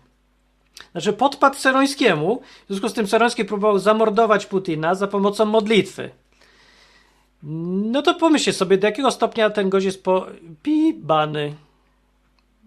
Znaczy 0.93 1.13
podpadł 1.13 1.57
Cerońskiemu, 1.57 2.43
w 2.65 2.69
związku 2.69 2.89
z 2.89 2.93
tym 2.93 3.07
Ceroński 3.07 3.45
próbował 3.45 3.79
zamordować 3.79 4.47
Putina 4.47 4.95
za 4.95 5.07
pomocą 5.07 5.45
modlitwy. 5.45 6.11
No 7.43 8.03
to 8.03 8.15
pomyślcie 8.15 8.53
sobie, 8.53 8.79
do 8.79 8.87
jakiego 8.87 9.11
stopnia 9.11 9.51
ten 9.51 9.71
gość 9.71 9.87
jest 9.87 10.05
po... 10.05 10.27
pibany. 10.63 11.55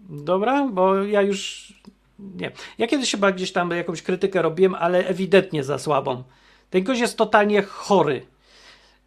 Dobra, 0.08 0.68
bo 0.68 0.94
ja 1.04 1.22
już 1.22 1.72
nie. 2.18 2.50
Ja 2.78 2.86
kiedyś 2.86 3.10
chyba 3.10 3.32
gdzieś 3.32 3.52
tam 3.52 3.70
jakąś 3.70 4.02
krytykę 4.02 4.42
robiłem, 4.42 4.74
ale 4.74 5.06
ewidentnie 5.06 5.64
za 5.64 5.78
słabą. 5.78 6.22
Ten 6.70 6.84
gość 6.84 7.00
jest 7.00 7.16
totalnie 7.16 7.62
chory. 7.62 8.26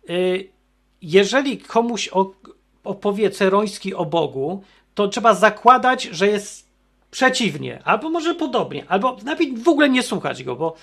Y, 0.09 0.49
jeżeli 1.01 1.57
komuś 1.57 2.09
opowie 2.83 3.29
Ceroński 3.29 3.93
o 3.93 4.05
Bogu, 4.05 4.63
to 4.95 5.07
trzeba 5.07 5.33
zakładać, 5.33 6.03
że 6.03 6.27
jest 6.27 6.69
przeciwnie, 7.11 7.81
albo 7.83 8.09
może 8.09 8.35
podobnie, 8.35 8.85
albo 8.87 9.17
nawet 9.23 9.59
w 9.63 9.67
ogóle 9.67 9.89
nie 9.89 10.03
słuchać 10.03 10.43
go, 10.43 10.55
bo 10.55 10.75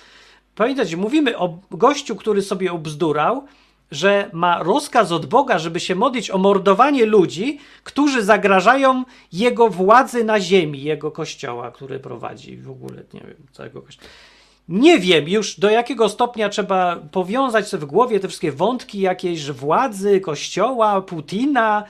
pamiętajcie, 0.55 0.97
mówimy 0.97 1.37
o 1.37 1.59
gościu, 1.71 2.15
który 2.15 2.41
sobie 2.41 2.71
obzdurał, 2.71 3.47
że 3.93 4.29
ma 4.33 4.63
rozkaz 4.63 5.11
od 5.11 5.25
Boga, 5.25 5.59
żeby 5.59 5.79
się 5.79 5.95
modlić 5.95 6.31
o 6.31 6.37
mordowanie 6.37 7.05
ludzi, 7.05 7.59
którzy 7.83 8.23
zagrażają 8.23 9.03
jego 9.31 9.69
władzy 9.69 10.23
na 10.23 10.39
ziemi, 10.39 10.83
jego 10.83 11.11
kościoła, 11.11 11.71
który 11.71 11.99
prowadzi 11.99 12.57
w 12.57 12.69
ogóle, 12.69 13.03
nie 13.13 13.19
wiem, 13.19 13.47
całego 13.51 13.81
kościoła. 13.81 14.09
Nie 14.69 14.99
wiem 14.99 15.29
już 15.29 15.59
do 15.59 15.69
jakiego 15.69 16.09
stopnia 16.09 16.49
trzeba 16.49 16.95
powiązać 16.95 17.67
sobie 17.67 17.81
w 17.81 17.89
głowie 17.89 18.19
te 18.19 18.27
wszystkie 18.27 18.51
wątki 18.51 18.99
jakiejś 18.99 19.51
władzy, 19.51 20.19
kościoła, 20.19 21.01
Putina, 21.01 21.83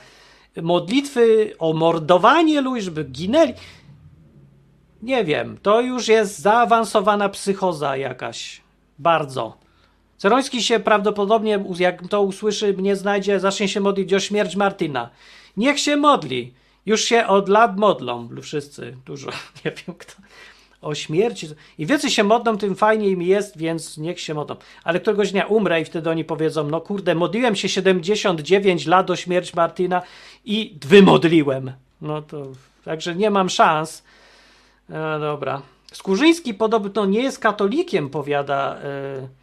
modlitwy 0.61 1.55
o 1.59 1.73
mordowanie 1.73 2.61
ludzi, 2.61 2.81
żeby 2.81 3.03
ginęli. 3.03 3.53
Nie 5.01 5.25
wiem, 5.25 5.57
to 5.61 5.81
już 5.81 6.07
jest 6.07 6.39
zaawansowana 6.39 7.29
psychoza 7.29 7.97
jakaś. 7.97 8.61
Bardzo. 8.99 9.62
Ceroński 10.23 10.63
się 10.63 10.79
prawdopodobnie, 10.79 11.63
jak 11.79 12.07
to 12.07 12.21
usłyszy, 12.21 12.73
mnie 12.73 12.95
znajdzie, 12.95 13.39
zacznie 13.39 13.67
się 13.67 13.79
modlić 13.79 14.13
o 14.13 14.19
śmierć 14.19 14.55
Martina. 14.55 15.09
Niech 15.57 15.79
się 15.79 15.97
modli. 15.97 16.53
Już 16.85 17.01
się 17.01 17.27
od 17.27 17.49
lat 17.49 17.77
modlą 17.77 18.29
wszyscy, 18.41 18.97
dużo, 19.05 19.29
nie 19.65 19.71
wiem 19.71 19.95
kto. 19.97 20.13
O 20.81 20.95
śmierci. 20.95 21.47
Im 21.77 21.87
więcej 21.87 22.09
się 22.09 22.23
modlą, 22.23 22.57
tym 22.57 22.75
fajniej 22.75 23.17
mi 23.17 23.27
jest, 23.27 23.57
więc 23.57 23.97
niech 23.97 24.19
się 24.19 24.33
modlą. 24.33 24.55
Ale 24.83 24.99
któregoś 24.99 25.31
dnia 25.31 25.45
umrę 25.45 25.81
i 25.81 25.85
wtedy 25.85 26.09
oni 26.09 26.25
powiedzą, 26.25 26.69
no 26.69 26.81
kurde, 26.81 27.15
modliłem 27.15 27.55
się 27.55 27.69
79 27.69 28.85
lat 28.85 29.09
o 29.09 29.15
śmierć 29.15 29.53
Martina 29.53 30.01
i 30.45 30.75
wymodliłem. 30.85 31.71
No 32.01 32.21
to, 32.21 32.47
także 32.85 33.15
nie 33.15 33.29
mam 33.29 33.49
szans. 33.49 34.03
E, 34.89 35.19
dobra. 35.19 35.61
Skurzyński 35.93 36.53
podobno 36.53 37.05
nie 37.05 37.23
jest 37.23 37.39
katolikiem, 37.39 38.09
powiada... 38.09 38.75
E, 38.75 39.42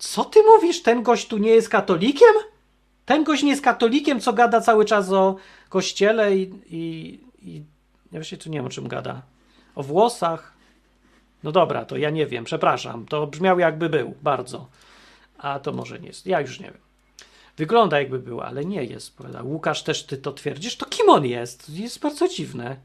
co 0.00 0.24
ty 0.24 0.42
mówisz? 0.42 0.82
Ten 0.82 1.02
gość 1.02 1.26
tu 1.26 1.38
nie 1.38 1.50
jest 1.50 1.68
katolikiem? 1.68 2.34
Ten 3.06 3.24
gość 3.24 3.42
nie 3.42 3.50
jest 3.50 3.62
katolikiem, 3.62 4.20
co 4.20 4.32
gada 4.32 4.60
cały 4.60 4.84
czas 4.84 5.12
o 5.12 5.36
kościele 5.68 6.36
i, 6.36 6.52
i, 6.66 7.20
i 7.42 7.56
ja 8.12 8.18
właśnie 8.18 8.38
tu 8.38 8.50
nie 8.50 8.58
wiem 8.58 8.66
o 8.66 8.70
czym 8.70 8.88
gada. 8.88 9.22
O 9.74 9.82
włosach. 9.82 10.52
No 11.42 11.52
dobra, 11.52 11.84
to 11.84 11.96
ja 11.96 12.10
nie 12.10 12.26
wiem, 12.26 12.44
przepraszam. 12.44 13.06
To 13.06 13.26
brzmiał 13.26 13.58
jakby 13.58 13.88
był, 13.88 14.14
bardzo. 14.22 14.68
A 15.38 15.58
to 15.58 15.72
może 15.72 16.00
nie 16.00 16.08
jest. 16.08 16.26
Ja 16.26 16.40
już 16.40 16.60
nie 16.60 16.66
wiem. 16.66 16.80
Wygląda 17.56 17.98
jakby 17.98 18.18
była, 18.18 18.44
ale 18.44 18.64
nie 18.64 18.84
jest. 18.84 19.16
Prawda? 19.16 19.42
Łukasz 19.42 19.82
też 19.82 20.06
ty 20.06 20.16
to 20.16 20.32
twierdzisz, 20.32 20.76
to 20.76 20.86
kim 20.86 21.08
on 21.08 21.26
jest? 21.26 21.70
Jest 21.70 22.00
bardzo 22.00 22.28
dziwne. 22.28 22.76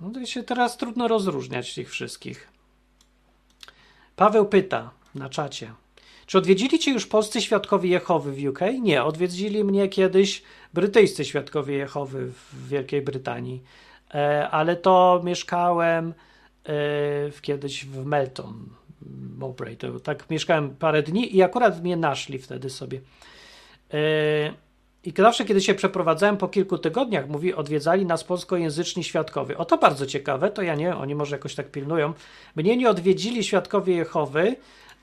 No 0.00 0.10
to 0.10 0.26
się 0.26 0.42
teraz 0.42 0.76
trudno 0.76 1.08
rozróżniać 1.08 1.74
tych 1.74 1.90
wszystkich. 1.90 2.48
Paweł 4.16 4.46
pyta 4.46 4.90
na 5.14 5.28
czacie. 5.28 5.72
Czy 6.30 6.38
odwiedzili 6.38 6.78
cię 6.78 6.90
już 6.90 7.06
polscy 7.06 7.40
świadkowie 7.40 7.90
Jehowy 7.90 8.32
w 8.32 8.48
UK? 8.48 8.60
Nie, 8.80 9.04
odwiedzili 9.04 9.64
mnie 9.64 9.88
kiedyś 9.88 10.42
brytyjscy 10.74 11.24
świadkowie 11.24 11.76
Jehowy 11.76 12.26
w 12.26 12.68
Wielkiej 12.68 13.02
Brytanii, 13.02 13.62
e, 14.14 14.48
ale 14.50 14.76
to 14.76 15.20
mieszkałem 15.24 16.14
e, 16.68 16.72
kiedyś 17.42 17.84
w 17.84 18.04
Melton, 18.04 18.68
Mowbray. 19.38 19.76
To, 19.76 20.00
tak 20.00 20.30
mieszkałem 20.30 20.70
parę 20.70 21.02
dni 21.02 21.36
i 21.36 21.42
akurat 21.42 21.82
mnie 21.82 21.96
naszli 21.96 22.38
wtedy 22.38 22.70
sobie. 22.70 23.00
E, 23.92 23.98
I 25.04 25.12
zawsze, 25.16 25.44
kiedy 25.44 25.60
się 25.60 25.74
przeprowadzałem 25.74 26.36
po 26.36 26.48
kilku 26.48 26.78
tygodniach, 26.78 27.28
mówi, 27.28 27.54
odwiedzali 27.54 28.06
nas 28.06 28.24
polskojęzyczni 28.24 29.04
świadkowie. 29.04 29.58
O 29.58 29.64
to 29.64 29.78
bardzo 29.78 30.06
ciekawe, 30.06 30.50
to 30.50 30.62
ja 30.62 30.74
nie, 30.74 30.96
oni 30.96 31.14
może 31.14 31.36
jakoś 31.36 31.54
tak 31.54 31.70
pilnują. 31.70 32.12
Mnie 32.56 32.76
nie 32.76 32.90
odwiedzili 32.90 33.44
świadkowie 33.44 33.96
Jehowy, 33.96 34.56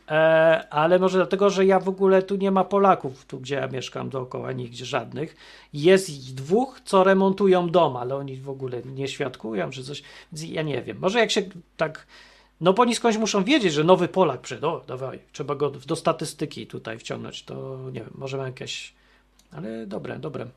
E, 0.07 0.67
ale 0.69 0.99
może 0.99 1.17
dlatego, 1.17 1.49
że 1.49 1.65
ja 1.65 1.79
w 1.79 1.89
ogóle 1.89 2.23
tu 2.23 2.35
nie 2.35 2.51
ma 2.51 2.63
Polaków, 2.63 3.25
tu 3.25 3.39
gdzie 3.39 3.55
ja 3.55 3.67
mieszkam 3.67 4.09
dookoła, 4.09 4.51
nigdzie 4.51 4.85
żadnych. 4.85 5.35
Jest 5.73 6.09
ich 6.09 6.33
dwóch, 6.33 6.81
co 6.85 7.03
remontują 7.03 7.69
dom, 7.69 7.97
ale 7.97 8.15
oni 8.15 8.37
w 8.37 8.49
ogóle 8.49 8.81
nie 8.85 9.07
świadkują, 9.07 9.69
czy 9.69 9.83
coś, 9.83 10.03
ja 10.33 10.61
nie 10.61 10.81
wiem. 10.81 10.97
Może 10.99 11.19
jak 11.19 11.31
się 11.31 11.41
tak, 11.77 12.07
no 12.61 12.73
bo 12.73 12.81
oni 12.81 12.95
skądś 12.95 13.17
muszą 13.17 13.43
wiedzieć, 13.43 13.73
że 13.73 13.83
nowy 13.83 14.07
Polak 14.07 14.41
przyjdzie, 14.41 14.67
o 14.67 14.83
dawaj, 14.87 15.19
trzeba 15.31 15.55
go 15.55 15.69
do 15.69 15.95
statystyki 15.95 16.67
tutaj 16.67 16.99
wciągnąć, 16.99 17.43
to 17.43 17.77
nie 17.85 17.99
wiem, 17.99 18.13
może 18.15 18.37
ma 18.37 18.45
jakieś, 18.45 18.93
ale 19.51 19.87
dobre, 19.87 20.19
dobre. 20.19 20.47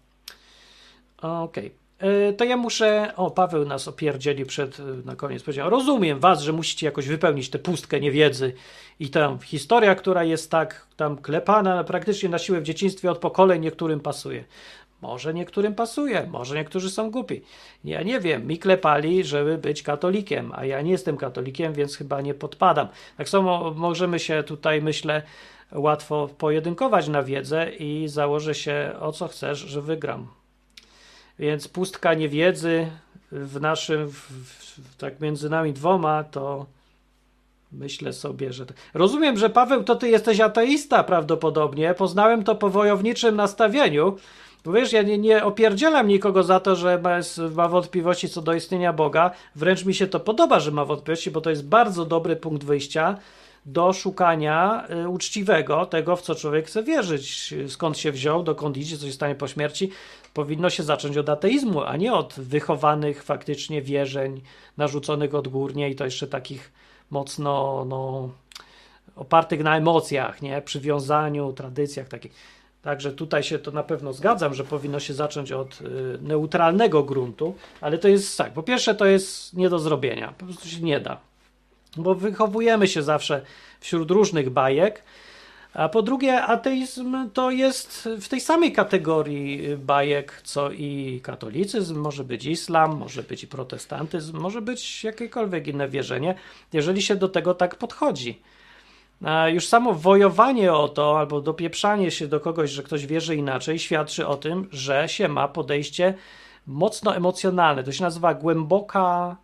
Okej. 1.19 1.67
Okay. 1.67 1.71
E, 2.01 2.33
to 2.33 2.45
ja 2.45 2.57
muszę. 2.57 3.13
O, 3.17 3.31
Paweł 3.31 3.65
nas 3.65 3.89
opierdzieli 3.89 4.45
przed, 4.45 4.81
e, 4.81 4.83
na 5.05 5.17
koniec. 5.17 5.43
Powiedział: 5.43 5.71
Rozumiem 5.71 6.21
was, 6.21 6.41
że 6.43 6.53
musicie 6.53 6.87
jakoś 6.87 7.09
wypełnić 7.09 7.51
tę 7.51 7.59
pustkę 7.59 8.01
niewiedzy 8.01 8.53
i 9.01 9.11
tam 9.11 9.39
historia, 9.39 9.95
która 9.95 10.25
jest 10.25 10.51
tak 10.51 10.87
tam 10.97 11.17
klepana 11.17 11.85
praktycznie 11.85 12.29
na 12.29 12.39
siłę 12.39 12.61
w 12.61 12.65
dzieciństwie 12.65 13.11
od 13.11 13.19
pokoleń, 13.19 13.63
niektórym 13.63 14.01
pasuje. 14.01 14.45
Może 15.03 15.35
niektórym 15.35 15.75
pasuje, 15.75 16.27
może 16.31 16.55
niektórzy 16.57 16.91
są 16.91 17.11
głupi. 17.11 17.43
Ja 17.85 18.03
nie 18.03 18.21
wiem, 18.21 18.47
mi 18.47 18.59
klepali, 18.59 19.25
żeby 19.25 19.59
być 19.59 19.83
katolikiem, 19.83 20.53
a 20.55 20.65
ja 20.65 20.83
nie 20.83 20.91
jestem 20.91 21.17
katolikiem, 21.17 21.73
więc 21.73 21.97
chyba 21.97 22.21
nie 22.21 22.35
podpadam. 22.35 22.89
Tak 23.17 23.29
samo 23.29 23.75
możemy 23.77 24.19
się 24.19 24.43
tutaj, 24.43 24.83
myślę, 24.83 25.23
łatwo 25.73 26.29
pojedynkować 26.39 27.09
na 27.09 27.23
wiedzę 27.23 27.71
i 27.71 28.09
założę 28.09 28.55
się 28.55 28.93
o 29.01 29.13
co 29.13 29.29
chcesz, 29.29 29.59
że 29.59 29.83
wygram. 29.83 30.40
Więc 31.41 31.69
pustka 31.69 32.15
niewiedzy 32.15 32.87
w 33.33 33.61
naszym, 33.61 34.09
w, 34.09 34.15
w, 34.15 34.97
tak 34.97 35.21
między 35.21 35.51
nami 35.51 35.73
dwoma, 35.73 36.25
to 36.25 36.67
myślę 37.73 38.13
sobie, 38.13 38.53
że. 38.53 38.65
Rozumiem, 38.95 39.37
że 39.37 39.51
Paweł, 39.51 39.85
to 39.85 39.97
ty 39.97 40.09
jesteś 40.09 40.41
ateista 40.41 41.05
prawdopodobnie. 41.05 41.95
Poznałem 41.95 42.45
to 42.45 42.55
po 42.55 42.71
wojowniczym 42.71 43.37
nastawieniu. 43.37 44.17
Bo 44.65 44.73
wiesz, 44.73 44.93
ja 44.93 45.03
nie, 45.03 45.19
nie 45.19 45.45
opierdzielam 45.45 46.09
nikogo 46.09 46.43
za 46.43 46.61
to, 46.61 46.77
że 46.77 46.99
ma, 46.99 47.19
ma 47.55 47.69
wątpliwości 47.69 48.29
co 48.29 48.43
do 48.43 48.55
istnienia 48.55 48.93
Boga. 48.93 49.31
Wręcz 49.57 49.85
mi 49.85 49.95
się 49.95 50.07
to 50.07 50.21
podoba, 50.21 50.61
że 50.61 50.71
ma 50.71 50.85
wątpliwości, 50.85 51.31
bo 51.31 51.41
to 51.41 51.51
jest 51.51 51.69
bardzo 51.69 52.05
dobry 52.05 52.37
punkt 52.37 52.65
wyjścia 52.65 53.17
do 53.67 53.93
szukania 53.93 54.87
y, 55.05 55.09
uczciwego 55.09 55.87
tego, 55.87 56.17
w 56.17 56.23
co 56.23 56.35
człowiek 56.35 56.67
chce 56.67 56.83
wierzyć, 56.83 57.55
skąd 57.69 57.99
się 57.99 58.13
wziął, 58.13 58.43
dokąd 58.43 58.77
idzie, 58.77 58.99
co 58.99 59.07
się 59.07 59.13
stanie 59.13 59.35
po 59.35 59.49
śmierci 59.49 59.91
powinno 60.35 60.71
się 60.71 60.83
zacząć 60.83 61.17
od 61.17 61.29
ateizmu, 61.29 61.83
a 61.83 61.97
nie 61.97 62.13
od 62.13 62.35
wychowanych 62.35 63.23
faktycznie 63.23 63.83
wierzeń 63.83 64.41
narzuconych 64.77 65.35
odgórnie 65.35 65.91
i 65.91 65.95
to 65.95 66.05
jeszcze 66.05 66.27
takich 66.27 66.73
mocno 67.11 67.85
no, 67.89 68.31
opartych 69.17 69.63
na 69.63 69.77
emocjach, 69.77 70.43
nie? 70.43 70.63
przywiązaniu, 70.63 71.53
tradycjach 71.53 72.09
takich. 72.09 72.33
Także 72.83 73.13
tutaj 73.13 73.43
się 73.43 73.59
to 73.59 73.71
na 73.71 73.83
pewno 73.83 74.13
zgadzam, 74.13 74.55
że 74.55 74.65
powinno 74.65 75.01
się 75.01 75.15
zacząć 75.15 75.53
od 75.53 75.81
y, 75.81 75.85
neutralnego 76.23 77.03
gruntu, 77.03 77.55
ale 77.81 77.99
to 77.99 78.09
jest 78.09 78.39
tak. 78.39 78.53
Po 78.53 78.63
pierwsze, 78.63 78.95
to 78.95 79.07
jest 79.07 79.55
nie 79.55 79.69
do 79.69 79.79
zrobienia, 79.79 80.35
po 80.39 80.45
prostu 80.45 80.69
się 80.69 80.81
nie 80.81 81.01
da, 81.01 81.21
bo 81.97 82.15
wychowujemy 82.15 82.89
się 82.89 83.03
zawsze 83.03 83.43
wśród 83.81 84.11
różnych 84.11 84.51
bajek 84.51 85.03
a 85.75 85.89
po 85.89 86.03
drugie, 86.03 86.43
ateizm 86.43 87.31
to 87.31 87.51
jest 87.51 88.09
w 88.21 88.29
tej 88.29 88.41
samej 88.41 88.73
kategorii 88.73 89.77
bajek, 89.77 90.41
co 90.45 90.71
i 90.71 91.21
katolicyzm, 91.23 92.01
może 92.01 92.25
być 92.25 92.47
islam, 92.47 92.97
może 92.97 93.23
być 93.23 93.43
i 93.43 93.47
protestantyzm, 93.47 94.39
może 94.39 94.63
być 94.63 95.05
jakiekolwiek 95.05 95.67
inne 95.67 95.89
wierzenie, 95.89 96.35
jeżeli 96.73 97.03
się 97.03 97.17
do 97.17 97.29
tego 97.29 97.55
tak 97.55 97.77
podchodzi. 97.77 98.43
A 99.25 99.49
już 99.49 99.69
samo 99.69 99.95
wojowanie 99.95 100.73
o 100.73 100.89
to, 100.89 101.19
albo 101.19 101.41
dopieprzanie 101.41 102.11
się 102.11 102.27
do 102.27 102.41
kogoś, 102.41 102.71
że 102.71 102.83
ktoś 102.83 103.07
wierzy 103.07 103.37
inaczej, 103.37 103.79
świadczy 103.79 104.27
o 104.27 104.37
tym, 104.37 104.69
że 104.73 105.09
się 105.09 105.29
ma 105.29 105.49
podejście 105.49 106.15
mocno 106.67 107.17
emocjonalne. 107.17 107.85
To 107.85 107.93
się 107.93 108.03
nazywa 108.03 108.35
głęboka 108.35 109.37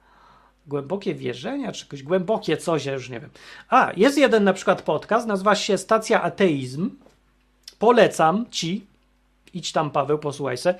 głębokie 0.66 1.14
wierzenia, 1.14 1.72
czy 1.72 1.84
jakieś 1.84 2.02
głębokie 2.02 2.56
coś, 2.56 2.84
ja 2.84 2.92
już 2.92 3.10
nie 3.10 3.20
wiem. 3.20 3.30
A, 3.68 3.92
jest 3.96 4.18
jeden 4.18 4.44
na 4.44 4.52
przykład 4.52 4.82
podcast, 4.82 5.26
nazywa 5.26 5.54
się 5.54 5.78
Stacja 5.78 6.22
Ateizm. 6.22 6.90
Polecam 7.78 8.46
ci. 8.50 8.86
Idź 9.54 9.72
tam, 9.72 9.90
Paweł, 9.90 10.18
posłuchaj 10.18 10.58
se. 10.58 10.74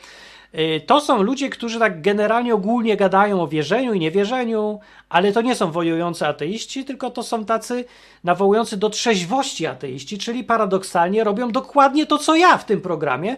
Y, 0.54 0.80
to 0.86 1.00
są 1.00 1.22
ludzie, 1.22 1.50
którzy 1.50 1.78
tak 1.78 2.02
generalnie 2.02 2.54
ogólnie 2.54 2.96
gadają 2.96 3.42
o 3.42 3.48
wierzeniu 3.48 3.92
i 3.92 3.98
niewierzeniu, 3.98 4.80
ale 5.08 5.32
to 5.32 5.42
nie 5.42 5.54
są 5.54 5.70
wojujący 5.70 6.26
ateiści, 6.26 6.84
tylko 6.84 7.10
to 7.10 7.22
są 7.22 7.44
tacy 7.44 7.84
nawołujący 8.24 8.76
do 8.76 8.90
trzeźwości 8.90 9.66
ateiści, 9.66 10.18
czyli 10.18 10.44
paradoksalnie 10.44 11.24
robią 11.24 11.50
dokładnie 11.50 12.06
to, 12.06 12.18
co 12.18 12.36
ja 12.36 12.58
w 12.58 12.64
tym 12.64 12.80
programie, 12.80 13.36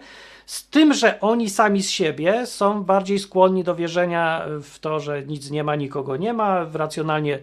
z 0.49 0.69
tym, 0.69 0.95
że 0.95 1.21
oni 1.21 1.51
sami 1.51 1.83
z 1.83 1.91
siebie 1.91 2.47
są 2.47 2.85
bardziej 2.85 3.19
skłonni 3.19 3.65
do 3.65 3.75
wierzenia 3.75 4.45
w 4.63 4.79
to, 4.79 5.01
że 5.01 5.23
nic 5.23 5.51
nie 5.51 5.65
ma, 5.65 5.77
nikogo 5.77 6.17
nie 6.17 6.33
ma, 6.33 6.67
racjonalnie 6.73 7.39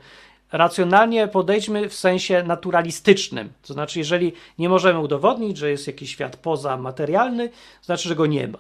racjonalnie 0.52 1.28
podejdźmy 1.28 1.90
w 1.90 1.94
sensie 1.94 2.44
naturalistycznym. 2.44 3.50
To 3.62 3.74
znaczy, 3.74 4.00
jeżeli 4.00 4.34
nie 4.60 4.70
możemy 4.70 5.00
udowodnić, 5.00 5.58
że 5.58 5.70
jest 5.72 5.88
jakiś 5.88 6.12
świat 6.12 6.36
pozamaterialny, 6.36 7.50
to 7.50 7.86
znaczy, 7.86 8.10
że 8.10 8.16
go 8.16 8.26
nie 8.26 8.48
ma. 8.48 8.60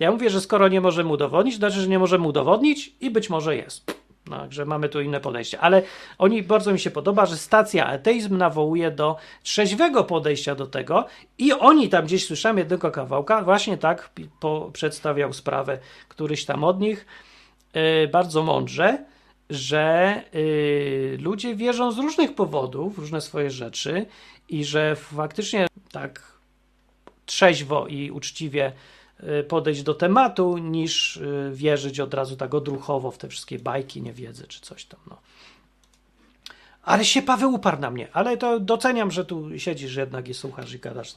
Ja 0.00 0.10
mówię, 0.10 0.30
że 0.30 0.40
skoro 0.40 0.68
nie 0.68 0.80
możemy 0.80 1.10
udowodnić, 1.10 1.54
to 1.54 1.58
znaczy, 1.58 1.80
że 1.80 1.88
nie 1.88 1.98
możemy 1.98 2.26
udowodnić 2.26 2.92
i 3.00 3.10
być 3.10 3.30
może 3.30 3.56
jest. 3.56 4.05
Także 4.30 4.64
mamy 4.64 4.88
tu 4.88 5.00
inne 5.00 5.20
podejście. 5.20 5.60
Ale 5.60 5.82
oni 6.18 6.42
bardzo 6.42 6.72
mi 6.72 6.78
się 6.78 6.90
podoba, 6.90 7.26
że 7.26 7.36
stacja 7.36 7.86
ateizm 7.86 8.36
nawołuje 8.36 8.90
do 8.90 9.16
trzeźwego 9.42 10.04
podejścia 10.04 10.54
do 10.54 10.66
tego 10.66 11.06
i 11.38 11.52
oni 11.52 11.88
tam 11.88 12.04
gdzieś 12.04 12.26
słyszałem 12.26 12.58
jednego 12.58 12.90
kawałka, 12.90 13.42
właśnie 13.42 13.78
tak 13.78 14.10
po, 14.40 14.70
przedstawiał 14.72 15.32
sprawę 15.32 15.78
któryś 16.08 16.44
tam 16.44 16.64
od 16.64 16.80
nich 16.80 17.06
yy, 17.74 18.08
bardzo 18.08 18.42
mądrze, 18.42 19.04
że 19.50 20.22
yy, 20.32 21.18
ludzie 21.20 21.54
wierzą 21.54 21.92
z 21.92 21.98
różnych 21.98 22.34
powodów, 22.34 22.98
różne 22.98 23.20
swoje 23.20 23.50
rzeczy 23.50 24.06
i 24.48 24.64
że 24.64 24.96
faktycznie 24.96 25.66
tak 25.92 26.36
trzeźwo 27.26 27.86
i 27.86 28.10
uczciwie 28.10 28.72
podejść 29.48 29.82
do 29.82 29.94
tematu, 29.94 30.58
niż 30.58 31.16
y, 31.16 31.50
wierzyć 31.54 32.00
od 32.00 32.14
razu 32.14 32.36
tak 32.36 32.54
odruchowo 32.54 33.10
w 33.10 33.18
te 33.18 33.28
wszystkie 33.28 33.58
bajki, 33.58 34.02
niewiedzy 34.02 34.46
czy 34.46 34.60
coś 34.60 34.84
tam. 34.84 35.00
No. 35.10 35.16
Ale 36.82 37.04
się 37.04 37.22
Paweł 37.22 37.54
uparł 37.54 37.80
na 37.80 37.90
mnie, 37.90 38.08
ale 38.12 38.36
to 38.36 38.60
doceniam, 38.60 39.10
że 39.10 39.24
tu 39.24 39.58
siedzisz 39.58 39.96
jednak 39.96 40.28
i 40.28 40.34
słuchasz 40.34 40.74
i 40.74 40.78
gadasz. 40.78 41.14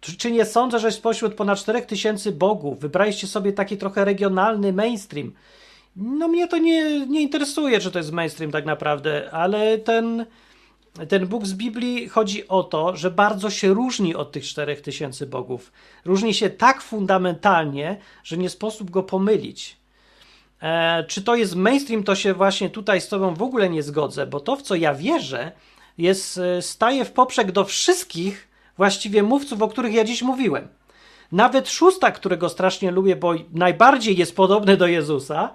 Czy, 0.00 0.16
czy 0.16 0.30
nie 0.30 0.44
sądzę, 0.44 0.78
że 0.78 0.92
spośród 0.92 1.34
ponad 1.34 1.58
4000 1.58 2.32
bogów 2.32 2.80
wybraliście 2.80 3.26
sobie 3.26 3.52
taki 3.52 3.76
trochę 3.76 4.04
regionalny 4.04 4.72
mainstream? 4.72 5.32
No 5.96 6.28
mnie 6.28 6.48
to 6.48 6.58
nie, 6.58 7.06
nie 7.06 7.20
interesuje, 7.20 7.80
czy 7.80 7.90
to 7.90 7.98
jest 7.98 8.12
mainstream 8.12 8.52
tak 8.52 8.66
naprawdę, 8.66 9.30
ale 9.30 9.78
ten 9.78 10.26
ten 11.08 11.26
Bóg 11.26 11.46
z 11.46 11.54
Biblii 11.54 12.08
chodzi 12.08 12.48
o 12.48 12.62
to, 12.62 12.96
że 12.96 13.10
bardzo 13.10 13.50
się 13.50 13.74
różni 13.74 14.14
od 14.14 14.32
tych 14.32 14.44
czterech 14.44 14.80
tysięcy 14.80 15.26
bogów. 15.26 15.72
Różni 16.04 16.34
się 16.34 16.50
tak 16.50 16.82
fundamentalnie, 16.82 17.96
że 18.24 18.36
nie 18.36 18.50
sposób 18.50 18.90
go 18.90 19.02
pomylić. 19.02 19.76
E, 20.62 21.04
czy 21.04 21.22
to 21.22 21.34
jest 21.34 21.56
mainstream, 21.56 22.04
to 22.04 22.14
się 22.14 22.34
właśnie 22.34 22.70
tutaj 22.70 23.00
z 23.00 23.08
Tobą 23.08 23.34
w 23.34 23.42
ogóle 23.42 23.70
nie 23.70 23.82
zgodzę, 23.82 24.26
bo 24.26 24.40
to, 24.40 24.56
w 24.56 24.62
co 24.62 24.74
ja 24.74 24.94
wierzę, 24.94 25.52
jest, 25.98 26.38
e, 26.38 26.62
staje 26.62 27.04
w 27.04 27.12
poprzek 27.12 27.52
do 27.52 27.64
wszystkich 27.64 28.48
właściwie 28.76 29.22
mówców, 29.22 29.62
o 29.62 29.68
których 29.68 29.94
ja 29.94 30.04
dziś 30.04 30.22
mówiłem. 30.22 30.68
Nawet 31.32 31.68
szósta, 31.68 32.10
którego 32.10 32.48
strasznie 32.48 32.90
lubię, 32.90 33.16
bo 33.16 33.34
najbardziej 33.52 34.16
jest 34.16 34.36
podobny 34.36 34.76
do 34.76 34.86
Jezusa, 34.86 35.52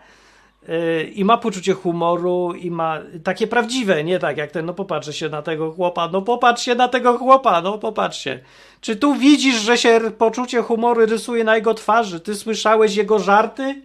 I 1.13 1.25
ma 1.25 1.37
poczucie 1.37 1.73
humoru, 1.73 2.53
i 2.53 2.71
ma 2.71 2.99
takie 3.23 3.47
prawdziwe, 3.47 4.03
nie 4.03 4.19
tak 4.19 4.37
jak 4.37 4.51
ten, 4.51 4.65
no 4.65 4.73
popatrzcie 4.73 5.13
się 5.13 5.29
na 5.29 5.41
tego 5.41 5.71
chłopa, 5.71 6.09
no 6.11 6.21
popatrz 6.21 6.63
się 6.63 6.75
na 6.75 6.87
tego 6.87 7.17
chłopa, 7.17 7.61
no 7.61 7.77
popatrzcie. 7.77 8.39
Czy 8.81 8.95
tu 8.95 9.15
widzisz, 9.15 9.55
że 9.55 9.77
się 9.77 10.01
poczucie 10.17 10.61
humoru 10.61 11.05
rysuje 11.05 11.43
na 11.43 11.55
jego 11.55 11.73
twarzy? 11.73 12.19
Ty 12.19 12.35
słyszałeś 12.35 12.95
jego 12.95 13.19
żarty? 13.19 13.81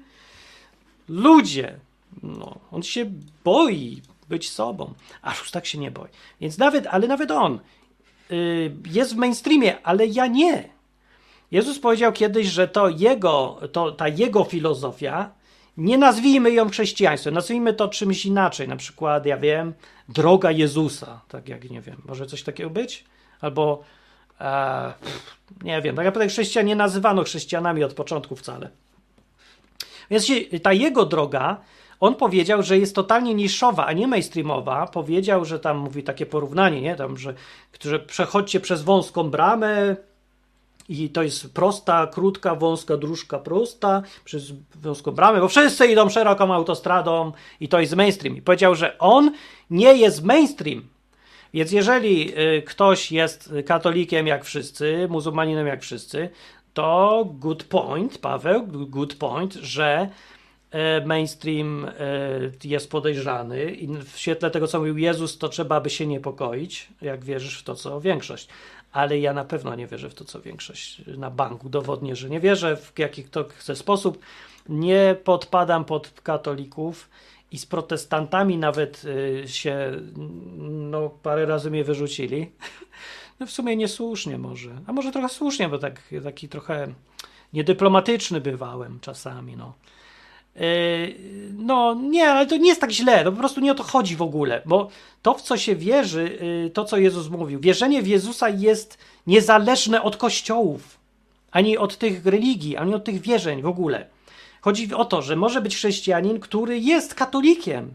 Ludzie, 1.09 1.75
no, 2.23 2.55
on 2.73 2.83
się 2.83 3.11
boi 3.45 4.03
być 4.29 4.51
sobą, 4.51 4.95
a 5.23 5.33
tak 5.53 5.67
się 5.67 5.79
nie 5.79 5.91
boi. 5.91 6.09
Więc 6.41 6.59
nawet, 6.59 6.87
ale 6.87 7.07
nawet 7.07 7.31
on 7.31 7.59
yy, 8.31 8.73
jest 8.91 9.15
w 9.15 9.17
mainstreamie, 9.17 9.83
ale 9.83 10.07
ja 10.07 10.27
nie. 10.27 10.69
Jezus 11.51 11.79
powiedział 11.79 12.13
kiedyś, 12.13 12.47
że 12.47 12.69
to 12.69 12.89
jego, 12.89 13.61
to, 13.73 13.93
ta 13.93 14.09
jego 14.09 14.45
filozofia, 14.45 15.31
nie 15.77 15.99
nazwijmy 15.99 16.51
ją 16.51 16.69
chrześcijaństwem, 16.71 17.35
nazwijmy 17.35 17.75
to 17.75 17.89
czymś 17.89 18.27
inaczej, 18.27 18.69
na 18.69 18.77
przykład, 18.77 19.27
ja 19.27 19.37
wiem, 19.37 19.73
droga 20.09 20.51
Jezusa, 20.51 21.21
tak 21.29 21.49
jak, 21.49 21.71
nie 21.71 21.81
wiem, 21.81 21.97
może 22.05 22.27
coś 22.27 22.43
takiego 22.43 22.71
być? 22.71 23.05
Albo, 23.41 23.83
e, 24.41 24.93
nie 25.63 25.83
wiem, 25.83 25.97
tak 25.97 26.05
naprawdę 26.05 26.29
chrześcijan 26.29 26.67
nie 26.67 26.77
nazywano 26.77 27.25
chrześcijanami 27.25 27.85
od 27.85 27.95
początku 27.95 28.37
wcale. 28.37 28.71
Więc 30.11 30.27
ta 30.63 30.73
jego 30.73 31.07
droga, 31.07 31.61
on 32.01 32.15
powiedział, 32.15 32.63
że 32.63 32.79
jest 32.79 32.95
totalnie 32.95 33.35
niszowa, 33.35 33.87
a 33.87 33.93
nie 33.93 34.07
mainstreamowa. 34.07 34.87
Powiedział, 34.87 35.45
że 35.45 35.59
tam 35.59 35.79
mówi 35.79 36.03
takie 36.03 36.27
porównanie, 36.27 36.81
nie? 36.81 36.97
Tam, 36.97 37.19
że, 37.19 37.35
że 37.81 37.99
przechodźcie 37.99 38.61
przez 38.61 38.83
wąską 38.83 39.31
bramę, 39.31 39.97
i 40.89 41.11
to 41.11 41.23
jest 41.23 41.55
prosta, 41.55 42.07
krótka, 42.07 42.55
wąska 42.55 42.97
dróżka 42.97 43.39
prosta 43.39 44.03
przez 44.25 44.53
wąską 44.75 45.13
bramę, 45.13 45.41
bo 45.41 45.49
wszyscy 45.49 45.87
idą 45.87 46.09
szeroką 46.09 46.55
autostradą 46.55 47.33
i 47.61 47.69
to 47.69 47.81
jest 47.81 47.97
mainstream. 47.97 48.37
I 48.37 48.43
powiedział, 48.43 48.75
że 48.75 48.99
on 48.99 49.33
nie 49.71 49.95
jest 49.97 50.25
mainstream. 50.25 50.83
Więc 51.55 51.73
jeżeli 51.73 52.39
y, 52.39 52.63
ktoś 52.63 53.13
jest 53.13 53.53
katolikiem 53.67 54.27
jak 54.27 54.45
wszyscy, 54.45 55.07
muzułmaninem 55.11 55.67
jak 55.67 55.83
wszyscy, 55.83 56.31
to 56.75 57.25
good 57.31 57.65
point, 57.65 58.19
Paweł, 58.19 58.67
good 58.67 59.15
point, 59.15 59.55
że 59.55 60.09
y, 61.03 61.07
mainstream 61.07 61.85
y, 61.85 61.89
jest 62.65 62.91
podejrzany 62.91 63.65
i 63.65 63.89
w 63.89 64.19
świetle 64.19 64.51
tego, 64.51 64.67
co 64.67 64.79
mówił 64.79 64.99
Jezus, 64.99 65.39
to 65.39 65.49
trzeba 65.49 65.81
by 65.81 65.91
się 65.91 66.07
niepokoić, 66.07 66.89
jak 67.03 67.25
wierzysz 67.25 67.59
w 67.59 67.63
to, 67.63 67.75
co 67.75 68.01
większość 68.01 68.49
ale 68.97 69.19
ja 69.19 69.33
na 69.33 69.45
pewno 69.45 69.75
nie 69.75 69.87
wierzę 69.87 70.11
w 70.11 70.15
to, 70.15 70.25
co 70.25 70.41
większość 70.41 71.03
na 71.07 71.31
banku 71.31 71.69
dowodnie, 71.69 72.17
że 72.17 72.31
nie 72.31 72.41
wierzę 72.41 72.77
w 72.77 72.99
jakiś 72.99 73.31
to 73.31 73.45
chce 73.45 73.77
sposób. 73.77 74.19
Nie 74.69 75.17
podpadam 75.25 75.85
pod 75.85 76.21
katolików 76.21 77.11
i 77.51 77.59
z 77.59 77.67
protestantami 77.67 78.59
nawet 78.59 79.03
y, 79.05 79.49
się 79.49 79.93
no, 80.91 81.11
parę 81.11 81.47
razy 81.47 81.71
mnie 81.71 81.85
wyrzucili. 81.85 82.51
No 83.41 83.47
w 83.47 83.51
sumie 83.51 83.77
niesłusznie 83.77 84.39
może, 84.39 84.71
a 84.87 84.93
może 84.93 85.13
trochę 85.13 85.29
słusznie, 85.29 85.69
bo 85.69 85.79
tak, 85.79 86.03
taki 86.25 86.49
trochę 86.49 86.95
niedyplomatyczny 87.53 88.41
bywałem 88.41 89.01
czasami, 89.01 89.57
no. 89.57 89.75
Yy, 90.61 91.15
no 91.59 91.95
nie, 91.95 92.29
ale 92.29 92.47
to 92.47 92.57
nie 92.57 92.69
jest 92.69 92.81
tak 92.81 92.91
źle, 92.91 93.25
no 93.25 93.33
po 93.33 93.39
prostu 93.39 93.61
nie 93.61 93.73
o 93.73 93.75
to 93.75 93.83
chodzi 93.83 94.17
w 94.17 94.23
ogóle, 94.23 94.63
bo 94.65 94.89
to, 95.23 95.35
w 95.35 95.43
co 95.43 95.57
się 95.57 95.77
wierzy, 95.77 96.39
yy, 96.65 96.71
to, 96.71 96.85
co 96.85 96.97
Jezus 96.97 97.29
mówił, 97.29 97.61
wierzenie 97.61 98.03
w 98.03 98.07
Jezusa 98.07 98.49
jest 98.49 98.99
niezależne 99.27 100.03
od 100.03 100.17
kościołów, 100.17 100.99
ani 101.51 101.79
od 101.79 101.97
tych 101.97 102.27
religii, 102.27 102.77
ani 102.77 102.95
od 102.95 103.05
tych 103.05 103.21
wierzeń 103.21 103.63
w 103.63 103.67
ogóle. 103.67 104.07
Chodzi 104.61 104.95
o 104.95 105.05
to, 105.05 105.23
że 105.23 105.37
może 105.37 105.61
być 105.61 105.77
chrześcijanin, 105.77 106.41
który 106.41 106.79
jest 106.79 107.15
katolikiem. 107.15 107.91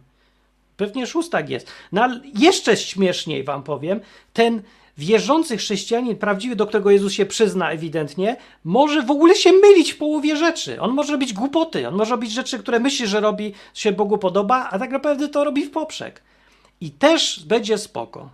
Pewnie 0.78 1.08
szóstak 1.08 1.50
jest. 1.50 1.68
No 1.92 2.04
ale 2.04 2.22
jeszcze 2.40 2.78
śmieszniej 2.78 3.44
wam 3.44 3.64
powiem, 3.64 4.00
ten 4.34 4.62
wierzący 4.98 5.58
chrześcijanin, 5.58 6.16
prawdziwy, 6.16 6.56
do 6.56 6.68
którego 6.68 6.92
Jezus 6.92 7.14
się 7.14 7.26
przyzna 7.26 7.72
ewidentnie, 7.72 8.36
może 8.64 9.02
w 9.02 9.12
ogóle 9.12 9.36
się 9.36 9.52
mylić 9.52 9.92
w 9.92 9.98
połowie 9.98 10.36
rzeczy. 10.36 10.82
On 10.82 10.92
może 10.92 11.12
robić 11.12 11.34
głupoty, 11.34 11.88
on 11.88 11.96
może 11.96 12.12
robić 12.12 12.32
rzeczy, 12.32 12.60
które 12.60 12.80
myśli, 12.80 13.08
że 13.08 13.20
robi, 13.20 13.54
się 13.74 13.92
Bogu 13.92 14.18
podoba, 14.18 14.70
a 14.72 14.80
tak 14.80 14.92
naprawdę 14.92 15.28
to 15.28 15.44
robi 15.44 15.66
w 15.66 15.72
poprzek. 15.72 16.22
I 16.82 16.92
też 16.92 17.44
będzie 17.46 17.78
spoko. 17.78 18.30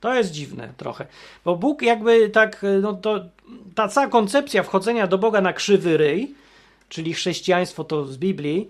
To 0.00 0.14
jest 0.14 0.30
dziwne 0.32 0.72
trochę, 0.76 1.06
bo 1.44 1.56
Bóg 1.56 1.82
jakby 1.82 2.30
tak, 2.30 2.62
no 2.82 2.92
to 2.92 3.20
ta 3.74 3.88
cała 3.88 4.06
koncepcja 4.06 4.62
wchodzenia 4.62 5.06
do 5.06 5.18
Boga 5.18 5.40
na 5.40 5.52
krzywy 5.52 5.96
ryj, 5.96 6.34
czyli 6.88 7.14
chrześcijaństwo 7.14 7.84
to 7.84 8.06
z 8.06 8.16
Biblii, 8.16 8.68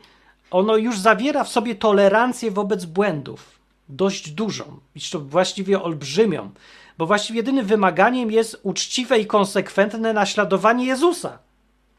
ono 0.51 0.77
już 0.77 0.99
zawiera 0.99 1.45
w 1.45 1.49
sobie 1.49 1.75
tolerancję 1.75 2.51
wobec 2.51 2.85
błędów 2.85 3.62
dość 3.97 4.31
dużą, 4.31 4.81
jeszcze 4.94 5.19
właściwie 5.19 5.82
olbrzymią, 5.82 6.51
bo 6.98 7.06
właściwie 7.06 7.36
jedynym 7.36 7.66
wymaganiem 7.66 8.31
jest 8.31 8.60
uczciwe 8.62 9.19
i 9.19 9.27
konsekwentne 9.27 10.12
naśladowanie 10.12 10.86
Jezusa. 10.86 11.39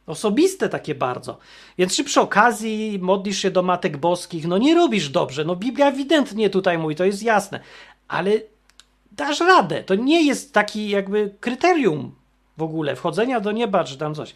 Osobiste 0.07 0.69
takie 0.69 0.95
bardzo. 0.95 1.37
Więc 1.77 1.95
czy 1.95 2.03
przy 2.03 2.21
okazji 2.21 2.99
modlisz 3.01 3.37
się 3.37 3.51
do 3.51 3.63
matek 3.63 3.97
boskich, 3.97 4.47
no 4.47 4.57
nie 4.57 4.75
robisz 4.75 5.09
dobrze, 5.09 5.45
no 5.45 5.55
Biblia 5.55 5.87
ewidentnie 5.87 6.49
tutaj 6.49 6.77
mówi, 6.77 6.95
to 6.95 7.05
jest 7.05 7.23
jasne, 7.23 7.59
ale 8.07 8.31
dasz 9.11 9.39
radę. 9.39 9.83
To 9.83 9.95
nie 9.95 10.25
jest 10.25 10.53
taki 10.53 10.89
jakby 10.89 11.35
kryterium 11.39 12.15
w 12.57 12.61
ogóle 12.61 12.95
wchodzenia 12.95 13.39
do 13.39 13.51
nieba, 13.51 13.83
czy 13.83 13.97
tam 13.97 14.15
coś. 14.15 14.33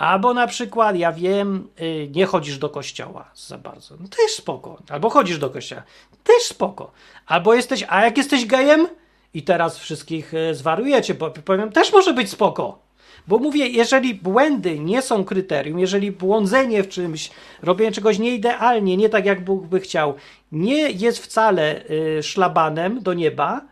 Albo 0.00 0.34
na 0.34 0.46
przykład, 0.46 0.96
ja 0.96 1.12
wiem, 1.12 1.68
y, 1.80 2.08
nie 2.14 2.26
chodzisz 2.26 2.58
do 2.58 2.68
kościoła 2.68 3.30
za 3.34 3.58
bardzo. 3.58 3.94
No 4.00 4.08
też 4.08 4.32
spoko. 4.32 4.78
Albo 4.88 5.10
chodzisz 5.10 5.38
do 5.38 5.50
kościoła. 5.50 5.82
Też 6.24 6.42
spoko. 6.42 6.90
Albo 7.26 7.54
jesteś, 7.54 7.84
a 7.88 8.04
jak 8.04 8.16
jesteś 8.16 8.46
gejem 8.46 8.86
i 9.34 9.42
teraz 9.42 9.78
wszystkich 9.78 10.34
y, 10.34 10.54
zwariujecie, 10.54 11.14
bo 11.14 11.30
powiem, 11.30 11.72
też 11.72 11.92
może 11.92 12.12
być 12.12 12.30
spoko. 12.30 12.78
Bo 13.26 13.38
mówię, 13.38 13.66
jeżeli 13.66 14.14
błędy 14.14 14.78
nie 14.78 15.02
są 15.02 15.24
kryterium, 15.24 15.78
jeżeli 15.78 16.12
błądzenie 16.12 16.82
w 16.82 16.88
czymś, 16.88 17.30
robienie 17.62 17.92
czegoś 17.92 18.18
nieidealnie, 18.18 18.96
nie 18.96 19.08
tak 19.08 19.26
jak 19.26 19.44
Bóg 19.44 19.66
by 19.66 19.80
chciał, 19.80 20.14
nie 20.52 20.90
jest 20.90 21.24
wcale 21.24 21.84
y, 21.90 22.22
szlabanem 22.22 23.02
do 23.02 23.14
nieba, 23.14 23.69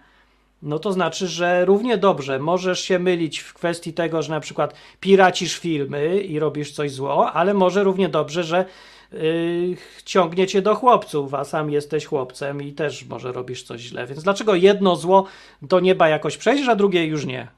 no 0.62 0.78
to 0.78 0.92
znaczy, 0.92 1.28
że 1.28 1.64
równie 1.64 1.98
dobrze 1.98 2.38
możesz 2.38 2.80
się 2.80 2.98
mylić 2.98 3.38
w 3.38 3.54
kwestii 3.54 3.92
tego, 3.92 4.22
że 4.22 4.30
na 4.30 4.40
przykład 4.40 4.74
piracisz 5.00 5.58
filmy 5.58 6.20
i 6.20 6.38
robisz 6.38 6.72
coś 6.72 6.92
zło, 6.92 7.32
ale 7.32 7.54
może 7.54 7.84
równie 7.84 8.08
dobrze, 8.08 8.44
że 8.44 8.64
yy, 9.12 9.76
ciągnie 10.04 10.46
cię 10.46 10.62
do 10.62 10.74
chłopców, 10.74 11.34
a 11.34 11.44
sam 11.44 11.70
jesteś 11.70 12.06
chłopcem 12.06 12.62
i 12.62 12.72
też 12.72 13.04
może 13.04 13.32
robisz 13.32 13.62
coś 13.62 13.80
źle. 13.80 14.06
Więc 14.06 14.22
dlaczego 14.22 14.54
jedno 14.54 14.96
zło 14.96 15.24
do 15.62 15.80
nieba 15.80 16.08
jakoś 16.08 16.36
przejść, 16.36 16.68
a 16.68 16.76
drugie 16.76 17.06
już 17.06 17.26
nie? 17.26 17.48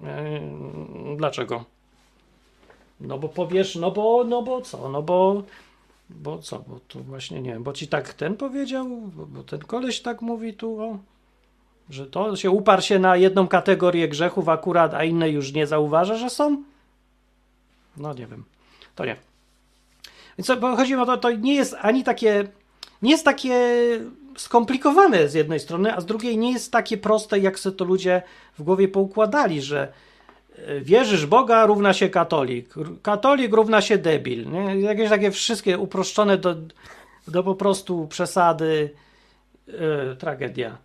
Yy, 0.00 0.06
dlaczego? 1.16 1.64
No 3.00 3.18
bo 3.18 3.28
powiesz, 3.28 3.76
no 3.76 3.90
bo, 3.90 4.24
no 4.24 4.42
bo 4.42 4.60
co, 4.60 4.88
no 4.88 5.02
bo, 5.02 5.42
bo 6.10 6.38
co, 6.38 6.58
bo 6.58 6.80
tu 6.88 7.02
właśnie 7.02 7.40
nie 7.40 7.52
wiem, 7.52 7.62
bo 7.62 7.72
ci 7.72 7.88
tak 7.88 8.14
ten 8.14 8.36
powiedział, 8.36 8.88
bo, 8.88 9.26
bo 9.26 9.42
ten 9.42 9.60
koleś 9.60 10.00
tak 10.00 10.22
mówi 10.22 10.54
tu, 10.54 10.80
o. 10.80 10.98
Że 11.90 12.06
to 12.06 12.36
się 12.36 12.50
uparł 12.50 12.82
się 12.82 12.98
na 12.98 13.16
jedną 13.16 13.48
kategorię 13.48 14.08
grzechów 14.08 14.48
akurat, 14.48 14.94
a 14.94 15.04
inne 15.04 15.30
już 15.30 15.52
nie 15.52 15.66
zauważa, 15.66 16.16
że 16.16 16.30
są? 16.30 16.62
No 17.96 18.14
nie 18.14 18.26
wiem. 18.26 18.44
To 18.94 19.04
nie. 19.04 19.16
Więc 20.38 20.60
chodzi 20.60 20.94
o 20.94 21.06
to, 21.06 21.16
to 21.16 21.30
nie 21.30 21.54
jest 21.54 21.76
ani 21.80 22.04
takie, 22.04 22.48
nie 23.02 23.10
jest 23.10 23.24
takie 23.24 23.74
skomplikowane 24.36 25.28
z 25.28 25.34
jednej 25.34 25.60
strony, 25.60 25.94
a 25.94 26.00
z 26.00 26.06
drugiej 26.06 26.38
nie 26.38 26.52
jest 26.52 26.72
takie 26.72 26.96
proste, 26.96 27.38
jak 27.38 27.58
sobie 27.58 27.76
to 27.76 27.84
ludzie 27.84 28.22
w 28.58 28.62
głowie 28.62 28.88
poukładali, 28.88 29.62
że 29.62 29.92
e, 30.56 30.80
wierzysz 30.80 31.26
Boga 31.26 31.66
równa 31.66 31.92
się 31.92 32.08
katolik, 32.08 32.74
katolik 33.02 33.52
równa 33.52 33.80
się 33.80 33.98
debil. 33.98 34.50
Nie? 34.50 34.80
Jakieś 34.80 35.08
takie 35.08 35.30
wszystkie 35.30 35.78
uproszczone 35.78 36.38
do, 36.38 36.54
do 37.28 37.42
po 37.42 37.54
prostu 37.54 38.06
przesady 38.06 38.90
yy, 39.66 40.16
tragedia. 40.18 40.78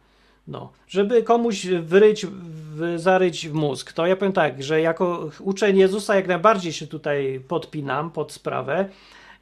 No, 0.48 0.72
żeby 0.88 1.24
komuś 1.24 1.66
wyryć, 1.66 2.26
w, 2.26 3.00
zaryć 3.00 3.50
w 3.50 3.54
mózg, 3.54 3.94
to 3.94 4.06
ja 4.06 4.16
powiem 4.16 4.34
tak, 4.34 4.64
że 4.64 4.82
jako 4.82 5.30
uczeń 5.40 5.78
Jezusa 5.78 6.16
jak 6.16 6.28
najbardziej 6.28 6.74
się 6.74 6.88
tutaj 6.88 7.42
podpinam 7.48 8.12
pod 8.12 8.32
sprawę, 8.32 8.90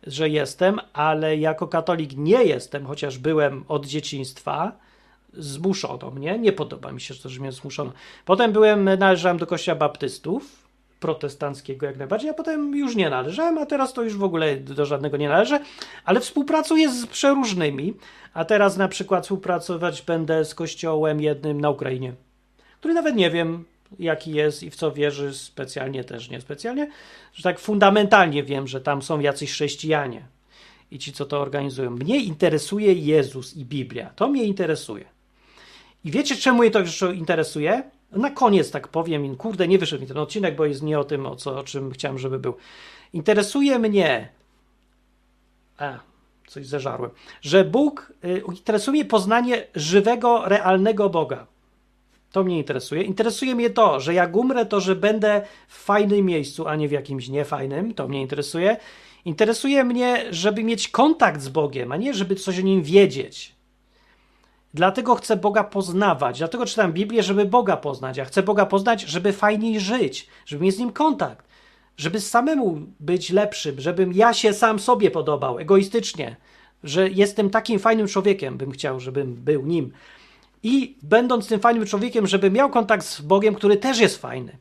że 0.07 0.29
jestem, 0.29 0.79
ale 0.93 1.37
jako 1.37 1.67
katolik 1.67 2.17
nie 2.17 2.43
jestem, 2.43 2.85
chociaż 2.85 3.17
byłem 3.17 3.65
od 3.67 3.85
dzieciństwa, 3.85 4.71
zmuszono 5.33 6.11
mnie, 6.11 6.39
nie 6.39 6.51
podoba 6.51 6.91
mi 6.91 7.01
się 7.01 7.13
że 7.13 7.39
mnie 7.39 7.51
zmuszono. 7.51 7.91
Potem 8.25 8.51
byłem, 8.51 8.83
należałem 8.83 9.37
do 9.37 9.47
kościoła 9.47 9.75
baptystów, 9.75 10.60
protestanckiego 11.01 11.85
jak 11.85 11.97
najbardziej, 11.97 12.29
a 12.29 12.33
potem 12.33 12.75
już 12.75 12.95
nie 12.95 13.09
należałem, 13.09 13.57
a 13.57 13.65
teraz 13.65 13.93
to 13.93 14.03
już 14.03 14.17
w 14.17 14.23
ogóle 14.23 14.57
do 14.57 14.85
żadnego 14.85 15.17
nie 15.17 15.29
należę, 15.29 15.59
ale 16.05 16.19
współpracuję 16.19 16.91
z 16.91 17.07
przeróżnymi, 17.07 17.93
a 18.33 18.45
teraz 18.45 18.77
na 18.77 18.87
przykład 18.87 19.23
współpracować 19.23 20.01
będę 20.01 20.45
z 20.45 20.55
kościołem 20.55 21.21
jednym 21.21 21.61
na 21.61 21.69
Ukrainie, 21.69 22.13
który 22.79 22.93
nawet 22.93 23.15
nie 23.15 23.31
wiem 23.31 23.65
jaki 23.99 24.31
jest 24.31 24.63
i 24.63 24.69
w 24.69 24.75
co 24.75 24.91
wierzy 24.91 25.33
specjalnie 25.33 26.03
też 26.03 26.29
niespecjalnie, 26.29 26.87
że 27.33 27.43
tak 27.43 27.59
fundamentalnie 27.59 28.43
wiem, 28.43 28.67
że 28.67 28.81
tam 28.81 29.01
są 29.01 29.19
jacyś 29.19 29.51
chrześcijanie. 29.51 30.25
i 30.91 30.99
ci, 30.99 31.13
co 31.13 31.25
to 31.25 31.41
organizują. 31.41 31.91
Mnie 31.91 32.17
interesuje 32.19 32.93
Jezus 32.93 33.57
i 33.57 33.65
Biblia. 33.65 34.09
To 34.15 34.27
mnie 34.27 34.43
interesuje. 34.43 35.05
I 36.05 36.11
wiecie, 36.11 36.35
czemu 36.35 36.59
mnie 36.59 36.71
to 36.71 36.79
jeszcze 36.79 37.15
interesuje? 37.15 37.83
Na 38.11 38.31
koniec 38.31 38.71
tak 38.71 38.87
powiem, 38.87 39.35
kurde, 39.35 39.67
nie 39.67 39.79
wyszedł 39.79 40.01
mi 40.01 40.07
ten 40.07 40.17
odcinek, 40.17 40.55
bo 40.55 40.65
jest 40.65 40.83
nie 40.83 40.99
o 40.99 41.03
tym, 41.03 41.25
o, 41.25 41.35
co, 41.35 41.59
o 41.59 41.63
czym 41.63 41.91
chciałem, 41.91 42.19
żeby 42.19 42.39
był. 42.39 42.55
Interesuje 43.13 43.79
mnie, 43.79 44.29
a, 45.77 45.99
coś 46.47 46.67
zeżarłem, 46.67 47.11
że 47.41 47.65
Bóg, 47.65 48.13
y, 48.25 48.41
interesuje 48.49 48.91
mnie 48.91 49.05
poznanie 49.05 49.67
żywego, 49.75 50.41
realnego 50.45 51.09
Boga. 51.09 51.47
To 52.31 52.43
mnie 52.43 52.57
interesuje. 52.57 53.03
Interesuje 53.03 53.55
mnie 53.55 53.69
to, 53.69 53.99
że 53.99 54.13
jak 54.13 54.35
umrę, 54.35 54.65
to 54.65 54.81
że 54.81 54.95
będę 54.95 55.41
w 55.67 55.77
fajnym 55.77 56.25
miejscu, 56.25 56.67
a 56.67 56.75
nie 56.75 56.87
w 56.87 56.91
jakimś 56.91 57.27
niefajnym. 57.27 57.93
To 57.93 58.07
mnie 58.07 58.21
interesuje. 58.21 58.77
Interesuje 59.25 59.83
mnie, 59.83 60.25
żeby 60.29 60.63
mieć 60.63 60.87
kontakt 60.87 61.41
z 61.41 61.49
Bogiem, 61.49 61.91
a 61.91 61.97
nie 61.97 62.13
żeby 62.13 62.35
coś 62.35 62.59
o 62.59 62.61
nim 62.61 62.83
wiedzieć. 62.83 63.55
Dlatego 64.73 65.15
chcę 65.15 65.35
Boga 65.35 65.63
poznawać. 65.63 66.37
Dlatego 66.37 66.65
czytam 66.65 66.93
Biblię, 66.93 67.23
żeby 67.23 67.45
Boga 67.45 67.77
poznać. 67.77 68.19
A 68.19 68.25
chcę 68.25 68.43
Boga 68.43 68.65
poznać, 68.65 69.01
żeby 69.01 69.33
fajniej 69.33 69.79
żyć, 69.79 70.27
żeby 70.45 70.63
mieć 70.63 70.75
z 70.75 70.79
nim 70.79 70.91
kontakt, 70.91 71.47
żeby 71.97 72.19
samemu 72.19 72.81
być 72.99 73.29
lepszym, 73.29 73.81
żebym 73.81 74.13
ja 74.13 74.33
się 74.33 74.53
sam 74.53 74.79
sobie 74.79 75.11
podobał 75.11 75.59
egoistycznie, 75.59 76.35
że 76.83 77.09
jestem 77.09 77.49
takim 77.49 77.79
fajnym 77.79 78.07
człowiekiem, 78.07 78.57
bym 78.57 78.71
chciał, 78.71 78.99
żebym 78.99 79.35
był 79.35 79.65
nim. 79.65 79.91
I 80.63 80.95
będąc 81.03 81.47
tym 81.47 81.59
fajnym 81.59 81.85
człowiekiem, 81.85 82.27
żeby 82.27 82.51
miał 82.51 82.69
kontakt 82.69 83.05
z 83.05 83.21
Bogiem, 83.21 83.55
który 83.55 83.77
też 83.77 83.99
jest 83.99 84.17
fajny. 84.17 84.57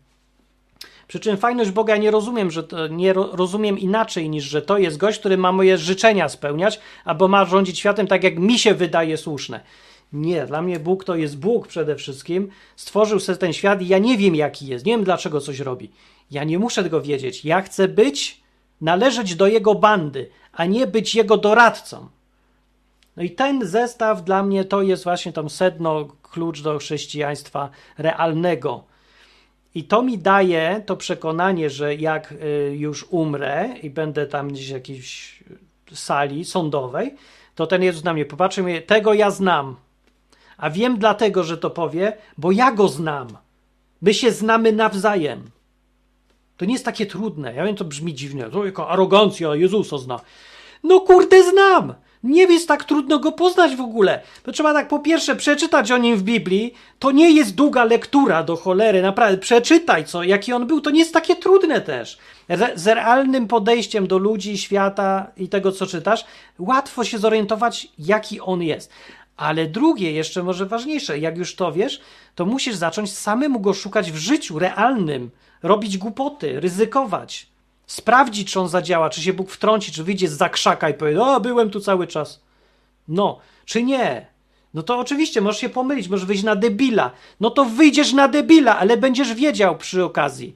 Przy 1.09 1.21
czym 1.21 1.37
fajność 1.37 1.71
Boga 1.71 1.97
nie 1.97 2.11
rozumiem, 2.11 2.51
że 2.51 2.63
to, 2.63 2.87
nie 2.87 3.13
ro, 3.13 3.29
rozumiem 3.33 3.79
inaczej 3.79 4.31
niż, 4.31 4.45
że 4.45 4.63
to 4.63 4.79
jest 4.79 4.97
gość, 4.97 5.19
który 5.19 5.39
ma 5.39 5.53
moje 5.53 5.79
życzenia 5.79 6.29
spełniać, 6.29 6.81
albo 7.05 7.29
ma 7.29 7.45
rządzić 7.45 7.79
światem 7.79 8.07
tak, 8.07 8.25
jak 8.25 8.39
mi 8.39 8.59
się 8.59 8.75
wydaje 8.75 9.17
słuszne. 9.17 9.61
Nie, 10.13 10.47
dla 10.47 10.63
mnie 10.63 10.81
Bóg 10.81 11.05
to 11.05 11.17
jest 11.17 11.39
Bóg 11.39 11.69
przede 11.69 11.97
wszystkim. 11.97 12.51
Stworzył 12.77 13.21
sobie 13.21 13.39
ten 13.39 13.53
świat 13.53 13.83
i 13.83 13.89
ja 13.89 13.99
nie 13.99 14.19
wiem, 14.19 14.35
jaki 14.35 14.67
jest. 14.67 14.87
Nie 14.87 14.93
wiem, 14.93 15.05
dlaczego 15.05 15.41
coś 15.41 15.59
robi. 15.59 15.91
Ja 16.31 16.45
nie 16.45 16.59
muszę 16.59 16.83
tego 16.83 17.01
wiedzieć. 17.01 17.45
Ja 17.45 17.63
chcę 17.63 17.89
być, 17.89 18.41
należeć 18.81 19.35
do 19.35 19.47
jego 19.47 19.75
bandy, 19.75 20.31
a 20.53 20.65
nie 20.65 20.87
być 20.87 21.15
jego 21.15 21.37
doradcą. 21.37 22.09
No 23.17 23.23
i 23.23 23.31
ten 23.31 23.67
zestaw 23.67 24.25
dla 24.25 24.43
mnie 24.43 24.65
to 24.65 24.83
jest 24.83 25.05
właśnie 25.05 25.33
tam 25.33 25.51
sedno, 25.51 26.09
klucz 26.23 26.63
do 26.63 26.79
chrześcijaństwa 26.79 27.71
realnego. 27.99 28.85
I 29.75 29.85
to 29.85 30.03
mi 30.03 30.19
daje 30.19 30.83
to 30.87 30.97
przekonanie, 30.97 31.71
że 31.71 31.95
jak 31.95 32.33
y, 32.33 32.77
już 32.77 33.07
umrę 33.11 33.75
i 33.83 33.91
będę 33.91 34.27
tam 34.27 34.49
gdzieś 34.49 34.69
w 34.69 34.73
jakiejś 34.73 35.43
sali 35.93 36.45
sądowej, 36.45 37.15
to 37.55 37.67
ten 37.67 37.83
Jezus 37.83 38.05
na 38.05 38.13
mnie 38.13 38.25
popatrzy 38.25 38.61
i 38.61 38.65
mówi, 38.65 38.83
tego 38.83 39.15
ja 39.15 39.31
znam. 39.31 39.77
A 40.61 40.71
wiem 40.71 40.99
dlatego, 40.99 41.45
że 41.45 41.59
to 41.59 41.71
powie, 41.71 42.13
bo 42.39 42.53
ja 42.53 42.73
go 42.73 42.89
znam. 42.89 43.29
My 44.03 44.15
się 44.15 44.33
znamy 44.33 44.73
nawzajem. 44.73 45.43
To 46.57 46.65
nie 46.65 46.73
jest 46.73 46.85
takie 46.85 47.07
trudne. 47.07 47.55
Ja 47.55 47.65
wiem, 47.65 47.77
to 47.77 47.85
brzmi 47.85 48.15
dziwnie. 48.15 48.45
To 48.45 48.65
jaka 48.65 48.89
arogancja, 48.89 49.55
Jezusa 49.55 49.99
zna. 49.99 50.21
No 50.85 51.01
kurde, 51.01 51.51
znam. 51.51 51.95
Nie 52.23 52.43
jest 52.43 52.69
tak 52.69 52.85
trudno 52.85 53.19
go 53.19 53.33
poznać 53.33 53.77
w 53.77 53.81
ogóle. 53.81 54.21
To 54.43 54.53
trzeba 54.53 54.73
tak 54.73 54.89
po 54.89 54.99
pierwsze 54.99 55.37
przeczytać 55.37 55.91
o 55.91 55.99
nim 55.99 56.17
w 56.17 56.23
Biblii. 56.23 56.75
To 56.99 57.11
nie 57.11 57.31
jest 57.31 57.55
długa 57.55 57.85
lektura 57.85 58.43
do 58.43 58.57
cholery, 58.57 59.03
naprawdę. 59.03 59.39
Przeczytaj 59.39 60.05
co, 60.05 60.23
jaki 60.23 60.53
on 60.53 60.67
był. 60.67 60.81
To 60.81 60.91
nie 60.91 60.99
jest 60.99 61.15
takie 61.15 61.37
trudne 61.37 61.81
też. 61.81 62.19
Re 62.49 62.73
z 62.75 62.87
realnym 62.87 63.49
podejściem 63.49 64.07
do 64.07 64.19
ludzi, 64.19 64.59
świata 64.59 65.31
i 65.37 65.49
tego, 65.49 65.73
co 65.73 65.87
czytasz, 65.87 66.25
łatwo 66.59 67.05
się 67.05 67.19
zorientować, 67.19 67.89
jaki 67.99 68.41
on 68.41 68.63
jest. 68.63 68.91
Ale 69.41 69.67
drugie, 69.67 70.13
jeszcze 70.13 70.43
może 70.43 70.67
ważniejsze, 70.67 71.19
jak 71.19 71.39
już 71.39 71.55
to 71.55 71.73
wiesz, 71.73 72.01
to 72.35 72.47
musisz 72.47 72.75
zacząć 72.75 73.13
samemu 73.13 73.61
go 73.61 73.75
szukać 73.75 74.13
w 74.13 74.17
życiu 74.17 74.59
realnym, 74.59 75.31
robić 75.63 75.99
głupoty, 75.99 76.61
ryzykować, 76.61 77.47
sprawdzić, 77.87 78.53
czy 78.53 78.61
on 78.61 78.69
zadziała, 78.69 79.11
czy 79.11 79.23
się 79.23 79.33
Bóg 79.33 79.51
wtrąci, 79.51 79.93
czy 79.93 80.05
wyjdzie 80.05 80.29
z 80.29 80.33
zakrzaka 80.33 80.91
i 80.91 80.95
powie, 80.95 81.23
o, 81.23 81.41
byłem 81.41 81.71
tu 81.71 81.81
cały 81.81 82.07
czas. 82.07 82.43
No, 83.09 83.39
czy 83.65 83.83
nie? 83.83 84.27
No 84.75 84.83
to 84.83 84.99
oczywiście, 84.99 85.41
możesz 85.41 85.61
się 85.61 85.69
pomylić, 85.69 86.09
możesz 86.09 86.27
wyjść 86.27 86.43
na 86.43 86.57
debila. 86.57 87.11
No 87.41 87.51
to 87.51 87.65
wyjdziesz 87.65 88.13
na 88.13 88.29
debila, 88.29 88.79
ale 88.79 88.97
będziesz 88.97 89.35
wiedział 89.35 89.77
przy 89.77 90.05
okazji. 90.05 90.55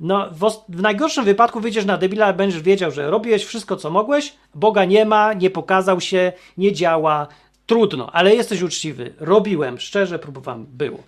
No, 0.00 0.30
w, 0.30 0.50
w, 0.68 0.82
najgorszym 0.82 1.24
wypadku 1.24 1.60
wyjdziesz 1.60 1.84
na 1.84 1.98
debila, 1.98 2.32
będziesz 2.32 2.62
wiedział, 2.62 2.90
że 2.90 3.10
robiłeś 3.10 3.44
wszystko, 3.44 3.76
co 3.76 3.90
mogłeś, 3.90 4.34
Boga 4.54 4.84
nie 4.84 5.04
ma, 5.04 5.32
nie 5.32 5.50
pokazał 5.50 6.00
się, 6.00 6.32
nie 6.58 6.72
działa, 6.72 7.28
trudno, 7.68 8.10
ale 8.12 8.34
jesteś 8.34 8.62
uczciwy. 8.62 9.14
Robiłem, 9.18 9.78
szczerze 9.78 10.18
próbowałem, 10.18 10.66
było. 10.66 11.02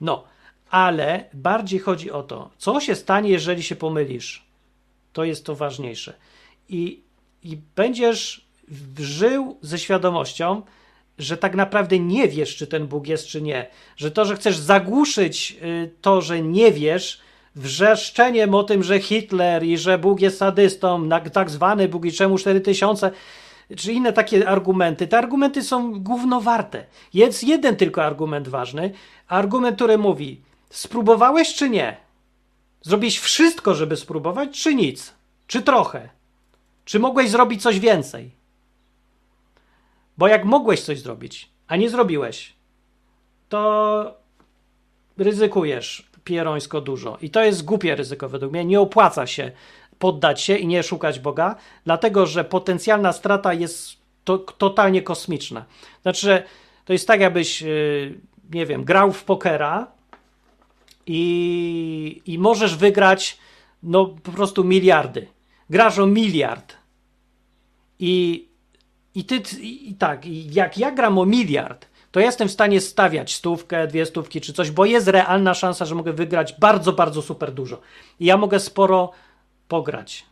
No, 0.00 0.24
ale 0.70 1.24
bardziej 1.34 1.80
chodzi 1.80 2.10
o 2.10 2.22
to, 2.22 2.50
co 2.58 2.80
się 2.80 2.94
stanie, 2.94 3.30
jeżeli 3.30 3.62
się 3.62 3.76
pomylisz. 3.76 4.46
To 5.12 5.24
jest 5.24 5.46
to 5.46 5.54
ważniejsze. 5.54 6.14
I, 6.68 7.00
i 7.42 7.58
będziesz 7.76 8.46
żył 8.98 9.58
ze 9.62 9.78
świadomością, 9.78 10.62
że 11.18 11.36
tak 11.36 11.54
naprawdę 11.54 11.98
nie 11.98 12.28
wiesz, 12.28 12.56
czy 12.56 12.66
ten 12.66 12.86
Bóg 12.86 13.06
jest, 13.06 13.26
czy 13.26 13.42
nie. 13.42 13.66
Że 13.96 14.10
to, 14.10 14.24
że 14.24 14.36
chcesz 14.36 14.56
zagłuszyć 14.56 15.56
y, 15.62 15.90
to, 16.00 16.20
że 16.20 16.42
nie 16.42 16.72
wiesz, 16.72 17.20
wrzeszczeniem 17.56 18.54
o 18.54 18.62
tym, 18.62 18.82
że 18.82 19.00
Hitler 19.00 19.64
i 19.64 19.78
że 19.78 19.98
Bóg 19.98 20.20
jest 20.20 20.38
sadystą, 20.38 21.08
tak 21.32 21.50
zwany 21.50 21.88
Bóg 21.88 22.04
i 22.04 22.12
czemu 22.12 22.38
4000, 22.38 23.10
czy 23.76 23.92
inne 23.92 24.12
takie 24.12 24.48
argumenty. 24.48 25.06
Te 25.06 25.18
argumenty 25.18 25.62
są 25.62 26.02
gównowarte. 26.02 26.86
Jest 27.14 27.44
jeden 27.44 27.76
tylko 27.76 28.04
argument 28.04 28.48
ważny. 28.48 28.92
Argument, 29.28 29.76
który 29.76 29.98
mówi, 29.98 30.40
spróbowałeś 30.70 31.54
czy 31.54 31.70
nie? 31.70 31.96
Zrobiłeś 32.82 33.18
wszystko, 33.18 33.74
żeby 33.74 33.96
spróbować, 33.96 34.62
czy 34.62 34.74
nic? 34.74 35.14
Czy 35.46 35.62
trochę? 35.62 36.08
Czy 36.84 36.98
mogłeś 36.98 37.30
zrobić 37.30 37.62
coś 37.62 37.80
więcej? 37.80 38.30
Bo 40.18 40.28
jak 40.28 40.44
mogłeś 40.44 40.80
coś 40.80 41.00
zrobić, 41.00 41.50
a 41.66 41.76
nie 41.76 41.90
zrobiłeś, 41.90 42.54
to 43.48 44.16
ryzykujesz 45.18 46.10
pierońsko 46.24 46.80
dużo. 46.80 47.18
I 47.22 47.30
to 47.30 47.44
jest 47.44 47.64
głupie 47.64 47.96
ryzyko 47.96 48.28
według 48.28 48.52
mnie. 48.52 48.64
Nie 48.64 48.80
opłaca 48.80 49.26
się 49.26 49.52
poddać 49.98 50.40
się 50.40 50.56
i 50.56 50.66
nie 50.66 50.82
szukać 50.82 51.20
Boga, 51.20 51.56
dlatego 51.84 52.26
że 52.26 52.44
potencjalna 52.44 53.12
strata 53.12 53.52
jest 53.52 53.96
to, 54.24 54.38
totalnie 54.38 55.02
kosmiczna. 55.02 55.64
Znaczy, 56.02 56.42
to 56.84 56.92
jest 56.92 57.06
tak, 57.08 57.20
jakbyś, 57.20 57.62
yy, 57.62 58.20
nie 58.52 58.66
wiem, 58.66 58.84
grał 58.84 59.12
w 59.12 59.24
pokera 59.24 59.86
i, 61.06 62.22
i 62.26 62.38
możesz 62.38 62.76
wygrać 62.76 63.38
no 63.82 64.06
po 64.06 64.32
prostu 64.32 64.64
miliardy. 64.64 65.26
Grasz 65.70 65.98
o 65.98 66.06
miliard. 66.06 66.76
I, 67.98 68.48
i 69.14 69.24
ty, 69.24 69.42
i, 69.60 69.94
tak, 69.94 70.26
jak 70.54 70.78
ja 70.78 70.90
gram 70.90 71.18
o 71.18 71.26
miliard, 71.26 71.86
to 72.10 72.20
jestem 72.20 72.48
w 72.48 72.52
stanie 72.52 72.80
stawiać 72.80 73.34
stówkę, 73.34 73.86
dwie 73.86 74.06
stówki 74.06 74.40
czy 74.40 74.52
coś, 74.52 74.70
bo 74.70 74.84
jest 74.84 75.08
realna 75.08 75.54
szansa, 75.54 75.84
że 75.84 75.94
mogę 75.94 76.12
wygrać 76.12 76.54
bardzo, 76.58 76.92
bardzo 76.92 77.22
super 77.22 77.52
dużo. 77.52 77.80
I 78.20 78.24
ja 78.24 78.36
mogę 78.36 78.60
sporo 78.60 79.10
pograć, 79.68 80.26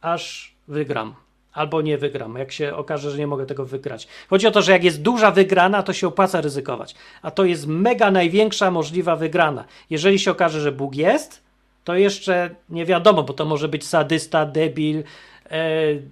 aż 0.00 0.54
wygram. 0.68 1.14
Albo 1.52 1.82
nie 1.82 1.98
wygram, 1.98 2.36
jak 2.36 2.52
się 2.52 2.76
okaże, 2.76 3.10
że 3.10 3.18
nie 3.18 3.26
mogę 3.26 3.46
tego 3.46 3.64
wygrać. 3.64 4.08
Chodzi 4.30 4.46
o 4.46 4.50
to, 4.50 4.62
że 4.62 4.72
jak 4.72 4.84
jest 4.84 5.02
duża 5.02 5.30
wygrana, 5.30 5.82
to 5.82 5.92
się 5.92 6.06
opłaca 6.06 6.40
ryzykować. 6.40 6.94
A 7.22 7.30
to 7.30 7.44
jest 7.44 7.66
mega 7.66 8.10
największa 8.10 8.70
możliwa 8.70 9.16
wygrana. 9.16 9.64
Jeżeli 9.90 10.18
się 10.18 10.30
okaże, 10.30 10.60
że 10.60 10.72
Bóg 10.72 10.94
jest, 10.94 11.42
to 11.84 11.94
jeszcze 11.94 12.50
nie 12.68 12.86
wiadomo, 12.86 13.22
bo 13.22 13.32
to 13.32 13.44
może 13.44 13.68
być 13.68 13.86
sadysta, 13.86 14.46
debil, 14.46 14.98
e, 14.98 15.04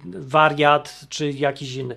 wariat 0.05 1.05
czy 1.09 1.31
jakiś 1.31 1.75
inny. 1.75 1.95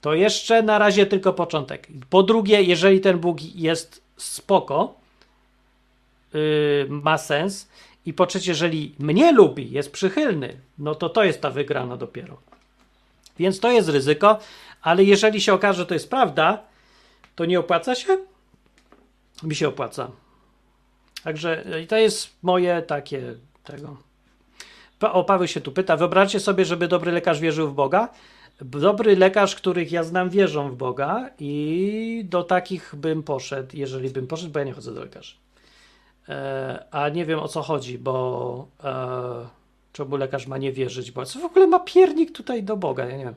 To 0.00 0.14
jeszcze 0.14 0.62
na 0.62 0.78
razie 0.78 1.06
tylko 1.06 1.32
początek. 1.32 1.88
Po 2.10 2.22
drugie, 2.22 2.62
jeżeli 2.62 3.00
ten 3.00 3.18
Bóg 3.18 3.42
jest 3.42 4.02
spoko, 4.16 4.94
yy, 6.34 6.86
ma 6.88 7.18
sens, 7.18 7.68
i 8.06 8.12
po 8.12 8.26
trzecie, 8.26 8.50
jeżeli 8.50 8.94
mnie 8.98 9.32
lubi, 9.32 9.70
jest 9.70 9.92
przychylny, 9.92 10.60
no 10.78 10.94
to 10.94 11.08
to 11.08 11.24
jest 11.24 11.40
ta 11.40 11.50
wygrana 11.50 11.96
dopiero. 11.96 12.36
Więc 13.38 13.60
to 13.60 13.72
jest 13.72 13.88
ryzyko, 13.88 14.38
ale 14.82 15.04
jeżeli 15.04 15.40
się 15.40 15.54
okaże, 15.54 15.78
że 15.78 15.86
to 15.86 15.94
jest 15.94 16.10
prawda, 16.10 16.62
to 17.36 17.44
nie 17.44 17.60
opłaca 17.60 17.94
się? 17.94 18.18
Mi 19.42 19.54
się 19.54 19.68
opłaca. 19.68 20.10
Także 21.24 21.64
to 21.88 21.96
jest 21.96 22.36
moje 22.42 22.82
takie 22.82 23.34
tego. 23.64 23.96
O 25.00 25.24
Paweł 25.24 25.48
się 25.48 25.60
tu 25.60 25.72
pyta. 25.72 25.96
Wyobraźcie 25.96 26.40
sobie, 26.40 26.64
żeby 26.64 26.88
dobry 26.88 27.12
lekarz 27.12 27.40
wierzył 27.40 27.68
w 27.68 27.74
Boga. 27.74 28.08
Dobry 28.60 29.16
lekarz, 29.16 29.54
których 29.54 29.92
ja 29.92 30.04
znam, 30.04 30.30
wierzą 30.30 30.70
w 30.70 30.76
Boga 30.76 31.30
i 31.38 32.22
do 32.28 32.42
takich 32.44 32.94
bym 32.94 33.22
poszedł, 33.22 33.76
jeżeli 33.76 34.10
bym 34.10 34.26
poszedł, 34.26 34.52
bo 34.52 34.58
ja 34.58 34.64
nie 34.64 34.72
chodzę 34.72 34.94
do 34.94 35.00
lekarzy. 35.00 35.34
E, 36.28 36.84
a 36.90 37.08
nie 37.08 37.24
wiem 37.24 37.38
o 37.38 37.48
co 37.48 37.62
chodzi, 37.62 37.98
bo 37.98 38.68
e, 38.84 39.46
Czemu 39.96 40.16
lekarz 40.16 40.46
ma 40.46 40.58
nie 40.58 40.72
wierzyć? 40.72 41.10
Bo 41.10 41.24
co 41.24 41.38
w 41.38 41.44
ogóle 41.44 41.66
ma 41.66 41.80
piernik 41.80 42.32
tutaj 42.32 42.62
do 42.62 42.76
Boga? 42.76 43.04
Ja 43.04 43.16
nie 43.16 43.24
wiem. 43.24 43.34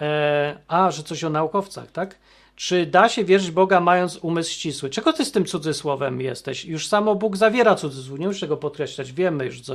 E, 0.00 0.58
a, 0.68 0.90
że 0.90 1.02
coś 1.02 1.24
o 1.24 1.30
naukowcach, 1.30 1.90
tak? 1.92 2.18
Czy 2.56 2.86
da 2.86 3.08
się 3.08 3.24
wierzyć 3.24 3.50
Boga 3.50 3.80
mając 3.80 4.16
umysł 4.16 4.50
ścisły? 4.50 4.90
Czego 4.90 5.12
ty 5.12 5.24
z 5.24 5.32
tym 5.32 5.44
cudzysłowem 5.44 6.20
jesteś? 6.20 6.64
Już 6.64 6.88
samo 6.88 7.14
Bóg 7.14 7.36
zawiera 7.36 7.74
cudzysłów, 7.74 8.18
nie 8.18 8.26
muszę 8.26 8.40
tego 8.40 8.56
podkreślać, 8.56 9.12
wiemy 9.12 9.44
już 9.44 9.60
co. 9.60 9.74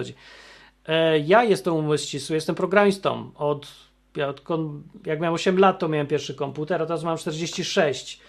E, 0.87 1.19
ja 1.19 1.43
jestem 1.43 1.73
umysł 1.73 2.05
ścisły, 2.05 2.35
jestem 2.35 2.55
programistą. 2.55 3.31
Od, 3.35 3.67
ja 4.15 4.27
odkąd, 4.27 4.83
jak 5.05 5.19
miałem 5.19 5.33
8 5.33 5.59
lat, 5.59 5.79
to 5.79 5.87
miałem 5.87 6.07
pierwszy 6.07 6.35
komputer, 6.35 6.81
a 6.81 6.85
teraz 6.85 7.03
mam 7.03 7.17
46. 7.17 8.19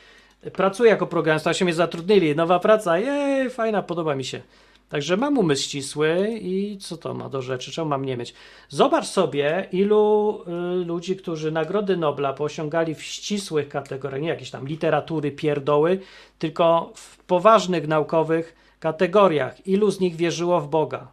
Pracuję 0.52 0.90
jako 0.90 1.06
programista, 1.06 1.55
się 1.55 1.64
mnie 1.64 1.74
zatrudnili, 1.74 2.36
nowa 2.36 2.59
praca, 2.59 2.98
jej, 2.98 3.51
fajna, 3.51 3.82
podoba 3.82 4.14
mi 4.14 4.24
się. 4.24 4.40
Także 4.89 5.16
mam 5.16 5.39
umysł 5.39 5.62
ścisły 5.62 6.28
i 6.40 6.78
co 6.78 6.97
to 6.97 7.14
ma 7.14 7.28
do 7.28 7.43
rzeczy? 7.43 7.73
Czemu 7.73 7.89
mam 7.89 8.05
nie 8.05 8.16
mieć? 8.16 8.35
Zobacz 8.68 9.06
sobie, 9.06 9.68
ilu 9.73 10.39
y, 10.82 10.85
ludzi, 10.85 11.16
którzy 11.16 11.52
Nagrody 11.52 11.97
Nobla 11.97 12.32
posiągali 12.32 12.94
w 12.94 13.02
ścisłych 13.02 13.68
kategoriach, 13.68 14.20
nie 14.20 14.28
jakieś 14.28 14.51
tam 14.51 14.68
literatury, 14.68 15.32
pierdoły, 15.32 16.01
tylko 16.39 16.93
w 16.94 17.24
poważnych 17.24 17.89
naukowych 17.89 18.56
kategoriach. 18.81 19.66
Ilu 19.66 19.90
z 19.90 20.01
nich 20.01 20.16
wierzyło 20.16 20.60
w 20.60 20.68
Boga? 20.68 21.09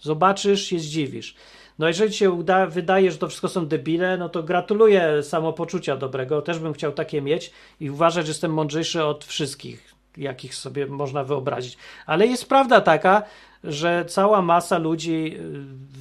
Zobaczysz, 0.00 0.64
się 0.64 0.78
zdziwisz. 0.78 1.34
No 1.78 1.88
jeżeli 1.88 2.12
się 2.12 2.30
uda, 2.30 2.66
wydaje, 2.66 3.12
że 3.12 3.18
to 3.18 3.28
wszystko 3.28 3.48
są 3.48 3.66
debile, 3.66 4.16
no 4.16 4.28
to 4.28 4.42
gratuluję 4.42 5.22
samopoczucia 5.22 5.96
dobrego, 5.96 6.42
też 6.42 6.58
bym 6.58 6.72
chciał 6.72 6.92
takie 6.92 7.22
mieć 7.22 7.50
i 7.80 7.90
uważać, 7.90 8.26
że 8.26 8.30
jestem 8.30 8.52
mądrzejszy 8.54 9.04
od 9.04 9.24
wszystkich, 9.24 9.94
jakich 10.16 10.54
sobie 10.54 10.86
można 10.86 11.24
wyobrazić. 11.24 11.76
Ale 12.06 12.26
jest 12.26 12.48
prawda 12.48 12.80
taka, 12.80 13.22
że 13.64 14.04
cała 14.08 14.42
masa 14.42 14.78
ludzi 14.78 15.36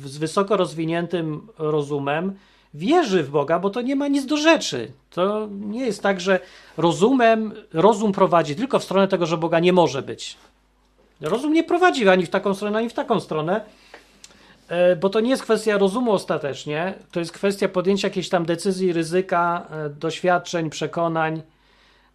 y, 0.06 0.10
z 0.10 0.18
wysoko 0.18 0.58
rozwiniętym 0.58 1.48
rozumem 1.58 2.34
wierzy 2.74 3.24
w 3.24 3.30
Boga, 3.30 3.60
bo 3.60 3.70
to 3.70 3.82
nie 3.82 3.96
ma 3.96 4.08
nic 4.08 4.26
do 4.26 4.38
rzeczy. 4.38 4.92
To 5.10 5.48
nie 5.52 5.86
jest 5.86 6.04
tak, 6.04 6.22
że 6.22 6.40
rozumem, 6.78 7.54
rozum 7.74 8.12
prowadzi 8.12 8.56
tylko 8.56 8.80
w 8.80 8.84
stronę 8.84 9.08
tego, 9.08 9.26
że 9.26 9.38
Boga 9.38 9.60
nie 9.60 9.74
może 9.74 10.02
być. 10.02 10.38
Rozum 11.22 11.54
nie 11.54 11.64
prowadzi 11.64 12.10
ani 12.10 12.26
w 12.26 12.30
taką 12.30 12.54
stronę, 12.54 12.78
ani 12.78 12.90
w 12.90 12.94
taką 12.94 13.20
stronę. 13.20 13.62
E, 14.68 14.96
bo 14.96 15.10
to 15.10 15.20
nie 15.20 15.30
jest 15.30 15.44
kwestia 15.44 15.78
rozumu 15.78 16.12
ostatecznie, 16.12 16.94
to 17.12 17.20
jest 17.20 17.32
kwestia 17.32 17.68
podjęcia 17.68 18.08
jakiejś 18.08 18.30
tam 18.30 18.46
decyzji, 18.46 18.94
ryzyka, 18.94 19.68
e, 19.72 19.90
doświadczeń, 19.90 20.70
przekonań. 20.70 21.42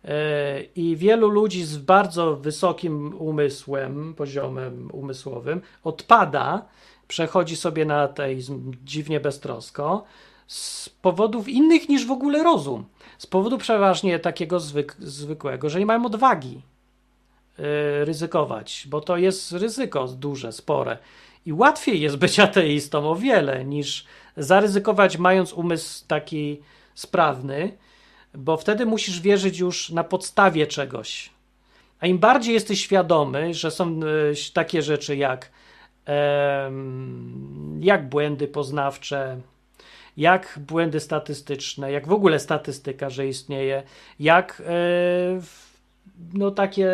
E, 0.04 0.62
I 0.62 0.96
wielu 0.96 1.28
ludzi 1.28 1.64
z 1.64 1.76
bardzo 1.76 2.36
wysokim 2.36 3.14
umysłem, 3.18 4.14
poziomem 4.14 4.90
umysłowym 4.92 5.60
odpada, 5.84 6.64
przechodzi 7.08 7.56
sobie 7.56 7.84
na 7.84 8.00
ateizm 8.02 8.72
dziwnie 8.84 9.20
beztrosko 9.20 10.04
z 10.46 10.88
powodów 10.88 11.48
innych 11.48 11.88
niż 11.88 12.06
w 12.06 12.10
ogóle 12.10 12.42
rozum. 12.42 12.84
Z 13.18 13.26
powodu 13.26 13.58
przeważnie 13.58 14.18
takiego 14.18 14.60
zwyk 14.60 14.96
zwykłego, 14.98 15.70
że 15.70 15.78
nie 15.78 15.86
mają 15.86 16.06
odwagi 16.06 16.62
ryzykować, 18.04 18.86
bo 18.90 19.00
to 19.00 19.16
jest 19.16 19.52
ryzyko 19.52 20.08
duże, 20.08 20.52
spore. 20.52 20.98
I 21.46 21.52
łatwiej 21.52 22.00
jest 22.00 22.16
być 22.16 22.40
ateistą 22.40 23.10
o 23.10 23.16
wiele 23.16 23.64
niż 23.64 24.04
zaryzykować, 24.36 25.18
mając 25.18 25.52
umysł 25.52 26.04
taki 26.06 26.60
sprawny, 26.94 27.76
bo 28.34 28.56
wtedy 28.56 28.86
musisz 28.86 29.20
wierzyć 29.20 29.58
już 29.58 29.90
na 29.90 30.04
podstawie 30.04 30.66
czegoś. 30.66 31.30
A 32.00 32.06
im 32.06 32.18
bardziej 32.18 32.54
jesteś 32.54 32.80
świadomy, 32.80 33.54
że 33.54 33.70
są 33.70 33.88
e, 33.88 33.98
takie 34.54 34.82
rzeczy 34.82 35.16
jak, 35.16 35.50
jak 37.80 38.08
błędy 38.08 38.48
poznawcze, 38.48 39.40
jak 40.16 40.58
błędy 40.66 41.00
statystyczne, 41.00 41.92
jak 41.92 42.06
w 42.08 42.12
ogóle 42.12 42.38
statystyka, 42.38 43.10
że 43.10 43.26
istnieje, 43.26 43.82
jak 44.20 44.62
e, 44.66 44.72
no 46.32 46.50
takie 46.50 46.88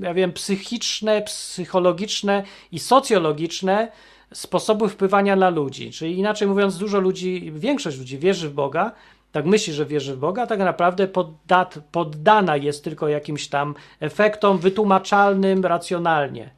ja 0.00 0.14
wiem, 0.14 0.32
psychiczne, 0.32 1.22
psychologiczne 1.22 2.42
i 2.72 2.78
socjologiczne 2.78 3.92
sposoby 4.32 4.88
wpływania 4.88 5.36
na 5.36 5.50
ludzi. 5.50 5.90
Czyli 5.90 6.18
inaczej 6.18 6.48
mówiąc, 6.48 6.78
dużo 6.78 7.00
ludzi, 7.00 7.52
większość 7.54 7.98
ludzi 7.98 8.18
wierzy 8.18 8.48
w 8.48 8.54
Boga, 8.54 8.92
tak 9.32 9.46
myśli, 9.46 9.72
że 9.72 9.86
wierzy 9.86 10.16
w 10.16 10.18
Boga, 10.18 10.46
tak 10.46 10.58
naprawdę 10.58 11.08
poddat, 11.08 11.78
poddana 11.92 12.56
jest 12.56 12.84
tylko 12.84 13.08
jakimś 13.08 13.48
tam 13.48 13.74
efektom 14.00 14.58
wytłumaczalnym 14.58 15.64
racjonalnie. 15.64 16.50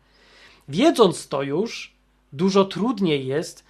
Wiedząc 0.68 1.28
to 1.28 1.42
już, 1.42 1.94
dużo 2.32 2.64
trudniej 2.64 3.26
jest 3.26 3.64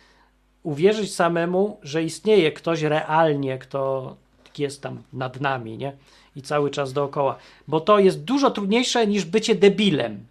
uwierzyć 0.63 1.15
samemu, 1.15 1.79
że 1.83 2.03
istnieje 2.03 2.53
ktoś 2.53 2.83
realnie, 2.83 3.59
kto 3.59 4.17
jest 4.59 4.83
tam 4.83 5.03
nad 5.13 5.41
nami, 5.41 5.79
nie? 5.79 5.93
I 6.37 6.43
cały 6.43 6.71
czas 6.71 6.93
dookoła, 6.93 7.37
bo 7.69 7.81
to 7.81 7.99
jest 7.99 8.25
dużo 8.25 8.51
trudniejsze 8.51 9.07
niż 9.07 9.25
bycie 9.25 9.55
debilem. 9.55 10.27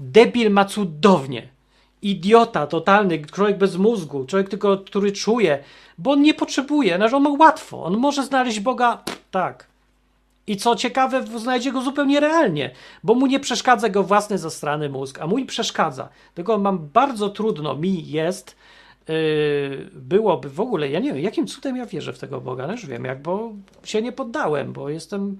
Debil 0.00 0.50
ma 0.50 0.64
cudownie. 0.64 1.48
Idiota 2.02 2.66
totalny, 2.66 3.26
człowiek 3.26 3.58
bez 3.58 3.76
mózgu, 3.76 4.24
człowiek 4.24 4.48
tylko, 4.48 4.78
który 4.78 5.12
czuje, 5.12 5.58
bo 5.98 6.10
on 6.10 6.22
nie 6.22 6.34
potrzebuje, 6.34 6.96
znaczy 6.96 7.16
on 7.16 7.22
ma 7.22 7.30
łatwo, 7.30 7.84
on 7.84 7.96
może 7.96 8.24
znaleźć 8.24 8.60
Boga 8.60 9.02
tak. 9.30 9.66
I 10.46 10.56
co 10.56 10.76
ciekawe, 10.76 11.26
znajdzie 11.38 11.72
go 11.72 11.82
zupełnie 11.82 12.20
realnie, 12.20 12.70
bo 13.04 13.14
mu 13.14 13.26
nie 13.26 13.40
przeszkadza 13.40 13.88
go 13.88 14.02
własny 14.02 14.38
zastrany 14.38 14.88
mózg, 14.88 15.18
a 15.20 15.26
mój 15.26 15.46
przeszkadza. 15.46 16.08
Tego 16.34 16.58
mam 16.58 16.88
bardzo 16.92 17.28
trudno, 17.28 17.74
mi 17.74 18.08
jest, 18.08 18.56
byłoby 19.92 20.50
w 20.50 20.60
ogóle, 20.60 20.90
ja 20.90 21.00
nie 21.00 21.12
wiem, 21.12 21.22
jakim 21.22 21.46
cudem 21.46 21.76
ja 21.76 21.86
wierzę 21.86 22.12
w 22.12 22.18
tego 22.18 22.40
Boga, 22.40 22.72
już 22.72 22.86
wiem 22.86 23.04
jak, 23.04 23.22
bo 23.22 23.52
się 23.84 24.02
nie 24.02 24.12
poddałem, 24.12 24.72
bo 24.72 24.88
jestem 24.88 25.38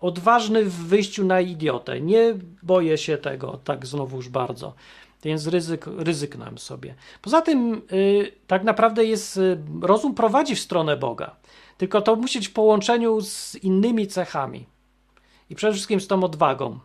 odważny 0.00 0.64
w 0.64 0.74
wyjściu 0.74 1.24
na 1.24 1.40
idiotę, 1.40 2.00
nie 2.00 2.34
boję 2.62 2.98
się 2.98 3.18
tego 3.18 3.60
tak 3.64 3.86
znowuż 3.86 4.28
bardzo, 4.28 4.74
więc 5.22 5.46
ryzyk, 5.46 5.86
ryzyknąłem 5.86 6.58
sobie. 6.58 6.94
Poza 7.22 7.42
tym 7.42 7.82
yy, 7.90 8.32
tak 8.46 8.64
naprawdę 8.64 9.04
jest, 9.04 9.36
yy, 9.36 9.58
rozum 9.82 10.14
prowadzi 10.14 10.54
w 10.54 10.60
stronę 10.60 10.96
Boga, 10.96 11.36
tylko 11.78 12.02
to 12.02 12.16
musi 12.16 12.38
być 12.38 12.48
w 12.48 12.52
połączeniu 12.52 13.20
z 13.20 13.54
innymi 13.54 14.06
cechami 14.06 14.66
i 15.50 15.54
przede 15.54 15.72
wszystkim 15.72 16.00
z 16.00 16.06
tą 16.06 16.24
odwagą. 16.24 16.78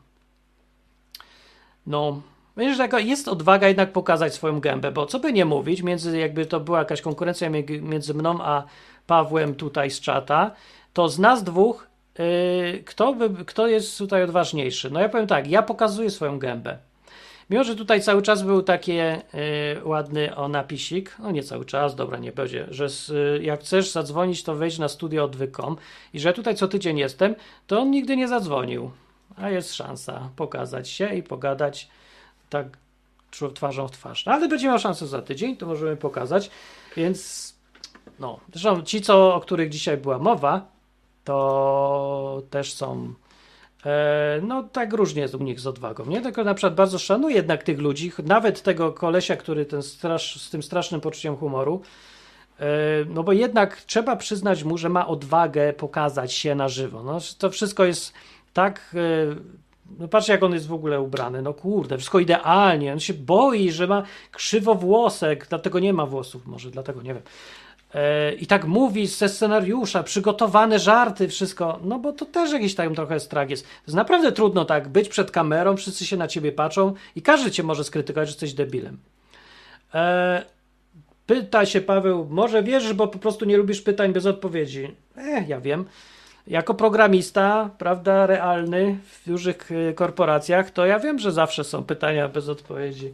No, 1.87 2.21
Myślę, 2.59 2.89
że 2.91 3.01
jest 3.01 3.27
odwaga 3.27 3.67
jednak 3.67 3.91
pokazać 3.91 4.33
swoją 4.33 4.59
gębę, 4.59 4.91
bo 4.91 5.05
co 5.05 5.19
by 5.19 5.33
nie 5.33 5.45
mówić, 5.45 5.81
między 5.81 6.17
jakby 6.17 6.45
to 6.45 6.59
była 6.59 6.79
jakaś 6.79 7.01
konkurencja 7.01 7.49
między 7.81 8.13
mną 8.13 8.37
a 8.41 8.63
Pawłem 9.07 9.55
tutaj 9.55 9.91
z 9.91 9.99
czata, 9.99 10.51
to 10.93 11.09
z 11.09 11.19
nas 11.19 11.43
dwóch, 11.43 11.87
yy, 12.19 12.83
kto, 12.85 13.13
by, 13.13 13.45
kto 13.45 13.67
jest 13.67 13.97
tutaj 13.97 14.23
odważniejszy? 14.23 14.89
No 14.89 14.99
ja 14.99 15.09
powiem 15.09 15.27
tak, 15.27 15.47
ja 15.47 15.63
pokazuję 15.63 16.09
swoją 16.09 16.39
gębę. 16.39 16.77
Mimo, 17.49 17.63
że 17.63 17.75
tutaj 17.75 18.01
cały 18.01 18.21
czas 18.21 18.43
był 18.43 18.63
taki 18.63 18.93
yy, 18.93 19.13
ładny 19.83 20.35
o 20.35 20.47
napisik, 20.47 21.15
no 21.19 21.31
nie 21.31 21.43
cały 21.43 21.65
czas, 21.65 21.95
dobra, 21.95 22.17
nie 22.17 22.31
będzie, 22.31 22.67
że 22.69 22.89
z, 22.89 23.07
yy, 23.07 23.43
jak 23.43 23.59
chcesz 23.59 23.91
zadzwonić, 23.91 24.43
to 24.43 24.55
wejdź 24.55 24.79
na 24.79 24.87
studio 24.87 25.23
odwykom 25.23 25.77
i 26.13 26.19
że 26.19 26.33
tutaj 26.33 26.55
co 26.55 26.67
tydzień 26.67 26.97
jestem, 26.97 27.35
to 27.67 27.79
on 27.79 27.91
nigdy 27.91 28.17
nie 28.17 28.27
zadzwonił. 28.27 28.91
A 29.37 29.49
jest 29.49 29.73
szansa 29.73 30.29
pokazać 30.35 30.89
się 30.89 31.15
i 31.15 31.23
pogadać 31.23 31.89
tak 32.49 32.77
twarzą 33.53 33.87
w 33.87 33.91
twarz. 33.91 34.25
No, 34.25 34.31
ale 34.31 34.47
będzie 34.47 34.67
miał 34.67 34.79
szansę 34.79 35.07
za 35.07 35.21
tydzień, 35.21 35.57
to 35.57 35.65
możemy 35.65 35.97
pokazać. 35.97 36.49
Więc 36.97 37.49
no, 38.19 38.39
zresztą 38.53 38.81
ci, 38.81 39.01
co, 39.01 39.35
o 39.35 39.39
których 39.39 39.69
dzisiaj 39.69 39.97
była 39.97 40.19
mowa, 40.19 40.67
to 41.23 42.41
też 42.49 42.73
są 42.73 43.13
e, 43.85 44.39
no 44.43 44.63
tak 44.63 44.93
różnie 44.93 45.21
jest 45.21 45.35
u 45.35 45.43
nich 45.43 45.59
z 45.59 45.67
odwagą, 45.67 46.05
nie? 46.05 46.21
Tylko 46.21 46.43
na 46.43 46.53
przykład 46.53 46.75
bardzo 46.75 46.99
szanuję 46.99 47.35
jednak 47.35 47.63
tych 47.63 47.79
ludzi, 47.79 48.11
nawet 48.23 48.61
tego 48.61 48.93
kolesia, 48.93 49.35
który 49.35 49.65
ten 49.65 49.83
strasz, 49.83 50.41
z 50.41 50.49
tym 50.49 50.63
strasznym 50.63 51.01
poczuciem 51.01 51.37
humoru, 51.37 51.81
e, 52.59 52.65
no 53.07 53.23
bo 53.23 53.31
jednak 53.31 53.81
trzeba 53.81 54.15
przyznać 54.15 54.63
mu, 54.63 54.77
że 54.77 54.89
ma 54.89 55.07
odwagę 55.07 55.73
pokazać 55.73 56.33
się 56.33 56.55
na 56.55 56.69
żywo. 56.69 57.03
No, 57.03 57.17
to 57.37 57.49
wszystko 57.49 57.85
jest 57.85 58.13
tak 58.53 58.95
e, 58.95 59.35
no 59.99 60.07
patrz, 60.07 60.27
jak 60.27 60.43
on 60.43 60.53
jest 60.53 60.67
w 60.67 60.73
ogóle 60.73 61.01
ubrany. 61.01 61.41
No 61.41 61.53
kurde, 61.53 61.97
wszystko 61.97 62.19
idealnie. 62.19 62.93
On 62.93 62.99
się 62.99 63.13
boi, 63.13 63.71
że 63.71 63.87
ma 63.87 64.03
krzywowłosek, 64.31 65.47
dlatego 65.49 65.79
nie 65.79 65.93
ma 65.93 66.05
włosów, 66.05 66.47
może 66.47 66.71
dlatego 66.71 67.01
nie 67.01 67.13
wiem. 67.13 67.23
E, 67.93 68.33
I 68.33 68.47
tak 68.47 68.65
mówi 68.65 69.07
ze 69.07 69.29
scenariusza, 69.29 70.03
przygotowane 70.03 70.79
żarty, 70.79 71.27
wszystko. 71.27 71.79
No 71.83 71.99
bo 71.99 72.13
to 72.13 72.25
też 72.25 72.51
jakiś 72.51 72.75
tam 72.75 72.95
trochę 72.95 73.19
strach 73.19 73.49
jest. 73.49 73.63
To 73.63 73.83
jest 73.87 73.95
naprawdę 73.95 74.31
trudno 74.31 74.65
tak 74.65 74.87
być 74.87 75.09
przed 75.09 75.31
kamerą, 75.31 75.77
wszyscy 75.77 76.05
się 76.05 76.17
na 76.17 76.27
ciebie 76.27 76.51
patrzą 76.51 76.93
i 77.15 77.21
każdy 77.21 77.51
cię 77.51 77.63
może 77.63 77.83
skrytykować, 77.83 78.27
że 78.27 78.31
jesteś 78.31 78.53
debilem. 78.53 78.97
E, 79.93 80.45
pyta 81.25 81.65
się 81.65 81.81
Paweł, 81.81 82.27
może 82.29 82.63
wierzysz, 82.63 82.93
bo 82.93 83.07
po 83.07 83.19
prostu 83.19 83.45
nie 83.45 83.57
lubisz 83.57 83.81
pytań 83.81 84.13
bez 84.13 84.25
odpowiedzi. 84.25 84.95
Eh, 85.17 85.49
ja 85.49 85.61
wiem 85.61 85.85
jako 86.49 86.73
programista, 86.73 87.69
prawda, 87.77 88.25
realny 88.25 88.99
w 89.11 89.29
dużych 89.29 89.71
y, 89.71 89.93
korporacjach, 89.93 90.71
to 90.71 90.85
ja 90.85 90.99
wiem, 90.99 91.19
że 91.19 91.31
zawsze 91.31 91.63
są 91.63 91.83
pytania 91.83 92.27
bez 92.27 92.49
odpowiedzi. 92.49 93.13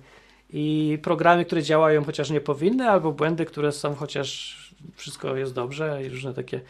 i 0.50 0.98
programy, 1.04 1.46
które 1.46 1.64
działają 1.64 2.04
chociaż 2.04 2.30
nie 2.30 2.42
powinny, 2.42 2.90
albo 2.90 3.12
błędy, 3.12 3.46
które 3.46 3.72
są 3.72 3.96
chociaż 3.96 4.58
wszystko 4.96 5.36
jest 5.36 5.54
dobrze 5.54 6.04
i 6.06 6.10
różne 6.10 6.34
takie. 6.34 6.62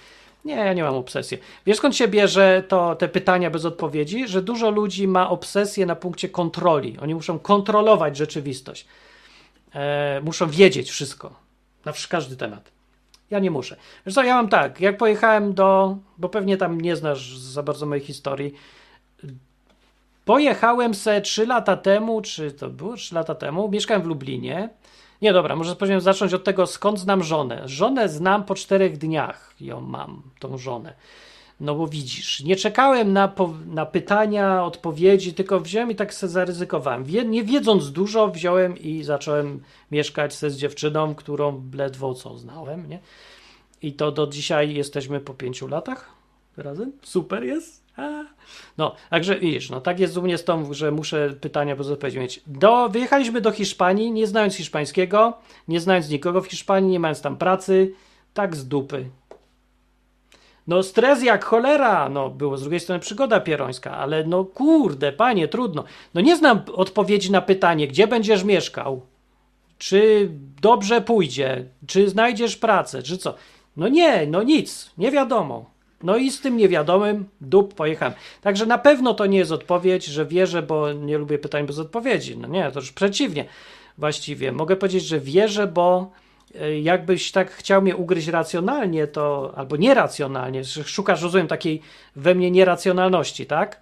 Nie, 0.46 0.56
ja 0.56 0.74
nie 0.74 0.84
mam 0.84 0.96
obsesji. 0.96 1.38
Wiesz 1.66 1.78
skąd 1.78 1.96
się 1.96 2.08
bierze 2.08 2.64
to, 2.68 2.96
te 2.96 3.08
pytania 3.08 3.50
bez 3.50 3.66
odpowiedzi? 3.66 4.28
Że 4.28 4.42
dużo 4.42 4.70
ludzi 4.70 5.08
ma 5.08 5.30
obsesję 5.30 5.86
na 5.86 5.96
punkcie 5.96 6.30
kontroli. 6.30 6.98
Oni 7.02 7.16
muszą 7.16 7.40
kontrolować 7.40 8.18
rzeczywistość. 8.18 8.86
E, 9.76 10.22
muszą 10.24 10.50
wiedzieć 10.50 10.92
wszystko. 10.92 11.40
Na 11.86 11.94
każdy 12.10 12.38
temat. 12.38 12.75
Ja 13.32 13.40
nie 13.40 13.52
muszę. 13.52 13.76
Co, 14.14 14.24
ja 14.24 14.36
mam 14.36 14.50
tak, 14.50 14.82
jak 14.82 14.98
pojechałem 14.98 15.54
do, 15.54 15.98
bo 16.18 16.30
pewnie 16.30 16.58
tam 16.58 16.82
nie 16.82 16.96
znasz 16.96 17.38
za 17.38 17.64
bardzo 17.64 17.86
mojej 17.86 18.04
historii, 18.04 18.54
pojechałem 20.26 20.94
se 20.94 21.22
3 21.22 21.46
lata 21.46 21.78
temu, 21.78 22.22
czy 22.22 22.52
to 22.52 22.70
było 22.70 22.96
3 22.96 23.16
lata 23.16 23.36
temu, 23.36 23.70
mieszkałem 23.70 24.04
w 24.04 24.06
Lublinie. 24.06 24.70
Nie, 25.22 25.34
dobra, 25.34 25.56
może 25.56 25.76
powinienem 25.76 26.02
zacząć 26.02 26.34
od 26.34 26.44
tego, 26.44 26.68
skąd 26.68 27.00
znam 27.00 27.24
żonę. 27.24 27.62
Żonę 27.66 28.10
znam 28.10 28.44
po 28.44 28.56
czterech 28.56 28.98
dniach, 28.98 29.56
ją 29.62 29.82
mam, 29.82 30.22
tą 30.40 30.58
żonę. 30.58 30.94
No 31.60 31.76
bo 31.76 31.88
widzisz, 31.88 32.44
nie 32.44 32.56
czekałem 32.56 33.14
na, 33.14 33.34
na 33.66 33.86
pytania, 33.86 34.66
odpowiedzi, 34.66 35.34
tylko 35.34 35.60
wziąłem 35.60 35.92
i 35.92 35.96
tak 35.96 36.14
se 36.14 36.28
zaryzykowałem. 36.28 37.04
Wie, 37.04 37.26
nie 37.26 37.44
wiedząc 37.44 37.92
dużo, 37.92 38.28
wziąłem 38.28 38.78
i 38.78 39.04
zacząłem 39.04 39.64
mieszkać 39.92 40.34
se 40.34 40.50
z 40.50 40.58
dziewczyną, 40.58 41.16
którą 41.16 41.64
ledwo 41.74 42.14
co 42.14 42.38
znałem, 42.38 42.90
nie? 42.90 43.00
I 43.82 43.94
to 43.94 44.12
do 44.12 44.28
dzisiaj 44.28 44.74
jesteśmy 44.74 45.20
po 45.20 45.34
pięciu 45.34 45.68
latach 45.68 46.10
razem. 46.58 46.92
Super 47.02 47.44
jest. 47.44 47.84
A. 47.98 48.24
No, 48.78 48.96
także 49.10 49.40
widzisz, 49.40 49.70
no 49.70 49.82
tak 49.82 50.00
jest 50.00 50.18
u 50.18 50.22
mnie 50.22 50.38
z 50.38 50.44
tą, 50.44 50.74
że 50.74 50.92
muszę 50.92 51.34
pytania 51.42 51.76
bez 51.76 51.88
odpowiedzi 51.88 52.20
mieć. 52.20 52.42
Do, 52.48 52.90
wyjechaliśmy 52.90 53.42
do 53.42 53.52
Hiszpanii, 53.52 54.12
nie 54.12 54.28
znając 54.28 54.56
hiszpańskiego, 54.56 55.38
nie 55.68 55.80
znając 55.80 56.10
nikogo 56.10 56.42
w 56.42 56.48
Hiszpanii, 56.48 56.92
nie 56.92 57.00
mając 57.00 57.22
tam 57.22 57.38
pracy, 57.38 57.94
tak 58.34 58.56
z 58.56 58.68
dupy. 58.68 59.10
No 60.68 60.84
stres 60.84 61.24
jak 61.24 61.46
cholera, 61.46 62.10
no 62.10 62.30
było 62.30 62.58
z 62.58 62.62
drugiej 62.62 62.80
strony 62.80 63.00
przygoda 63.00 63.40
pierońska, 63.40 63.98
ale 63.98 64.24
no 64.24 64.46
kurde, 64.46 65.12
panie, 65.12 65.48
trudno. 65.48 65.84
No 66.14 66.22
nie 66.22 66.36
znam 66.36 66.62
odpowiedzi 66.74 67.32
na 67.32 67.42
pytanie, 67.42 67.88
gdzie 67.88 68.08
będziesz 68.08 68.44
mieszkał, 68.44 69.02
czy 69.78 70.30
dobrze 70.62 71.02
pójdzie, 71.02 71.66
czy 71.88 72.10
znajdziesz 72.10 72.58
pracę, 72.58 73.04
czy 73.04 73.18
co. 73.18 73.36
No 73.78 73.88
nie, 73.88 74.28
no 74.28 74.44
nic, 74.44 74.92
nie 74.98 75.12
wiadomo. 75.12 75.76
No 76.04 76.18
i 76.18 76.32
z 76.32 76.42
tym 76.42 76.58
niewiadomym 76.58 77.26
dup 77.42 77.74
pojechałem. 77.74 78.14
Także 78.42 78.66
na 78.66 78.78
pewno 78.78 79.14
to 79.14 79.26
nie 79.26 79.38
jest 79.38 79.52
odpowiedź, 79.52 80.06
że 80.06 80.26
wierzę, 80.26 80.62
bo 80.62 80.94
nie 80.94 81.18
lubię 81.18 81.38
pytań 81.38 81.66
bez 81.66 81.80
odpowiedzi. 81.80 82.38
No 82.38 82.48
nie, 82.48 82.72
to 82.72 82.80
już 82.80 82.92
przeciwnie. 82.92 83.46
Właściwie 83.98 84.52
mogę 84.52 84.76
powiedzieć, 84.76 85.04
że 85.04 85.20
wierzę, 85.20 85.68
bo 85.68 86.12
jakbyś 86.82 87.32
tak 87.32 87.52
chciał 87.52 87.82
mnie 87.82 87.96
ugryźć 87.96 88.28
racjonalnie, 88.28 89.08
to 89.08 89.54
albo 89.56 89.76
nieracjonalnie, 89.76 90.64
szukasz, 90.66 91.22
rozumiem, 91.22 91.48
takiej 91.48 91.82
we 92.16 92.36
mnie 92.36 92.52
nieracjonalności, 92.52 93.46
tak? 93.46 93.82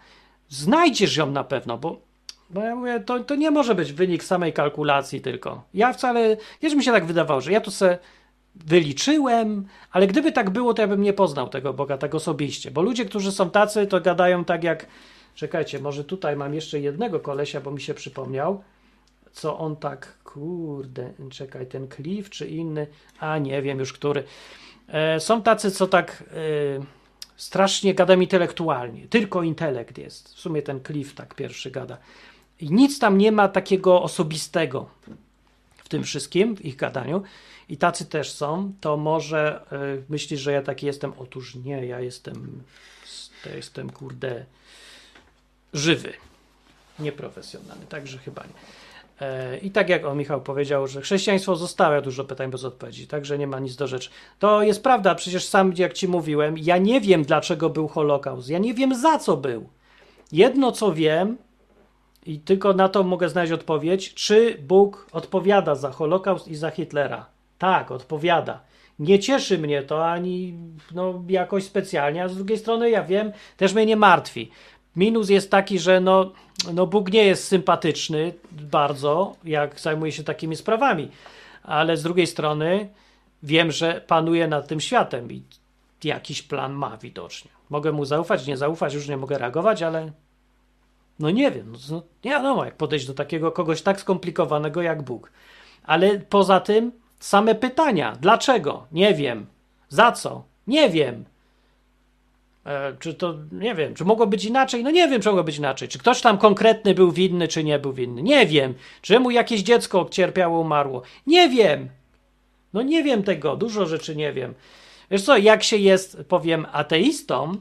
Znajdziesz 0.50 1.18
ją 1.18 1.32
na 1.32 1.44
pewno, 1.44 1.78
bo, 1.78 2.00
bo 2.50 2.62
ja 2.62 2.76
mówię, 2.76 3.00
to, 3.00 3.20
to 3.20 3.36
nie 3.36 3.52
może 3.52 3.76
być 3.76 3.94
wynik 3.94 4.24
samej 4.24 4.54
kalkulacji 4.54 5.22
tylko. 5.22 5.64
Ja 5.74 5.94
wcale, 5.94 6.38
wiesz, 6.62 6.76
mi 6.76 6.84
się 6.84 6.92
tak 6.92 7.06
wydawało, 7.06 7.42
że 7.42 7.52
ja 7.52 7.62
tu 7.62 7.72
se 7.72 7.98
wyliczyłem, 8.56 9.68
ale 9.92 10.08
gdyby 10.08 10.32
tak 10.32 10.50
było, 10.50 10.74
to 10.74 10.82
ja 10.82 10.88
bym 10.88 11.02
nie 11.02 11.14
poznał 11.14 11.50
tego 11.50 11.74
Boga 11.74 11.98
tak 11.98 12.16
osobiście, 12.16 12.72
bo 12.72 12.82
ludzie, 12.82 13.06
którzy 13.06 13.32
są 13.32 13.50
tacy, 13.50 13.88
to 13.88 14.02
gadają 14.02 14.46
tak 14.46 14.64
jak, 14.64 14.86
czekajcie, 15.36 15.80
może 15.80 16.04
tutaj 16.04 16.36
mam 16.36 16.54
jeszcze 16.54 16.80
jednego 16.80 17.20
kolesia, 17.20 17.62
bo 17.62 17.72
mi 17.72 17.82
się 17.82 17.94
przypomniał, 17.94 18.64
co 19.34 19.60
on 19.60 19.76
tak, 19.76 20.18
kurde, 20.24 21.14
czekaj, 21.30 21.68
ten 21.68 21.88
Cliff 21.88 22.30
czy 22.30 22.48
inny, 22.48 22.88
a 23.20 23.38
nie 23.38 23.62
wiem 23.62 23.80
już 23.80 23.94
który. 23.94 24.24
E, 24.88 25.20
są 25.20 25.42
tacy, 25.42 25.72
co 25.72 25.88
tak 25.88 26.24
e, 26.32 26.34
strasznie 27.38 27.94
gadam 27.94 28.24
intelektualnie, 28.24 29.08
tylko 29.08 29.44
intelekt 29.44 29.98
jest. 29.98 30.36
W 30.36 30.40
sumie 30.40 30.62
ten 30.62 30.84
Cliff 30.84 31.16
tak 31.16 31.36
pierwszy 31.36 31.72
gada. 31.72 31.98
I 32.60 32.72
nic 32.72 33.00
tam 33.00 33.18
nie 33.18 33.32
ma 33.32 33.48
takiego 33.48 34.02
osobistego 34.02 34.90
w 35.78 35.90
tym 35.90 36.04
wszystkim, 36.04 36.56
w 36.56 36.66
ich 36.66 36.76
gadaniu. 36.76 37.24
I 37.70 37.78
tacy 37.78 38.06
też 38.06 38.32
są, 38.32 38.74
to 38.82 38.98
może 38.98 39.66
y, 40.00 40.04
myślisz, 40.10 40.42
że 40.42 40.52
ja 40.52 40.62
taki 40.62 40.86
jestem? 40.86 41.14
Otóż 41.18 41.56
nie, 41.56 41.86
ja 41.86 42.00
jestem, 42.00 42.64
to 43.44 43.50
jestem 43.50 43.90
kurde 43.90 44.46
żywy, 45.74 46.14
nieprofesjonalny, 47.00 47.86
także 47.86 48.18
chyba 48.18 48.44
nie. 48.44 48.83
E, 49.24 49.58
I 49.58 49.72
tak 49.72 49.90
jak 49.90 50.06
on 50.06 50.18
Michał 50.18 50.42
powiedział, 50.42 50.88
że 50.88 51.02
chrześcijaństwo 51.02 51.56
zostawia 51.56 52.02
dużo 52.02 52.24
pytań 52.24 52.52
bez 52.52 52.64
odpowiedzi, 52.64 53.08
także 53.08 53.38
nie 53.38 53.48
ma 53.48 53.60
nic 53.60 53.76
do 53.76 53.88
rzeczy. 53.88 54.10
To 54.40 54.64
jest 54.64 54.84
prawda, 54.84 55.16
przecież 55.16 55.46
sam 55.46 55.74
jak 55.78 55.94
ci 55.94 56.08
mówiłem, 56.08 56.56
ja 56.58 56.78
nie 56.78 57.02
wiem 57.02 57.24
dlaczego 57.24 57.70
był 57.70 57.88
Holokaust, 57.88 58.50
ja 58.50 58.60
nie 58.60 58.74
wiem 58.74 58.96
za 58.96 59.20
co 59.20 59.38
był. 59.38 59.70
Jedno 60.32 60.72
co 60.72 60.94
wiem, 60.94 61.38
i 62.26 62.40
tylko 62.40 62.74
na 62.74 62.90
to 62.90 63.04
mogę 63.04 63.30
znaleźć 63.30 63.54
odpowiedź, 63.54 64.14
czy 64.14 64.58
Bóg 64.62 65.08
odpowiada 65.12 65.76
za 65.76 65.92
Holokaust 65.92 66.48
i 66.48 66.56
za 66.56 66.70
Hitlera. 66.70 67.26
Tak, 67.58 67.92
odpowiada. 67.92 68.62
Nie 69.00 69.20
cieszy 69.20 69.58
mnie 69.58 69.84
to 69.84 70.08
ani 70.08 70.54
no, 70.92 71.24
jakoś 71.30 71.64
specjalnie, 71.64 72.24
a 72.24 72.28
z 72.28 72.36
drugiej 72.36 72.58
strony 72.58 72.90
ja 72.90 73.04
wiem, 73.04 73.32
też 73.58 73.74
mnie 73.74 73.86
nie 73.86 73.96
martwi. 73.96 74.52
Minus 74.96 75.30
jest 75.30 75.52
taki, 75.52 75.80
że 75.80 76.00
no, 76.00 76.32
no 76.74 76.88
Bóg 76.88 77.12
nie 77.12 77.26
jest 77.26 77.48
sympatyczny 77.48 78.34
bardzo, 78.52 79.36
jak 79.44 79.80
zajmuje 79.80 80.12
się 80.12 80.24
takimi 80.24 80.56
sprawami, 80.56 81.12
ale 81.64 81.98
z 81.98 82.04
drugiej 82.04 82.28
strony 82.28 82.90
wiem, 83.44 83.72
że 83.72 84.02
panuje 84.08 84.48
nad 84.48 84.68
tym 84.68 84.80
światem 84.80 85.32
i 85.32 85.44
jakiś 86.04 86.42
plan 86.42 86.74
ma 86.74 86.98
widocznie. 86.98 87.52
Mogę 87.70 87.92
mu 87.92 88.06
zaufać, 88.06 88.48
nie 88.48 88.58
zaufać, 88.58 88.94
już 88.94 89.08
nie 89.08 89.18
mogę 89.18 89.38
reagować, 89.38 89.82
ale 89.82 90.12
no 91.20 91.30
nie 91.30 91.52
wiem, 91.52 91.72
no, 91.72 91.78
no, 91.92 92.04
nie 92.26 92.32
wiadomo, 92.32 92.66
jak 92.66 92.78
podejść 92.78 93.08
do 93.08 93.14
takiego 93.14 93.52
kogoś 93.52 93.82
tak 93.82 94.00
skomplikowanego 94.00 94.82
jak 94.82 95.04
Bóg. 95.04 95.32
Ale 95.84 96.20
poza 96.20 96.60
tym 96.60 96.92
same 97.20 97.56
pytania. 97.56 98.18
Dlaczego? 98.22 98.88
Nie 98.92 99.14
wiem. 99.14 99.46
Za 99.90 100.12
co? 100.12 100.44
Nie 100.68 100.90
wiem. 100.90 101.26
E, 102.66 102.96
czy 103.00 103.14
to, 103.14 103.36
nie 103.52 103.76
wiem, 103.76 103.94
czy 103.94 104.06
mogło 104.06 104.28
być 104.28 104.46
inaczej? 104.46 104.84
No 104.84 104.92
nie 104.92 105.08
wiem, 105.08 105.22
czy 105.22 105.30
mogło 105.30 105.44
być 105.44 105.58
inaczej. 105.58 105.88
Czy 105.88 106.00
ktoś 106.00 106.22
tam 106.22 106.38
konkretny 106.38 106.96
był 106.96 107.12
winny, 107.12 107.48
czy 107.48 107.64
nie 107.64 107.80
był 107.80 107.94
winny? 107.94 108.24
Nie 108.24 108.46
wiem. 108.46 108.74
Czemu 109.02 109.32
jakieś 109.32 109.62
dziecko 109.62 110.08
cierpiało, 110.12 110.60
umarło? 110.60 111.02
Nie 111.28 111.50
wiem. 111.50 111.90
No 112.74 112.82
nie 112.82 113.04
wiem 113.04 113.24
tego, 113.24 113.56
dużo 113.56 113.86
rzeczy 113.86 114.16
nie 114.16 114.34
wiem. 114.34 114.54
Wiesz 115.12 115.22
co, 115.22 115.38
jak 115.38 115.64
się 115.64 115.78
jest, 115.78 116.18
powiem, 116.28 116.66
ateistą, 116.72 117.58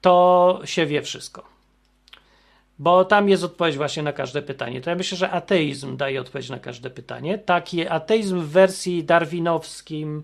to 0.00 0.60
się 0.64 0.86
wie 0.86 1.02
wszystko. 1.02 1.44
Bo 2.78 3.04
tam 3.04 3.28
jest 3.28 3.44
odpowiedź 3.44 3.76
właśnie 3.76 4.02
na 4.02 4.12
każde 4.12 4.42
pytanie. 4.42 4.80
To 4.80 4.90
ja 4.90 4.96
myślę, 4.96 5.18
że 5.18 5.30
ateizm 5.30 5.96
daje 5.96 6.20
odpowiedź 6.20 6.48
na 6.48 6.58
każde 6.58 6.90
pytanie. 6.90 7.38
Taki 7.38 7.88
ateizm 7.88 8.40
w 8.40 8.48
wersji 8.48 9.04
darwinowskim 9.04 10.22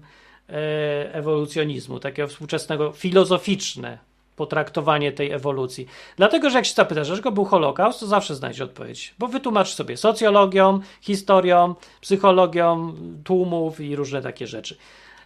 ewolucjonizmu, 1.13 2.01
takiego 2.01 2.29
współczesnego, 2.29 2.93
filozoficzne 2.93 3.99
potraktowanie 4.37 5.13
tej 5.13 5.31
ewolucji. 5.33 5.87
Dlatego, 6.17 6.51
że 6.51 6.59
jak 6.59 6.67
się 6.67 6.75
zapytasz, 6.75 7.07
dlaczego 7.07 7.33
był 7.33 7.45
Holokaust, 7.45 8.01
to 8.01 8.07
zawsze 8.07 8.35
znajdzie 8.35 8.65
odpowiedź. 8.65 9.15
Bo 9.19 9.29
wytłumacz 9.29 9.75
sobie 9.75 9.97
socjologią, 9.97 10.81
historią, 11.01 11.75
psychologią 12.01 12.95
tłumów 13.25 13.81
i 13.81 13.97
różne 13.97 14.23
takie 14.23 14.47
rzeczy. 14.47 14.77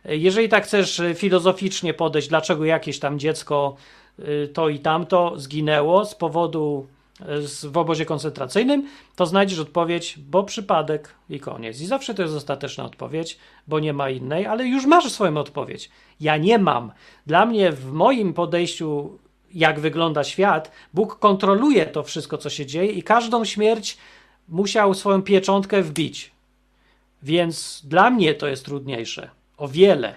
Jeżeli 0.04 0.48
tak 0.48 0.64
chcesz 0.64 1.02
filozoficznie 1.14 1.94
podejść, 1.94 2.28
dlaczego 2.28 2.64
jakieś 2.64 2.98
tam 2.98 3.18
dziecko 3.18 3.76
to 4.52 4.68
i 4.68 4.78
tamto 4.78 5.32
zginęło 5.36 6.04
z 6.04 6.14
powodu 6.14 6.86
w 7.64 7.76
obozie 7.76 8.06
koncentracyjnym, 8.06 8.88
to 9.16 9.26
znajdziesz 9.26 9.58
odpowiedź, 9.58 10.18
bo 10.18 10.44
przypadek 10.44 11.14
i 11.30 11.40
koniec. 11.40 11.80
I 11.80 11.86
zawsze 11.86 12.14
to 12.14 12.22
jest 12.22 12.34
ostateczna 12.34 12.84
odpowiedź, 12.84 13.38
bo 13.68 13.80
nie 13.80 13.92
ma 13.92 14.10
innej, 14.10 14.46
ale 14.46 14.66
już 14.66 14.86
masz 14.86 15.12
swoją 15.12 15.36
odpowiedź. 15.36 15.90
Ja 16.20 16.36
nie 16.36 16.58
mam. 16.58 16.92
Dla 17.26 17.46
mnie, 17.46 17.72
w 17.72 17.92
moim 17.92 18.34
podejściu, 18.34 19.18
jak 19.54 19.80
wygląda 19.80 20.24
świat, 20.24 20.72
Bóg 20.94 21.18
kontroluje 21.18 21.86
to 21.86 22.02
wszystko, 22.02 22.38
co 22.38 22.50
się 22.50 22.66
dzieje 22.66 22.92
i 22.92 23.02
każdą 23.02 23.44
śmierć 23.44 23.98
musiał 24.48 24.94
swoją 24.94 25.22
pieczątkę 25.22 25.82
wbić. 25.82 26.30
Więc 27.22 27.82
dla 27.84 28.10
mnie 28.10 28.34
to 28.34 28.46
jest 28.46 28.64
trudniejsze. 28.64 29.30
O 29.56 29.68
wiele. 29.68 30.14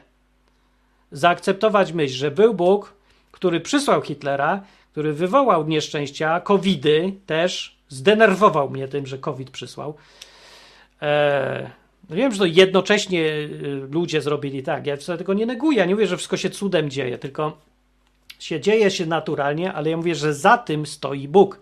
Zaakceptować 1.12 1.92
myśl, 1.94 2.16
że 2.16 2.32
był 2.32 2.54
Bóg, 2.54 2.94
który 3.32 3.60
przysłał 3.60 4.02
Hitlera, 4.02 4.62
który 4.94 5.14
wywołał 5.14 5.68
nieszczęścia, 5.68 6.40
covidy 6.40 7.14
też, 7.26 7.78
zdenerwował 7.90 8.70
mnie 8.70 8.88
tym, 8.88 9.08
że 9.08 9.18
COVID 9.18 9.50
przysłał. 9.50 9.96
Eee, 11.02 11.70
no 12.10 12.16
wiem, 12.16 12.32
że 12.32 12.38
to 12.38 12.46
jednocześnie 12.46 13.22
y, 13.22 13.88
ludzie 13.92 14.22
zrobili 14.22 14.64
tak, 14.64 14.88
ja 14.88 14.98
wcale 14.98 15.18
tego 15.18 15.34
nie 15.34 15.46
neguję, 15.46 15.78
ja 15.78 15.86
nie 15.86 15.96
mówię, 15.96 16.08
że 16.08 16.18
wszystko 16.18 16.38
się 16.38 16.50
cudem 16.50 16.90
dzieje, 16.90 17.18
tylko 17.18 17.58
się 18.40 18.60
dzieje 18.60 18.92
się 18.92 19.06
naturalnie, 19.06 19.74
ale 19.74 19.90
ja 19.90 19.98
mówię, 19.98 20.16
że 20.16 20.34
za 20.34 20.58
tym 20.58 20.86
stoi 20.86 21.28
Bóg. 21.28 21.60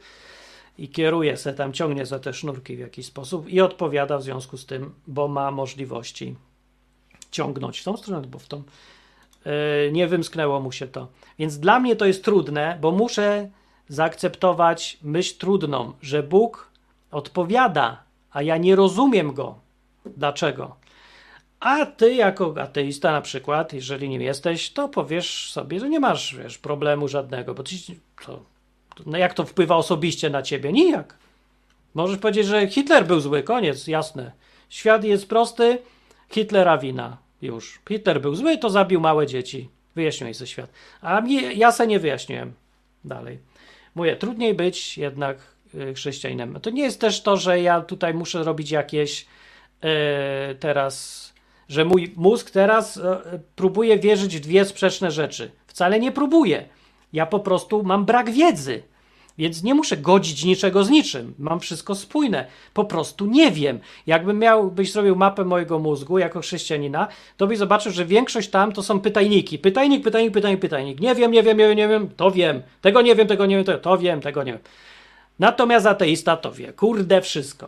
i 0.78 0.90
kieruje 0.90 1.38
se 1.38 1.54
tam, 1.54 1.74
ciągnie 1.74 2.06
za 2.06 2.20
te 2.20 2.34
sznurki 2.34 2.76
w 2.76 2.80
jakiś 2.80 3.06
sposób 3.06 3.50
i 3.50 3.62
odpowiada 3.62 4.18
w 4.18 4.24
związku 4.24 4.58
z 4.58 4.66
tym, 4.66 4.94
bo 5.08 5.28
ma 5.28 5.52
możliwości 5.52 6.36
ciągnąć 7.32 7.80
w 7.80 7.84
tą 7.84 7.98
stronę, 7.98 8.28
bo 8.28 8.40
w 8.40 8.48
tą 8.48 8.64
nie 9.92 10.08
wymsknęło 10.08 10.60
mu 10.60 10.72
się 10.72 10.88
to. 10.88 11.08
Więc 11.40 11.60
dla 11.60 11.80
mnie 11.80 11.96
to 11.96 12.06
jest 12.06 12.24
trudne, 12.24 12.78
bo 12.82 12.92
muszę 12.92 13.50
zaakceptować 13.88 14.98
myśl 15.04 15.38
trudną, 15.38 15.94
że 16.02 16.24
Bóg 16.24 16.72
odpowiada, 17.12 18.04
a 18.32 18.42
ja 18.42 18.58
nie 18.58 18.76
rozumiem 18.76 19.34
go. 19.34 19.56
Dlaczego? 20.06 20.76
A 21.60 21.86
ty, 21.86 22.14
jako 22.14 22.56
ateista 22.62 23.12
na 23.12 23.22
przykład, 23.22 23.74
jeżeli 23.74 24.10
nim 24.10 24.22
jesteś, 24.22 24.70
to 24.70 24.90
powiesz 24.90 25.52
sobie, 25.52 25.80
że 25.80 25.90
nie 25.90 26.00
masz 26.00 26.36
wiesz, 26.36 26.58
problemu 26.58 27.08
żadnego, 27.08 27.54
bo 27.54 27.64
ci, 27.64 28.00
to, 28.26 28.40
no 29.06 29.18
jak 29.18 29.34
to 29.34 29.46
wpływa 29.46 29.76
osobiście 29.76 30.30
na 30.30 30.42
ciebie? 30.42 30.74
Nijak. 30.74 31.18
Możesz 31.94 32.18
powiedzieć, 32.18 32.48
że 32.48 32.68
Hitler 32.68 33.06
był 33.06 33.20
zły, 33.20 33.44
koniec, 33.44 33.88
jasne. 33.88 34.32
Świat 34.70 35.04
jest 35.04 35.30
prosty, 35.30 35.78
Hitlera 36.30 36.78
wina. 36.78 37.18
Już. 37.42 37.80
Hitler 37.90 38.22
był 38.22 38.36
zły, 38.36 38.58
to 38.58 38.70
zabił 38.70 39.00
małe 39.00 39.28
dzieci. 39.28 39.70
Wyjaśniłeś 39.96 40.38
ze 40.38 40.48
świat. 40.48 40.72
A 41.02 41.22
mnie, 41.22 41.54
ja 41.54 41.72
se 41.72 41.88
nie 41.88 42.00
wyjaśniłem 42.00 42.54
dalej. 43.06 43.40
Mówię, 43.96 44.16
trudniej 44.16 44.54
być 44.54 44.98
jednak 44.98 45.38
y, 45.76 45.94
chrześcijaninem. 45.94 46.60
To 46.62 46.70
nie 46.70 46.84
jest 46.84 47.02
też 47.02 47.22
to, 47.22 47.38
że 47.38 47.62
ja 47.62 47.82
tutaj 47.82 48.14
muszę 48.14 48.44
robić 48.44 48.72
jakieś 48.72 49.26
yy, 49.84 49.90
teraz, 50.60 51.34
że 51.70 51.86
mój 51.86 52.14
mózg 52.16 52.52
teraz 52.52 52.96
yy, 52.96 53.04
próbuje 53.56 54.00
wierzyć 54.00 54.38
w 54.38 54.40
dwie 54.40 54.66
sprzeczne 54.66 55.12
rzeczy. 55.12 55.52
Wcale 55.68 56.00
nie 56.00 56.12
próbuje. 56.12 56.70
Ja 57.14 57.26
po 57.26 57.40
prostu 57.40 57.84
mam 57.84 58.06
brak 58.06 58.32
wiedzy. 58.32 58.84
Więc 59.38 59.64
nie 59.64 59.74
muszę 59.74 59.98
godzić 59.98 60.46
niczego 60.46 60.84
z 60.84 60.90
niczym. 60.90 61.34
Mam 61.40 61.60
wszystko 61.60 61.96
spójne. 61.96 62.46
Po 62.74 62.86
prostu 62.86 63.26
nie 63.26 63.52
wiem. 63.52 63.80
Jakbym 64.08 64.40
miał, 64.40 64.72
byś 64.72 64.92
zrobił 64.92 65.16
mapę 65.16 65.46
mojego 65.46 65.80
mózgu 65.80 66.18
jako 66.18 66.42
chrześcijanina, 66.42 67.08
to 67.38 67.48
byś 67.48 67.58
zobaczył, 67.58 67.92
że 67.92 68.06
większość 68.06 68.50
tam 68.50 68.72
to 68.72 68.84
są 68.84 69.00
pytajniki. 69.00 69.60
Pytajnik, 69.60 70.04
pytajnik, 70.04 70.34
pytajnik, 70.34 70.62
pytajnik. 70.62 71.00
Nie 71.00 71.16
wiem, 71.16 71.32
nie 71.32 71.44
wiem, 71.44 71.58
nie 71.58 71.68
wiem, 71.68 71.78
nie 71.78 71.88
wiem, 71.88 72.10
to 72.18 72.32
wiem. 72.32 72.62
Tego 72.82 73.02
nie 73.02 73.16
wiem, 73.16 73.28
tego 73.28 73.46
nie 73.46 73.64
wiem, 73.64 73.80
to, 73.82 73.98
wiem, 73.98 74.22
tego 74.22 74.44
nie 74.44 74.52
wiem. 74.52 74.62
Natomiast 75.40 75.86
ateista 75.86 76.38
to 76.38 76.52
wie. 76.52 76.74
Kurde, 76.74 77.22
wszystko. 77.22 77.68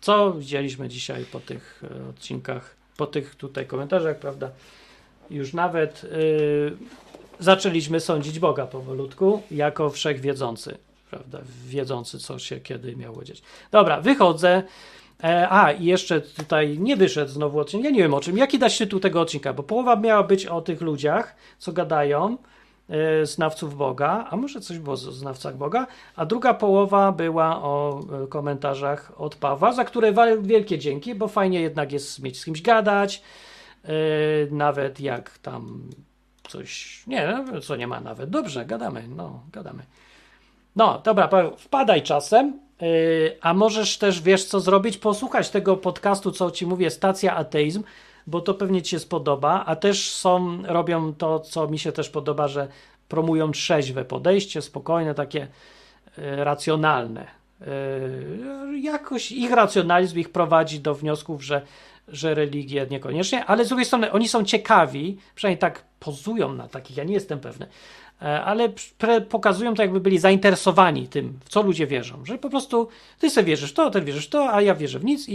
Co 0.00 0.32
widzieliśmy 0.32 0.88
dzisiaj 0.88 1.24
po 1.24 1.40
tych 1.40 1.82
e, 2.06 2.08
odcinkach, 2.08 2.76
po 2.96 3.06
tych 3.06 3.34
tutaj 3.34 3.66
komentarzach, 3.66 4.18
prawda? 4.18 4.50
Już 5.30 5.52
nawet. 5.52 6.02
Yy, 6.02 6.76
zaczęliśmy 7.38 8.00
sądzić 8.00 8.38
Boga 8.38 8.66
powolutku 8.66 9.42
jako 9.50 9.90
wszechwiedzący, 9.90 10.78
prawda? 11.10 11.38
Wiedzący, 11.66 12.18
co 12.18 12.38
się 12.38 12.60
kiedy 12.60 12.96
miało 12.96 13.24
dziać. 13.24 13.42
Dobra, 13.70 14.00
wychodzę. 14.00 14.62
E, 15.24 15.48
a, 15.50 15.72
i 15.72 15.84
jeszcze 15.84 16.20
tutaj 16.20 16.78
nie 16.78 16.96
wyszedł 16.96 17.30
znowu 17.30 17.58
odcinek. 17.58 17.84
Ja 17.84 17.90
nie 17.90 18.02
wiem 18.02 18.14
o 18.14 18.20
czym. 18.20 18.38
Jaki 18.38 18.58
dać 18.58 18.78
tytuł 18.78 19.00
tego 19.00 19.20
odcinka? 19.20 19.52
Bo 19.52 19.62
połowa 19.62 19.96
miała 19.96 20.22
być 20.22 20.46
o 20.46 20.60
tych 20.60 20.80
ludziach, 20.80 21.36
co 21.58 21.72
gadają, 21.72 22.36
e, 22.88 23.26
znawców 23.26 23.76
Boga, 23.76 24.26
a 24.30 24.36
może 24.36 24.60
coś 24.60 24.78
było 24.78 24.92
o 24.92 24.96
znawcach 24.96 25.56
Boga, 25.56 25.86
a 26.16 26.26
druga 26.26 26.54
połowa 26.54 27.12
była 27.12 27.62
o 27.62 28.00
e, 28.24 28.26
komentarzach 28.26 29.12
od 29.16 29.36
Pawła, 29.36 29.72
za 29.72 29.84
które 29.84 30.12
wielkie 30.40 30.78
dzięki, 30.78 31.14
bo 31.14 31.28
fajnie 31.28 31.60
jednak 31.60 31.92
jest 31.92 32.22
mieć 32.22 32.40
z 32.40 32.44
kimś 32.44 32.62
gadać, 32.62 33.22
e, 33.84 33.90
nawet 34.50 35.00
jak 35.00 35.38
tam 35.38 35.82
coś. 36.48 37.02
Nie, 37.06 37.44
co 37.62 37.76
nie 37.76 37.86
ma 37.86 38.00
nawet. 38.00 38.30
Dobrze, 38.30 38.66
gadamy, 38.66 39.08
no, 39.08 39.40
gadamy. 39.52 39.82
No, 40.76 41.00
dobra, 41.04 41.30
wpadaj 41.58 42.02
czasem, 42.02 42.60
yy, 42.80 43.36
a 43.40 43.54
możesz 43.54 43.98
też, 43.98 44.22
wiesz 44.22 44.44
co 44.44 44.60
zrobić? 44.60 44.98
Posłuchać 44.98 45.50
tego 45.50 45.76
podcastu, 45.76 46.32
co 46.32 46.50
ci 46.50 46.66
mówię, 46.66 46.90
Stacja 46.90 47.36
Ateizm, 47.36 47.82
bo 48.26 48.40
to 48.40 48.54
pewnie 48.54 48.82
ci 48.82 48.90
się 48.90 48.98
spodoba, 48.98 49.64
a 49.66 49.76
też 49.76 50.10
są, 50.10 50.62
robią 50.66 51.14
to, 51.14 51.40
co 51.40 51.68
mi 51.68 51.78
się 51.78 51.92
też 51.92 52.10
podoba, 52.10 52.48
że 52.48 52.68
promują 53.08 53.52
trzeźwe 53.52 54.04
podejście, 54.04 54.62
spokojne, 54.62 55.14
takie 55.14 55.46
yy, 56.18 56.44
racjonalne. 56.44 57.26
Yy, 57.60 58.78
jakoś 58.78 59.32
ich 59.32 59.52
racjonalizm 59.52 60.18
ich 60.18 60.32
prowadzi 60.32 60.80
do 60.80 60.94
wniosków, 60.94 61.44
że 61.44 61.62
że 62.08 62.34
religie 62.34 62.86
niekoniecznie, 62.90 63.44
ale 63.44 63.64
z 63.64 63.68
drugiej 63.68 63.86
strony 63.86 64.12
oni 64.12 64.28
są 64.28 64.44
ciekawi, 64.44 65.18
przynajmniej 65.34 65.58
tak 65.58 65.84
pozują 66.00 66.54
na 66.54 66.68
takich, 66.68 66.96
ja 66.96 67.04
nie 67.04 67.14
jestem 67.14 67.40
pewny, 67.40 67.66
e, 68.22 68.42
ale 68.42 68.72
pokazują 69.28 69.74
to, 69.74 69.82
jakby 69.82 70.00
byli 70.00 70.18
zainteresowani 70.18 71.08
tym, 71.08 71.38
w 71.44 71.48
co 71.48 71.62
ludzie 71.62 71.86
wierzą, 71.86 72.24
że 72.24 72.38
po 72.38 72.50
prostu 72.50 72.88
ty 73.18 73.30
sobie 73.30 73.46
wierzysz 73.46 73.72
to, 73.72 73.90
ty 73.90 74.00
wierzysz 74.00 74.28
to, 74.28 74.54
a 74.54 74.62
ja 74.62 74.74
wierzę 74.74 74.98
w 74.98 75.04
nic 75.04 75.28
i, 75.28 75.34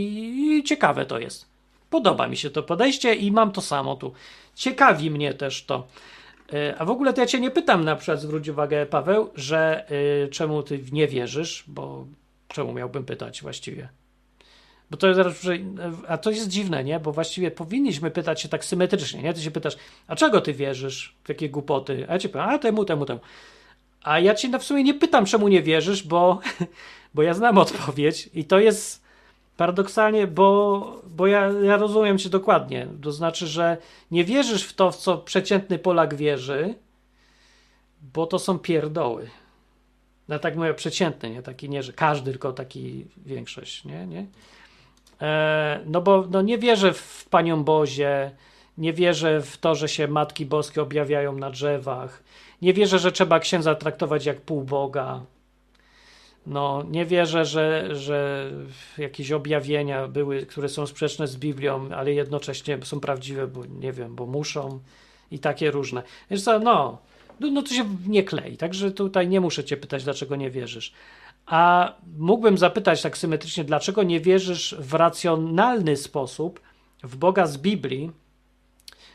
i 0.58 0.64
ciekawe 0.64 1.06
to 1.06 1.20
jest. 1.20 1.45
Podoba 1.90 2.28
mi 2.28 2.38
się 2.38 2.50
to 2.50 2.64
podejście 2.64 3.16
i 3.16 3.32
mam 3.32 3.52
to 3.52 3.62
samo 3.62 3.95
tu. 3.95 4.14
Ciekawi 4.56 5.12
mnie 5.12 5.34
też 5.34 5.64
to. 5.64 5.88
E, 6.54 6.76
a 6.78 6.86
w 6.86 6.90
ogóle 6.90 7.14
to 7.14 7.22
ja 7.22 7.28
cię 7.28 7.40
nie 7.40 7.52
pytam 7.52 7.84
na 7.84 7.95
przykład, 7.95 8.22
zwróć 8.22 8.50
uwagę 8.50 8.86
Paweł, 8.86 9.30
że 9.36 9.86
y, 10.26 10.30
czemu 10.30 10.64
ty 10.64 10.80
nie 10.91 11.08
wierzysz, 11.08 11.64
bo 11.68 12.06
czemu 12.48 12.74
miałbym 12.74 13.06
pytać 13.06 13.41
właściwie? 13.41 13.90
Bo 14.91 14.97
to 14.97 15.07
jest, 15.07 15.19
a 16.07 16.18
to 16.18 16.31
jest 16.31 16.47
dziwne, 16.47 16.84
nie? 16.84 16.99
Bo 16.99 17.11
właściwie 17.11 17.51
powinniśmy 17.51 18.11
pytać 18.11 18.41
się 18.41 18.49
tak 18.49 18.65
symetrycznie, 18.65 19.22
nie? 19.22 19.34
Ty 19.34 19.41
się 19.41 19.51
pytasz, 19.51 19.77
a 20.07 20.15
czego 20.15 20.41
ty 20.41 20.53
wierzysz 20.53 21.15
w 21.23 21.27
takie 21.27 21.49
głupoty? 21.49 22.05
A 22.10 22.14
ja 22.14 22.19
ci 22.19 22.30
powiem, 22.30 22.49
a 22.49 22.60
temu, 22.60 22.85
temu, 22.85 23.05
temu. 23.05 23.19
A 24.03 24.19
ja 24.19 24.35
cię 24.35 24.60
w 24.60 24.64
sumie 24.64 24.84
nie 24.84 24.93
pytam, 24.93 25.26
czemu 25.26 25.47
nie 25.47 25.61
wierzysz, 25.61 26.03
bo, 26.03 26.39
bo 27.15 27.22
ja 27.22 27.34
znam 27.34 27.57
odpowiedź 27.57 28.30
i 28.34 28.45
to 28.45 28.60
jest 28.60 29.03
paradoksalnie, 29.57 30.27
bo, 30.27 31.01
bo 31.07 31.27
ja, 31.27 31.47
ja 31.47 31.77
rozumiem 31.77 32.18
cię 32.18 32.30
dokładnie. 32.30 32.88
To 33.01 33.11
znaczy, 33.11 33.47
że 33.47 33.77
nie 34.11 34.23
wierzysz 34.23 34.64
w 34.64 34.73
to, 34.73 34.91
w 34.91 34.97
co 34.97 35.18
przeciętny 35.18 35.80
Polak 35.80 36.15
wierzy, 36.15 36.76
bo 38.14 38.26
to 38.26 38.39
są 38.39 38.60
pierdoły. 38.60 39.30
No 40.27 40.39
tak 40.39 40.55
mówię, 40.55 40.73
przeciętny, 40.73 41.30
nie? 41.30 41.41
Taki 41.41 41.69
nie, 41.69 41.84
że 41.84 41.93
każdy, 41.93 42.31
tylko 42.31 42.53
taki 42.53 43.05
większość, 43.26 43.85
nie? 43.85 44.07
nie? 44.07 44.26
E, 45.22 45.80
no 45.85 46.02
bo 46.02 46.27
no 46.31 46.41
nie 46.41 46.57
wierzę 46.57 46.94
w 46.94 47.26
Panią 47.30 47.64
Bozie, 47.64 48.31
nie 48.77 48.94
wierzę 48.94 49.41
w 49.41 49.57
to, 49.57 49.76
że 49.76 49.90
się 49.90 50.07
Matki 50.07 50.45
Boskie 50.45 50.81
objawiają 50.81 51.38
na 51.38 51.49
drzewach, 51.49 52.23
nie 52.61 52.73
wierzę, 52.73 52.99
że 52.99 53.11
trzeba 53.11 53.40
księdza 53.40 53.76
traktować 53.76 54.26
jak 54.26 54.41
półboga. 54.41 55.22
No, 56.48 56.84
nie 56.91 57.06
wierzę, 57.06 57.45
że, 57.45 57.95
że 57.95 58.52
jakieś 58.98 59.31
objawienia 59.31 60.07
były, 60.07 60.45
które 60.45 60.69
są 60.69 60.88
sprzeczne 60.88 61.27
z 61.27 61.38
Biblią, 61.38 61.90
ale 61.91 62.14
jednocześnie 62.14 62.77
są 62.84 62.99
prawdziwe, 62.99 63.48
bo 63.48 63.65
nie 63.65 63.91
wiem, 63.91 64.15
bo 64.15 64.26
muszą 64.26 64.80
i 65.31 65.40
takie 65.40 65.72
różne. 65.72 66.03
Wiesz 66.31 66.44
co, 66.44 66.60
no, 66.60 66.98
no, 67.40 67.52
no 67.52 67.61
to 67.61 67.73
się 67.73 67.85
nie 68.07 68.23
klei, 68.23 68.57
także 68.57 68.91
tutaj 68.91 69.27
nie 69.27 69.41
muszę 69.41 69.64
cię 69.64 69.77
pytać, 69.77 70.03
dlaczego 70.03 70.35
nie 70.35 70.49
wierzysz. 70.49 70.94
A 71.45 71.94
mógłbym 72.18 72.57
zapytać 72.57 73.02
tak 73.02 73.18
symetrycznie, 73.18 73.64
dlaczego 73.64 74.03
nie 74.03 74.20
wierzysz 74.20 74.76
w 74.80 74.94
racjonalny 74.94 75.98
sposób 75.98 76.60
w 77.03 77.15
Boga 77.15 77.48
z 77.48 77.57
Biblii, 77.57 78.11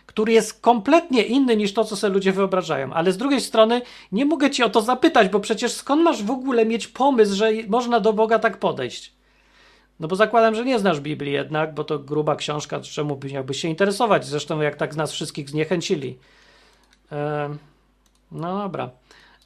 który 0.06 0.32
jest 0.32 0.60
kompletnie 0.60 1.22
inny 1.22 1.56
niż 1.56 1.74
to, 1.74 1.84
co 1.84 1.96
sobie 1.96 2.14
ludzie 2.14 2.32
wyobrażają. 2.32 2.92
Ale 2.92 3.12
z 3.12 3.16
drugiej 3.16 3.40
strony 3.40 3.82
nie 4.12 4.24
mogę 4.24 4.50
ci 4.50 4.62
o 4.62 4.70
to 4.70 4.80
zapytać, 4.80 5.28
bo 5.28 5.40
przecież 5.40 5.72
skąd 5.72 6.02
masz 6.02 6.22
w 6.22 6.30
ogóle 6.30 6.66
mieć 6.66 6.88
pomysł, 6.88 7.34
że 7.34 7.50
można 7.68 8.00
do 8.00 8.12
Boga 8.12 8.38
tak 8.38 8.58
podejść? 8.58 9.12
No 10.00 10.08
bo 10.08 10.16
zakładam, 10.16 10.54
że 10.54 10.64
nie 10.64 10.78
znasz 10.78 11.00
Biblii 11.00 11.32
jednak, 11.32 11.74
bo 11.74 11.84
to 11.84 11.98
gruba 11.98 12.36
książka, 12.36 12.80
czemu 12.80 13.16
by 13.16 13.28
miałbyś 13.28 13.60
się 13.60 13.68
interesować? 13.68 14.26
Zresztą 14.26 14.60
jak 14.60 14.76
tak 14.76 14.94
z 14.94 14.96
nas 14.96 15.12
wszystkich 15.12 15.50
zniechęcili. 15.50 16.18
Eee, 17.12 17.50
no 18.32 18.58
dobra. 18.58 18.90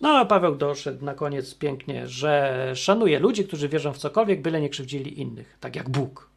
No 0.03 0.19
a 0.19 0.25
Paweł 0.25 0.55
doszedł 0.55 1.05
na 1.05 1.15
koniec 1.15 1.55
pięknie, 1.55 2.07
że 2.07 2.73
szanuje 2.75 3.19
ludzi, 3.19 3.45
którzy 3.45 3.69
wierzą 3.69 3.93
w 3.93 3.99
cokolwiek, 3.99 4.43
byle 4.43 4.61
nie 4.61 4.69
krzywdzili 4.69 5.21
innych, 5.21 5.57
tak 5.61 5.77
jak 5.77 5.91
Bóg. 5.91 6.31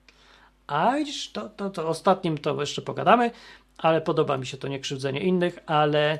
A 0.67 0.95
widzisz, 0.95 1.31
to, 1.31 1.49
to, 1.49 1.69
to 1.69 1.87
ostatnim 1.87 2.37
to 2.37 2.61
jeszcze 2.61 2.81
pogadamy, 2.81 3.31
ale 3.77 4.01
podoba 4.01 4.37
mi 4.37 4.45
się 4.45 4.57
to 4.57 4.67
niekrzywdzenie 4.67 5.19
innych, 5.19 5.59
ale 5.65 6.19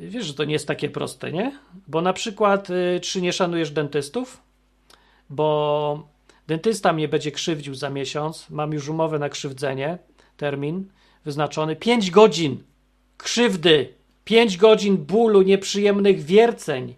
wiesz, 0.00 0.26
że 0.26 0.34
to 0.34 0.44
nie 0.44 0.52
jest 0.52 0.68
takie 0.68 0.88
proste, 0.88 1.32
nie? 1.32 1.58
Bo 1.88 2.00
na 2.00 2.12
przykład, 2.12 2.70
y, 2.70 3.00
czy 3.00 3.22
nie 3.22 3.32
szanujesz 3.32 3.70
dentystów? 3.70 4.42
Bo 5.30 6.08
dentysta 6.46 6.92
mnie 6.92 7.08
będzie 7.08 7.32
krzywdził 7.32 7.74
za 7.74 7.90
miesiąc, 7.90 8.50
mam 8.50 8.72
już 8.72 8.88
umowę 8.88 9.18
na 9.18 9.28
krzywdzenie, 9.28 9.98
termin 10.36 10.88
wyznaczony, 11.24 11.76
5 11.76 12.10
godzin 12.10 12.62
krzywdy 13.16 13.95
Pięć 14.26 14.56
godzin 14.56 14.96
bólu, 14.96 15.42
nieprzyjemnych 15.42 16.24
wierceń. 16.24 16.94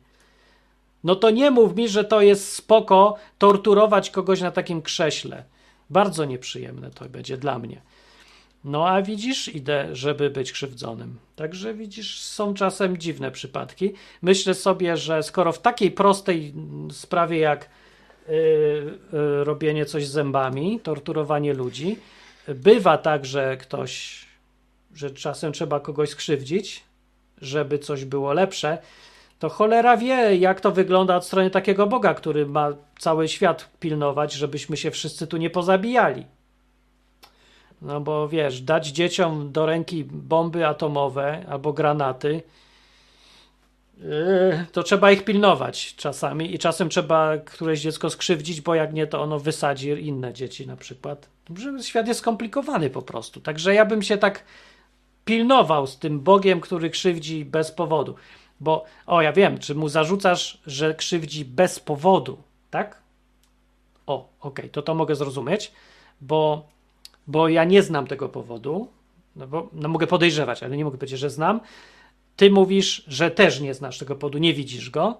No 1.04 1.16
to 1.16 1.30
nie 1.30 1.50
mów 1.50 1.76
mi, 1.76 1.88
że 1.88 2.04
to 2.04 2.20
jest 2.20 2.52
spoko 2.52 3.16
torturować 3.38 4.10
kogoś 4.10 4.40
na 4.40 4.50
takim 4.50 4.82
krześle. 4.82 5.44
Bardzo 5.90 6.24
nieprzyjemne 6.24 6.90
to 6.90 7.08
będzie 7.08 7.36
dla 7.36 7.58
mnie. 7.58 7.80
No 8.64 8.88
a 8.88 9.02
widzisz, 9.02 9.54
idę, 9.54 9.88
żeby 9.92 10.30
być 10.30 10.52
krzywdzonym. 10.52 11.18
Także 11.36 11.74
widzisz, 11.74 12.20
są 12.20 12.54
czasem 12.54 12.98
dziwne 12.98 13.30
przypadki. 13.30 13.92
Myślę 14.22 14.54
sobie, 14.54 14.96
że 14.96 15.22
skoro 15.22 15.52
w 15.52 15.58
takiej 15.58 15.90
prostej 15.90 16.54
sprawie 16.90 17.38
jak 17.38 17.70
yy, 18.28 18.34
yy, 19.12 19.44
robienie 19.44 19.86
coś 19.86 20.06
zębami, 20.06 20.80
torturowanie 20.80 21.54
ludzi, 21.54 21.96
bywa 22.48 22.98
tak, 22.98 23.26
że 23.26 23.56
ktoś, 23.56 24.24
że 24.94 25.10
czasem 25.10 25.52
trzeba 25.52 25.80
kogoś 25.80 26.08
skrzywdzić, 26.10 26.87
żeby 27.40 27.78
coś 27.78 28.04
było 28.04 28.32
lepsze, 28.32 28.78
to 29.38 29.48
cholera 29.48 29.96
wie, 29.96 30.36
jak 30.36 30.60
to 30.60 30.72
wygląda 30.72 31.16
od 31.16 31.26
strony 31.26 31.50
takiego 31.50 31.86
Boga, 31.86 32.14
który 32.14 32.46
ma 32.46 32.68
cały 32.98 33.28
świat 33.28 33.68
pilnować, 33.80 34.32
żebyśmy 34.32 34.76
się 34.76 34.90
wszyscy 34.90 35.26
tu 35.26 35.36
nie 35.36 35.50
pozabijali. 35.50 36.26
No 37.82 38.00
bo 38.00 38.28
wiesz, 38.28 38.60
dać 38.60 38.86
dzieciom 38.86 39.52
do 39.52 39.66
ręki 39.66 40.04
bomby 40.04 40.66
atomowe 40.66 41.44
albo 41.48 41.72
granaty, 41.72 42.42
yy, 43.98 44.66
to 44.72 44.82
trzeba 44.82 45.10
ich 45.10 45.24
pilnować 45.24 45.94
czasami 45.94 46.54
i 46.54 46.58
czasem 46.58 46.88
trzeba 46.88 47.38
któreś 47.38 47.80
dziecko 47.80 48.10
skrzywdzić, 48.10 48.60
bo 48.60 48.74
jak 48.74 48.92
nie, 48.92 49.06
to 49.06 49.22
ono 49.22 49.38
wysadzi 49.38 49.88
inne 49.88 50.32
dzieci 50.32 50.66
na 50.66 50.76
przykład. 50.76 51.28
Świat 51.82 52.08
jest 52.08 52.20
skomplikowany 52.20 52.90
po 52.90 53.02
prostu. 53.02 53.40
Także 53.40 53.74
ja 53.74 53.84
bym 53.84 54.02
się 54.02 54.18
tak 54.18 54.44
pilnował 55.28 55.86
z 55.86 55.98
tym 55.98 56.20
Bogiem, 56.20 56.60
który 56.60 56.90
krzywdzi 56.90 57.44
bez 57.44 57.72
powodu. 57.72 58.14
Bo, 58.60 58.84
o, 59.06 59.22
ja 59.22 59.32
wiem, 59.32 59.58
czy 59.58 59.74
mu 59.74 59.88
zarzucasz, 59.88 60.58
że 60.66 60.94
krzywdzi 60.94 61.44
bez 61.44 61.80
powodu, 61.80 62.38
tak? 62.70 63.02
O, 64.06 64.28
okej, 64.40 64.64
okay, 64.64 64.68
to 64.68 64.82
to 64.82 64.94
mogę 64.94 65.14
zrozumieć, 65.14 65.72
bo, 66.20 66.66
bo 67.26 67.48
ja 67.48 67.64
nie 67.64 67.82
znam 67.82 68.06
tego 68.06 68.28
powodu, 68.28 68.88
no 69.36 69.46
bo 69.46 69.68
no 69.72 69.88
mogę 69.88 70.06
podejrzewać, 70.06 70.62
ale 70.62 70.76
nie 70.76 70.84
mogę 70.84 70.98
powiedzieć, 70.98 71.20
że 71.20 71.30
znam. 71.30 71.60
Ty 72.36 72.50
mówisz, 72.50 73.04
że 73.08 73.30
też 73.30 73.60
nie 73.60 73.74
znasz 73.74 73.98
tego 73.98 74.14
powodu, 74.14 74.38
nie 74.38 74.54
widzisz 74.54 74.90
go 74.90 75.18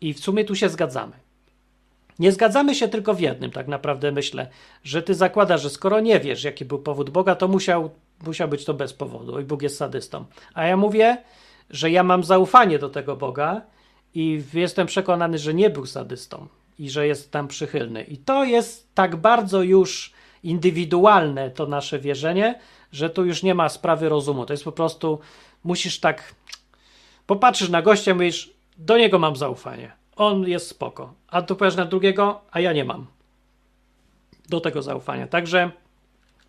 i 0.00 0.14
w 0.14 0.20
sumie 0.20 0.44
tu 0.44 0.54
się 0.54 0.68
zgadzamy. 0.68 1.12
Nie 2.18 2.32
zgadzamy 2.32 2.74
się 2.74 2.88
tylko 2.88 3.14
w 3.14 3.20
jednym, 3.20 3.50
tak 3.50 3.68
naprawdę 3.68 4.12
myślę, 4.12 4.48
że 4.84 5.02
ty 5.02 5.14
zakładasz, 5.14 5.62
że 5.62 5.70
skoro 5.70 6.00
nie 6.00 6.20
wiesz, 6.20 6.44
jaki 6.44 6.64
był 6.64 6.78
powód 6.78 7.10
Boga, 7.10 7.34
to 7.34 7.48
musiał, 7.48 7.90
musiał 8.26 8.48
być 8.48 8.64
to 8.64 8.74
bez 8.74 8.92
powodu 8.92 9.40
i 9.40 9.44
Bóg 9.44 9.62
jest 9.62 9.76
sadystą. 9.76 10.24
A 10.54 10.64
ja 10.64 10.76
mówię, 10.76 11.22
że 11.70 11.90
ja 11.90 12.02
mam 12.02 12.24
zaufanie 12.24 12.78
do 12.78 12.88
tego 12.88 13.16
Boga 13.16 13.62
i 14.14 14.42
jestem 14.54 14.86
przekonany, 14.86 15.38
że 15.38 15.54
nie 15.54 15.70
był 15.70 15.86
sadystą 15.86 16.46
i 16.78 16.90
że 16.90 17.06
jest 17.06 17.30
tam 17.30 17.48
przychylny. 17.48 18.02
I 18.02 18.16
to 18.16 18.44
jest 18.44 18.94
tak 18.94 19.16
bardzo 19.16 19.62
już 19.62 20.12
indywidualne 20.42 21.50
to 21.50 21.66
nasze 21.66 21.98
wierzenie, 21.98 22.58
że 22.92 23.10
tu 23.10 23.24
już 23.24 23.42
nie 23.42 23.54
ma 23.54 23.68
sprawy 23.68 24.08
rozumu. 24.08 24.46
To 24.46 24.52
jest 24.52 24.64
po 24.64 24.72
prostu, 24.72 25.18
musisz 25.64 26.00
tak, 26.00 26.34
popatrzysz 27.26 27.68
na 27.68 27.82
gościa 27.82 28.14
mówisz, 28.14 28.50
do 28.78 28.98
niego 28.98 29.18
mam 29.18 29.36
zaufanie. 29.36 29.92
On 30.16 30.48
jest 30.48 30.68
spoko. 30.68 31.14
A 31.28 31.42
tu 31.42 31.56
powiesz 31.56 31.76
na 31.76 31.84
drugiego, 31.84 32.40
a 32.50 32.60
ja 32.60 32.72
nie 32.72 32.84
mam 32.84 33.06
do 34.48 34.60
tego 34.60 34.82
zaufania. 34.82 35.26
Także 35.26 35.70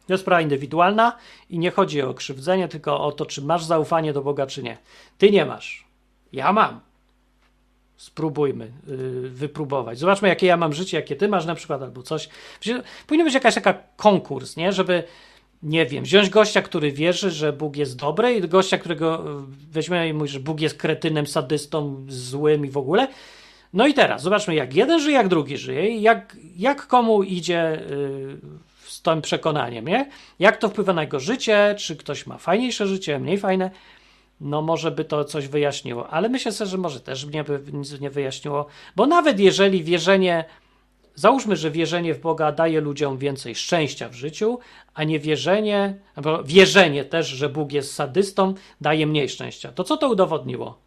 to 0.07 0.13
jest 0.13 0.21
sprawa 0.23 0.41
indywidualna 0.41 1.17
i 1.49 1.59
nie 1.59 1.71
chodzi 1.71 2.01
o 2.01 2.13
krzywdzenie, 2.13 2.67
tylko 2.67 3.01
o 3.01 3.11
to, 3.11 3.25
czy 3.25 3.41
masz 3.41 3.63
zaufanie 3.63 4.13
do 4.13 4.21
Boga, 4.21 4.47
czy 4.47 4.63
nie. 4.63 4.77
Ty 5.17 5.31
nie 5.31 5.45
masz. 5.45 5.85
Ja 6.33 6.53
mam. 6.53 6.79
Spróbujmy 7.97 8.71
yy, 8.87 9.29
wypróbować. 9.29 9.99
Zobaczmy, 9.99 10.27
jakie 10.27 10.47
ja 10.47 10.57
mam 10.57 10.73
życie, 10.73 10.97
jakie 10.97 11.15
ty 11.15 11.27
masz 11.27 11.45
na 11.45 11.55
przykład, 11.55 11.81
albo 11.81 12.03
coś. 12.03 12.29
Powinien 13.07 13.27
być 13.27 13.33
jakaś 13.33 13.55
taka 13.55 13.73
konkurs, 13.95 14.57
nie? 14.57 14.71
Żeby, 14.71 15.03
nie 15.63 15.85
wiem, 15.85 16.03
wziąć 16.03 16.29
gościa, 16.29 16.61
który 16.61 16.91
wierzy, 16.91 17.31
że 17.31 17.53
Bóg 17.53 17.75
jest 17.75 17.95
dobry 17.95 18.33
i 18.33 18.41
gościa, 18.47 18.77
którego 18.77 19.19
y, 19.19 19.43
weźmiemy 19.71 20.07
i 20.07 20.13
mówi, 20.13 20.29
że 20.29 20.39
Bóg 20.39 20.61
jest 20.61 20.77
kretynem, 20.77 21.27
sadystą, 21.27 22.05
złym 22.09 22.65
i 22.65 22.69
w 22.69 22.77
ogóle. 22.77 23.07
No 23.73 23.87
i 23.87 23.93
teraz, 23.93 24.21
zobaczmy, 24.21 24.55
jak 24.55 24.75
jeden 24.75 24.99
żyje, 24.99 25.15
jak 25.15 25.27
drugi 25.27 25.57
żyje 25.57 25.89
i 25.89 26.01
jak, 26.01 26.37
jak 26.57 26.87
komu 26.87 27.23
idzie 27.23 27.83
yy, 27.89 28.37
tym 29.03 29.21
przekonaniem, 29.21 29.87
nie? 29.87 30.09
Jak 30.39 30.57
to 30.57 30.69
wpływa 30.69 30.93
na 30.93 31.01
jego 31.01 31.19
życie, 31.19 31.75
czy 31.77 31.95
ktoś 31.95 32.27
ma 32.27 32.37
fajniejsze 32.37 32.87
życie, 32.87 33.19
mniej 33.19 33.37
fajne, 33.37 33.71
no 34.41 34.61
może 34.61 34.91
by 34.91 35.05
to 35.05 35.25
coś 35.25 35.47
wyjaśniło, 35.47 36.09
ale 36.09 36.29
myślę 36.29 36.51
sobie, 36.51 36.69
że 36.69 36.77
może 36.77 36.99
też 36.99 37.25
nie 37.25 37.43
by 37.43 37.63
nic 37.73 37.99
nie 37.99 38.09
wyjaśniło, 38.09 38.65
bo 38.95 39.05
nawet 39.05 39.39
jeżeli 39.39 39.83
wierzenie, 39.83 40.45
załóżmy, 41.15 41.55
że 41.55 41.71
wierzenie 41.71 42.13
w 42.13 42.19
Boga 42.19 42.51
daje 42.51 42.81
ludziom 42.81 43.17
więcej 43.17 43.55
szczęścia 43.55 44.09
w 44.09 44.13
życiu, 44.13 44.59
a 44.93 45.03
nie 45.03 45.19
wierzenie, 45.19 45.99
albo 46.15 46.43
wierzenie 46.43 47.05
też, 47.05 47.27
że 47.27 47.49
Bóg 47.49 47.71
jest 47.71 47.93
sadystą, 47.93 48.53
daje 48.81 49.07
mniej 49.07 49.29
szczęścia, 49.29 49.71
to 49.71 49.83
co 49.83 49.97
to 49.97 50.09
udowodniło? 50.09 50.82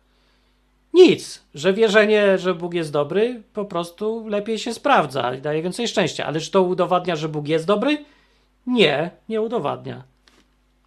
Nic, 0.97 1.43
że 1.55 1.73
wierzenie, 1.73 2.39
że 2.39 2.55
Bóg 2.55 2.75
jest 2.75 2.93
dobry, 2.93 3.43
po 3.53 3.65
prostu 3.65 4.29
lepiej 4.29 4.59
się 4.59 4.75
sprawdza 4.75 5.35
i 5.35 5.41
daje 5.41 5.63
więcej 5.63 5.89
szczęścia. 5.89 6.27
Ale 6.27 6.41
czy 6.41 6.51
to 6.51 6.63
udowadnia, 6.63 7.17
że 7.17 7.29
Bóg 7.29 7.49
jest 7.49 7.67
dobry? 7.67 8.05
Nie, 8.67 9.11
nie 9.29 9.41
udowadnia. 9.41 10.03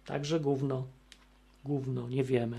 Także 0.06 0.40
gówno. 0.40 0.84
Gówno, 1.64 2.08
nie 2.08 2.24
wiemy. 2.24 2.56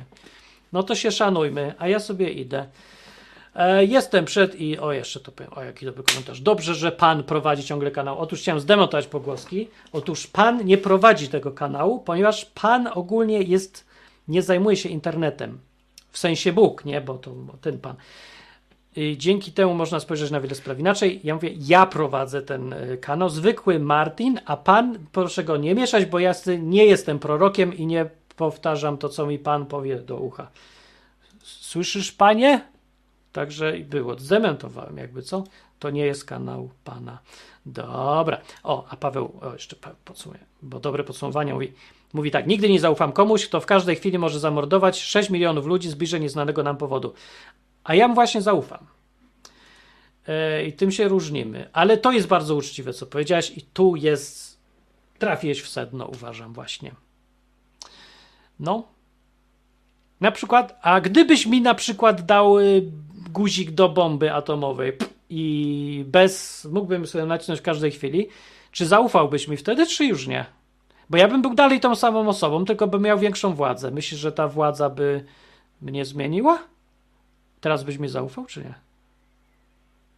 No 0.74 0.84
to 0.84 0.96
się 0.96 1.12
szanujmy, 1.12 1.74
a 1.78 1.88
ja 1.88 2.00
sobie 2.00 2.30
idę. 2.30 2.66
E, 3.56 3.86
jestem 3.86 4.26
przed 4.26 4.62
i. 4.62 4.80
O, 4.80 4.92
jeszcze 4.92 5.20
to 5.20 5.32
powiem. 5.32 5.54
O, 5.54 5.64
jaki 5.64 5.86
dobry 5.86 6.04
komentarz. 6.04 6.42
Dobrze, 6.42 6.76
że 6.76 6.92
pan 6.92 7.24
prowadzi 7.24 7.64
ciągle 7.64 7.92
kanał. 7.92 8.20
Otóż 8.20 8.40
chciałem 8.42 8.60
zdemontować 8.60 9.08
pogłoski. 9.08 9.68
Otóż 9.94 10.28
pan 10.28 10.66
nie 10.66 10.78
prowadzi 10.78 11.28
tego 11.28 11.52
kanału, 11.52 12.00
ponieważ 12.00 12.46
pan 12.46 12.90
ogólnie 12.94 13.42
jest. 13.42 13.86
Nie 14.28 14.42
zajmuje 14.42 14.78
się 14.78 14.90
internetem 14.90 15.60
w 16.12 16.18
sensie 16.18 16.54
Bóg, 16.54 16.86
nie, 16.86 17.02
bo 17.02 17.18
to 17.18 17.32
bo 17.32 17.54
ten 17.54 17.80
pan. 17.80 17.96
I 18.96 19.18
dzięki 19.18 19.52
temu 19.52 19.74
można 19.74 20.00
spojrzeć 20.00 20.32
na 20.32 20.42
wiele 20.42 20.56
spraw 20.56 20.80
inaczej. 20.80 21.20
Ja 21.24 21.36
mówię, 21.36 21.50
ja 21.60 21.86
prowadzę 21.86 22.42
ten 22.42 22.74
y, 22.74 22.98
kanał, 22.98 23.30
zwykły 23.30 23.80
Martin, 23.80 24.40
a 24.46 24.58
pan, 24.58 25.00
proszę 25.12 25.44
go 25.44 25.58
nie 25.58 25.76
mieszać, 25.76 26.06
bo 26.06 26.20
ja 26.20 26.34
nie 26.60 26.86
jestem 26.86 27.20
prorokiem 27.20 27.78
i 27.78 27.86
nie 27.86 28.10
powtarzam 28.36 28.98
to, 28.98 29.10
co 29.10 29.26
mi 29.26 29.40
pan 29.40 29.66
powie 29.66 30.00
do 30.00 30.18
ucha. 30.18 30.48
Słyszysz, 31.44 32.12
panie? 32.12 32.62
Także 33.32 33.74
było. 33.74 34.20
Zdementowałem, 34.20 34.98
jakby 34.98 35.22
co? 35.22 35.44
To 35.80 35.90
nie 35.90 36.06
jest 36.06 36.26
kanał 36.26 36.70
pana. 36.84 37.20
Dobra. 37.66 38.42
O, 38.64 38.86
a 38.90 38.96
Paweł, 38.96 39.32
o, 39.42 39.54
jeszcze 39.54 39.76
podsumuję, 40.06 40.40
bo 40.62 40.80
dobre 40.80 41.04
podsumowanie 41.04 41.54
mówi. 41.54 41.74
Mówi 42.14 42.32
tak, 42.32 42.48
nigdy 42.48 42.70
nie 42.70 42.80
zaufam 42.80 43.12
komuś, 43.12 43.48
kto 43.48 43.60
w 43.60 43.66
każdej 43.66 43.96
chwili 43.96 44.20
może 44.20 44.40
zamordować 44.40 45.00
6 45.00 45.30
milionów 45.30 45.66
ludzi 45.66 45.90
z 45.90 45.96
bliżej 45.96 46.22
nieznanego 46.22 46.64
nam 46.64 46.78
powodu. 46.78 47.14
A 47.84 47.96
ja 47.96 48.08
mu 48.08 48.16
właśnie 48.16 48.42
zaufam. 48.42 48.88
Yy, 50.28 50.66
I 50.66 50.74
tym 50.74 50.92
się 50.92 51.08
różnimy. 51.08 51.70
Ale 51.74 51.98
to 51.98 52.12
jest 52.12 52.28
bardzo 52.28 52.56
uczciwe, 52.56 52.94
co 52.94 53.06
powiedziałeś, 53.06 53.58
i 53.58 53.62
tu 53.62 53.96
jest. 53.96 54.62
Trafiłeś 55.20 55.62
w 55.62 55.70
sedno, 55.70 56.06
uważam, 56.06 56.54
właśnie. 56.54 56.92
No. 58.60 58.84
Na 60.22 60.32
przykład, 60.32 60.80
a 60.82 61.02
gdybyś 61.02 61.46
mi 61.46 61.62
na 61.62 61.76
przykład 61.76 62.26
dał 62.26 62.60
y, 62.60 62.92
guzik 63.30 63.72
do 63.72 63.90
bomby 63.90 64.34
atomowej 64.34 64.98
i 65.30 66.06
bez. 66.08 66.66
mógłbym 66.72 67.08
sobie 67.08 67.26
nacisnąć 67.26 67.60
w 67.60 67.64
każdej 67.64 67.92
chwili, 67.92 68.28
czy 68.72 68.86
zaufałbyś 68.86 69.48
mi 69.48 69.58
wtedy, 69.58 69.88
czy 69.88 70.06
już 70.06 70.28
nie? 70.28 70.46
Bo 71.12 71.18
ja 71.18 71.28
bym 71.28 71.42
był 71.42 71.54
dalej 71.54 71.80
tą 71.80 71.96
samą 71.96 72.28
osobą, 72.28 72.66
tylko 72.66 72.88
bym 72.88 73.02
miał 73.02 73.20
większą 73.20 73.54
władzę. 73.54 73.92
Myślisz, 73.92 74.20
że 74.20 74.32
ta 74.32 74.48
władza 74.48 74.90
by 74.90 75.26
mnie 75.82 76.06
zmieniła? 76.06 76.60
Teraz 77.62 77.84
byś 77.84 77.98
mi 77.98 78.10
zaufał, 78.10 78.46
czy 78.46 78.60
nie? 78.60 78.74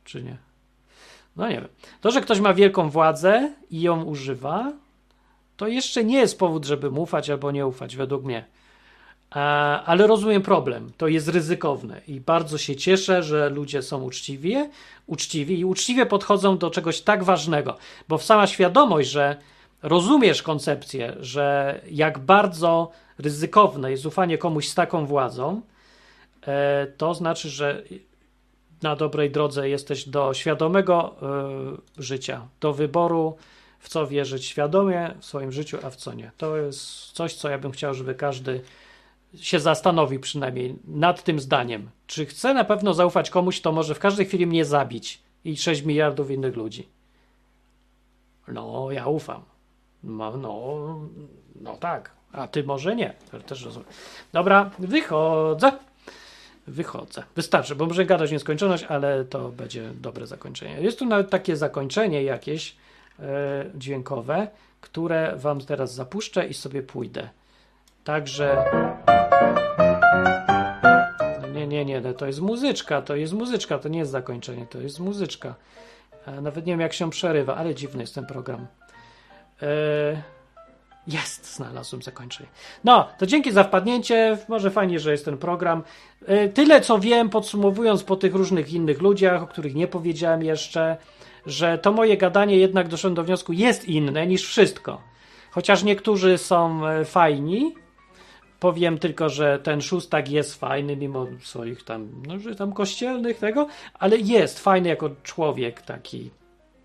Czy 0.03 0.23
nie? 0.23 0.37
No 1.35 1.47
nie 1.47 1.55
wiem. 1.55 1.67
To, 2.01 2.11
że 2.11 2.21
ktoś 2.21 2.39
ma 2.39 2.53
wielką 2.53 2.89
władzę 2.89 3.53
i 3.71 3.81
ją 3.81 4.03
używa, 4.03 4.71
to 5.57 5.67
jeszcze 5.67 6.03
nie 6.03 6.17
jest 6.17 6.39
powód, 6.39 6.65
żeby 6.65 6.91
mu 6.91 7.01
ufać 7.01 7.29
albo 7.29 7.51
nie 7.51 7.67
ufać, 7.67 7.95
według 7.95 8.23
mnie. 8.23 8.45
Ale 9.85 10.07
rozumiem 10.07 10.41
problem. 10.41 10.91
To 10.97 11.07
jest 11.07 11.27
ryzykowne 11.27 12.01
i 12.07 12.19
bardzo 12.19 12.57
się 12.57 12.75
cieszę, 12.75 13.23
że 13.23 13.49
ludzie 13.49 13.81
są 13.81 14.03
uczciwi, 14.03 14.55
uczciwi 15.07 15.59
i 15.59 15.65
uczciwie 15.65 16.05
podchodzą 16.05 16.57
do 16.57 16.69
czegoś 16.69 17.01
tak 17.01 17.23
ważnego, 17.23 17.77
bo 18.07 18.19
sama 18.19 18.47
świadomość, 18.47 19.09
że 19.09 19.37
rozumiesz 19.83 20.43
koncepcję, 20.43 21.15
że 21.19 21.79
jak 21.91 22.19
bardzo 22.19 22.91
ryzykowne 23.17 23.91
jest 23.91 24.05
ufanie 24.05 24.37
komuś 24.37 24.67
z 24.67 24.75
taką 24.75 25.05
władzą, 25.05 25.61
e, 26.47 26.87
to 26.97 27.13
znaczy, 27.13 27.49
że 27.49 27.83
na 28.81 28.95
dobrej 28.95 29.31
drodze 29.31 29.69
jesteś 29.69 30.09
do 30.09 30.33
świadomego 30.33 31.15
e, 31.97 32.01
życia, 32.01 32.47
do 32.59 32.73
wyboru, 32.73 33.37
w 33.79 33.89
co 33.89 34.07
wierzyć 34.07 34.45
świadomie 34.45 35.15
w 35.19 35.25
swoim 35.25 35.51
życiu, 35.51 35.77
a 35.83 35.89
w 35.89 35.95
co 35.95 36.13
nie. 36.13 36.31
To 36.37 36.57
jest 36.57 37.11
coś, 37.11 37.33
co 37.33 37.49
ja 37.49 37.57
bym 37.57 37.71
chciał, 37.71 37.93
żeby 37.93 38.15
każdy 38.15 38.61
się 39.35 39.59
zastanowił 39.59 40.19
przynajmniej 40.19 40.75
nad 40.87 41.23
tym 41.23 41.39
zdaniem. 41.39 41.89
Czy 42.07 42.25
chce 42.25 42.53
na 42.53 42.63
pewno 42.63 42.93
zaufać 42.93 43.29
komuś, 43.29 43.61
to 43.61 43.71
może 43.71 43.95
w 43.95 43.99
każdej 43.99 44.25
chwili 44.25 44.47
mnie 44.47 44.65
zabić 44.65 45.21
i 45.45 45.57
6 45.57 45.81
miliardów 45.81 46.31
innych 46.31 46.55
ludzi? 46.55 46.87
No, 48.47 48.91
ja 48.91 49.07
ufam. 49.07 49.52
No, 50.03 50.33
no, 51.61 51.75
tak. 51.77 52.11
A 52.31 52.47
ty 52.47 52.63
może 52.63 52.95
nie. 52.95 53.13
Też 53.45 53.65
rozumiem. 53.65 53.89
Dobra, 54.33 54.69
wychodzę. 54.79 55.71
Wychodzę. 56.67 57.23
Wystarczy, 57.35 57.75
bo 57.75 57.85
może 57.85 58.05
gadać 58.05 58.31
nieskończoność, 58.31 58.83
ale 58.83 59.25
to 59.25 59.49
będzie 59.49 59.89
dobre 60.01 60.27
zakończenie. 60.27 60.81
Jest 60.81 60.99
tu 60.99 61.05
nawet 61.05 61.29
takie 61.29 61.55
zakończenie 61.55 62.23
jakieś 62.23 62.75
e, 63.19 63.65
dźwiękowe, 63.75 64.47
które 64.81 65.33
wam 65.35 65.61
teraz 65.61 65.93
zapuszczę 65.93 66.47
i 66.47 66.53
sobie 66.53 66.83
pójdę. 66.83 67.29
Także. 68.03 68.65
No 71.41 71.47
nie, 71.47 71.67
nie, 71.67 71.85
nie, 71.85 72.01
no 72.01 72.13
to 72.13 72.25
jest 72.25 72.41
muzyczka, 72.41 73.01
to 73.01 73.15
jest 73.15 73.33
muzyczka, 73.33 73.79
to 73.79 73.89
nie 73.89 73.99
jest 73.99 74.11
zakończenie, 74.11 74.65
to 74.69 74.81
jest 74.81 74.99
muzyczka. 74.99 75.55
E, 76.25 76.41
Nawet 76.41 76.65
nie 76.65 76.73
wiem, 76.73 76.79
jak 76.81 76.93
się 76.93 77.09
przerywa, 77.09 77.55
ale 77.55 77.75
dziwny 77.75 78.03
jest 78.03 78.15
ten 78.15 78.25
program. 78.25 78.67
E, 79.63 80.33
Jest, 81.07 81.55
znalazłem 81.55 82.01
zakończenie. 82.01 82.49
No, 82.83 83.07
to 83.17 83.25
dzięki 83.25 83.51
za 83.51 83.63
wpadnięcie. 83.63 84.37
Może 84.47 84.71
fajnie, 84.71 84.99
że 84.99 85.11
jest 85.11 85.25
ten 85.25 85.37
program. 85.37 85.83
E, 86.25 86.49
Tyle 86.49 86.81
co 86.81 86.99
wiem, 86.99 87.29
podsumowując 87.29 88.03
po 88.03 88.15
tych 88.15 88.35
różnych 88.35 88.73
innych 88.73 89.01
ludziach, 89.01 89.43
o 89.43 89.47
których 89.47 89.75
nie 89.75 89.87
powiedziałem 89.87 90.43
jeszcze, 90.43 90.97
że 91.45 91.77
to 91.77 91.91
moje 91.91 92.17
gadanie 92.17 92.57
jednak 92.57 92.87
doszedłem 92.87 93.15
do 93.15 93.23
wniosku 93.23 93.53
jest 93.53 93.85
inne 93.85 94.27
niż 94.27 94.47
wszystko. 94.47 95.01
Chociaż 95.51 95.83
niektórzy 95.83 96.37
są 96.37 96.87
e, 96.87 97.05
fajni, 97.05 97.75
powiem 98.59 98.97
tylko, 98.97 99.29
że 99.29 99.59
ten 99.59 99.81
szóstak 99.81 100.31
jest 100.31 100.59
fajny, 100.59 100.97
mimo 100.97 101.27
swoich 101.41 101.83
tam, 101.83 102.09
no, 102.27 102.39
że 102.39 102.55
tam 102.55 102.73
kościelnych 102.73 103.37
tego, 103.37 103.67
ale 103.99 104.17
jest 104.17 104.59
fajny 104.59 104.89
jako 104.89 105.09
człowiek 105.23 105.81
taki. 105.81 106.29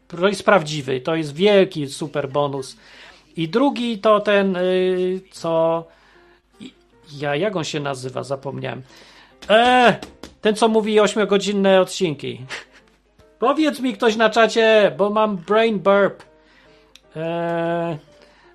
To 0.09 0.29
jest 0.29 0.45
prawdziwy, 0.45 1.01
to 1.01 1.15
jest 1.15 1.35
wielki 1.35 1.89
super 1.89 2.29
bonus. 2.29 2.77
I 3.37 3.49
drugi 3.49 3.99
to 3.99 4.21
ten, 4.21 4.57
y, 4.57 5.21
co. 5.31 5.85
Ja, 7.13 7.37
jak 7.37 7.57
on 7.57 7.65
się 7.65 7.81
nazywa? 7.81 8.23
Zapomniałem. 8.23 8.83
Eee, 9.49 9.95
ten, 10.41 10.55
co 10.55 10.69
mówi 10.69 11.01
8-godzinne 11.01 11.81
odcinki. 11.81 12.41
Powiedz 13.39 13.81
mi 13.81 13.95
ktoś 13.95 14.17
na 14.17 14.31
czacie, 14.31 14.95
bo 14.99 15.11
mam 15.11 15.37
brain 15.37 15.79
burp. 15.79 16.23
Eee, 17.17 17.99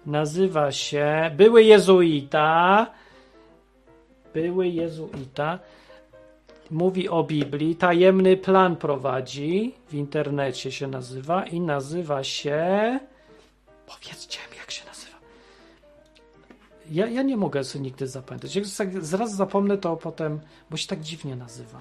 nazywa 0.05 0.71
się 0.71 1.31
Były 1.35 1.63
Jezuita. 1.63 2.87
Były 4.33 4.67
Jezuita. 4.67 5.59
Mówi 6.71 7.09
o 7.09 7.23
Biblii. 7.23 7.75
Tajemny 7.75 8.37
plan 8.37 8.75
prowadzi. 8.75 9.75
W 9.87 9.93
internecie 9.93 10.71
się 10.71 10.87
nazywa 10.87 11.45
i 11.45 11.59
nazywa 11.59 12.23
się. 12.23 12.99
Powiedzcie 13.87 14.39
mi, 14.51 14.57
jak 14.57 14.71
się 14.71 14.85
nazywa. 14.85 15.17
Ja, 16.91 17.07
ja 17.07 17.21
nie 17.21 17.37
mogę 17.37 17.63
sobie 17.63 17.83
nigdy 17.83 18.07
zapamiętać. 18.07 18.55
Jak 18.55 18.65
zaraz 19.05 19.35
zapomnę, 19.35 19.77
to 19.77 19.97
potem, 19.97 20.39
bo 20.69 20.77
się 20.77 20.87
tak 20.87 21.01
dziwnie 21.01 21.35
nazywa. 21.35 21.79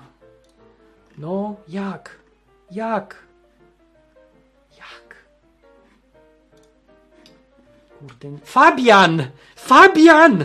No, 1.18 1.56
jak? 1.68 2.18
Jak? 2.70 3.26
Jak? 4.78 5.16
Kurde. 7.98 8.38
Fabian! 8.44 9.26
Fabian! 9.56 10.44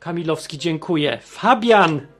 Kamilowski, 0.00 0.58
dziękuję. 0.58 1.18
Fabian! 1.22 2.13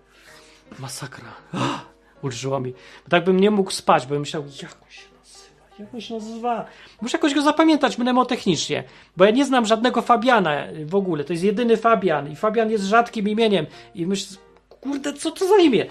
Masakra. 0.78 1.32
Ah, 2.22 2.60
mi. 2.60 2.72
Bo 3.05 3.10
tak 3.10 3.24
bym 3.24 3.40
nie 3.40 3.51
mógł 3.51 3.70
spać, 3.70 4.06
bo 4.06 4.09
bym 4.09 4.20
myślał, 4.20 4.42
jak 4.62 4.76
on 4.82 4.90
się 4.90 5.09
nazywa? 5.18 5.78
Jak 5.78 5.94
on 5.94 6.01
się 6.01 6.14
nazywa? 6.14 6.66
Muszę 7.01 7.16
jakoś 7.16 7.34
go 7.34 7.42
zapamiętać 7.42 7.98
mnemotechnicznie, 7.98 8.84
bo 9.16 9.24
ja 9.24 9.30
nie 9.30 9.44
znam 9.44 9.66
żadnego 9.66 10.02
Fabiana 10.02 10.64
w 10.84 10.94
ogóle. 10.94 11.24
To 11.24 11.32
jest 11.32 11.44
jedyny 11.44 11.76
Fabian 11.76 12.32
i 12.32 12.36
Fabian 12.36 12.70
jest 12.70 12.84
rzadkim 12.84 13.28
imieniem. 13.28 13.66
I 13.94 14.06
myślę, 14.06 14.36
kurde, 14.80 15.12
co 15.12 15.30
to 15.30 15.48
za 15.48 15.56
imię? 15.56 15.86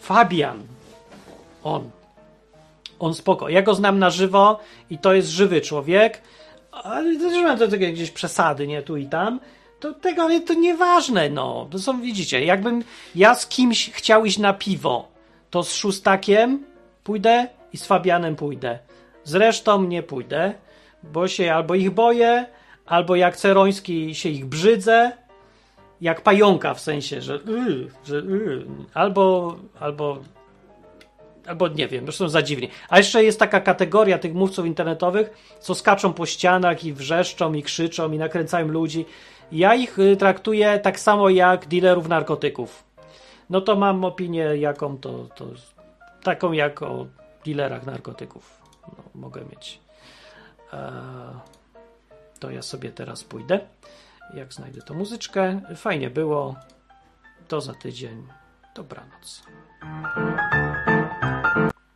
Fabian. 0.00 0.62
On. 1.64 1.90
On 2.98 3.14
spoko. 3.14 3.48
Ja 3.48 3.62
go 3.62 3.74
znam 3.74 3.98
na 3.98 4.10
żywo 4.10 4.60
i 4.90 4.98
to 4.98 5.14
jest 5.14 5.28
żywy 5.28 5.60
człowiek, 5.60 6.22
ale 6.72 7.16
też 7.16 7.42
mam 7.42 7.58
to 7.58 7.68
takie 7.68 7.92
gdzieś 7.92 8.10
przesady, 8.10 8.66
nie 8.66 8.82
tu 8.82 8.96
i 8.96 9.06
tam. 9.06 9.40
To 9.80 9.94
tego, 9.94 10.22
ale 10.22 10.40
to 10.40 10.54
nieważne, 10.54 11.30
no. 11.30 11.68
To 11.70 11.78
są, 11.78 12.00
widzicie, 12.00 12.44
jakbym 12.44 12.84
ja 13.14 13.34
z 13.34 13.46
kimś 13.46 13.90
chciał 13.90 14.24
iść 14.24 14.38
na 14.38 14.52
piwo, 14.52 15.08
to 15.50 15.62
z 15.62 15.74
szóstakiem 15.74 16.64
pójdę 17.04 17.48
i 17.72 17.78
z 17.78 17.86
Fabianem 17.86 18.36
pójdę. 18.36 18.78
Z 19.24 19.34
resztą 19.34 19.82
nie 19.82 20.02
pójdę, 20.02 20.54
bo 21.02 21.28
się 21.28 21.54
albo 21.54 21.74
ich 21.74 21.90
boję, 21.90 22.46
albo 22.86 23.16
jak 23.16 23.36
Ceroński 23.36 24.14
się 24.14 24.28
ich 24.28 24.46
brzydzę, 24.46 25.12
jak 26.00 26.20
pająka 26.20 26.74
w 26.74 26.80
sensie, 26.80 27.20
że, 27.20 27.40
yy, 27.46 27.88
że 28.04 28.16
yy, 28.16 28.66
albo, 28.94 29.56
albo 29.80 30.18
albo 31.46 31.68
nie 31.68 31.88
wiem, 31.88 32.04
zresztą 32.04 32.28
za 32.28 32.42
dziwnie. 32.42 32.68
A 32.88 32.98
jeszcze 32.98 33.24
jest 33.24 33.38
taka 33.38 33.60
kategoria 33.60 34.18
tych 34.18 34.34
mówców 34.34 34.66
internetowych, 34.66 35.56
co 35.60 35.74
skaczą 35.74 36.12
po 36.12 36.26
ścianach 36.26 36.84
i 36.84 36.92
wrzeszczą 36.92 37.54
i 37.54 37.62
krzyczą 37.62 38.12
i 38.12 38.18
nakręcają 38.18 38.68
ludzi. 38.68 39.04
Ja 39.52 39.74
ich 39.74 39.98
y, 39.98 40.16
traktuję 40.16 40.78
tak 40.78 41.00
samo 41.00 41.28
jak 41.28 41.66
dealerów 41.66 42.08
narkotyków. 42.08 42.84
No 43.50 43.60
to 43.60 43.76
mam 43.76 44.04
opinię 44.04 44.56
jaką 44.56 44.98
to, 44.98 45.28
to 45.34 45.46
taką 46.22 46.52
jak 46.52 46.82
o 46.82 47.06
dealerach 47.44 47.86
narkotyków. 47.86 48.62
No, 48.82 49.04
mogę 49.14 49.44
mieć. 49.44 49.80
Eee, 50.72 50.80
to 52.40 52.50
ja 52.50 52.62
sobie 52.62 52.90
teraz 52.90 53.24
pójdę. 53.24 53.60
Jak 54.34 54.52
znajdę 54.52 54.82
tą 54.82 54.94
muzyczkę. 54.94 55.60
Fajnie 55.76 56.10
było. 56.10 56.54
To 57.48 57.60
za 57.60 57.74
tydzień. 57.74 58.26
Dobranoc. 58.74 59.42